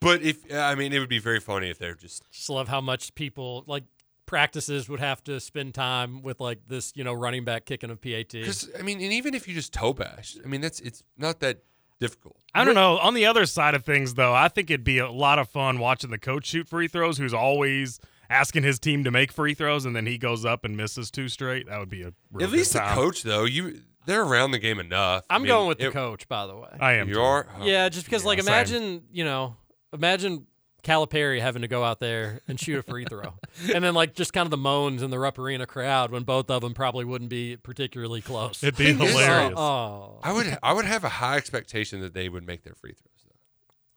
But 0.00 0.22
if 0.22 0.50
I 0.52 0.74
mean, 0.74 0.92
it 0.92 0.98
would 0.98 1.08
be 1.10 1.18
very 1.18 1.40
funny 1.40 1.68
if 1.68 1.78
they're 1.78 1.94
just 1.94 2.22
Just 2.32 2.48
love 2.48 2.68
how 2.68 2.80
much 2.80 3.14
people 3.14 3.64
like 3.66 3.84
practices 4.24 4.88
would 4.88 5.00
have 5.00 5.22
to 5.24 5.40
spend 5.40 5.74
time 5.74 6.22
with 6.22 6.40
like 6.40 6.60
this, 6.68 6.92
you 6.94 7.02
know, 7.02 7.12
running 7.12 7.44
back 7.44 7.66
kicking 7.66 7.90
of 7.90 8.00
PAT. 8.00 8.28
because 8.30 8.70
I 8.78 8.82
mean, 8.82 9.00
and 9.02 9.12
even 9.12 9.34
if 9.34 9.46
you 9.48 9.54
just 9.54 9.72
toe 9.72 9.92
bash, 9.92 10.36
I 10.42 10.46
mean, 10.48 10.60
that's 10.60 10.80
it's 10.80 11.02
not 11.18 11.40
that 11.40 11.64
difficult. 12.00 12.36
I 12.54 12.64
don't 12.64 12.74
know. 12.74 12.98
On 12.98 13.14
the 13.14 13.26
other 13.26 13.46
side 13.46 13.74
of 13.74 13.84
things, 13.84 14.14
though, 14.14 14.34
I 14.34 14.48
think 14.48 14.70
it'd 14.70 14.82
be 14.84 14.98
a 14.98 15.10
lot 15.10 15.38
of 15.38 15.48
fun 15.48 15.78
watching 15.78 16.10
the 16.10 16.18
coach 16.18 16.46
shoot 16.46 16.66
free 16.68 16.88
throws, 16.88 17.18
who's 17.18 17.32
always 17.34 18.00
asking 18.28 18.62
his 18.64 18.78
team 18.78 19.04
to 19.04 19.10
make 19.10 19.30
free 19.32 19.54
throws, 19.54 19.84
and 19.84 19.94
then 19.94 20.06
he 20.06 20.18
goes 20.18 20.44
up 20.44 20.64
and 20.64 20.76
misses 20.76 21.10
two 21.10 21.28
straight. 21.28 21.68
That 21.68 21.78
would 21.78 21.88
be 21.90 22.02
a 22.02 22.12
real 22.32 22.46
At 22.46 22.52
least 22.52 22.72
good 22.72 22.80
the 22.82 22.84
time. 22.86 22.94
coach, 22.96 23.22
though, 23.22 23.44
you 23.44 23.82
they're 24.06 24.22
around 24.22 24.50
the 24.52 24.58
game 24.58 24.80
enough. 24.80 25.24
I 25.30 25.34
I'm 25.36 25.42
mean, 25.42 25.48
going 25.50 25.68
with 25.68 25.78
the 25.78 25.88
it- 25.88 25.92
coach, 25.92 26.26
by 26.26 26.46
the 26.46 26.56
way. 26.56 26.70
I 26.80 26.94
am. 26.94 27.08
You 27.08 27.14
too. 27.16 27.20
are, 27.20 27.46
Oh, 27.58 27.64
Yeah, 27.64 27.88
just 27.88 28.06
because, 28.06 28.24
like, 28.24 28.38
same. 28.40 28.48
imagine, 28.48 29.02
you 29.12 29.24
know, 29.24 29.56
imagine 29.92 30.46
Calipari 30.82 31.40
having 31.40 31.62
to 31.62 31.68
go 31.68 31.84
out 31.84 32.00
there 32.00 32.40
and 32.48 32.58
shoot 32.58 32.78
a 32.78 32.82
free 32.82 33.04
throw. 33.04 33.34
and 33.74 33.84
then, 33.84 33.94
like, 33.94 34.14
just 34.14 34.32
kind 34.32 34.46
of 34.46 34.50
the 34.50 34.56
moans 34.56 35.02
in 35.02 35.10
the 35.10 35.18
Rupp 35.18 35.38
Arena 35.38 35.66
crowd 35.66 36.10
when 36.10 36.22
both 36.24 36.50
of 36.50 36.62
them 36.62 36.74
probably 36.74 37.04
wouldn't 37.04 37.30
be 37.30 37.56
particularly 37.56 38.20
close. 38.20 38.62
It'd 38.62 38.76
be 38.76 38.84
Thing 38.94 39.00
is, 39.06 39.10
hilarious. 39.12 39.54
Oh, 39.56 40.18
I 40.22 40.32
would 40.32 40.58
I 40.62 40.72
would 40.72 40.84
have 40.84 41.04
a 41.04 41.08
high 41.08 41.36
expectation 41.36 42.00
that 42.00 42.14
they 42.14 42.28
would 42.28 42.46
make 42.46 42.62
their 42.64 42.74
free 42.74 42.92
throws. 42.92 43.24
Though. 43.26 43.34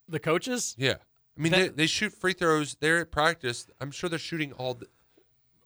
the 0.09 0.19
coaches? 0.19 0.75
Yeah, 0.77 0.95
I 1.37 1.41
mean 1.41 1.51
That- 1.51 1.59
they, 1.77 1.83
they 1.83 1.87
shoot 1.87 2.13
free 2.13 2.33
throws. 2.33 2.75
They're 2.79 2.99
at 2.99 3.11
practice. 3.11 3.67
I'm 3.81 3.91
sure 3.91 4.09
they're 4.09 4.19
shooting 4.19 4.51
all. 4.53 4.75
The, 4.75 4.87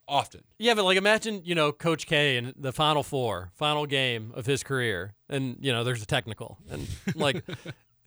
often. 0.10 0.42
Yeah, 0.58 0.74
but 0.74 0.86
like 0.86 0.98
imagine, 0.98 1.42
you 1.44 1.54
know, 1.54 1.72
Coach 1.74 2.06
K 2.08 2.38
in 2.38 2.54
the 2.58 2.72
final 2.72 3.04
four, 3.04 3.52
final 3.56 3.86
game 3.86 4.32
of 4.36 4.46
his 4.46 4.64
career, 4.64 5.14
and 5.30 5.58
you 5.60 5.74
know, 5.74 5.84
there's 5.84 6.02
a 6.02 6.06
technical. 6.06 6.58
And 6.72 6.88
like 7.16 7.44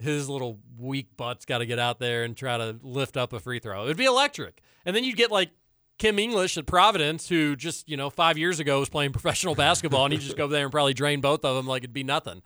his 0.01 0.29
little 0.29 0.59
weak 0.79 1.09
butt's 1.17 1.45
gotta 1.45 1.67
get 1.67 1.79
out 1.79 1.99
there 1.99 2.25
and 2.25 2.37
try 2.37 2.57
to 2.59 2.77
lift 2.83 3.17
up 3.17 3.33
a 3.33 3.41
free 3.41 3.59
throw. 3.59 3.85
It'd 3.85 3.97
be 3.97 4.05
electric. 4.05 4.61
And 4.85 4.95
then 4.97 5.05
you'd 5.05 5.17
get 5.17 5.31
like 5.31 5.51
Kim 5.99 6.19
English 6.19 6.57
at 6.57 6.67
Providence, 6.67 7.29
who 7.29 7.55
just, 7.57 7.89
you 7.89 7.97
know, 7.97 8.09
five 8.09 8.39
years 8.39 8.59
ago 8.61 8.81
was 8.81 8.89
playing 8.89 9.13
professional 9.13 9.55
basketball, 9.55 10.05
and 10.07 10.13
he'd 10.13 10.21
just 10.23 10.37
go 10.37 10.47
there 10.49 10.63
and 10.65 10.73
probably 10.73 10.95
drain 10.95 11.21
both 11.21 11.45
of 11.45 11.57
them 11.57 11.67
like 11.67 11.83
it'd 11.83 11.93
be 11.93 12.05
nothing. 12.05 12.43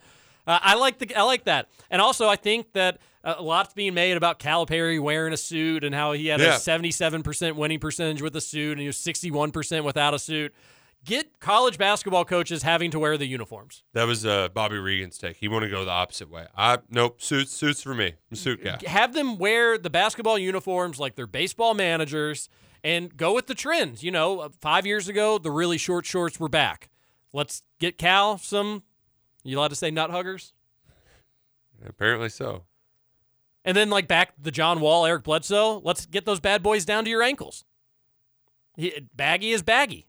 Uh, 0.46 0.58
I 0.60 0.74
like 0.74 0.98
the 0.98 1.14
I 1.14 1.22
like 1.22 1.44
that, 1.44 1.68
and 1.90 2.02
also 2.02 2.28
I 2.28 2.36
think 2.36 2.72
that 2.74 2.98
a 3.22 3.40
lot's 3.40 3.72
being 3.72 3.94
made 3.94 4.16
about 4.18 4.38
Calipari 4.38 5.00
wearing 5.00 5.32
a 5.32 5.38
suit 5.38 5.84
and 5.84 5.94
how 5.94 6.12
he 6.12 6.26
had 6.26 6.40
Yeah. 6.40 6.56
a 6.56 6.58
seventy-seven 6.58 7.22
percent 7.22 7.56
winning 7.56 7.78
percentage 7.78 8.20
with 8.20 8.36
a 8.36 8.42
suit, 8.42 8.72
and 8.72 8.80
he 8.80 8.86
was 8.86 8.98
sixty-one 8.98 9.52
percent 9.52 9.86
without 9.86 10.12
a 10.12 10.18
suit. 10.18 10.52
Get 11.04 11.38
college 11.38 11.76
basketball 11.76 12.24
coaches 12.24 12.62
having 12.62 12.90
to 12.92 12.98
wear 12.98 13.18
the 13.18 13.26
uniforms. 13.26 13.84
That 13.92 14.04
was 14.04 14.24
uh, 14.24 14.48
Bobby 14.48 14.78
Regan's 14.78 15.18
take. 15.18 15.36
He 15.36 15.48
wanted 15.48 15.66
to 15.66 15.72
go 15.72 15.84
the 15.84 15.90
opposite 15.90 16.30
way. 16.30 16.46
I 16.56 16.78
nope, 16.88 17.20
suits 17.20 17.52
suits 17.52 17.82
for 17.82 17.94
me. 17.94 18.06
I'm 18.06 18.14
a 18.32 18.36
suit 18.36 18.64
guy. 18.64 18.78
Have 18.86 19.12
them 19.12 19.36
wear 19.36 19.76
the 19.76 19.90
basketball 19.90 20.38
uniforms 20.38 20.98
like 20.98 21.14
they're 21.14 21.26
baseball 21.26 21.74
managers, 21.74 22.48
and 22.82 23.14
go 23.14 23.34
with 23.34 23.48
the 23.48 23.54
trends. 23.54 24.02
You 24.02 24.12
know, 24.12 24.40
uh, 24.40 24.48
five 24.60 24.86
years 24.86 25.06
ago 25.06 25.36
the 25.36 25.50
really 25.50 25.76
short 25.76 26.06
shorts 26.06 26.40
were 26.40 26.48
back. 26.48 26.88
Let's 27.34 27.62
get 27.78 27.98
Cal 27.98 28.38
some. 28.38 28.84
You 29.42 29.58
allowed 29.58 29.68
to 29.68 29.76
say 29.76 29.90
nut 29.90 30.10
huggers? 30.10 30.54
Apparently 31.86 32.30
so. 32.30 32.64
And 33.64 33.76
then 33.76 33.90
like 33.90 34.08
back 34.08 34.32
the 34.40 34.50
John 34.50 34.80
Wall, 34.80 35.04
Eric 35.04 35.24
Bledsoe. 35.24 35.82
Let's 35.84 36.06
get 36.06 36.24
those 36.24 36.40
bad 36.40 36.62
boys 36.62 36.84
down 36.84 37.04
to 37.04 37.10
your 37.10 37.22
ankles. 37.22 37.64
He, 38.76 39.06
baggy 39.14 39.50
is 39.52 39.62
baggy. 39.62 40.06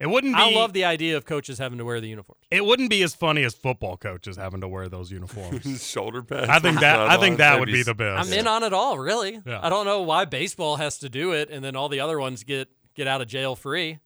It 0.00 0.08
wouldn't 0.08 0.36
be. 0.36 0.40
I 0.40 0.50
love 0.50 0.72
the 0.72 0.84
idea 0.84 1.16
of 1.16 1.24
coaches 1.24 1.58
having 1.58 1.78
to 1.78 1.84
wear 1.84 2.00
the 2.00 2.08
uniforms. 2.08 2.40
It 2.52 2.64
wouldn't 2.64 2.88
be 2.88 3.02
as 3.02 3.14
funny 3.16 3.42
as 3.42 3.54
football 3.54 3.96
coaches 3.96 4.36
having 4.36 4.60
to 4.60 4.68
wear 4.68 4.88
those 4.88 5.10
uniforms. 5.10 5.82
Shoulder 5.90 6.22
pads. 6.22 6.48
I 6.48 6.60
think 6.60 6.78
that. 6.80 7.00
I 7.00 7.16
think 7.16 7.38
that 7.38 7.50
That'd 7.50 7.60
would 7.60 7.66
be 7.66 7.72
be 7.72 7.82
the 7.82 7.94
best. 7.94 8.26
I'm 8.28 8.38
in 8.38 8.46
on 8.46 8.62
it 8.62 8.72
all, 8.72 8.98
really. 8.98 9.40
Yeah. 9.44 9.58
I 9.60 9.68
don't 9.68 9.86
know 9.86 10.02
why 10.02 10.24
baseball 10.24 10.76
has 10.76 10.98
to 10.98 11.08
do 11.08 11.32
it, 11.32 11.50
and 11.50 11.64
then 11.64 11.74
all 11.74 11.88
the 11.88 11.98
other 11.98 12.20
ones 12.20 12.44
get 12.44 12.68
get 12.94 13.08
out 13.08 13.20
of 13.20 13.26
jail 13.26 13.56
free. 13.56 13.98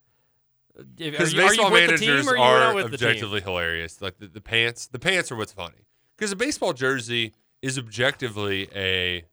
Because 0.97 1.35
you, 1.35 1.41
are 1.41 1.43
you 1.43 1.49
baseball 1.49 1.71
with 1.71 1.83
the 1.83 1.87
managers 1.89 2.25
team 2.25 2.35
or 2.35 2.39
are 2.39 2.57
are 2.57 2.61
not 2.61 2.75
with 2.75 2.91
the 2.91 2.97
team? 2.97 3.09
objectively 3.09 3.41
hilarious. 3.43 4.01
Like 4.01 4.17
the, 4.17 4.29
the 4.29 4.41
pants, 4.41 4.87
the 4.87 4.99
pants 4.99 5.31
are 5.31 5.37
what's 5.37 5.53
funny. 5.53 5.87
Because 6.17 6.33
a 6.33 6.37
baseball 6.37 6.73
jersey 6.73 7.35
is 7.61 7.79
objectively 7.79 8.69
a. 8.75 9.25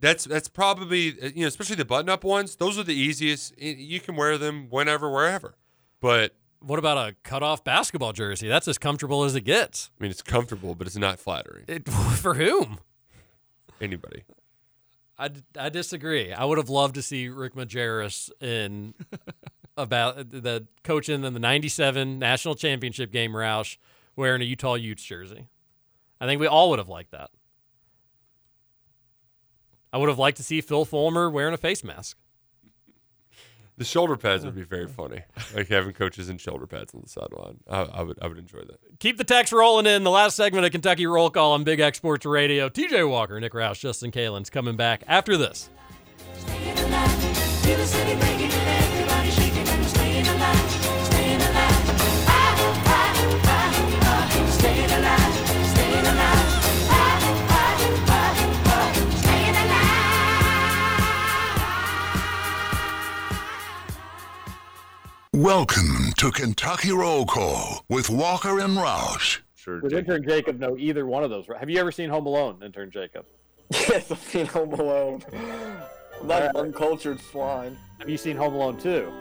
That's 0.00 0.24
that's 0.24 0.48
probably 0.48 1.14
you 1.34 1.42
know 1.42 1.48
especially 1.48 1.76
the 1.76 1.84
button 1.84 2.08
up 2.08 2.24
ones. 2.24 2.56
Those 2.56 2.78
are 2.78 2.84
the 2.84 2.94
easiest. 2.94 3.60
You 3.60 4.00
can 4.00 4.16
wear 4.16 4.38
them 4.38 4.68
whenever, 4.70 5.10
wherever. 5.10 5.56
But 6.00 6.34
What 6.60 6.78
about 6.78 6.96
a 7.08 7.14
cut-off 7.22 7.62
basketball 7.64 8.12
jersey? 8.12 8.48
That's 8.48 8.68
as 8.68 8.78
comfortable 8.78 9.24
as 9.24 9.34
it 9.34 9.42
gets. 9.42 9.90
I 9.98 10.02
mean, 10.02 10.10
it's 10.10 10.22
comfortable, 10.22 10.74
but 10.74 10.86
it's 10.86 10.96
not 10.96 11.18
flattering. 11.18 11.64
It, 11.68 11.88
for 11.90 12.34
whom? 12.34 12.78
Anybody. 13.80 14.24
I, 15.18 15.30
I 15.58 15.68
disagree. 15.68 16.32
I 16.32 16.44
would 16.44 16.58
have 16.58 16.68
loved 16.68 16.94
to 16.96 17.02
see 17.02 17.28
Rick 17.28 17.54
Majerus 17.54 18.30
in 18.40 18.94
about 19.76 20.30
the 20.30 20.66
coaching 20.84 21.24
in 21.24 21.34
the 21.34 21.40
'97 21.40 22.18
national 22.18 22.54
championship 22.54 23.10
game. 23.12 23.32
Roush 23.32 23.76
wearing 24.16 24.42
a 24.42 24.44
Utah 24.44 24.74
Utes 24.74 25.02
jersey. 25.02 25.48
I 26.20 26.26
think 26.26 26.40
we 26.40 26.46
all 26.46 26.70
would 26.70 26.78
have 26.78 26.88
liked 26.88 27.10
that. 27.12 27.30
I 29.92 29.98
would 29.98 30.08
have 30.08 30.18
liked 30.18 30.36
to 30.36 30.42
see 30.42 30.60
Phil 30.60 30.84
Fulmer 30.84 31.30
wearing 31.30 31.54
a 31.54 31.58
face 31.58 31.82
mask. 31.82 32.16
The 33.78 33.84
shoulder 33.84 34.16
pads 34.16 34.44
would 34.44 34.56
be 34.56 34.64
very 34.64 34.88
funny. 34.88 35.22
Like 35.54 35.68
having 35.68 35.92
coaches 35.92 36.28
in 36.28 36.38
shoulder 36.38 36.66
pads 36.66 36.92
on 36.94 37.00
the 37.02 37.08
sideline. 37.08 37.58
I, 37.70 37.82
I 37.82 38.02
would 38.02 38.18
I 38.20 38.26
would 38.26 38.38
enjoy 38.38 38.58
that. 38.58 38.80
Keep 38.98 39.18
the 39.18 39.24
text 39.24 39.52
rolling 39.52 39.86
in. 39.86 40.02
The 40.02 40.10
last 40.10 40.34
segment 40.34 40.66
of 40.66 40.72
Kentucky 40.72 41.06
Roll 41.06 41.30
Call 41.30 41.52
on 41.52 41.62
Big 41.62 41.78
X 41.78 41.98
Sports 41.98 42.26
Radio. 42.26 42.68
TJ 42.68 43.08
Walker, 43.08 43.38
Nick 43.38 43.52
Roush, 43.52 43.78
Justin 43.78 44.10
Kalen's 44.10 44.50
coming 44.50 44.76
back 44.76 45.04
after 45.06 45.36
this. 45.36 45.70
Welcome 65.34 66.14
to 66.16 66.30
Kentucky 66.30 66.90
Roll 66.90 67.26
Call 67.26 67.84
with 67.90 68.08
Walker 68.08 68.60
and 68.60 68.78
Roush. 68.78 69.40
Sure. 69.56 69.78
Would 69.82 69.92
intern 69.92 70.24
Jacob 70.26 70.58
know 70.58 70.78
either 70.78 71.04
one 71.04 71.22
of 71.22 71.28
those? 71.28 71.44
Have 71.60 71.68
you 71.68 71.78
ever 71.78 71.92
seen 71.92 72.08
Home 72.08 72.24
Alone, 72.24 72.62
intern 72.62 72.90
Jacob? 72.90 73.26
Yes, 73.70 74.10
I've 74.10 74.18
seen 74.20 74.46
Home 74.46 74.72
Alone. 74.72 75.22
I'm 76.18 76.26
not 76.26 76.42
an 76.44 76.56
uncultured 76.56 77.20
swine. 77.20 77.76
Have 77.98 78.08
you 78.08 78.16
seen 78.16 78.38
Home 78.38 78.54
Alone 78.54 78.78
2? 78.78 79.12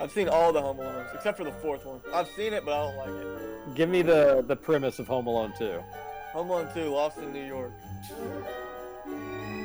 I've 0.00 0.12
seen 0.12 0.28
all 0.28 0.52
the 0.52 0.62
Home 0.62 0.76
Alones 0.76 1.12
except 1.12 1.36
for 1.36 1.42
the 1.42 1.50
fourth 1.50 1.84
one. 1.84 2.00
I've 2.14 2.28
seen 2.28 2.52
it, 2.52 2.64
but 2.64 2.74
I 2.74 2.86
don't 2.86 2.96
like 2.96 3.26
it. 3.26 3.74
Give 3.74 3.88
me 3.88 4.02
the, 4.02 4.44
the 4.46 4.54
premise 4.54 5.00
of 5.00 5.08
Home 5.08 5.26
Alone 5.26 5.52
2. 5.58 5.82
Home 6.34 6.50
Alone 6.50 6.68
2, 6.72 6.88
Lost 6.88 7.18
in 7.18 7.32
New 7.32 7.44
York. 7.44 7.72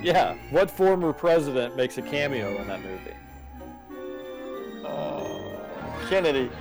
Yeah. 0.01 0.35
What 0.49 0.71
former 0.71 1.13
president 1.13 1.77
makes 1.77 1.99
a 1.99 2.01
cameo 2.01 2.59
in 2.59 2.67
that 2.67 2.81
movie? 2.81 3.13
Uh, 4.83 5.52
Kennedy. 6.13 6.51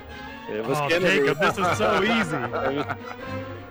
It 0.50 0.66
was 0.66 0.78
Oh, 0.78 0.88
Kennedy. 0.88 1.26
Jacob, 1.26 1.38
this 1.38 1.58
is 1.58 1.76
so 1.76 2.02
easy. 2.02 2.36
it, 2.36 2.74
was, 2.74 2.96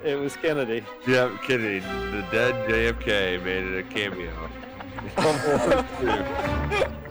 it 0.04 0.20
was 0.20 0.36
Kennedy. 0.38 0.86
Yeah, 1.08 1.36
Kennedy, 1.42 1.80
the 1.80 2.24
dead 2.32 2.70
JFK 2.70 3.44
made 3.44 3.64
it 3.66 3.80
a 3.80 3.84
cameo. 3.90 4.32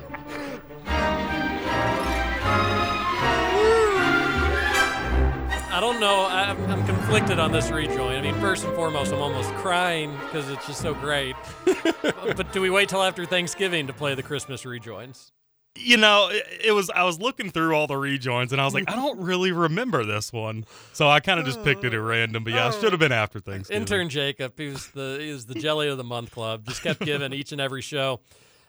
I 5.72 5.80
don't 5.80 5.98
know. 5.98 6.28
I'm, 6.30 6.64
I'm 6.70 6.86
conflicted 6.86 7.40
on 7.40 7.50
this 7.50 7.72
rejoin. 7.72 8.14
I 8.14 8.22
mean, 8.22 8.38
first 8.38 8.64
and 8.64 8.72
foremost, 8.76 9.12
I'm 9.12 9.18
almost 9.18 9.50
crying 9.54 10.16
because 10.26 10.48
it's 10.48 10.64
just 10.68 10.80
so 10.80 10.94
great. 10.94 11.34
but 11.64 12.52
do 12.52 12.60
we 12.60 12.70
wait 12.70 12.88
till 12.88 13.02
after 13.02 13.26
Thanksgiving 13.26 13.88
to 13.88 13.92
play 13.92 14.14
the 14.14 14.22
Christmas 14.22 14.64
rejoins? 14.64 15.32
You 15.76 15.96
know, 15.96 16.28
it, 16.30 16.44
it 16.66 16.72
was. 16.72 16.90
I 16.90 17.04
was 17.04 17.20
looking 17.20 17.50
through 17.50 17.74
all 17.74 17.86
the 17.86 17.96
rejoins, 17.96 18.52
and 18.52 18.60
I 18.60 18.64
was 18.64 18.74
like, 18.74 18.90
I 18.90 18.96
don't 18.96 19.20
really 19.20 19.52
remember 19.52 20.04
this 20.04 20.32
one, 20.32 20.64
so 20.92 21.08
I 21.08 21.20
kind 21.20 21.38
of 21.38 21.46
just 21.46 21.62
picked 21.62 21.84
it 21.84 21.94
at 21.94 22.00
random. 22.00 22.44
But 22.44 22.52
yeah, 22.54 22.68
it 22.68 22.74
should 22.80 22.92
have 22.92 23.00
been 23.00 23.12
after 23.12 23.40
things. 23.40 23.70
Intern 23.70 24.08
Jacob, 24.08 24.54
he 24.56 24.68
was 24.68 24.88
the 24.88 25.18
he 25.20 25.32
was 25.32 25.46
the 25.46 25.54
jelly 25.54 25.88
of 25.88 25.96
the 25.96 26.04
month 26.04 26.32
club. 26.32 26.66
Just 26.66 26.82
kept 26.82 27.00
giving 27.00 27.32
each 27.32 27.52
and 27.52 27.60
every 27.60 27.82
show. 27.82 28.20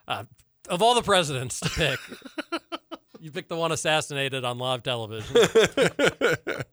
Uh, 0.07 0.23
of 0.69 0.81
all 0.81 0.93
the 0.93 1.01
presidents 1.01 1.59
to 1.59 1.69
pick, 1.69 1.99
you 3.19 3.31
picked 3.31 3.49
the 3.49 3.55
one 3.55 3.71
assassinated 3.71 4.45
on 4.45 4.57
live 4.57 4.83
television. 4.83 5.35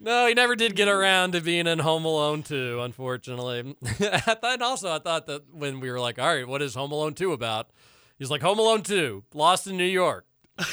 No, 0.00 0.26
he 0.26 0.34
never 0.34 0.54
did 0.54 0.76
get 0.76 0.86
around 0.86 1.32
to 1.32 1.40
being 1.40 1.66
in 1.66 1.78
Home 1.78 2.04
Alone 2.04 2.42
2, 2.42 2.80
unfortunately. 2.82 3.74
I 4.00 4.34
thought 4.34 4.60
also 4.60 4.92
I 4.94 4.98
thought 4.98 5.24
that 5.28 5.44
when 5.50 5.80
we 5.80 5.90
were 5.90 5.98
like, 5.98 6.18
all 6.18 6.26
right, 6.26 6.46
what 6.46 6.60
is 6.60 6.74
Home 6.74 6.92
Alone 6.92 7.14
2 7.14 7.32
about? 7.32 7.70
He's 8.18 8.30
like, 8.30 8.42
Home 8.42 8.58
Alone 8.58 8.82
2, 8.82 9.24
lost 9.34 9.66
in 9.66 9.76
New 9.76 9.84
York. 9.84 10.26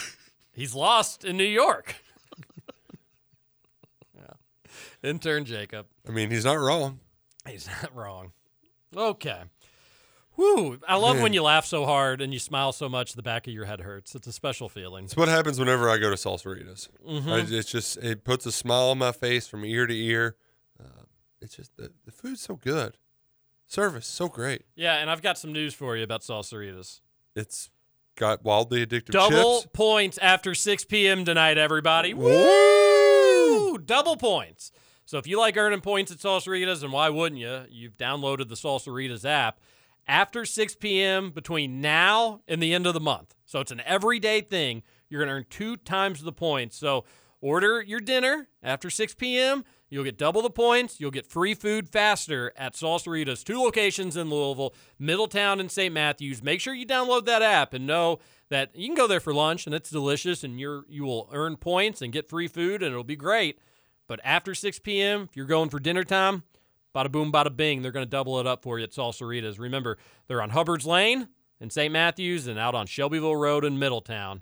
He's 0.54 0.76
lost 0.76 1.24
in 1.24 1.38
New 1.38 1.44
York. 1.44 1.96
yeah. 4.16 4.34
Intern 5.04 5.46
Jacob. 5.46 5.88
I 6.08 6.12
mean, 6.12 6.30
he's 6.30 6.46
not 6.46 6.56
wrong. 6.60 7.00
He's 7.48 7.68
not 7.68 7.96
wrong. 7.96 8.34
Okay. 8.96 9.42
Whew. 10.36 10.80
I 10.88 10.96
love 10.96 11.20
when 11.20 11.34
you 11.34 11.44
laugh 11.44 11.66
so 11.66 11.86
hard 11.86 12.22
and 12.22 12.34
you 12.34 12.40
smile 12.40 12.72
so 12.72 12.88
much 12.90 13.14
the 13.14 13.22
back 13.22 13.48
of 13.48 13.54
your 13.54 13.66
head 13.66 13.82
hurts. 13.82 14.16
It's 14.16 14.28
a 14.28 14.32
special 14.32 14.70
feeling. 14.70 15.06
It's 15.06 15.16
what 15.16 15.28
happens 15.28 15.60
whenever 15.60 15.90
I 15.90 15.98
go 15.98 16.10
to 16.10 16.16
Salsaritas. 16.16 16.90
Mhm. 17.08 17.28
I, 17.32 17.56
it's 17.58 17.70
just 17.70 17.98
it 17.98 18.24
puts 18.24 18.46
a 18.46 18.52
smile 18.52 18.90
on 18.90 18.98
my 18.98 19.12
face 19.12 19.48
from 19.48 19.66
ear 19.66 19.88
to 19.88 19.96
ear. 19.96 20.36
Uh, 20.80 21.04
it's 21.42 21.56
just 21.56 21.76
the, 21.78 21.92
the 22.06 22.12
food's 22.12 22.42
so 22.42 22.56
good, 22.56 22.98
service 23.68 24.08
so 24.08 24.28
great. 24.30 24.64
Yeah, 24.76 24.96
and 24.96 25.10
I've 25.10 25.22
got 25.22 25.38
some 25.38 25.52
news 25.54 25.74
for 25.74 25.96
you 25.98 26.04
about 26.04 26.22
salsaritas. 26.22 27.02
It's 27.36 27.70
got 28.16 28.44
wildly 28.44 28.86
addictive 28.86 29.12
Double 29.12 29.62
chips. 29.62 29.72
points 29.74 30.18
after 30.20 30.54
6 30.54 30.86
p.m. 30.86 31.26
tonight, 31.26 31.58
everybody. 31.58 32.14
Woo! 32.14 33.78
Double 33.78 34.18
points. 34.18 34.72
So 35.06 35.18
if 35.18 35.28
you 35.28 35.38
like 35.38 35.58
earning 35.58 35.82
points 35.82 36.12
at 36.12 36.20
Salsaritas, 36.20 36.84
and 36.84 36.94
why 36.94 37.10
wouldn't 37.10 37.42
you? 37.42 37.64
You've 37.70 37.98
downloaded 37.98 38.50
the 38.50 38.56
Salsaritas 38.56 39.26
app. 39.26 39.60
After 40.08 40.46
6 40.46 40.76
p.m. 40.76 41.32
between 41.32 41.80
now 41.80 42.42
and 42.48 42.62
the 42.62 42.74
end 42.74 42.88
of 42.88 42.94
the 42.94 43.00
month. 43.00 43.36
So 43.46 43.60
it's 43.60 43.72
an 43.72 43.82
everyday 43.86 44.42
thing. 44.42 44.84
You're 45.10 45.20
going 45.20 45.30
to 45.30 45.36
earn 45.36 45.46
two 45.50 45.78
times 45.78 46.22
the 46.22 46.32
points. 46.32 46.76
So 46.76 47.06
Order 47.42 47.82
your 47.82 48.00
dinner 48.00 48.48
after 48.62 48.92
6 48.92 49.16
p.m. 49.16 49.66
You'll 49.92 50.06
get 50.06 50.18
double 50.18 50.42
the 50.42 50.50
points. 50.50 51.02
You'll 51.02 51.12
get 51.12 51.28
free 51.28 51.54
food 51.54 51.90
faster 51.90 52.54
at 52.56 52.76
Salsaritas, 52.76 53.44
two 53.44 53.62
locations 53.62 54.16
in 54.16 54.30
Louisville, 54.30 54.74
Middletown, 54.98 55.60
and 55.60 55.70
St. 55.70 55.94
Matthews. 55.94 56.42
Make 56.42 56.62
sure 56.62 56.74
you 56.74 56.86
download 56.86 57.26
that 57.26 57.42
app 57.42 57.74
and 57.74 57.86
know 57.86 58.20
that 58.48 58.74
you 58.74 58.88
can 58.88 58.96
go 58.96 59.06
there 59.06 59.20
for 59.20 59.34
lunch 59.34 59.66
and 59.66 59.76
it's 59.76 59.90
delicious 59.90 60.46
and 60.46 60.60
you're 60.62 60.86
you 60.88 61.04
will 61.04 61.30
earn 61.34 61.58
points 61.58 62.02
and 62.02 62.14
get 62.14 62.30
free 62.30 62.48
food 62.48 62.82
and 62.82 62.94
it'll 62.94 63.04
be 63.04 63.18
great. 63.18 63.60
But 64.08 64.22
after 64.24 64.56
6 64.56 64.80
p.m., 64.80 65.28
if 65.30 65.36
you're 65.36 65.46
going 65.46 65.70
for 65.70 65.80
dinner 65.80 66.06
time, 66.06 66.44
bada 66.96 67.12
boom, 67.12 67.30
bada 67.30 67.54
bing, 67.54 67.82
they're 67.82 67.92
going 67.92 68.06
to 68.06 68.10
double 68.10 68.40
it 68.40 68.48
up 68.48 68.64
for 68.64 68.80
you 68.80 68.86
at 68.86 68.92
Salsaritas. 68.92 69.60
Remember, 69.60 69.98
they're 70.28 70.42
on 70.42 70.52
Hubbard's 70.52 70.86
Lane 70.86 71.28
in 71.60 71.70
St. 71.70 71.92
Matthews 71.92 72.48
and 72.48 72.58
out 72.58 72.76
on 72.76 72.88
Shelbyville 72.88 73.36
Road 73.36 73.66
in 73.66 73.78
Middletown. 73.78 74.42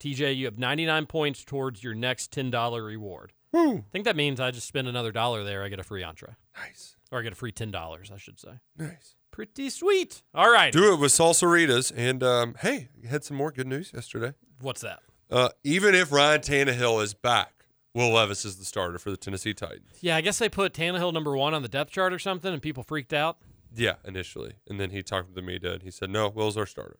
TJ, 0.00 0.36
you 0.36 0.46
have 0.46 0.58
99 0.58 1.04
points 1.04 1.44
towards 1.44 1.84
your 1.84 1.94
next 1.94 2.32
$10 2.32 2.86
reward. 2.86 3.32
I 3.54 3.82
think 3.92 4.04
that 4.04 4.16
means 4.16 4.40
I 4.40 4.50
just 4.50 4.66
spend 4.66 4.88
another 4.88 5.12
dollar 5.12 5.44
there, 5.44 5.62
I 5.62 5.68
get 5.68 5.80
a 5.80 5.84
free 5.84 6.02
entree. 6.02 6.34
Nice. 6.56 6.96
Or 7.10 7.18
I 7.18 7.22
get 7.22 7.32
a 7.32 7.36
free 7.36 7.52
$10, 7.52 8.12
I 8.12 8.16
should 8.16 8.38
say. 8.38 8.60
Nice. 8.76 9.16
Pretty 9.32 9.70
sweet. 9.70 10.22
All 10.34 10.50
right. 10.50 10.72
Do 10.72 10.92
it 10.92 11.00
with 11.00 11.12
salsaritas. 11.12 11.92
And 11.96 12.22
um, 12.22 12.54
hey, 12.60 12.88
had 13.08 13.24
some 13.24 13.36
more 13.36 13.50
good 13.50 13.66
news 13.66 13.92
yesterday. 13.94 14.34
What's 14.60 14.80
that? 14.82 15.00
Uh, 15.30 15.50
even 15.64 15.94
if 15.94 16.12
Ryan 16.12 16.40
Tannehill 16.40 17.02
is 17.02 17.14
back, 17.14 17.64
Will 17.94 18.12
Levis 18.12 18.44
is 18.44 18.56
the 18.56 18.64
starter 18.64 18.98
for 18.98 19.10
the 19.10 19.16
Tennessee 19.16 19.54
Titans. 19.54 19.98
Yeah, 20.00 20.16
I 20.16 20.20
guess 20.20 20.38
they 20.38 20.48
put 20.48 20.72
Tannehill 20.72 21.12
number 21.12 21.36
one 21.36 21.54
on 21.54 21.62
the 21.62 21.68
depth 21.68 21.92
chart 21.92 22.12
or 22.12 22.18
something, 22.18 22.52
and 22.52 22.62
people 22.62 22.82
freaked 22.82 23.12
out. 23.12 23.38
Yeah, 23.74 23.94
initially, 24.04 24.54
and 24.68 24.80
then 24.80 24.90
he 24.90 25.02
talked 25.02 25.28
to 25.28 25.34
the 25.34 25.42
media 25.42 25.74
and 25.74 25.82
he 25.82 25.92
said, 25.92 26.10
"No, 26.10 26.28
Will's 26.28 26.56
our 26.56 26.66
starter." 26.66 26.98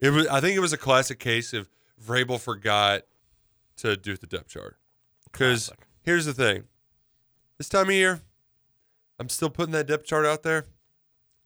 It 0.00 0.10
was. 0.10 0.26
I 0.26 0.40
think 0.40 0.56
it 0.56 0.60
was 0.60 0.72
a 0.72 0.78
classic 0.78 1.20
case 1.20 1.52
of 1.52 1.68
Vrabel 2.04 2.40
forgot 2.40 3.02
to 3.76 3.96
do 3.96 4.16
the 4.16 4.26
depth 4.26 4.48
chart. 4.48 4.77
Because 5.30 5.70
here's 6.02 6.26
the 6.26 6.34
thing: 6.34 6.64
this 7.58 7.68
time 7.68 7.88
of 7.88 7.94
year, 7.94 8.20
I'm 9.18 9.28
still 9.28 9.50
putting 9.50 9.72
that 9.72 9.86
depth 9.86 10.06
chart 10.06 10.26
out 10.26 10.42
there. 10.42 10.64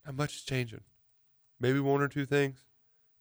Not 0.07 0.17
much 0.17 0.37
is 0.37 0.43
changing. 0.43 0.81
Maybe 1.61 1.81
one 1.81 2.01
or 2.01 2.09
two 2.09 2.27
things, 2.27 2.65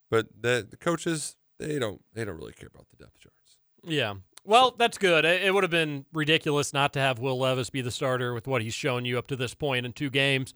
but 0.10 0.28
the 0.40 0.66
the 0.70 0.78
coaches 0.78 1.36
they 1.60 1.80
don't 1.80 2.02
they 2.14 2.26
don't 2.26 2.38
really 2.38 2.54
care 2.54 2.70
about 2.74 2.88
the 2.90 3.04
depth 3.04 3.20
charts. 3.20 3.58
Yeah. 3.84 4.16
Well, 4.44 4.74
that's 4.78 4.98
good. 4.98 5.24
It, 5.24 5.54
would 5.54 5.64
have 5.64 5.72
been 5.72 6.06
ridiculous 6.14 6.74
not 6.74 6.94
to 6.94 7.00
have 7.00 7.20
Will 7.20 7.38
Levis 7.38 7.70
be 7.70 7.82
the 7.82 7.92
starter 7.92 8.34
with 8.34 8.48
what 8.48 8.64
he's 8.64 8.74
shown 8.74 9.06
you 9.06 9.20
up 9.20 9.28
to 9.28 9.36
this 9.36 9.54
point 9.54 9.86
in 9.86 9.94
two 9.94 10.10
games. 10.10 10.56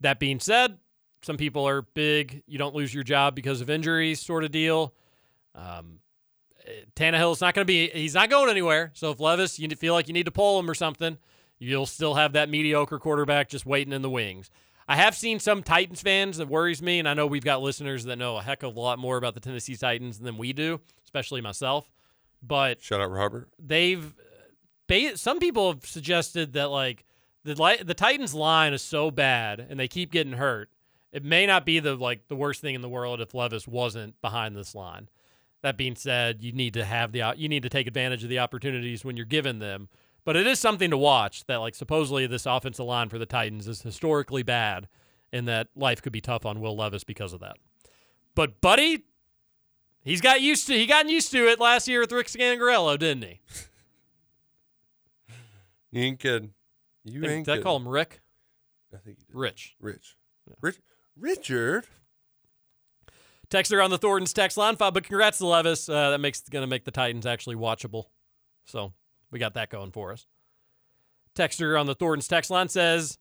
That 0.00 0.20
being 0.20 0.38
said, 0.38 0.78
some 1.20 1.36
people 1.36 1.66
are 1.66 1.82
big. 1.82 2.44
You 2.46 2.58
don't 2.58 2.76
lose 2.76 2.94
your 2.94 3.02
job 3.02 3.34
because 3.34 3.60
of 3.60 3.68
injuries, 3.68 4.20
sort 4.20 4.44
of 4.44 4.52
deal. 4.52 4.94
Um, 5.56 5.98
Tannehill's 6.96 7.40
not 7.40 7.54
going 7.54 7.66
to 7.66 7.70
be. 7.70 7.88
He's 7.88 8.14
not 8.14 8.30
going 8.30 8.50
anywhere. 8.50 8.90
So 8.94 9.10
if 9.10 9.20
Levis, 9.20 9.58
you 9.58 9.68
feel 9.70 9.94
like 9.94 10.08
you 10.08 10.14
need 10.14 10.26
to 10.26 10.30
pull 10.32 10.58
him 10.58 10.70
or 10.70 10.74
something, 10.74 11.18
you'll 11.58 11.86
still 11.86 12.14
have 12.14 12.32
that 12.32 12.48
mediocre 12.48 12.98
quarterback 12.98 13.48
just 13.48 13.66
waiting 13.66 13.92
in 13.92 14.02
the 14.02 14.10
wings. 14.10 14.50
I 14.86 14.96
have 14.96 15.16
seen 15.16 15.38
some 15.40 15.62
Titans 15.62 16.02
fans 16.02 16.36
that 16.36 16.48
worries 16.48 16.82
me, 16.82 16.98
and 16.98 17.08
I 17.08 17.14
know 17.14 17.26
we've 17.26 17.44
got 17.44 17.62
listeners 17.62 18.04
that 18.04 18.16
know 18.16 18.36
a 18.36 18.42
heck 18.42 18.62
of 18.62 18.76
a 18.76 18.80
lot 18.80 18.98
more 18.98 19.16
about 19.16 19.34
the 19.34 19.40
Tennessee 19.40 19.76
Titans 19.76 20.18
than 20.18 20.36
we 20.36 20.52
do, 20.52 20.80
especially 21.04 21.40
myself. 21.40 21.90
But 22.42 22.82
Shout 22.82 23.00
out 23.00 23.10
Robert. 23.10 23.48
they've 23.58 24.14
some 25.14 25.38
people 25.38 25.72
have 25.72 25.86
suggested 25.86 26.52
that 26.52 26.70
like 26.70 27.04
the 27.42 27.54
the 27.82 27.94
Titans 27.94 28.34
line 28.34 28.74
is 28.74 28.82
so 28.82 29.10
bad 29.10 29.60
and 29.60 29.80
they 29.80 29.88
keep 29.88 30.12
getting 30.12 30.34
hurt. 30.34 30.68
It 31.10 31.24
may 31.24 31.46
not 31.46 31.64
be 31.64 31.78
the 31.78 31.94
like 31.94 32.28
the 32.28 32.36
worst 32.36 32.60
thing 32.60 32.74
in 32.74 32.82
the 32.82 32.88
world 32.88 33.20
if 33.22 33.32
Levis 33.34 33.66
wasn't 33.66 34.20
behind 34.20 34.54
this 34.54 34.74
line. 34.74 35.08
That 35.64 35.78
being 35.78 35.96
said, 35.96 36.42
you 36.42 36.52
need 36.52 36.74
to 36.74 36.84
have 36.84 37.12
the 37.12 37.32
you 37.38 37.48
need 37.48 37.62
to 37.62 37.70
take 37.70 37.86
advantage 37.86 38.22
of 38.22 38.28
the 38.28 38.38
opportunities 38.38 39.02
when 39.02 39.16
you're 39.16 39.24
given 39.24 39.60
them. 39.60 39.88
But 40.22 40.36
it 40.36 40.46
is 40.46 40.60
something 40.60 40.90
to 40.90 40.98
watch 40.98 41.46
that 41.46 41.56
like 41.56 41.74
supposedly 41.74 42.26
this 42.26 42.44
offensive 42.44 42.84
line 42.84 43.08
for 43.08 43.18
the 43.18 43.24
Titans 43.24 43.66
is 43.66 43.80
historically 43.80 44.42
bad 44.42 44.88
and 45.32 45.48
that 45.48 45.68
life 45.74 46.02
could 46.02 46.12
be 46.12 46.20
tough 46.20 46.44
on 46.44 46.60
Will 46.60 46.76
Levis 46.76 47.02
because 47.02 47.32
of 47.32 47.40
that. 47.40 47.56
But 48.34 48.60
buddy, 48.60 49.04
he's 50.02 50.20
got 50.20 50.42
used 50.42 50.66
to 50.66 50.74
he 50.74 50.84
gotten 50.84 51.10
used 51.10 51.32
to 51.32 51.48
it 51.48 51.58
last 51.58 51.88
year 51.88 52.00
with 52.00 52.12
Rick 52.12 52.26
Scangarello, 52.26 52.98
didn't 52.98 53.24
he? 53.24 53.40
You 55.92 56.02
ain't 56.02 56.20
kidding. 56.20 56.52
You 57.04 57.22
Think- 57.22 57.32
ain't 57.32 57.46
did 57.46 57.60
I 57.60 57.62
call 57.62 57.76
him 57.78 57.88
Rick? 57.88 58.20
I 58.92 58.98
think 58.98 59.16
you 59.18 59.24
did. 59.28 59.34
Rich. 59.34 59.76
Rich. 59.80 60.16
Rich. 60.60 60.76
Richard. 61.16 61.86
Texter 63.54 63.84
on 63.84 63.90
the 63.90 63.98
Thornton's 63.98 64.32
text 64.32 64.56
line, 64.56 64.74
five, 64.74 64.94
but 64.94 65.04
congrats 65.04 65.38
to 65.38 65.46
Levis. 65.46 65.88
Uh, 65.88 66.10
that 66.10 66.18
makes 66.18 66.40
going 66.40 66.64
to 66.64 66.66
make 66.66 66.84
the 66.84 66.90
Titans 66.90 67.24
actually 67.24 67.54
watchable. 67.54 68.06
So 68.64 68.92
we 69.30 69.38
got 69.38 69.54
that 69.54 69.70
going 69.70 69.92
for 69.92 70.10
us. 70.10 70.26
Texter 71.36 71.78
on 71.78 71.86
the 71.86 71.94
Thornton's 71.94 72.26
text 72.26 72.50
line 72.50 72.68
says, 72.68 73.16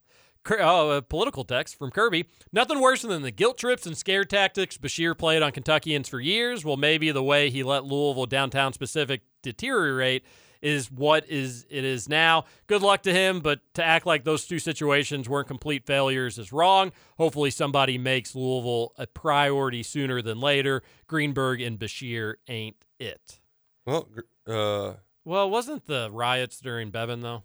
oh, 0.49 0.89
a 0.89 1.01
political 1.03 1.43
text 1.43 1.77
from 1.77 1.91
Kirby. 1.91 2.25
Nothing 2.51 2.81
worse 2.81 3.03
than 3.03 3.21
the 3.21 3.29
guilt 3.29 3.59
trips 3.59 3.85
and 3.85 3.95
scare 3.95 4.25
tactics 4.25 4.75
Beshear 4.75 5.15
played 5.15 5.43
on 5.43 5.51
Kentuckians 5.51 6.09
for 6.09 6.19
years. 6.19 6.65
Well, 6.65 6.77
maybe 6.77 7.11
the 7.11 7.23
way 7.23 7.51
he 7.51 7.61
let 7.61 7.85
Louisville 7.85 8.25
downtown 8.25 8.73
specific 8.73 9.21
deteriorate 9.43 10.23
is 10.63 10.89
what 10.89 11.29
is 11.29 11.67
it 11.69 11.83
is 11.83 12.07
now. 12.09 12.45
Good 12.67 12.81
luck 12.81 13.03
to 13.03 13.13
him, 13.13 13.41
but 13.41 13.59
to 13.75 13.83
act 13.83 14.05
like 14.07 14.23
those 14.23 14.47
two 14.47 14.57
situations 14.59 15.27
weren't 15.29 15.47
complete 15.47 15.85
failures 15.85 16.39
is 16.39 16.51
wrong. 16.53 16.91
Hopefully, 17.17 17.51
somebody 17.51 17.97
makes 17.97 18.33
Louisville 18.33 18.93
a 18.97 19.05
priority 19.05 19.83
sooner 19.83 20.21
than 20.21 20.39
later. 20.39 20.81
Greenberg 21.05 21.61
and 21.61 21.77
Beshear 21.77 22.35
ain't 22.47 22.77
it. 22.99 23.39
Well, 23.85 24.07
uh, 24.47 24.93
Well, 25.25 25.49
wasn't 25.49 25.85
the 25.85 26.09
riots 26.11 26.59
during 26.59 26.89
Bevin 26.91 27.21
though, 27.21 27.43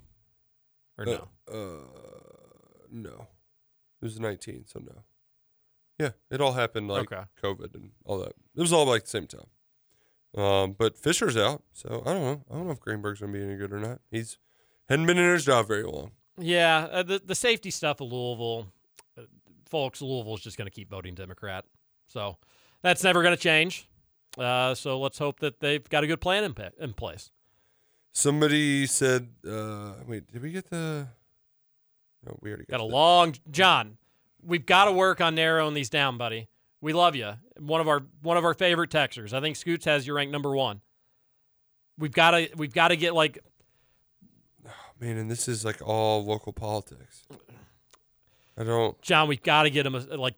or 0.96 1.04
no? 1.04 1.28
Uh, 1.50 1.52
uh, 1.52 2.86
no. 2.90 3.26
It 4.00 4.04
was 4.04 4.20
19, 4.20 4.64
so 4.66 4.78
no. 4.78 5.02
Yeah, 5.98 6.10
it 6.30 6.40
all 6.40 6.52
happened 6.52 6.86
like 6.86 7.10
Okay. 7.12 7.24
COVID 7.42 7.74
and 7.74 7.90
all 8.04 8.18
that. 8.20 8.34
It 8.54 8.60
was 8.60 8.72
all 8.72 8.86
like 8.86 9.02
the 9.02 9.08
same 9.10 9.26
time. 9.26 9.48
Um, 10.36 10.72
but 10.72 10.98
Fisher's 10.98 11.36
out, 11.36 11.62
so 11.72 12.02
I 12.04 12.12
don't 12.12 12.22
know. 12.22 12.44
I 12.50 12.54
don't 12.54 12.66
know 12.66 12.72
if 12.72 12.80
Greenberg's 12.80 13.20
gonna 13.20 13.32
be 13.32 13.42
any 13.42 13.56
good 13.56 13.72
or 13.72 13.78
not. 13.80 14.00
He's 14.10 14.38
hadn't 14.88 15.06
been 15.06 15.18
in 15.18 15.32
his 15.32 15.44
job 15.44 15.66
very 15.66 15.84
long. 15.84 16.12
Yeah, 16.38 16.88
uh, 16.90 17.02
the 17.02 17.20
the 17.24 17.34
safety 17.34 17.70
stuff 17.70 18.00
of 18.00 18.12
Louisville, 18.12 18.68
uh, 19.18 19.22
folks, 19.68 20.00
Louisville's 20.00 20.40
just 20.40 20.56
going 20.56 20.66
to 20.66 20.74
keep 20.74 20.88
voting 20.90 21.14
Democrat. 21.14 21.64
So 22.06 22.36
that's 22.82 23.02
never 23.02 23.22
going 23.22 23.34
to 23.34 23.42
change. 23.42 23.88
Uh, 24.36 24.74
so 24.74 25.00
let's 25.00 25.18
hope 25.18 25.40
that 25.40 25.60
they've 25.60 25.86
got 25.88 26.04
a 26.04 26.06
good 26.06 26.20
plan 26.20 26.44
in, 26.44 26.54
pa- 26.54 26.70
in 26.78 26.92
place. 26.92 27.30
Somebody 28.12 28.86
said, 28.86 29.28
uh, 29.48 29.94
"Wait, 30.06 30.30
did 30.32 30.42
we 30.42 30.52
get 30.52 30.70
the?" 30.70 31.08
No, 32.24 32.36
we 32.40 32.50
already 32.50 32.64
Got 32.64 32.78
got 32.78 32.84
a 32.84 32.86
long 32.86 33.34
John. 33.50 33.96
We've 34.42 34.64
got 34.64 34.84
to 34.84 34.92
work 34.92 35.20
on 35.20 35.34
narrowing 35.34 35.74
these 35.74 35.90
down, 35.90 36.18
buddy. 36.18 36.48
We 36.80 36.92
love 36.92 37.16
you. 37.16 37.34
One 37.58 37.80
of 37.80 37.88
our 37.88 38.02
one 38.22 38.36
of 38.36 38.44
our 38.44 38.54
favorite 38.54 38.90
texters. 38.90 39.32
I 39.32 39.40
think 39.40 39.56
Scoots 39.56 39.84
has 39.84 40.06
you 40.06 40.14
ranked 40.14 40.32
number 40.32 40.54
one. 40.54 40.80
We've 41.98 42.12
got 42.12 42.32
to 42.32 42.48
we've 42.56 42.72
got 42.72 42.88
to 42.88 42.96
get 42.96 43.14
like 43.14 43.38
man, 45.00 45.16
and 45.16 45.30
this 45.30 45.48
is 45.48 45.64
like 45.64 45.80
all 45.86 46.24
local 46.24 46.52
politics. 46.52 47.24
I 48.56 48.64
don't. 48.64 49.00
John, 49.02 49.28
we've 49.28 49.42
got 49.42 49.64
to 49.64 49.70
get 49.70 49.86
him 49.86 49.94
a, 49.94 50.00
like 50.16 50.34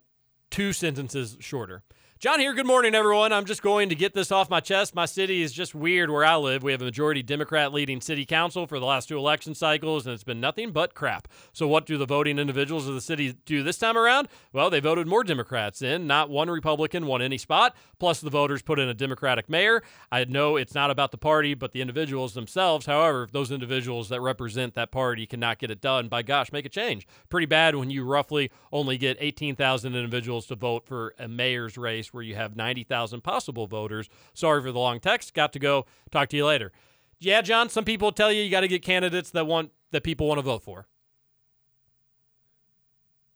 two 0.51 0.73
sentences 0.73 1.37
shorter. 1.41 1.83
John 2.21 2.39
here. 2.39 2.53
Good 2.53 2.67
morning, 2.67 2.95
everyone. 2.95 3.33
I'm 3.33 3.47
just 3.47 3.63
going 3.63 3.89
to 3.89 3.95
get 3.95 4.13
this 4.13 4.31
off 4.31 4.51
my 4.51 4.61
chest. 4.61 4.95
My 4.95 5.07
city 5.07 5.41
is 5.41 5.55
just 5.55 5.75
weird 5.75 6.11
where 6.11 6.23
I 6.23 6.37
live. 6.37 6.63
We 6.63 6.71
have 6.73 6.83
a 6.83 6.85
majority 6.85 7.23
Democrat 7.23 7.73
leading 7.73 8.03
city 8.03 8.27
council 8.27 8.67
for 8.67 8.79
the 8.79 8.85
last 8.85 9.09
two 9.09 9.17
election 9.17 9.55
cycles, 9.55 10.05
and 10.05 10.13
it's 10.13 10.23
been 10.23 10.39
nothing 10.39 10.71
but 10.71 10.93
crap. 10.93 11.29
So, 11.55 11.67
what 11.67 11.87
do 11.87 11.97
the 11.97 12.05
voting 12.05 12.39
individuals 12.39 12.87
of 12.87 12.93
the 12.93 13.01
city 13.01 13.33
do 13.47 13.63
this 13.63 13.79
time 13.79 13.97
around? 13.97 14.29
Well, 14.53 14.69
they 14.69 14.81
voted 14.81 15.07
more 15.07 15.25
Democrats 15.25 15.81
in, 15.81 16.07
not 16.07 16.29
one 16.29 16.51
Republican 16.51 17.07
won 17.07 17.23
any 17.23 17.39
spot. 17.39 17.75
Plus, 17.99 18.21
the 18.21 18.29
voters 18.29 18.61
put 18.61 18.79
in 18.79 18.91
a 18.91 18.93
Democratic 18.93 19.49
mayor. 19.49 19.83
I 20.13 20.25
know 20.25 20.57
it's 20.57 20.75
not 20.75 20.91
about 20.91 21.13
the 21.13 21.17
party, 21.17 21.55
but 21.55 21.73
the 21.73 21.81
individuals 21.81 22.35
themselves. 22.35 22.85
However, 22.85 23.23
if 23.23 23.33
those 23.33 23.51
individuals 23.51 24.11
that 24.11 24.21
represent 24.21 24.75
that 24.75 24.91
party 24.91 25.25
cannot 25.25 25.59
get 25.59 25.71
it 25.71 25.81
done, 25.81 26.09
by 26.09 26.21
gosh, 26.21 26.53
make 26.53 26.67
a 26.67 26.69
change. 26.71 27.07
Pretty 27.31 27.47
bad 27.47 27.77
when 27.77 27.89
you 27.89 28.05
roughly 28.05 28.51
only 28.71 28.99
get 28.99 29.17
18,000 29.21 29.95
individuals 29.95 30.45
to 30.49 30.55
vote 30.55 30.85
for 30.85 31.15
a 31.19 31.27
mayor's 31.27 31.79
race 31.79 32.10
where 32.13 32.23
you 32.23 32.35
have 32.35 32.57
90,000 32.57 33.21
possible 33.23 33.67
voters. 33.67 34.09
Sorry 34.35 34.61
for 34.63 34.73
the 34.73 34.79
long 34.79 35.01
text. 35.01 35.35
Got 35.35 35.53
to 35.55 35.59
go. 35.59 35.87
Talk 36.11 36.29
to 36.31 36.37
you 36.37 36.47
later. 36.47 36.73
Yeah, 37.19 37.41
John, 37.43 37.69
some 37.69 37.85
people 37.85 38.13
tell 38.13 38.33
you 38.33 38.43
you 38.43 38.51
got 38.51 38.61
to 38.63 38.69
get 38.69 38.83
candidates 38.83 39.31
that 39.33 39.47
want 39.47 39.73
that 39.91 40.03
people 40.05 40.27
want 40.29 40.39
to 40.39 40.43
vote 40.43 40.63
for. 40.63 40.87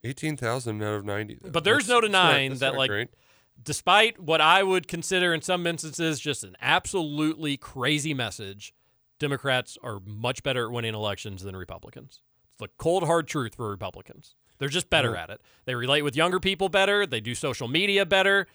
Eighteen 0.02 0.36
thousand 0.36 0.82
out 0.82 0.94
of 0.94 1.04
ninety. 1.04 1.38
though. 1.40 1.50
But 1.50 1.64
there's 1.64 1.86
That's- 1.86 1.88
no 1.88 2.00
that's 2.06 2.12
not- 2.12 2.28
denying 2.30 2.50
that's 2.50 2.60
that, 2.60 2.74
like, 2.76 2.90
great. 2.90 3.08
despite 3.62 4.20
what 4.20 4.40
I 4.40 4.62
would 4.62 4.86
consider 4.86 5.32
in 5.32 5.40
some 5.40 5.66
instances 5.66 6.20
just 6.20 6.44
an 6.44 6.56
absolutely 6.60 7.56
crazy 7.56 8.12
message, 8.12 8.74
Democrats 9.18 9.78
are 9.82 10.00
much 10.04 10.42
better 10.42 10.66
at 10.66 10.72
winning 10.72 10.94
elections 10.94 11.42
than 11.42 11.56
Republicans. 11.56 12.20
It's 12.52 12.60
the 12.60 12.68
cold 12.76 13.04
hard 13.04 13.26
truth 13.26 13.54
for 13.54 13.70
Republicans. 13.70 14.34
They're 14.58 14.68
just 14.68 14.90
better 14.90 15.12
Yeah. 15.14 15.22
at 15.24 15.30
it. 15.30 15.40
They 15.64 15.74
relate 15.74 16.02
with 16.02 16.14
younger 16.16 16.38
people 16.38 16.68
better. 16.68 17.06
They 17.06 17.20
do 17.20 17.34
social 17.34 17.66
media 17.66 18.04
better. 18.06 18.46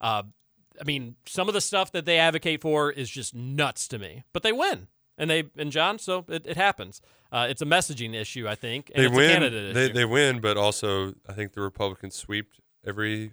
Uh, 0.00 0.22
I 0.80 0.84
mean, 0.84 1.16
some 1.26 1.48
of 1.48 1.54
the 1.54 1.60
stuff 1.60 1.92
that 1.92 2.04
they 2.04 2.18
advocate 2.18 2.60
for 2.60 2.90
is 2.90 3.08
just 3.08 3.34
nuts 3.34 3.88
to 3.88 3.98
me. 3.98 4.24
But 4.32 4.42
they 4.42 4.52
win, 4.52 4.88
and 5.16 5.30
they 5.30 5.44
and 5.56 5.72
John, 5.72 5.98
so 5.98 6.24
it, 6.28 6.46
it 6.46 6.56
happens. 6.56 7.00
Uh, 7.32 7.46
it's 7.50 7.62
a 7.62 7.66
messaging 7.66 8.14
issue, 8.14 8.46
I 8.48 8.54
think. 8.54 8.90
And 8.94 9.02
they 9.02 9.06
it's 9.08 9.16
win. 9.16 9.30
candidate 9.30 9.74
They 9.74 9.84
issue. 9.86 9.92
they 9.94 10.04
win, 10.04 10.40
but 10.40 10.56
also 10.56 11.14
I 11.28 11.32
think 11.32 11.52
the 11.52 11.60
Republicans 11.60 12.14
sweep 12.14 12.52
every 12.86 13.32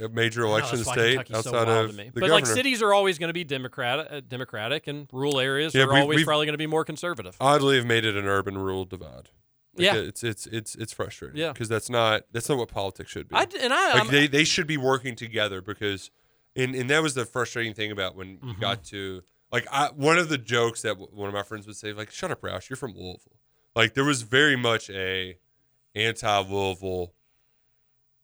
uh, 0.00 0.08
major 0.08 0.42
know, 0.42 0.48
election 0.48 0.78
state 0.84 1.16
Kentucky's 1.16 1.36
outside 1.36 1.66
wild 1.66 1.90
of 1.90 1.96
the 1.96 2.10
But 2.14 2.30
like 2.30 2.46
cities 2.46 2.82
are 2.82 2.94
always 2.94 3.18
going 3.18 3.28
to 3.28 3.34
be 3.34 3.44
democratic, 3.44 4.06
uh, 4.10 4.20
democratic, 4.26 4.86
and 4.86 5.08
rural 5.12 5.40
areas 5.40 5.74
Yeah, 5.74 5.84
are 5.84 5.96
always 5.96 6.24
probably 6.24 6.46
going 6.46 6.54
to 6.54 6.58
be 6.58 6.66
more 6.66 6.84
conservative. 6.84 7.36
oddly 7.40 7.76
have 7.76 7.86
made 7.86 8.04
it 8.04 8.16
an 8.16 8.26
urban 8.26 8.56
rural 8.58 8.84
divide. 8.84 9.30
Like, 9.74 9.84
Yeah. 9.86 9.94
it's 9.96 10.22
it's 10.22 10.46
it's 10.46 10.74
it's 10.74 10.92
frustrating. 10.92 11.38
Yeah. 11.38 11.52
because 11.52 11.68
that's 11.68 11.88
not 11.88 12.24
that's 12.32 12.48
not 12.48 12.58
what 12.58 12.68
politics 12.68 13.10
should 13.10 13.28
be. 13.28 13.34
I 13.36 13.46
and 13.60 13.72
I- 13.72 13.92
like 13.92 14.02
I'm- 14.02 14.08
they 14.10 14.26
they 14.26 14.44
should 14.44 14.66
be 14.66 14.76
working 14.76 15.16
together 15.16 15.60
because, 15.62 16.10
and 16.54 16.74
and 16.74 16.90
that 16.90 17.02
was 17.02 17.14
the 17.14 17.24
frustrating 17.24 17.72
thing 17.74 17.90
about 17.90 18.14
when 18.16 18.36
Mm-hmm. 18.38 18.48
you 18.48 18.54
got 18.60 18.84
to 18.84 19.22
like 19.50 19.66
I, 19.72 19.88
one 19.94 20.18
of 20.18 20.28
the 20.28 20.38
jokes 20.38 20.82
that 20.82 20.98
one 20.98 21.28
of 21.28 21.34
my 21.34 21.42
friends 21.42 21.66
would 21.66 21.76
say 21.76 21.92
like 21.92 22.10
shut 22.10 22.30
up 22.30 22.42
Roush 22.42 22.68
you're 22.68 22.76
from 22.76 22.92
Louisville 22.94 23.38
like 23.74 23.94
there 23.94 24.04
was 24.04 24.22
very 24.22 24.56
much 24.56 24.90
a 24.90 25.38
anti 25.94 26.38
Louisville 26.40 27.14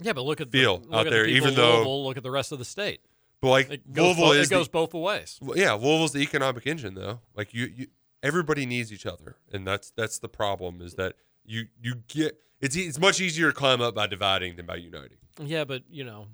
Yeah, 0.00 0.12
but 0.12 0.24
look 0.24 0.40
at 0.40 0.50
feel 0.52 0.78
the, 0.78 0.86
look 0.86 0.94
out 0.94 1.06
at 1.06 1.10
there, 1.10 1.24
the 1.24 1.30
even 1.30 1.54
though- 1.54 1.76
Louisville, 1.76 2.04
look 2.04 2.16
at 2.16 2.22
the 2.22 2.30
rest 2.30 2.52
of 2.52 2.58
the 2.58 2.64
state. 2.64 3.00
But 3.40 3.48
like 3.50 3.70
It 3.70 3.92
goes 3.92 4.04
Louisville 4.18 4.26
bo- 4.26 4.32
is 4.32 4.46
it 4.48 4.50
goes 4.50 4.66
the, 4.66 4.72
both 4.72 4.94
ways. 4.94 5.38
Well, 5.40 5.56
yeah, 5.56 5.72
Louisville's 5.72 6.12
the 6.12 6.20
economic 6.20 6.66
engine 6.66 6.94
though. 6.94 7.20
Like 7.34 7.54
you, 7.54 7.70
you 7.74 7.86
everybody 8.22 8.66
needs 8.66 8.92
each 8.92 9.06
other, 9.06 9.36
and 9.52 9.66
that's 9.66 9.90
that's 9.92 10.18
the 10.18 10.28
problem 10.28 10.80
is 10.82 10.94
that 10.94 11.14
you 11.48 11.66
you 11.82 11.96
get 12.08 12.38
it's 12.60 12.76
it's 12.76 12.98
much 12.98 13.20
easier 13.20 13.48
to 13.48 13.52
climb 13.52 13.80
up 13.80 13.94
by 13.94 14.06
dividing 14.06 14.56
than 14.56 14.66
by 14.66 14.76
uniting. 14.76 15.16
Yeah, 15.42 15.64
but 15.64 15.82
you 15.90 16.04
know, 16.04 16.26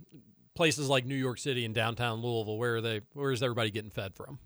places 0.54 0.88
like 0.88 1.06
New 1.06 1.14
York 1.14 1.38
City 1.38 1.64
and 1.64 1.74
downtown 1.74 2.20
Louisville, 2.20 2.58
where 2.58 2.76
are 2.76 2.80
they? 2.80 3.00
Where 3.12 3.30
is 3.30 3.42
everybody 3.42 3.70
getting 3.70 3.90
fed 3.90 4.14
from? 4.14 4.38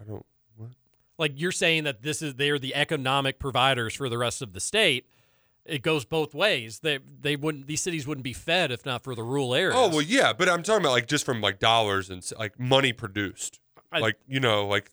I 0.00 0.04
don't 0.04 0.24
what 0.56 0.70
Like 1.18 1.32
you're 1.36 1.52
saying 1.52 1.84
that 1.84 2.02
this 2.02 2.22
is 2.22 2.34
they're 2.34 2.58
the 2.58 2.74
economic 2.74 3.38
providers 3.38 3.94
for 3.94 4.08
the 4.08 4.18
rest 4.18 4.42
of 4.42 4.52
the 4.52 4.60
state. 4.60 5.06
It 5.64 5.82
goes 5.82 6.04
both 6.04 6.34
ways. 6.34 6.80
They 6.80 6.98
they 7.20 7.36
wouldn't 7.36 7.66
these 7.66 7.80
cities 7.82 8.06
wouldn't 8.06 8.24
be 8.24 8.32
fed 8.32 8.70
if 8.70 8.86
not 8.86 9.02
for 9.02 9.14
the 9.14 9.22
rural 9.22 9.54
areas. 9.54 9.74
Oh 9.76 9.88
well, 9.88 10.02
yeah, 10.02 10.32
but 10.32 10.48
I'm 10.48 10.62
talking 10.62 10.82
about 10.82 10.92
like 10.92 11.08
just 11.08 11.24
from 11.26 11.40
like 11.40 11.58
dollars 11.58 12.10
and 12.10 12.22
like 12.38 12.58
money 12.60 12.92
produced. 12.92 13.60
I- 13.90 13.98
like 14.00 14.16
you 14.26 14.40
know, 14.40 14.66
like 14.66 14.90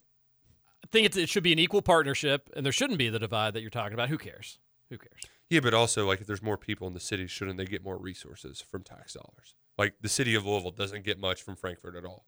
think 0.90 1.06
it's, 1.06 1.16
it 1.16 1.28
should 1.28 1.42
be 1.42 1.52
an 1.52 1.58
equal 1.58 1.82
partnership, 1.82 2.50
and 2.56 2.64
there 2.64 2.72
shouldn't 2.72 2.98
be 2.98 3.08
the 3.08 3.18
divide 3.18 3.54
that 3.54 3.60
you're 3.60 3.70
talking 3.70 3.94
about. 3.94 4.08
Who 4.08 4.18
cares? 4.18 4.58
Who 4.90 4.98
cares? 4.98 5.20
yeah, 5.50 5.60
but 5.60 5.74
also 5.74 6.06
like 6.06 6.20
if 6.20 6.26
there's 6.26 6.42
more 6.42 6.56
people 6.56 6.86
in 6.88 6.94
the 6.94 7.00
city, 7.00 7.26
shouldn't 7.26 7.56
they 7.58 7.64
get 7.66 7.82
more 7.84 7.96
resources 7.98 8.60
from 8.60 8.82
tax 8.82 9.14
dollars? 9.14 9.54
Like 9.78 9.94
the 10.00 10.08
city 10.08 10.34
of 10.34 10.44
Louisville 10.46 10.70
doesn't 10.70 11.04
get 11.04 11.18
much 11.20 11.42
from 11.42 11.54
Frankfort 11.56 11.94
at 11.96 12.04
all. 12.04 12.24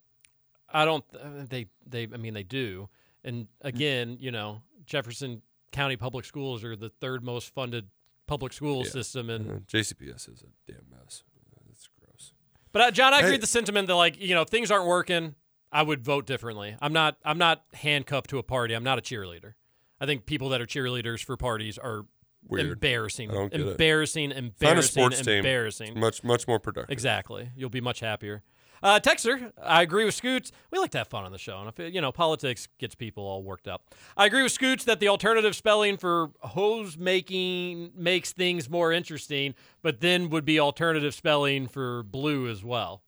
I 0.72 0.85
don't. 0.85 1.05
uh, 1.14 1.44
They 1.48 1.66
they. 1.86 2.05
I 2.12 2.16
mean, 2.18 2.35
they 2.35 2.43
do. 2.43 2.89
And 3.24 3.48
again, 3.62 4.16
you 4.20 4.30
know, 4.30 4.60
Jefferson 4.86 5.43
County 5.72 5.97
Public 5.97 6.24
Schools 6.24 6.62
are 6.64 6.76
the 6.76 6.90
third 7.01 7.24
most 7.24 7.52
funded 7.55 7.86
public 8.26 8.52
school 8.52 8.85
Yeah. 8.85 8.90
system, 8.90 9.30
and 9.30 9.51
Uh, 9.51 9.55
JCPS 9.66 10.28
is 10.28 10.43
a 10.43 10.70
damn 10.70 10.85
mess. 10.90 11.24
That's 11.66 11.89
gross. 11.98 12.32
But 12.72 12.82
uh, 12.82 12.90
John, 12.90 13.14
I 13.14 13.18
agree 13.18 13.28
Hey. 13.30 13.35
with 13.35 13.40
the 13.40 13.47
sentiment 13.47 13.89
that 13.89 13.97
like 13.97 14.20
you 14.20 14.35
know 14.35 14.43
if 14.43 14.48
things 14.48 14.70
aren't 14.70 14.86
working, 14.86 15.35
I 15.73 15.82
would 15.82 16.03
vote 16.05 16.27
differently. 16.27 16.77
I'm 16.81 16.93
not 16.93 17.16
I'm 17.24 17.39
not 17.39 17.62
handcuffed 17.74 18.31
to 18.31 18.39
a 18.39 18.43
party. 18.43 18.74
I'm 18.74 18.85
not 18.85 18.99
a 18.99 19.03
cheerleader. 19.03 19.55
I 20.01 20.07
think 20.07 20.27
people 20.27 20.49
that 20.51 20.61
are 20.61 20.66
cheerleaders 20.66 21.23
for 21.24 21.36
parties 21.36 21.77
are 21.78 22.07
Weird. 22.47 22.66
embarrassing, 22.66 23.31
I 23.31 23.35
don't 23.35 23.51
get 23.53 23.61
it. 23.61 23.66
embarrassing, 23.69 24.31
Find 24.31 24.36
a 24.36 24.47
embarrassing, 24.47 24.90
sports 24.93 25.20
team. 25.23 25.39
embarrassing. 25.39 25.89
It's 25.89 25.97
much 26.01 26.24
much 26.24 26.47
more 26.49 26.61
productive. 26.61 26.93
Exactly. 26.93 27.51
You'll 27.57 27.69
be 27.70 27.81
much 27.81 28.01
happier. 28.01 28.43
Uh, 28.81 29.01
Texter, 29.01 29.51
I 29.61 29.82
agree 29.82 30.05
with 30.05 30.15
Scoots. 30.15 30.53
We 30.70 30.78
like 30.78 30.93
to 30.93 30.99
have 30.99 31.09
fun 31.09 31.24
on 31.24 31.32
the 31.32 31.39
show, 31.39 31.59
and 31.59 31.69
if 31.69 31.81
it, 31.81 31.93
you 31.93 32.01
know 32.01 32.12
politics 32.12 32.69
gets 32.78 32.95
people 32.95 33.24
all 33.24 33.43
worked 33.43 33.66
up. 33.66 33.93
I 34.16 34.27
agree 34.27 34.45
with 34.45 34.53
Scoots 34.53 34.85
that 34.85 35.01
the 35.01 35.09
alternative 35.09 35.57
spelling 35.57 35.97
for 35.97 36.31
hose 36.43 36.97
making 36.97 37.90
makes 37.97 38.32
things 38.32 38.70
more 38.70 38.93
interesting, 38.93 39.55
but 39.82 39.99
then 39.99 40.31
would 40.31 40.45
be 40.45 40.61
alternative 40.61 41.12
spelling 41.12 41.66
for 41.66 42.05
blue 42.05 42.49
as 42.49 42.62
well. 42.62 43.03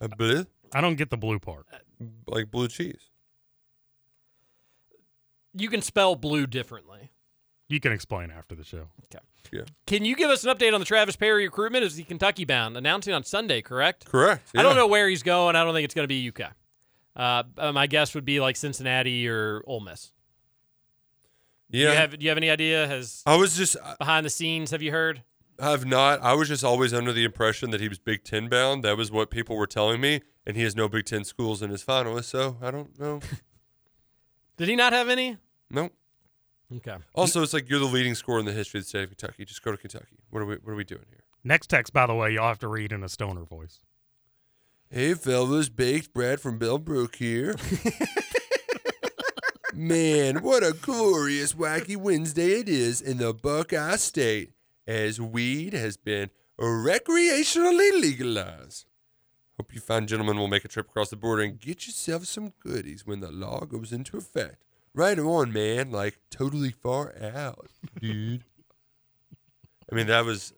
A 0.00 0.08
blue? 0.08 0.46
I 0.72 0.80
don't 0.80 0.96
get 0.96 1.10
the 1.10 1.16
blue 1.16 1.38
part. 1.38 1.66
Like 2.26 2.50
blue 2.50 2.68
cheese. 2.68 3.10
You 5.54 5.68
can 5.68 5.82
spell 5.82 6.16
blue 6.16 6.46
differently. 6.46 7.10
You 7.68 7.80
can 7.80 7.92
explain 7.92 8.30
after 8.30 8.54
the 8.54 8.64
show. 8.64 8.88
Okay. 9.04 9.24
Yeah. 9.52 9.62
Can 9.86 10.04
you 10.04 10.16
give 10.16 10.30
us 10.30 10.44
an 10.44 10.54
update 10.54 10.74
on 10.74 10.80
the 10.80 10.86
Travis 10.86 11.16
Perry 11.16 11.44
recruitment? 11.44 11.84
Is 11.84 11.96
he 11.96 12.04
Kentucky 12.04 12.44
bound? 12.44 12.76
Announcing 12.76 13.14
on 13.14 13.22
Sunday, 13.24 13.62
correct? 13.62 14.04
Correct. 14.06 14.50
I 14.56 14.62
don't 14.62 14.76
know 14.76 14.86
where 14.86 15.08
he's 15.08 15.22
going. 15.22 15.54
I 15.56 15.64
don't 15.64 15.74
think 15.74 15.84
it's 15.84 15.94
going 15.94 16.04
to 16.04 16.08
be 16.08 16.28
UK. 16.28 16.52
Uh, 17.16 17.44
uh, 17.56 17.72
my 17.72 17.86
guess 17.86 18.14
would 18.14 18.24
be 18.24 18.40
like 18.40 18.56
Cincinnati 18.56 19.28
or 19.28 19.62
Ole 19.66 19.80
Miss. 19.80 20.12
Do 21.70 21.78
Yeah. 21.78 21.90
you 21.92 21.96
have, 21.96 22.18
do 22.18 22.24
you 22.24 22.28
have 22.30 22.38
any 22.38 22.50
idea? 22.50 22.86
Has 22.88 23.22
I 23.24 23.36
was 23.36 23.56
just 23.56 23.76
behind 23.98 24.26
the 24.26 24.30
scenes? 24.30 24.70
Have 24.72 24.82
you 24.82 24.90
heard? 24.90 25.22
I've 25.58 25.86
not. 25.86 26.20
I 26.20 26.34
was 26.34 26.48
just 26.48 26.64
always 26.64 26.92
under 26.92 27.12
the 27.12 27.24
impression 27.24 27.70
that 27.70 27.80
he 27.80 27.88
was 27.88 27.98
Big 28.00 28.24
Ten 28.24 28.48
bound. 28.48 28.82
That 28.82 28.96
was 28.96 29.12
what 29.12 29.30
people 29.30 29.56
were 29.56 29.68
telling 29.68 30.00
me, 30.00 30.20
and 30.46 30.56
he 30.56 30.62
has 30.62 30.76
no 30.76 30.88
Big 30.88 31.06
Ten 31.06 31.24
schools 31.24 31.62
in 31.62 31.70
his 31.70 31.84
finalists. 31.84 32.26
So 32.26 32.56
I 32.62 32.70
don't 32.70 32.98
know. 32.98 33.20
Did 34.56 34.68
he 34.68 34.76
not 34.76 34.92
have 34.92 35.08
any? 35.08 35.38
no. 35.70 35.90
Okay. 36.74 36.96
Also, 37.14 37.42
it's 37.42 37.52
like 37.52 37.68
you're 37.68 37.78
the 37.78 37.84
leading 37.84 38.14
scorer 38.14 38.40
in 38.40 38.46
the 38.46 38.52
history 38.52 38.78
of 38.78 38.84
the 38.84 38.88
state 38.88 39.02
of 39.04 39.10
Kentucky. 39.10 39.44
Just 39.44 39.62
go 39.62 39.70
to 39.70 39.76
Kentucky. 39.76 40.16
What 40.30 40.42
are 40.42 40.46
we? 40.46 40.54
What 40.56 40.72
are 40.72 40.76
we 40.76 40.82
doing 40.82 41.04
here? 41.10 41.22
Next 41.44 41.68
text, 41.68 41.92
by 41.92 42.06
the 42.06 42.14
way, 42.14 42.32
you'll 42.32 42.42
have 42.44 42.58
to 42.60 42.68
read 42.68 42.90
in 42.90 43.04
a 43.04 43.08
stoner 43.08 43.44
voice. 43.44 43.80
Hey, 44.90 45.14
fellas, 45.14 45.68
baked 45.68 46.14
Brad 46.14 46.40
from 46.40 46.58
Bellbrook 46.58 47.16
here. 47.16 47.54
Man, 49.74 50.42
what 50.42 50.62
a 50.62 50.72
glorious, 50.72 51.52
wacky 51.52 51.96
Wednesday 51.96 52.60
it 52.60 52.68
is 52.68 53.00
in 53.00 53.18
the 53.18 53.34
Buckeye 53.34 53.96
State 53.96 54.52
as 54.86 55.20
weed 55.20 55.74
has 55.74 55.96
been 55.96 56.30
recreationally 56.58 58.00
legalized. 58.00 58.86
Hope 59.64 59.74
you 59.74 59.80
fine 59.80 60.06
gentlemen 60.06 60.36
will 60.36 60.46
make 60.46 60.66
a 60.66 60.68
trip 60.68 60.90
across 60.90 61.08
the 61.08 61.16
border 61.16 61.40
and 61.42 61.58
get 61.58 61.86
yourself 61.86 62.26
some 62.26 62.52
goodies 62.60 63.06
when 63.06 63.20
the 63.20 63.32
law 63.32 63.60
goes 63.64 63.92
into 63.92 64.18
effect. 64.18 64.62
Right 64.92 65.18
on, 65.18 65.54
man. 65.54 65.90
Like, 65.90 66.18
totally 66.30 66.70
far 66.70 67.14
out, 67.18 67.68
dude. 67.98 68.44
I 69.90 69.94
mean, 69.94 70.06
that 70.08 70.26
was 70.26 70.52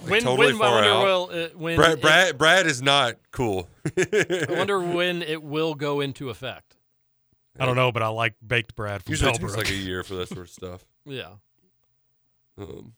like, 0.00 0.10
When, 0.10 0.22
totally 0.22 0.46
when, 0.54 0.56
I 0.56 0.58
far 0.58 0.72
wonder 0.74 0.90
out. 0.90 1.04
will, 1.04 1.30
uh, 1.32 1.48
when 1.56 1.76
Brad, 1.76 1.92
it- 1.92 2.00
Brad, 2.02 2.36
Brad 2.38 2.66
is 2.66 2.82
not 2.82 3.14
cool. 3.30 3.68
I 3.96 4.46
wonder 4.48 4.80
when 4.80 5.22
it 5.22 5.40
will 5.40 5.74
go 5.76 6.00
into 6.00 6.28
effect. 6.28 6.74
I 7.60 7.64
don't 7.64 7.76
know, 7.76 7.92
but 7.92 8.02
I 8.02 8.08
like 8.08 8.34
baked 8.44 8.74
Brad 8.74 9.04
from 9.04 9.12
Usually 9.12 9.30
it 9.30 9.38
takes 9.38 9.56
like 9.56 9.70
a 9.70 9.74
year 9.76 10.02
for 10.02 10.16
that 10.16 10.26
sort 10.30 10.40
of 10.40 10.50
stuff. 10.50 10.84
Yeah. 11.04 11.34
Um, 12.58 12.94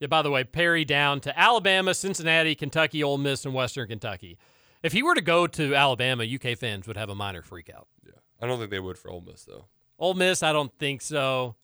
Yeah, 0.00 0.08
by 0.08 0.20
the 0.20 0.30
way, 0.30 0.44
Perry 0.44 0.84
down 0.84 1.20
to 1.20 1.38
Alabama, 1.38 1.94
Cincinnati, 1.94 2.54
Kentucky, 2.54 3.02
Ole 3.02 3.16
Miss, 3.16 3.46
and 3.46 3.54
Western 3.54 3.88
Kentucky. 3.88 4.36
If 4.82 4.92
he 4.92 5.02
were 5.02 5.14
to 5.14 5.20
go 5.20 5.46
to 5.46 5.74
Alabama, 5.74 6.24
UK 6.24 6.56
fans 6.58 6.86
would 6.86 6.96
have 6.96 7.08
a 7.08 7.14
minor 7.14 7.42
freak 7.42 7.70
out. 7.74 7.86
yeah, 8.04 8.12
I 8.40 8.46
don't 8.46 8.58
think 8.58 8.70
they 8.70 8.80
would 8.80 8.98
for 8.98 9.10
Ole 9.10 9.20
Miss 9.20 9.44
though. 9.44 9.66
Ole 9.98 10.14
Miss, 10.14 10.42
I 10.42 10.52
don't 10.52 10.72
think 10.78 11.00
so. 11.02 11.54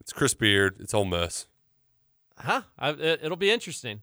It's 0.00 0.12
Chris 0.12 0.34
Beard. 0.34 0.76
It's 0.80 0.94
Ole 0.94 1.04
Miss. 1.04 1.46
Huh? 2.38 2.62
I, 2.78 2.90
it, 2.90 3.20
it'll 3.22 3.36
be 3.36 3.50
interesting. 3.50 4.02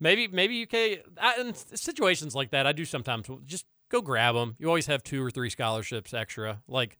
Maybe, 0.00 0.26
maybe 0.28 0.62
UK. 0.64 1.04
I, 1.20 1.40
in 1.40 1.54
situations 1.54 2.34
like 2.34 2.50
that, 2.50 2.66
I 2.66 2.72
do 2.72 2.84
sometimes 2.84 3.28
just 3.46 3.64
go 3.88 4.02
grab 4.02 4.34
them. 4.34 4.56
You 4.58 4.66
always 4.68 4.86
have 4.86 5.02
two 5.02 5.24
or 5.24 5.30
three 5.30 5.48
scholarships 5.50 6.12
extra. 6.12 6.60
Like, 6.68 6.98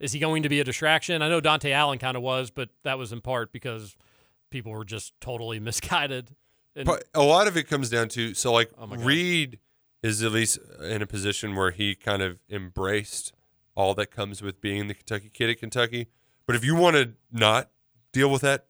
is 0.00 0.12
he 0.12 0.18
going 0.18 0.42
to 0.42 0.48
be 0.48 0.58
a 0.60 0.64
distraction? 0.64 1.20
I 1.22 1.28
know 1.28 1.40
Dontaie 1.40 1.72
Allen 1.72 1.98
kind 1.98 2.16
of 2.16 2.22
was, 2.22 2.50
but 2.50 2.70
that 2.84 2.98
was 2.98 3.12
in 3.12 3.20
part 3.20 3.52
because 3.52 3.94
people 4.50 4.72
were 4.72 4.84
just 4.84 5.12
totally 5.20 5.60
misguided. 5.60 6.30
And, 6.74 6.86
But 6.86 7.04
a 7.14 7.22
lot 7.22 7.46
of 7.46 7.56
it 7.56 7.68
comes 7.68 7.90
down 7.90 8.08
to 8.10 8.32
so 8.34 8.52
like 8.52 8.70
Oh. 8.78 8.86
Reed 8.86 9.58
is 10.02 10.22
at 10.22 10.32
least 10.32 10.58
in 10.82 11.00
a 11.02 11.06
position 11.06 11.54
where 11.54 11.70
he 11.70 11.94
kind 11.94 12.22
of 12.22 12.38
embraced 12.50 13.32
all 13.74 13.94
that 13.94 14.10
comes 14.10 14.42
with 14.42 14.60
being 14.60 14.88
the 14.88 14.94
Kentucky 14.94 15.30
kid 15.32 15.48
at 15.50 15.58
Kentucky. 15.58 16.08
But 16.46 16.56
if 16.56 16.64
you 16.64 16.74
want 16.74 16.96
to 16.96 17.12
not 17.30 17.70
deal 18.12 18.30
with 18.30 18.42
that 18.42 18.66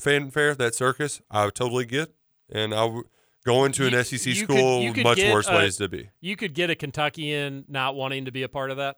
fanfare, 0.00 0.54
that 0.56 0.74
circus, 0.74 1.20
I 1.30 1.44
would 1.44 1.54
totally 1.54 1.84
get. 1.86 2.12
And 2.50 2.74
I 2.74 2.84
would 2.84 3.06
go 3.46 3.64
into 3.64 3.86
an 3.86 3.92
You- 3.92 4.02
SEC 4.02 4.26
you 4.26 4.34
school, 4.44 4.82
you 4.82 4.92
could 4.92 5.04
much 5.04 5.18
worse 5.18 5.48
a- 5.48 5.54
ways 5.54 5.76
to 5.78 5.88
be. 5.88 6.10
You 6.20 6.36
could 6.36 6.52
get 6.54 6.68
a 6.68 6.74
Kentuckian 6.74 7.64
not 7.68 7.94
wanting 7.94 8.24
to 8.26 8.32
be 8.32 8.42
a 8.42 8.48
part 8.48 8.70
of 8.70 8.76
that. 8.76 8.96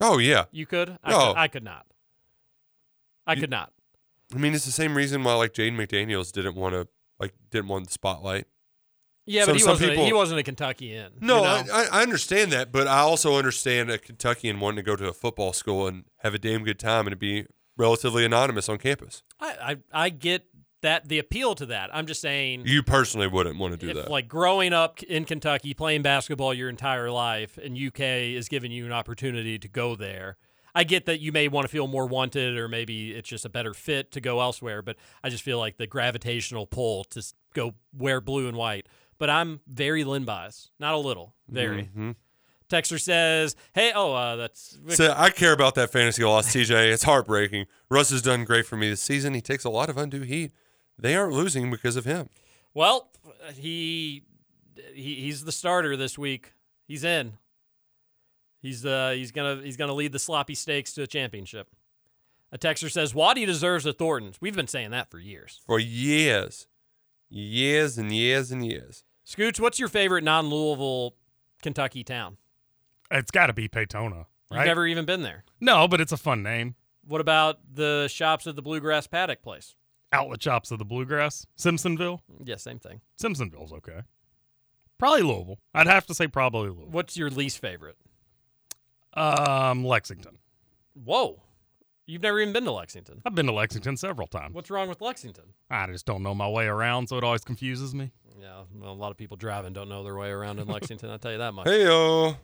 Oh 0.00 0.18
yeah, 0.18 0.44
You 0.52 0.66
could. 0.66 0.96
I, 1.02 1.10
No. 1.10 1.18
could, 1.32 1.36
I 1.38 1.48
could 1.48 1.64
not. 1.64 1.86
I 3.26 3.34
could 3.34 3.50
not. 3.50 3.72
I 4.34 4.38
mean 4.38 4.54
it's 4.54 4.64
the 4.64 4.70
same 4.72 4.96
reason 4.96 5.22
why 5.24 5.34
like 5.34 5.52
Jaden 5.52 5.76
McDaniels 5.76 6.32
didn't 6.32 6.54
want 6.54 6.74
to 6.74 6.86
like 7.18 7.34
didn't 7.50 7.68
want 7.68 7.86
the 7.86 7.92
spotlight. 7.92 8.46
Yeah, 9.26 9.44
but 9.44 9.56
he 9.56 9.64
wasn't. 9.64 9.90
a, 9.90 9.92
people- 9.92 10.06
he 10.06 10.12
wasn't 10.12 10.40
a 10.40 10.42
Kentuckian. 10.44 11.12
you 11.20 11.26
No, 11.26 11.42
know? 11.42 11.62
I, 11.72 11.86
I 11.92 12.02
understand 12.02 12.52
that, 12.52 12.70
but 12.72 12.86
I 12.86 13.00
also 13.00 13.36
understand 13.36 13.90
a 13.90 13.98
Kentuckian 13.98 14.60
wanting 14.60 14.76
to 14.76 14.82
go 14.82 14.94
to 14.96 15.08
a 15.08 15.12
football 15.12 15.52
school 15.52 15.86
and 15.88 16.04
have 16.18 16.32
a 16.34 16.38
damn 16.38 16.62
good 16.64 16.78
time 16.78 17.06
and 17.06 17.18
be 17.18 17.46
relatively 17.76 18.24
anonymous 18.24 18.68
on 18.68 18.78
campus. 18.78 19.22
I, 19.40 19.76
I 19.92 20.04
I 20.06 20.08
get 20.10 20.44
that 20.82 21.08
the 21.08 21.18
appeal 21.18 21.54
to 21.56 21.66
that. 21.66 21.90
I'm 21.92 22.06
just 22.06 22.20
saying 22.20 22.62
You 22.66 22.82
personally 22.82 23.26
wouldn't 23.26 23.58
want 23.58 23.72
to 23.72 23.78
do 23.78 23.88
if 23.90 23.96
that. 23.96 24.10
like 24.10 24.28
growing 24.28 24.72
up 24.72 25.02
in 25.02 25.24
Kentucky 25.24 25.74
playing 25.74 26.02
basketball 26.02 26.54
your 26.54 26.68
entire 26.68 27.10
life 27.10 27.58
and 27.58 27.76
UK 27.76 28.00
is 28.00 28.48
giving 28.48 28.70
you 28.70 28.86
an 28.86 28.92
opportunity 28.92 29.58
to 29.58 29.68
go 29.68 29.96
there. 29.96 30.36
I 30.74 30.84
get 30.84 31.06
that 31.06 31.20
you 31.20 31.32
may 31.32 31.48
want 31.48 31.64
to 31.64 31.68
feel 31.68 31.86
more 31.88 32.06
wanted 32.06 32.56
or 32.58 32.68
maybe 32.68 33.12
it's 33.12 33.28
just 33.28 33.46
a 33.46 33.48
better 33.48 33.72
fit 33.74 34.12
to 34.12 34.20
go 34.20 34.40
elsewhere, 34.40 34.82
but 34.82 34.96
I 35.24 35.30
just 35.30 35.42
feel 35.42 35.58
like 35.58 35.78
the 35.78 35.86
gravitational 35.86 36.66
pull 36.66 37.04
to 37.04 37.22
go 37.54 37.74
wear 37.96 38.20
blue 38.20 38.46
and 38.46 38.56
white. 38.56 38.86
But 39.18 39.30
I'm 39.30 39.60
very 39.66 40.04
Lynn 40.04 40.24
bias, 40.24 40.70
not 40.78 40.94
a 40.94 40.98
little, 40.98 41.34
very. 41.48 41.90
Mhm. 41.96 42.16
Texter 42.68 43.00
says, 43.00 43.54
"Hey, 43.74 43.92
oh, 43.94 44.12
uh, 44.12 44.36
that's 44.36 44.76
So 44.88 45.14
I 45.16 45.30
care 45.30 45.52
about 45.52 45.76
that 45.76 45.90
fantasy 45.92 46.24
loss, 46.24 46.52
TJ. 46.52 46.92
It's 46.92 47.04
heartbreaking. 47.04 47.66
Russ 47.88 48.10
has 48.10 48.22
done 48.22 48.44
great 48.44 48.66
for 48.66 48.76
me 48.76 48.90
this 48.90 49.00
season. 49.00 49.34
He 49.34 49.40
takes 49.40 49.64
a 49.64 49.70
lot 49.70 49.88
of 49.88 49.96
undue 49.96 50.22
heat. 50.22 50.52
They 50.98 51.14
aren't 51.14 51.32
losing 51.32 51.70
because 51.70 51.94
of 51.96 52.04
him. 52.04 52.28
Well, 52.74 53.10
he, 53.54 54.24
he 54.94 55.14
he's 55.14 55.44
the 55.44 55.52
starter 55.52 55.96
this 55.96 56.18
week. 56.18 56.54
He's 56.88 57.04
in. 57.04 57.38
He's 58.60 58.84
uh 58.84 59.10
he's 59.14 59.30
gonna 59.30 59.62
he's 59.62 59.76
gonna 59.76 59.94
lead 59.94 60.12
the 60.12 60.18
sloppy 60.18 60.54
stakes 60.56 60.92
to 60.94 61.02
a 61.02 61.06
championship. 61.06 61.68
A 62.50 62.58
texter 62.58 62.90
says 62.90 63.14
Waddy 63.14 63.46
deserves 63.46 63.84
the 63.84 63.92
Thornton's. 63.92 64.40
We've 64.40 64.56
been 64.56 64.66
saying 64.68 64.90
that 64.90 65.10
for 65.10 65.18
years. 65.18 65.60
For 65.66 65.78
years. 65.78 66.66
Years 67.28 67.98
and 67.98 68.12
years 68.12 68.50
and 68.50 68.64
years. 68.66 69.04
Scooch, 69.26 69.58
what's 69.58 69.78
your 69.78 69.88
favorite 69.88 70.22
non-Louisville, 70.24 71.14
Kentucky 71.62 72.04
town? 72.04 72.36
It's 73.10 73.30
got 73.30 73.46
to 73.46 73.52
be 73.52 73.68
Peytona, 73.68 74.26
You've 74.52 74.64
never 74.64 74.86
even 74.86 75.04
been 75.04 75.22
there. 75.22 75.44
no, 75.60 75.88
but 75.88 76.00
it's 76.00 76.12
a 76.12 76.16
fun 76.16 76.42
name. 76.42 76.76
What 77.06 77.20
about 77.20 77.58
the 77.72 78.08
shops 78.08 78.46
at 78.46 78.56
the 78.56 78.62
Bluegrass 78.62 79.06
Paddock 79.06 79.42
place? 79.42 79.74
Outlet 80.12 80.42
shops 80.42 80.70
of 80.70 80.78
the 80.78 80.84
Bluegrass, 80.84 81.46
Simpsonville. 81.58 82.20
Yeah, 82.44 82.56
same 82.56 82.78
thing. 82.78 83.00
Simpsonville's 83.20 83.72
okay. 83.72 84.00
Probably 84.98 85.22
Louisville. 85.22 85.58
I'd 85.74 85.86
have 85.88 86.06
to 86.06 86.14
say 86.14 86.26
probably 86.28 86.70
Louisville. 86.70 86.90
What's 86.90 87.16
your 87.16 87.30
least 87.30 87.58
favorite? 87.58 87.96
Um, 89.14 89.84
Lexington. 89.84 90.38
Whoa, 90.94 91.42
you've 92.06 92.22
never 92.22 92.40
even 92.40 92.52
been 92.52 92.64
to 92.64 92.72
Lexington. 92.72 93.22
I've 93.26 93.34
been 93.34 93.46
to 93.46 93.52
Lexington 93.52 93.96
several 93.96 94.26
times. 94.26 94.54
What's 94.54 94.70
wrong 94.70 94.88
with 94.88 95.00
Lexington? 95.00 95.52
I 95.70 95.86
just 95.88 96.06
don't 96.06 96.22
know 96.22 96.34
my 96.34 96.48
way 96.48 96.66
around, 96.66 97.08
so 97.08 97.18
it 97.18 97.24
always 97.24 97.42
confuses 97.44 97.94
me. 97.94 98.12
Yeah, 98.40 98.62
well, 98.74 98.92
a 98.92 98.94
lot 98.94 99.10
of 99.10 99.16
people 99.16 99.36
driving 99.36 99.72
don't 99.72 99.88
know 99.88 100.02
their 100.04 100.16
way 100.16 100.28
around 100.30 100.58
in 100.58 100.68
Lexington. 100.68 101.10
I'll 101.10 101.18
tell 101.18 101.32
you 101.32 101.38
that 101.38 101.52
much. 101.52 101.66
Hey 101.68 101.84
yo. 101.84 102.36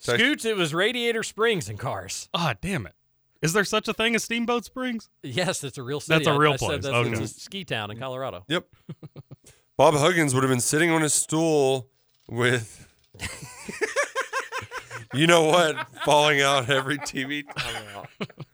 Scoots, 0.00 0.44
it 0.44 0.56
was 0.56 0.72
Radiator 0.72 1.22
Springs 1.24 1.68
in 1.68 1.76
cars. 1.76 2.28
Ah, 2.32 2.54
damn 2.60 2.86
it. 2.86 2.94
Is 3.42 3.52
there 3.52 3.64
such 3.64 3.88
a 3.88 3.92
thing 3.94 4.14
as 4.14 4.22
Steamboat 4.24 4.64
Springs? 4.64 5.08
Yes, 5.24 5.64
it's 5.64 5.76
a 5.78 5.82
real 5.82 5.98
city. 6.00 6.18
That's 6.24 6.36
a 6.36 6.38
real 6.38 6.52
I 6.52 6.56
said 6.56 6.66
place. 6.66 6.82
that's 6.84 6.94
Okay. 6.94 7.10
it's 7.22 7.36
a 7.36 7.40
ski 7.40 7.64
town 7.64 7.90
in 7.90 7.98
Colorado. 7.98 8.44
Yep. 8.48 8.66
Bob 9.76 9.94
Huggins 9.94 10.34
would 10.34 10.42
have 10.44 10.50
been 10.50 10.60
sitting 10.60 10.90
on 10.90 11.02
his 11.02 11.14
stool 11.14 11.88
with 12.28 12.86
you 15.14 15.26
know 15.26 15.44
what? 15.44 15.86
Falling 16.04 16.40
out 16.42 16.68
every 16.70 16.98
TV 16.98 17.44
timeout. 17.44 18.06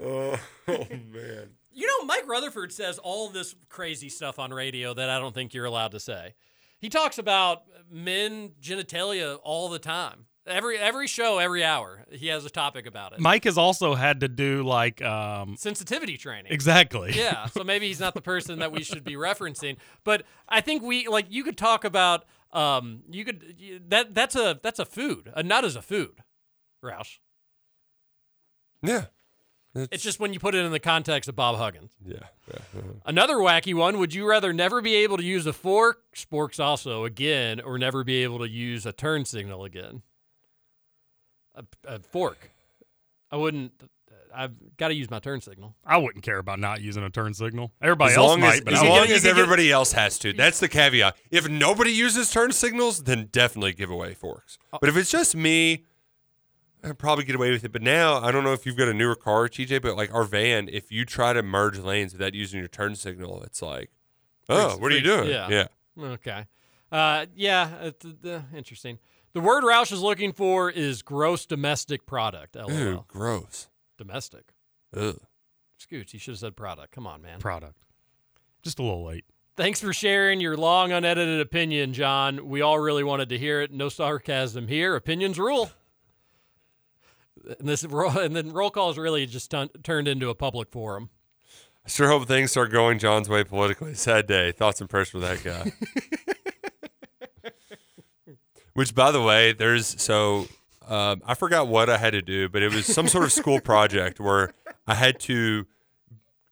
Oh, 0.00 0.38
oh 0.68 0.86
man. 1.12 1.48
You 1.78 1.86
know, 1.86 2.06
Mike 2.06 2.26
Rutherford 2.26 2.72
says 2.72 2.98
all 2.98 3.28
this 3.28 3.54
crazy 3.68 4.08
stuff 4.08 4.40
on 4.40 4.52
radio 4.52 4.92
that 4.94 5.08
I 5.08 5.20
don't 5.20 5.32
think 5.32 5.54
you're 5.54 5.64
allowed 5.64 5.92
to 5.92 6.00
say. 6.00 6.34
He 6.80 6.88
talks 6.88 7.18
about 7.18 7.62
men 7.88 8.50
genitalia 8.60 9.38
all 9.44 9.68
the 9.68 9.78
time. 9.78 10.26
Every 10.44 10.76
every 10.76 11.06
show, 11.06 11.38
every 11.38 11.62
hour, 11.62 12.04
he 12.10 12.26
has 12.28 12.44
a 12.44 12.50
topic 12.50 12.86
about 12.86 13.12
it. 13.12 13.20
Mike 13.20 13.44
has 13.44 13.56
also 13.56 13.94
had 13.94 14.20
to 14.20 14.28
do 14.28 14.64
like 14.64 15.00
um 15.02 15.56
Sensitivity 15.56 16.16
training. 16.16 16.50
Exactly. 16.50 17.12
Yeah, 17.14 17.46
so 17.46 17.62
maybe 17.62 17.86
he's 17.86 18.00
not 18.00 18.14
the 18.14 18.22
person 18.22 18.58
that 18.58 18.72
we 18.72 18.82
should 18.82 19.04
be 19.04 19.14
referencing. 19.14 19.76
But 20.02 20.24
I 20.48 20.60
think 20.60 20.82
we 20.82 21.06
like 21.06 21.26
you 21.28 21.44
could 21.44 21.56
talk 21.56 21.84
about 21.84 22.24
um 22.52 23.02
you 23.08 23.24
could 23.24 23.54
that 23.86 24.14
that's 24.16 24.34
a 24.34 24.58
that's 24.64 24.80
a 24.80 24.84
food. 24.84 25.30
A 25.36 25.44
nut 25.44 25.64
is 25.64 25.76
a 25.76 25.82
food. 25.82 26.24
Roush. 26.82 27.18
Yeah. 28.82 29.04
It's 29.90 30.02
just 30.02 30.20
when 30.20 30.32
you 30.32 30.40
put 30.40 30.54
it 30.54 30.64
in 30.64 30.72
the 30.72 30.80
context 30.80 31.28
of 31.28 31.36
Bob 31.36 31.56
Huggins. 31.56 31.92
Yeah. 32.04 32.16
yeah. 32.48 32.54
uh-huh. 32.56 32.80
Another 33.06 33.36
wacky 33.36 33.74
one. 33.74 33.98
Would 33.98 34.14
you 34.14 34.28
rather 34.28 34.52
never 34.52 34.80
be 34.80 34.96
able 34.96 35.16
to 35.16 35.22
use 35.24 35.46
a 35.46 35.52
fork, 35.52 36.02
sporks 36.14 36.58
also 36.58 37.04
again, 37.04 37.60
or 37.60 37.78
never 37.78 38.04
be 38.04 38.22
able 38.22 38.38
to 38.40 38.48
use 38.48 38.86
a 38.86 38.92
turn 38.92 39.24
signal 39.24 39.64
again? 39.64 40.02
A, 41.54 41.64
a 41.84 41.98
fork. 42.00 42.50
I 43.30 43.36
wouldn't. 43.36 43.72
I've 44.34 44.52
got 44.76 44.88
to 44.88 44.94
use 44.94 45.10
my 45.10 45.18
turn 45.18 45.40
signal. 45.40 45.74
I 45.84 45.96
wouldn't 45.96 46.22
care 46.22 46.38
about 46.38 46.60
not 46.60 46.80
using 46.80 47.02
a 47.02 47.10
turn 47.10 47.34
signal. 47.34 47.72
Everybody 47.80 48.12
as 48.12 48.18
else 48.18 48.28
long 48.28 48.40
might, 48.40 48.54
as, 48.54 48.60
but 48.60 48.74
as, 48.74 48.82
I 48.82 48.88
long 48.88 49.06
as 49.08 49.26
everybody 49.26 49.72
else 49.72 49.92
has 49.92 50.18
to. 50.20 50.32
That's 50.32 50.60
the 50.60 50.68
caveat. 50.68 51.16
If 51.30 51.48
nobody 51.48 51.90
uses 51.90 52.30
turn 52.30 52.52
signals, 52.52 53.02
then 53.04 53.28
definitely 53.32 53.72
give 53.72 53.90
away 53.90 54.14
forks. 54.14 54.58
Uh, 54.72 54.78
But 54.80 54.90
if 54.90 54.96
it's 54.96 55.10
just 55.10 55.34
me, 55.34 55.84
I'd 56.84 56.98
probably 56.98 57.24
get 57.24 57.34
away 57.36 57.50
with 57.50 57.64
it. 57.64 57.72
But 57.72 57.82
now 57.82 58.16
I 58.22 58.30
don't 58.30 58.44
know 58.44 58.52
if 58.52 58.64
you've 58.66 58.76
got 58.76 58.88
a 58.88 58.94
newer 58.94 59.14
car, 59.14 59.48
TJ, 59.48 59.82
but 59.82 59.96
like 59.96 60.12
our 60.12 60.24
van, 60.24 60.68
if 60.70 60.92
you 60.92 61.04
try 61.04 61.32
to 61.32 61.42
merge 61.42 61.78
lanes 61.78 62.12
without 62.12 62.34
using 62.34 62.58
your 62.58 62.68
turn 62.68 62.94
signal, 62.96 63.42
it's 63.42 63.62
like, 63.62 63.90
oh, 64.48 64.68
Freaks- 64.68 64.80
what 64.80 64.92
are 64.92 64.94
you 64.94 65.02
doing? 65.02 65.28
Yeah. 65.30 65.48
yeah. 65.48 65.66
Okay. 66.00 66.46
Uh, 66.90 67.26
yeah. 67.34 67.70
It's, 67.82 68.04
uh, 68.04 68.42
interesting. 68.54 68.98
The 69.34 69.40
word 69.40 69.62
Roush 69.64 69.92
is 69.92 70.00
looking 70.00 70.32
for 70.32 70.70
is 70.70 71.02
gross 71.02 71.46
domestic 71.46 72.06
product. 72.06 72.56
LOL. 72.56 72.70
Ew, 72.70 73.04
gross. 73.08 73.68
Domestic. 73.98 74.52
Ugh. 74.96 75.18
Scooch, 75.78 76.12
you 76.12 76.18
should 76.18 76.32
have 76.32 76.38
said 76.38 76.56
product. 76.56 76.92
Come 76.92 77.06
on, 77.06 77.22
man. 77.22 77.38
Product. 77.38 77.76
Just 78.62 78.78
a 78.78 78.82
little 78.82 79.04
late. 79.04 79.24
Thanks 79.56 79.80
for 79.80 79.92
sharing 79.92 80.40
your 80.40 80.56
long, 80.56 80.92
unedited 80.92 81.40
opinion, 81.40 81.92
John. 81.92 82.48
We 82.48 82.62
all 82.62 82.78
really 82.78 83.04
wanted 83.04 83.28
to 83.30 83.38
hear 83.38 83.60
it. 83.60 83.72
No 83.72 83.88
sarcasm 83.88 84.68
here. 84.68 84.94
Opinions 84.94 85.38
rule. 85.38 85.70
And 87.58 87.68
this 87.68 87.82
and 87.84 88.36
then 88.36 88.52
roll 88.52 88.70
call 88.70 88.90
is 88.90 88.98
really 88.98 89.26
just 89.26 89.50
tun- 89.50 89.70
turned 89.82 90.08
into 90.08 90.28
a 90.30 90.34
public 90.34 90.70
forum. 90.70 91.10
I 91.84 91.88
sure 91.88 92.08
hope 92.08 92.28
things 92.28 92.50
start 92.50 92.70
going 92.70 92.98
John's 92.98 93.28
way 93.28 93.44
politically. 93.44 93.94
Sad 93.94 94.26
day. 94.26 94.52
Thoughts 94.52 94.80
and 94.80 94.90
prayers 94.90 95.08
for 95.08 95.20
that 95.20 95.42
guy. 95.42 95.72
Which, 98.74 98.94
by 98.94 99.10
the 99.10 99.22
way, 99.22 99.52
there's 99.52 100.00
so 100.00 100.46
um, 100.86 101.22
I 101.26 101.34
forgot 101.34 101.68
what 101.68 101.90
I 101.90 101.98
had 101.98 102.12
to 102.12 102.22
do, 102.22 102.48
but 102.48 102.62
it 102.62 102.72
was 102.72 102.86
some 102.86 103.08
sort 103.08 103.24
of 103.24 103.32
school 103.32 103.60
project 103.60 104.20
where 104.20 104.52
I 104.86 104.94
had 104.94 105.20
to 105.20 105.66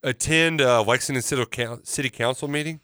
attend 0.02 0.60
a 0.60 0.82
Lexington 0.82 1.22
City, 1.22 1.44
City 1.84 2.10
Council 2.10 2.48
meeting, 2.48 2.80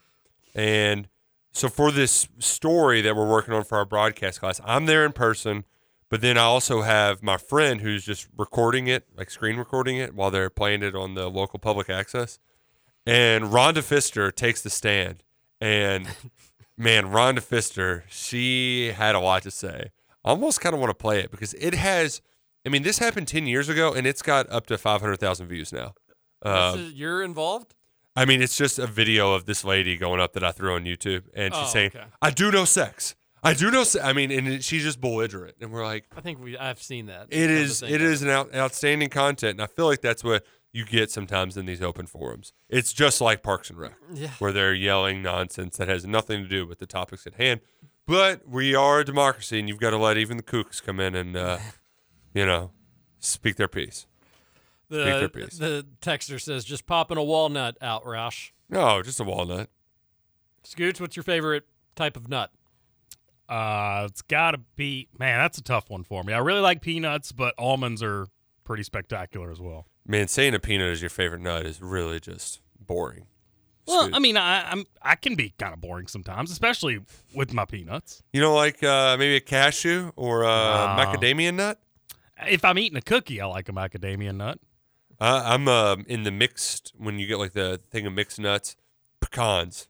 and 0.55 1.07
so 1.51 1.69
for 1.69 1.91
this 1.91 2.27
story 2.39 3.01
that 3.01 3.15
we're 3.15 3.29
working 3.29 3.53
on 3.53 3.63
for 3.63 3.77
our 3.77 3.85
broadcast 3.85 4.39
class, 4.39 4.59
I'm 4.65 4.87
there 4.87 5.05
in 5.05 5.11
person, 5.11 5.65
but 6.13 6.21
then 6.21 6.37
I 6.37 6.41
also 6.43 6.83
have 6.83 7.23
my 7.23 7.37
friend 7.37 7.81
who's 7.81 8.05
just 8.05 8.27
recording 8.37 8.85
it, 8.85 9.07
like 9.17 9.31
screen 9.31 9.57
recording 9.57 9.97
it 9.97 10.13
while 10.13 10.29
they're 10.29 10.51
playing 10.51 10.83
it 10.83 10.93
on 10.95 11.15
the 11.15 11.27
local 11.27 11.57
public 11.57 11.89
access. 11.89 12.37
And 13.03 13.45
Rhonda 13.45 13.79
Fister 13.79 14.31
takes 14.31 14.61
the 14.61 14.69
stand, 14.69 15.23
and 15.59 16.05
man, 16.77 17.05
Rhonda 17.05 17.39
Fister, 17.39 18.03
she 18.09 18.91
had 18.95 19.15
a 19.15 19.19
lot 19.19 19.41
to 19.41 19.49
say. 19.49 19.89
I 20.23 20.29
almost 20.29 20.61
kind 20.61 20.75
of 20.75 20.79
want 20.79 20.91
to 20.91 20.93
play 20.93 21.19
it 21.19 21.31
because 21.31 21.55
it 21.55 21.73
has. 21.73 22.21
I 22.63 22.69
mean, 22.69 22.83
this 22.83 22.99
happened 22.99 23.27
ten 23.27 23.47
years 23.47 23.67
ago, 23.67 23.91
and 23.91 24.05
it's 24.05 24.21
got 24.21 24.47
up 24.51 24.67
to 24.67 24.77
five 24.77 25.01
hundred 25.01 25.19
thousand 25.19 25.47
views 25.47 25.73
now. 25.73 25.95
Uh, 26.43 26.75
is- 26.77 26.93
you're 26.93 27.23
involved? 27.23 27.73
I 28.15 28.25
mean, 28.25 28.39
it's 28.43 28.55
just 28.55 28.77
a 28.77 28.85
video 28.85 29.33
of 29.33 29.45
this 29.47 29.65
lady 29.65 29.97
going 29.97 30.19
up 30.21 30.33
that 30.33 30.43
I 30.43 30.51
threw 30.51 30.75
on 30.75 30.83
YouTube, 30.85 31.23
and 31.33 31.55
she's 31.55 31.63
Oh, 31.63 31.67
saying, 31.69 31.91
okay. 31.95 32.05
"I 32.21 32.29
do 32.29 32.51
know 32.51 32.65
sex. 32.65 33.15
I 33.43 33.53
do 33.53 33.69
know." 33.71 33.83
I 34.01 34.13
mean, 34.13 34.31
and 34.31 34.47
it- 34.47 34.63
she's 34.63 34.83
just 34.83 35.01
belligerent, 35.01 35.55
and 35.61 35.71
we're 35.71 35.83
like, 35.85 36.05
I 36.15 36.21
think 36.21 36.39
we 36.41 36.57
I've 36.57 36.81
seen 36.81 37.07
that. 37.07 37.27
"It 37.29 37.49
is. 37.49 37.81
It 37.83 38.01
is 38.01 38.21
an 38.21 38.29
out, 38.29 38.53
outstanding 38.55 39.09
content," 39.09 39.51
and 39.59 39.61
I 39.61 39.67
feel 39.67 39.85
like 39.85 40.01
that's 40.01 40.23
what 40.23 40.45
you 40.71 40.85
get 40.85 41.11
sometimes 41.11 41.55
in 41.57 41.65
these 41.67 41.81
open 41.81 42.07
forums. 42.07 42.51
It's 42.69 42.93
just 42.93 43.21
like 43.21 43.43
Parks 43.43 43.69
and 43.69 43.77
Rec, 43.77 43.93
Yeah. 44.13 44.29
where 44.39 44.51
they're 44.51 44.73
yelling 44.73 45.21
nonsense 45.21 45.77
that 45.77 45.87
has 45.87 46.05
nothing 46.05 46.41
to 46.43 46.49
do 46.49 46.65
with 46.65 46.79
the 46.79 46.87
topics 46.87 47.27
at 47.27 47.35
hand. 47.35 47.61
But 48.07 48.47
we 48.47 48.73
are 48.73 48.99
a 49.01 49.05
democracy, 49.05 49.59
and 49.59 49.69
you've 49.69 49.79
got 49.79 49.91
to 49.91 49.97
let 49.97 50.17
even 50.17 50.37
the 50.37 50.43
kooks 50.43 50.81
come 50.81 50.99
in 50.99 51.13
and, 51.15 51.37
uh, 51.37 51.59
you 52.33 52.45
know, 52.45 52.71
speak 53.19 53.55
their 53.57 53.67
piece. 53.67 54.07
Speak 54.89 55.05
their 55.05 55.21
The, 55.21 55.29
piece. 55.29 55.57
the 55.57 55.85
texter 56.01 56.41
says, 56.41 56.65
just 56.65 56.85
popping 56.87 57.17
a 57.17 57.23
walnut 57.23 57.77
out, 57.81 58.03
Roush. 58.03 58.49
No, 58.67 59.01
just 59.03 59.19
a 59.19 59.23
walnut. 59.23 59.69
Scooch, 60.65 60.99
what's 60.99 61.15
your 61.15 61.23
favorite 61.23 61.65
type 61.95 62.17
of 62.17 62.27
nut? 62.27 62.51
Uh, 63.49 64.07
it's 64.09 64.21
got 64.21 64.51
to 64.51 64.59
be 64.75 65.07
man. 65.17 65.39
That's 65.39 65.57
a 65.57 65.63
tough 65.63 65.89
one 65.89 66.03
for 66.03 66.23
me. 66.23 66.33
I 66.33 66.39
really 66.39 66.61
like 66.61 66.81
peanuts, 66.81 67.31
but 67.31 67.53
almonds 67.57 68.01
are 68.01 68.27
pretty 68.63 68.83
spectacular 68.83 69.51
as 69.51 69.59
well. 69.59 69.85
Man, 70.07 70.27
saying 70.27 70.53
a 70.53 70.59
peanut 70.59 70.87
is 70.87 71.01
your 71.01 71.09
favorite 71.09 71.41
nut 71.41 71.65
is 71.65 71.81
really 71.81 72.19
just 72.19 72.61
boring. 72.79 73.27
Well, 73.85 74.03
Scoot. 74.03 74.15
I 74.15 74.19
mean, 74.19 74.37
I, 74.37 74.63
I'm 74.71 74.85
I 75.01 75.15
can 75.15 75.35
be 75.35 75.53
kind 75.57 75.73
of 75.73 75.81
boring 75.81 76.07
sometimes, 76.07 76.51
especially 76.51 76.99
with 77.35 77.53
my 77.53 77.65
peanuts. 77.65 78.23
You 78.31 78.39
know, 78.41 78.55
like 78.55 78.81
uh, 78.83 79.17
maybe 79.17 79.35
a 79.35 79.41
cashew 79.41 80.11
or 80.15 80.43
a 80.43 80.45
Wow. 80.47 80.97
macadamia 80.97 81.53
nut. 81.53 81.79
If 82.47 82.63
I'm 82.65 82.77
eating 82.79 82.97
a 82.97 83.01
cookie, 83.01 83.41
I 83.41 83.45
like 83.45 83.67
a 83.69 83.73
macadamia 83.73 84.33
nut. 84.35 84.59
Uh, 85.19 85.43
I'm 85.45 85.67
um 85.67 86.05
in 86.07 86.23
the 86.23 86.31
mixed 86.31 86.93
when 86.97 87.19
you 87.19 87.27
get 87.27 87.37
like 87.39 87.53
the 87.53 87.79
thing 87.91 88.05
of 88.07 88.13
mixed 88.13 88.39
nuts, 88.39 88.75
pecans. 89.19 89.87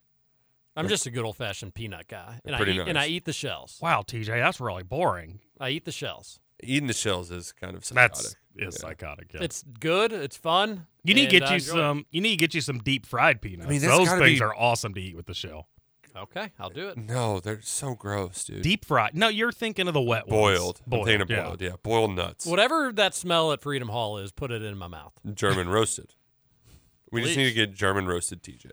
I'm 0.75 0.87
just 0.87 1.05
a 1.05 1.11
good 1.11 1.23
old 1.23 1.37
fashioned 1.37 1.73
peanut 1.75 2.07
guy, 2.07 2.39
and 2.45 2.55
I 2.55 2.57
Pretty 2.57 2.73
eat, 2.73 2.87
and 2.87 2.97
I 2.97 3.07
eat 3.07 3.25
the 3.25 3.33
shells. 3.33 3.77
Wow, 3.81 4.01
TJ, 4.01 4.27
that's 4.27 4.59
really 4.59 4.83
boring. 4.83 5.39
I 5.59 5.69
eat 5.69 5.85
the 5.85 5.91
shells. 5.91 6.39
Eating 6.63 6.87
the 6.87 6.93
shells 6.93 7.29
is 7.31 7.51
kind 7.51 7.75
of 7.75 7.83
psychotic. 7.85 8.15
That's 8.55 8.75
is 8.75 8.81
psychotic. 8.81 9.33
Yeah. 9.33 9.41
It's 9.43 9.63
good. 9.79 10.11
It's 10.13 10.37
fun. 10.37 10.87
you 11.03 11.13
need 11.13 11.29
to 11.29 11.37
and 11.37 11.41
get 11.41 11.43
I 11.43 11.47
you 11.49 11.55
enjoy 11.55 11.73
it. 11.73 11.77
some. 11.77 12.05
You 12.11 12.21
need 12.21 12.29
to 12.31 12.35
get 12.37 12.53
you 12.53 12.61
some 12.61 12.79
deep 12.79 13.05
fried 13.05 13.41
peanuts. 13.41 13.67
I 13.67 13.69
mean, 13.69 13.81
that's 13.81 13.91
Those 13.97 14.07
gotta 14.07 14.23
things 14.23 14.39
be- 14.39 14.45
are 14.45 14.55
awesome 14.55 14.93
to 14.95 15.01
eat 15.01 15.15
with 15.15 15.25
the 15.27 15.33
shell. 15.33 15.67
Okay, 16.15 16.51
I'll 16.59 16.69
do 16.69 16.89
it. 16.89 16.97
No, 16.97 17.39
they're 17.39 17.61
so 17.61 17.95
gross, 17.95 18.45
dude. 18.45 18.61
Deep 18.61 18.85
fried. 18.85 19.15
No, 19.15 19.29
you're 19.29 19.51
thinking 19.51 19.87
of 19.87 19.95
the 19.95 20.01
wet 20.01 20.27
ones. 20.27 20.39
boiled. 20.39 20.81
I'm 20.85 20.89
Boiled. 20.91 21.05
thinking 21.07 21.21
of 21.21 21.29
yeah. 21.31 21.43
boiled. 21.43 21.61
Yeah, 21.61 21.71
boiled 21.81 22.15
nuts. 22.15 22.45
Whatever 22.45 22.91
that 22.93 23.15
smell 23.15 23.51
at 23.51 23.61
Freedom 23.61 23.89
Hall 23.89 24.19
is, 24.19 24.31
put 24.31 24.51
it 24.51 24.61
in 24.61 24.77
my 24.77 24.87
mouth. 24.87 25.13
German 25.33 25.69
roasted. 25.69 26.13
We 27.11 27.21
just 27.23 27.35
need 27.35 27.45
to 27.45 27.49
Please. 27.51 27.55
get 27.67 27.73
German 27.73 28.05
roasted 28.07 28.43
TJ. 28.43 28.71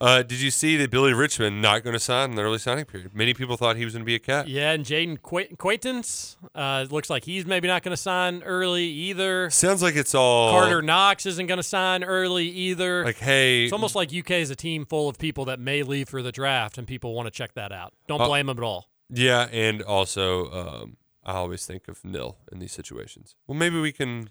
Uh, 0.00 0.22
did 0.22 0.40
you 0.40 0.50
see 0.52 0.76
that 0.76 0.90
Billy 0.92 1.12
Richmond 1.12 1.60
not 1.60 1.82
going 1.82 1.94
to 1.94 1.98
sign 1.98 2.30
in 2.30 2.36
the 2.36 2.42
early 2.42 2.58
signing 2.58 2.84
period? 2.84 3.14
Many 3.14 3.34
people 3.34 3.56
thought 3.56 3.76
he 3.76 3.84
was 3.84 3.94
going 3.94 4.02
to 4.02 4.06
be 4.06 4.14
a 4.14 4.18
cat. 4.20 4.46
Yeah, 4.46 4.70
and 4.70 4.84
Jayden 4.84 5.20
Qu- 5.20 5.56
Quaintance 5.56 6.36
uh, 6.54 6.86
looks 6.88 7.10
like 7.10 7.24
he's 7.24 7.44
maybe 7.46 7.66
not 7.66 7.82
going 7.82 7.92
to 7.92 8.00
sign 8.00 8.42
early 8.44 8.84
either. 8.84 9.50
Sounds 9.50 9.82
like 9.82 9.96
it's 9.96 10.14
all 10.14 10.52
Carter 10.52 10.82
Knox 10.82 11.26
isn't 11.26 11.46
going 11.48 11.56
to 11.58 11.62
sign 11.64 12.04
early 12.04 12.46
either. 12.48 13.04
Like, 13.04 13.18
hey, 13.18 13.64
it's 13.64 13.72
almost 13.72 13.96
like 13.96 14.14
UK 14.14 14.32
is 14.32 14.50
a 14.50 14.56
team 14.56 14.86
full 14.86 15.08
of 15.08 15.18
people 15.18 15.46
that 15.46 15.58
may 15.58 15.82
leave 15.82 16.08
for 16.08 16.22
the 16.22 16.30
draft, 16.32 16.78
and 16.78 16.86
people 16.86 17.12
want 17.14 17.26
to 17.26 17.32
check 17.32 17.54
that 17.54 17.72
out. 17.72 17.92
Don't 18.06 18.20
Uh, 18.20 18.28
blame 18.28 18.46
them 18.46 18.58
at 18.58 18.62
all. 18.64 18.86
yeah, 19.10 19.48
and 19.50 19.82
also 19.82 20.50
um, 20.52 20.96
I 21.24 21.32
always 21.32 21.66
think 21.66 21.88
of 21.88 22.04
nil 22.04 22.38
in 22.52 22.60
these 22.60 22.72
situations. 22.72 23.34
Well, 23.48 23.58
maybe 23.58 23.80
we 23.80 23.90
can. 23.90 24.30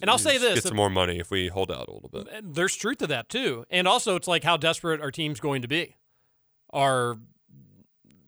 And 0.00 0.10
I'll 0.10 0.18
say 0.18 0.38
this, 0.38 0.54
Get 0.54 0.64
some 0.64 0.76
more 0.76 0.90
money 0.90 1.18
if 1.18 1.30
we 1.30 1.48
hold 1.48 1.70
out 1.70 1.88
a 1.88 1.92
little 1.92 2.10
bit. 2.10 2.28
There's 2.42 2.74
truth 2.74 2.98
to 2.98 3.06
that 3.06 3.28
too, 3.28 3.64
and 3.70 3.88
also 3.88 4.16
it's 4.16 4.28
like 4.28 4.44
how 4.44 4.56
desperate 4.56 5.00
our 5.00 5.10
team's 5.10 5.40
going 5.40 5.62
to 5.62 5.68
be. 5.68 5.96
Are 6.70 7.18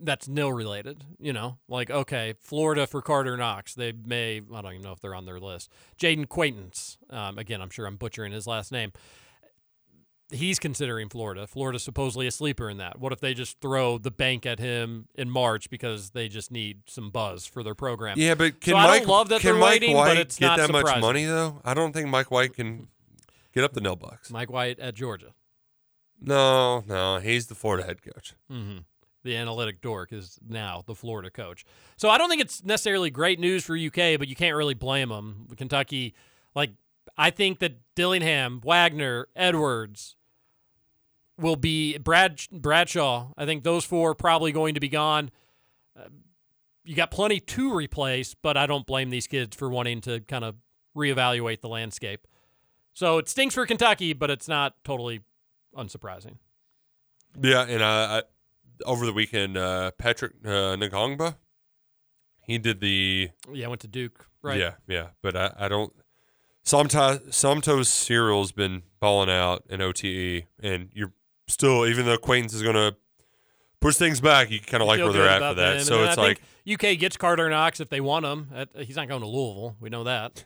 that's 0.01 0.29
nil 0.29 0.53
related, 0.53 1.05
you 1.19 1.33
know? 1.33 1.59
Like 1.69 1.91
okay, 1.91 2.35
Florida 2.41 2.87
for 2.87 3.03
Carter 3.03 3.37
Knox. 3.37 3.75
They 3.75 3.93
may 3.93 4.41
I 4.55 4.63
don't 4.63 4.73
even 4.73 4.83
know 4.83 4.93
if 4.93 5.01
they're 5.01 5.15
on 5.15 5.27
their 5.27 5.41
list. 5.41 5.71
Jayden 6.01 6.29
Quaintance. 6.29 6.99
Um, 7.11 7.39
again, 7.39 7.61
I'm 7.61 7.71
sure 7.71 7.87
I'm 7.87 7.97
butchering 7.97 8.33
his 8.33 8.47
last 8.47 8.73
name. 8.73 8.93
He's 10.31 10.59
considering 10.59 11.09
Florida. 11.09 11.47
Florida's 11.47 11.83
supposedly 11.83 12.27
a 12.27 12.31
sleeper 12.31 12.69
in 12.69 12.77
that. 12.77 12.99
What 12.99 13.13
if 13.13 13.21
they 13.21 13.33
just 13.33 13.61
throw 13.61 13.97
the 13.97 14.11
bank 14.11 14.45
at 14.45 14.59
him 14.59 15.09
in 15.15 15.31
March 15.31 15.71
because 15.71 16.11
they 16.11 16.29
just 16.29 16.51
need 16.51 16.83
some 16.87 17.11
buzz 17.11 17.47
for 17.47 17.63
their 17.63 17.75
program? 17.75 18.19
Yeah, 18.19 18.35
but 18.35 18.61
can 18.61 18.73
so 18.73 18.77
Mike 18.77 18.89
I 18.89 18.99
don't 18.99 19.09
love 19.09 19.29
that 19.31 19.41
can 19.41 19.53
they're 19.53 19.61
Mike 19.61 19.71
waiting, 19.71 19.97
White 19.97 20.09
but 20.09 20.17
it's 20.19 20.39
get 20.39 20.47
not 20.47 20.59
that 20.59 20.71
much 20.71 21.01
money 21.01 21.25
though? 21.25 21.63
I 21.65 21.73
don't 21.73 21.93
think 21.93 22.09
Mike 22.09 22.31
White 22.31 22.53
can 22.55 22.89
get 23.55 23.65
up 23.65 23.73
the 23.73 23.81
nil 23.81 23.97
bucks. 23.97 24.31
Mike 24.31 24.51
White 24.51 24.79
at 24.79 24.95
Georgia. 24.95 25.33
No, 26.21 26.85
no, 26.87 27.21
he's 27.21 27.47
the 27.47 27.55
Florida 27.55 27.87
head 27.87 28.03
coach. 28.03 28.35
Mm-hmm. 28.53 28.79
The 29.25 29.37
analytic 29.37 29.81
dork 29.81 30.13
is 30.13 30.39
now 30.47 30.83
the 30.87 30.95
Florida 30.95 31.31
coach. 31.31 31.65
So 31.97 32.11
I 32.11 32.19
don't 32.19 32.29
think 32.29 32.43
it's 32.43 32.63
necessarily 32.63 33.11
great 33.11 33.41
news 33.41 33.65
for 33.65 33.77
UK, 33.77 34.19
but 34.19 34.29
you 34.29 34.37
can't 34.37 34.57
really 34.57 34.75
blame 34.75 35.09
them. 35.09 35.49
Kentucky, 35.57 36.15
like 36.55 36.71
I 37.17 37.31
think 37.31 37.61
that 37.61 37.79
Dillingham, 37.95 38.61
Wagner, 38.63 39.29
Edwards 39.35 40.17
will 41.39 41.57
be 41.57 41.99
Brad 41.99 42.41
Bradshaw. 42.51 43.29
I 43.37 43.47
think 43.47 43.65
those 43.65 43.85
four 43.85 44.11
are 44.11 44.15
probably 44.15 44.53
going 44.53 44.75
to 44.75 44.81
be 44.81 44.89
gone. 44.89 45.31
Uh, 45.99 46.09
you 46.85 46.95
got 46.95 47.11
plenty 47.11 47.41
to 47.41 47.75
replace, 47.75 48.35
but 48.35 48.57
I 48.57 48.67
don't 48.67 48.87
blame 48.87 49.11
these 49.11 49.27
kids 49.27 49.57
for 49.57 49.69
wanting 49.69 50.01
to 50.03 50.21
kind 50.21 50.45
of 50.45 50.57
reevaluate 50.97 51.61
the 51.61 51.69
landscape. 51.69 52.27
So 52.93 53.19
it 53.19 53.29
stinks 53.29 53.55
for 53.55 53.65
Kentucky, 53.67 54.13
but 54.13 54.31
it's 54.31 54.49
not 54.49 54.75
totally 54.85 55.21
unsurprising. 55.77 56.37
Yeah, 57.41 57.63
and 57.63 57.83
I, 57.83 58.19
I 58.19 58.23
over 58.85 59.07
the 59.07 59.13
weekend, 59.13 59.57
uh, 59.57 59.93
Patrick 59.93 60.33
uh, 60.45 60.77
Ngongba, 60.77 61.37
he 62.41 62.59
did 62.59 62.81
the 62.81 63.31
Yeah, 63.53 63.67
I 63.67 63.69
went 63.69 63.83
to 63.83 63.89
Duke, 63.89 64.27
right? 64.43 64.59
Yeah, 64.59 64.73
yeah, 64.87 65.09
but 65.23 65.37
I, 65.37 65.53
I 65.59 65.69
don't. 65.69 65.93
Sometimes 66.63 67.21
Somtos 67.29 67.87
Cyril's 67.87 68.53
been 68.53 68.83
balling 69.01 69.31
out 69.31 69.65
in 69.69 69.81
OTE, 69.81 70.45
and 70.61 70.91
you're 70.93 71.13
still, 71.49 71.87
even 71.87 72.07
though 72.07 72.17
Quaintance 72.19 72.55
is 72.55 72.63
going 72.63 72.77
to 72.77 72.97
push 73.81 73.97
things 73.97 74.21
back, 74.21 74.51
you 74.51 74.61
kind 74.61 74.83
of 74.83 74.87
like 74.87 75.01
where 75.01 75.13
they're 75.13 75.29
at 75.29 75.41
for 75.41 75.55
that. 75.55 75.83
So 75.83 76.05
it's 76.05 76.17
like, 76.17 76.41
UK 76.71 76.99
gets 76.99 77.17
Carter 77.17 77.49
Knox 77.49 77.81
if 77.81 77.89
they 77.89 78.01
want 78.01 78.25
him. 78.27 78.49
He's 78.77 78.97
not 78.97 79.09
going 79.09 79.23
to 79.23 79.27
Louisville. 79.27 79.77
We 79.81 79.89
know 79.91 80.05
that. 80.05 80.45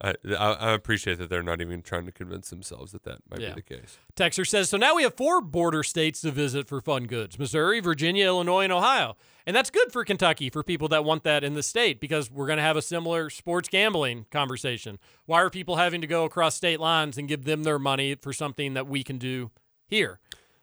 I, 0.00 0.14
I, 0.28 0.52
I 0.52 0.72
appreciate 0.72 1.18
that 1.18 1.30
they're 1.30 1.42
not 1.42 1.60
even 1.60 1.80
trying 1.80 2.04
to 2.06 2.12
convince 2.12 2.50
themselves 2.50 2.92
that 2.92 3.04
that 3.04 3.18
might 3.30 3.40
Yeah. 3.40 3.50
be 3.54 3.62
the 3.62 3.76
case. 3.76 3.96
Texer 4.16 4.46
says 4.46 4.68
so. 4.68 4.76
Now 4.76 4.96
we 4.96 5.04
have 5.04 5.14
four 5.14 5.40
border 5.40 5.82
states 5.82 6.20
to 6.22 6.30
visit 6.32 6.68
for 6.68 6.80
fun 6.80 7.04
goods: 7.06 7.38
Missouri, 7.38 7.80
Virginia, 7.80 8.26
Illinois, 8.26 8.64
and 8.64 8.72
Ohio. 8.72 9.16
And 9.46 9.54
that's 9.54 9.70
good 9.70 9.92
for 9.92 10.04
Kentucky 10.04 10.50
for 10.50 10.62
people 10.62 10.88
that 10.88 11.04
want 11.04 11.22
that 11.24 11.44
in 11.44 11.54
the 11.54 11.62
state 11.62 12.00
because 12.00 12.30
we're 12.30 12.46
going 12.46 12.56
to 12.56 12.62
have 12.62 12.76
a 12.76 12.82
similar 12.82 13.30
sports 13.30 13.68
gambling 13.68 14.26
conversation. 14.30 14.98
Why 15.26 15.40
are 15.42 15.48
people 15.50 15.76
having 15.76 16.00
to 16.00 16.06
go 16.06 16.24
across 16.24 16.54
state 16.54 16.80
lines 16.80 17.16
and 17.16 17.28
give 17.28 17.44
them 17.44 17.62
their 17.62 17.78
money 17.78 18.14
for 18.16 18.32
something 18.32 18.74
that 18.74 18.86
we 18.88 19.04
can 19.04 19.16
do 19.16 19.52
here? 19.86 20.20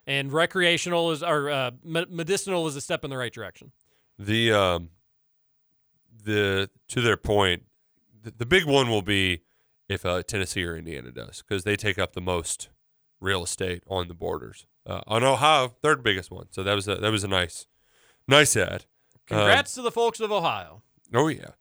And 0.08 0.32
recreational 0.34 1.12
is 1.12 1.22
or 1.24 1.50
uh, 1.50 1.72
me- 1.84 2.06
medicinal 2.10 2.68
is 2.68 2.76
a 2.76 2.82
step 2.82 3.04
in 3.04 3.10
the 3.10 3.18
right 3.18 3.32
direction. 3.34 3.72
The 4.18 4.52
um, 4.52 4.90
the 6.24 6.70
to 6.90 7.02
their 7.02 7.18
point, 7.18 7.64
the, 8.24 8.32
the 8.38 8.46
big 8.46 8.66
one 8.66 8.90
will 8.90 9.02
be 9.02 9.42
if 9.88 10.06
uh, 10.06 10.24
Tennessee 10.24 10.64
or 10.64 10.76
Indiana 10.76 11.12
does 11.12 11.44
because 11.48 11.64
they 11.64 11.76
take 11.76 12.00
up 12.00 12.14
the 12.14 12.22
most 12.22 12.70
real 13.20 13.44
estate 13.44 13.84
on 13.88 14.08
the 14.08 14.14
borders. 14.14 14.66
Uh, 14.86 15.02
on 15.06 15.24
Ohio, 15.24 15.74
third 15.82 16.04
biggest 16.04 16.32
one. 16.32 16.48
So 16.52 16.64
that 16.64 16.74
was 16.74 16.88
a, 16.88 16.96
that 16.96 17.12
was 17.12 17.24
a 17.24 17.28
nice, 17.28 17.68
nice 18.28 18.58
ad. 18.58 18.86
Um, 19.30 19.38
Congrats 19.38 19.76
to 19.76 19.82
the 19.84 19.92
folks 19.92 20.20
of 20.20 20.32
Ohio. 20.32 20.82
oh 21.14 21.28
yeah, 21.28 21.52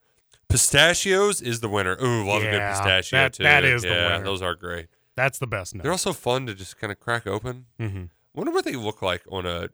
pistachios 0.48 1.40
is 1.42 1.60
the 1.60 1.68
winner. 1.68 1.96
Ooh, 2.02 2.26
love 2.26 2.42
a 2.42 2.50
good 2.50 2.60
pistachio 2.60 3.18
that- 3.18 3.32
too. 3.34 3.42
that 3.42 3.64
is 3.64 3.82
the 3.82 3.88
yeah, 3.88 4.12
winner. 4.12 4.24
those 4.24 4.40
are 4.42 4.54
great. 4.54 4.88
That's 5.20 5.38
the 5.38 5.46
best. 5.46 5.76
They're 5.82 5.90
also 5.92 6.12
fun 6.12 6.46
to 6.46 6.54
just 6.54 6.78
kind 6.78 6.90
of 6.90 6.98
crack 6.98 7.26
open. 7.26 7.66
Mm-hmm. 7.78 8.04
Wonder 8.34 8.52
what 8.52 8.64
they 8.64 8.72
look 8.76 9.02
like 9.02 9.22
on 9.30 9.44
a 9.46 9.68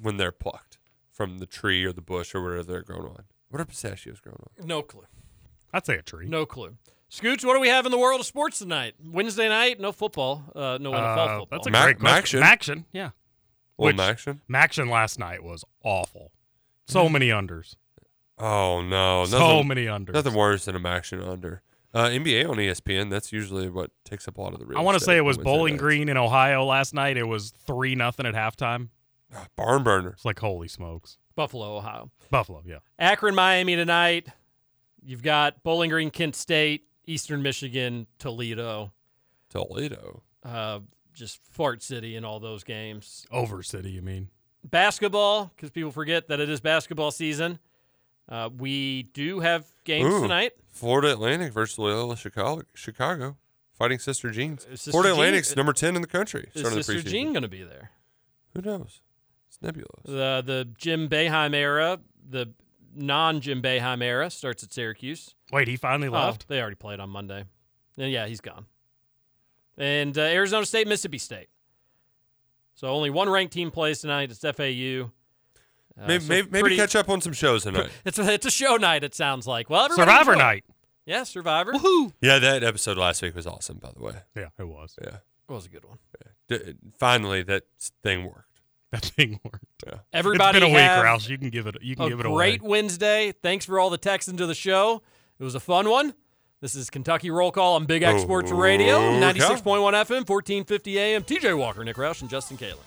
when 0.00 0.16
they're 0.16 0.32
plucked 0.32 0.78
from 1.10 1.38
the 1.38 1.46
tree 1.46 1.84
or 1.84 1.92
the 1.92 2.00
bush 2.00 2.34
or 2.34 2.42
whatever 2.42 2.62
they're 2.62 2.82
grown 2.82 3.06
on. 3.06 3.24
What 3.50 3.60
are 3.60 3.64
pistachios 3.64 4.20
grown 4.20 4.36
on? 4.58 4.66
No 4.66 4.82
clue. 4.82 5.04
I'd 5.72 5.84
say 5.86 5.96
a 5.96 6.02
tree. 6.02 6.26
No 6.26 6.46
clue. 6.46 6.76
Scooch, 7.10 7.44
what 7.44 7.54
do 7.54 7.60
we 7.60 7.68
have 7.68 7.84
in 7.86 7.92
the 7.92 7.98
world 7.98 8.20
of 8.20 8.26
sports 8.26 8.58
tonight? 8.58 8.94
Wednesday 9.04 9.48
night, 9.48 9.78
no 9.80 9.92
football, 9.92 10.44
uh, 10.56 10.78
no 10.80 10.90
NFL 10.92 10.96
Uh, 10.96 11.38
football. 11.40 11.46
that's 11.50 11.66
a 11.66 11.70
Mac- 11.70 11.84
great 11.84 11.98
question. 12.00 12.40
MACtion. 12.40 12.58
MACtion, 12.58 12.84
yeah. 12.92 13.10
Well, 13.76 13.86
Which- 13.88 13.96
MACtion? 13.96 14.40
MACtion 14.50 14.88
last 14.90 15.18
night 15.18 15.42
was 15.44 15.64
awful. 15.84 16.32
So 16.88 17.08
many 17.08 17.28
unders. 17.28 17.76
Oh 18.38 18.82
no, 18.82 19.24
So 19.26 19.62
many 19.62 19.84
unders. 19.86 20.14
Nothing 20.14 20.34
worse 20.34 20.64
than 20.64 20.74
a 20.74 20.80
MACtion 20.80 21.24
under. 21.26 21.62
Uh, 21.94 22.08
NBA 22.08 22.48
on 22.50 22.56
ESPN. 22.56 23.08
That's 23.08 23.32
usually 23.32 23.70
what 23.70 23.90
takes 24.04 24.26
up 24.26 24.36
a 24.36 24.40
lot 24.40 24.52
of 24.52 24.58
the 24.58 24.66
real 24.66 24.76
I 24.76 24.82
want 24.82 24.98
to 24.98 25.04
say 25.04 25.16
it 25.16 25.20
was 25.20 25.36
Wednesday 25.36 25.50
Bowling 25.50 25.74
nights. 25.74 25.82
Green 25.82 26.08
in 26.08 26.16
Ohio 26.16 26.64
last 26.64 26.92
night. 26.92 27.16
It 27.16 27.28
was 27.28 27.50
three 27.50 27.94
nothing 27.94 28.26
at 28.26 28.34
halftime. 28.34 28.88
Barn 29.56 29.84
burner. 29.84 30.10
It's 30.10 30.24
like 30.24 30.40
holy 30.40 30.68
smokes. 30.68 31.18
Buffalo, 31.36 31.76
Ohio. 31.76 32.10
Buffalo, 32.30 32.62
yeah. 32.66 32.78
Akron, 32.98 33.34
Miami 33.34 33.76
tonight. 33.76 34.28
You've 35.04 35.22
got 35.22 35.62
Bowling 35.62 35.90
Green, 35.90 36.10
Kent 36.10 36.34
State, 36.34 36.82
Eastern 37.06 37.42
Michigan, 37.42 38.06
Toledo. 38.18 38.92
Toledo. 39.50 40.22
Uh, 40.44 40.80
just 41.12 41.40
fart 41.44 41.82
city 41.82 42.16
in 42.16 42.24
all 42.24 42.40
those 42.40 42.64
games. 42.64 43.26
Over 43.30 43.62
City, 43.62 43.90
you 43.90 44.02
mean? 44.02 44.28
Basketball, 44.64 45.52
because 45.54 45.70
people 45.70 45.90
forget 45.90 46.28
that 46.28 46.40
it 46.40 46.48
is 46.48 46.60
basketball 46.60 47.10
season. 47.10 47.58
Uh, 48.28 48.48
we 48.56 49.04
do 49.12 49.40
have 49.40 49.66
games 49.84 50.12
Ooh, 50.12 50.22
tonight. 50.22 50.52
Florida 50.70 51.12
Atlantic 51.12 51.52
versus 51.52 51.78
Loyola 51.78 52.16
Chicago. 52.16 52.62
Chicago. 52.74 53.36
Fighting 53.76 53.98
Sister 53.98 54.30
Jeans. 54.30 54.64
Is 54.70 54.80
Sister 54.82 54.92
Florida 54.92 55.10
Jean- 55.10 55.18
Atlantic's 55.18 55.56
number 55.56 55.72
ten 55.72 55.96
in 55.96 56.02
the 56.02 56.08
country. 56.08 56.48
Is 56.54 56.60
starting 56.60 56.78
the 56.78 56.84
Sister 56.84 57.02
preseason. 57.08 57.10
Jean 57.12 57.32
going 57.32 57.42
to 57.42 57.48
be 57.48 57.62
there? 57.62 57.90
Who 58.54 58.62
knows? 58.62 59.00
It's 59.48 59.60
nebulous. 59.60 59.90
The 60.04 60.42
the 60.44 60.68
Jim 60.78 61.08
Boeheim 61.08 61.54
era, 61.54 61.98
the 62.28 62.52
non 62.94 63.40
Jim 63.40 63.60
Boeheim 63.60 64.02
era 64.02 64.30
starts 64.30 64.62
at 64.62 64.72
Syracuse. 64.72 65.34
Wait, 65.52 65.68
he 65.68 65.76
finally 65.76 66.08
Oh, 66.08 66.12
left? 66.12 66.48
they 66.48 66.60
already 66.60 66.76
played 66.76 67.00
on 67.00 67.10
Monday. 67.10 67.44
And 67.98 68.10
yeah, 68.10 68.26
he's 68.26 68.40
gone. 68.40 68.66
And 69.76 70.16
uh, 70.16 70.22
Arizona 70.22 70.64
State, 70.66 70.86
Mississippi 70.86 71.18
State. 71.18 71.48
So 72.74 72.88
only 72.88 73.10
one 73.10 73.28
ranked 73.28 73.52
team 73.52 73.70
plays 73.70 74.00
tonight. 74.00 74.30
It's 74.30 74.40
FAU. 74.40 75.10
Uh, 76.00 76.06
maybe 76.08 76.24
so 76.24 76.28
maybe, 76.28 76.48
maybe 76.50 76.60
pretty- 76.62 76.76
catch 76.76 76.96
up 76.96 77.08
on 77.08 77.20
some 77.20 77.32
shows 77.32 77.62
tonight. 77.64 77.90
It's 78.04 78.18
a, 78.18 78.32
it's 78.32 78.46
a 78.46 78.50
show 78.50 78.76
night. 78.76 79.04
It 79.04 79.14
sounds 79.14 79.46
like. 79.46 79.70
Well, 79.70 79.88
Survivor 79.90 80.32
enjoy 80.32 80.42
night. 80.44 80.64
Yeah, 81.06 81.22
Survivor. 81.24 81.72
Woohoo! 81.72 82.12
yeah, 82.20 82.38
that 82.38 82.64
episode 82.64 82.96
last 82.98 83.20
week 83.22 83.34
was 83.34 83.46
awesome. 83.46 83.78
By 83.78 83.90
the 83.96 84.02
way. 84.02 84.14
Yeah, 84.34 84.48
it 84.58 84.66
was. 84.66 84.96
Yeah. 85.02 85.16
It 85.48 85.52
was 85.52 85.66
a 85.66 85.68
good 85.68 85.84
one. 85.84 85.98
D- 86.48 86.74
finally, 86.98 87.42
that 87.42 87.64
thing 88.02 88.24
worked. 88.24 88.60
That 88.90 89.04
thing 89.04 89.38
worked. 89.44 89.64
Yeah. 89.86 89.98
Everybody 90.12 90.58
it's 90.58 90.64
been 90.64 90.70
a 90.70 90.74
week, 90.74 90.82
have 90.82 91.04
Roush. 91.04 91.28
You 91.28 91.36
can 91.36 91.50
give 91.50 91.66
it. 91.66 91.76
You 91.82 91.96
can 91.96 92.06
a 92.06 92.08
give 92.10 92.20
it 92.20 92.26
a 92.26 92.30
great 92.30 92.60
away. 92.60 92.68
Wednesday. 92.70 93.32
Thanks 93.42 93.64
for 93.66 93.78
all 93.78 93.90
the 93.90 93.98
texts 93.98 94.30
into 94.30 94.46
the 94.46 94.54
show. 94.54 95.02
It 95.38 95.44
was 95.44 95.54
a 95.54 95.60
fun 95.60 95.88
one. 95.90 96.14
This 96.60 96.74
is 96.74 96.88
Kentucky 96.90 97.30
Roll 97.30 97.50
Call 97.52 97.74
on 97.74 97.84
Big 97.84 98.02
X 98.02 98.22
Sports 98.22 98.50
Radio, 98.50 98.96
Okay. 98.96 99.20
96.1 99.20 99.64
FM, 99.92 100.26
1450 100.28 100.98
AM. 100.98 101.22
TJ 101.24 101.58
Walker, 101.58 101.84
Nick 101.84 101.96
Roush, 101.96 102.22
and 102.22 102.30
Justin 102.30 102.56
Kalen. 102.56 102.78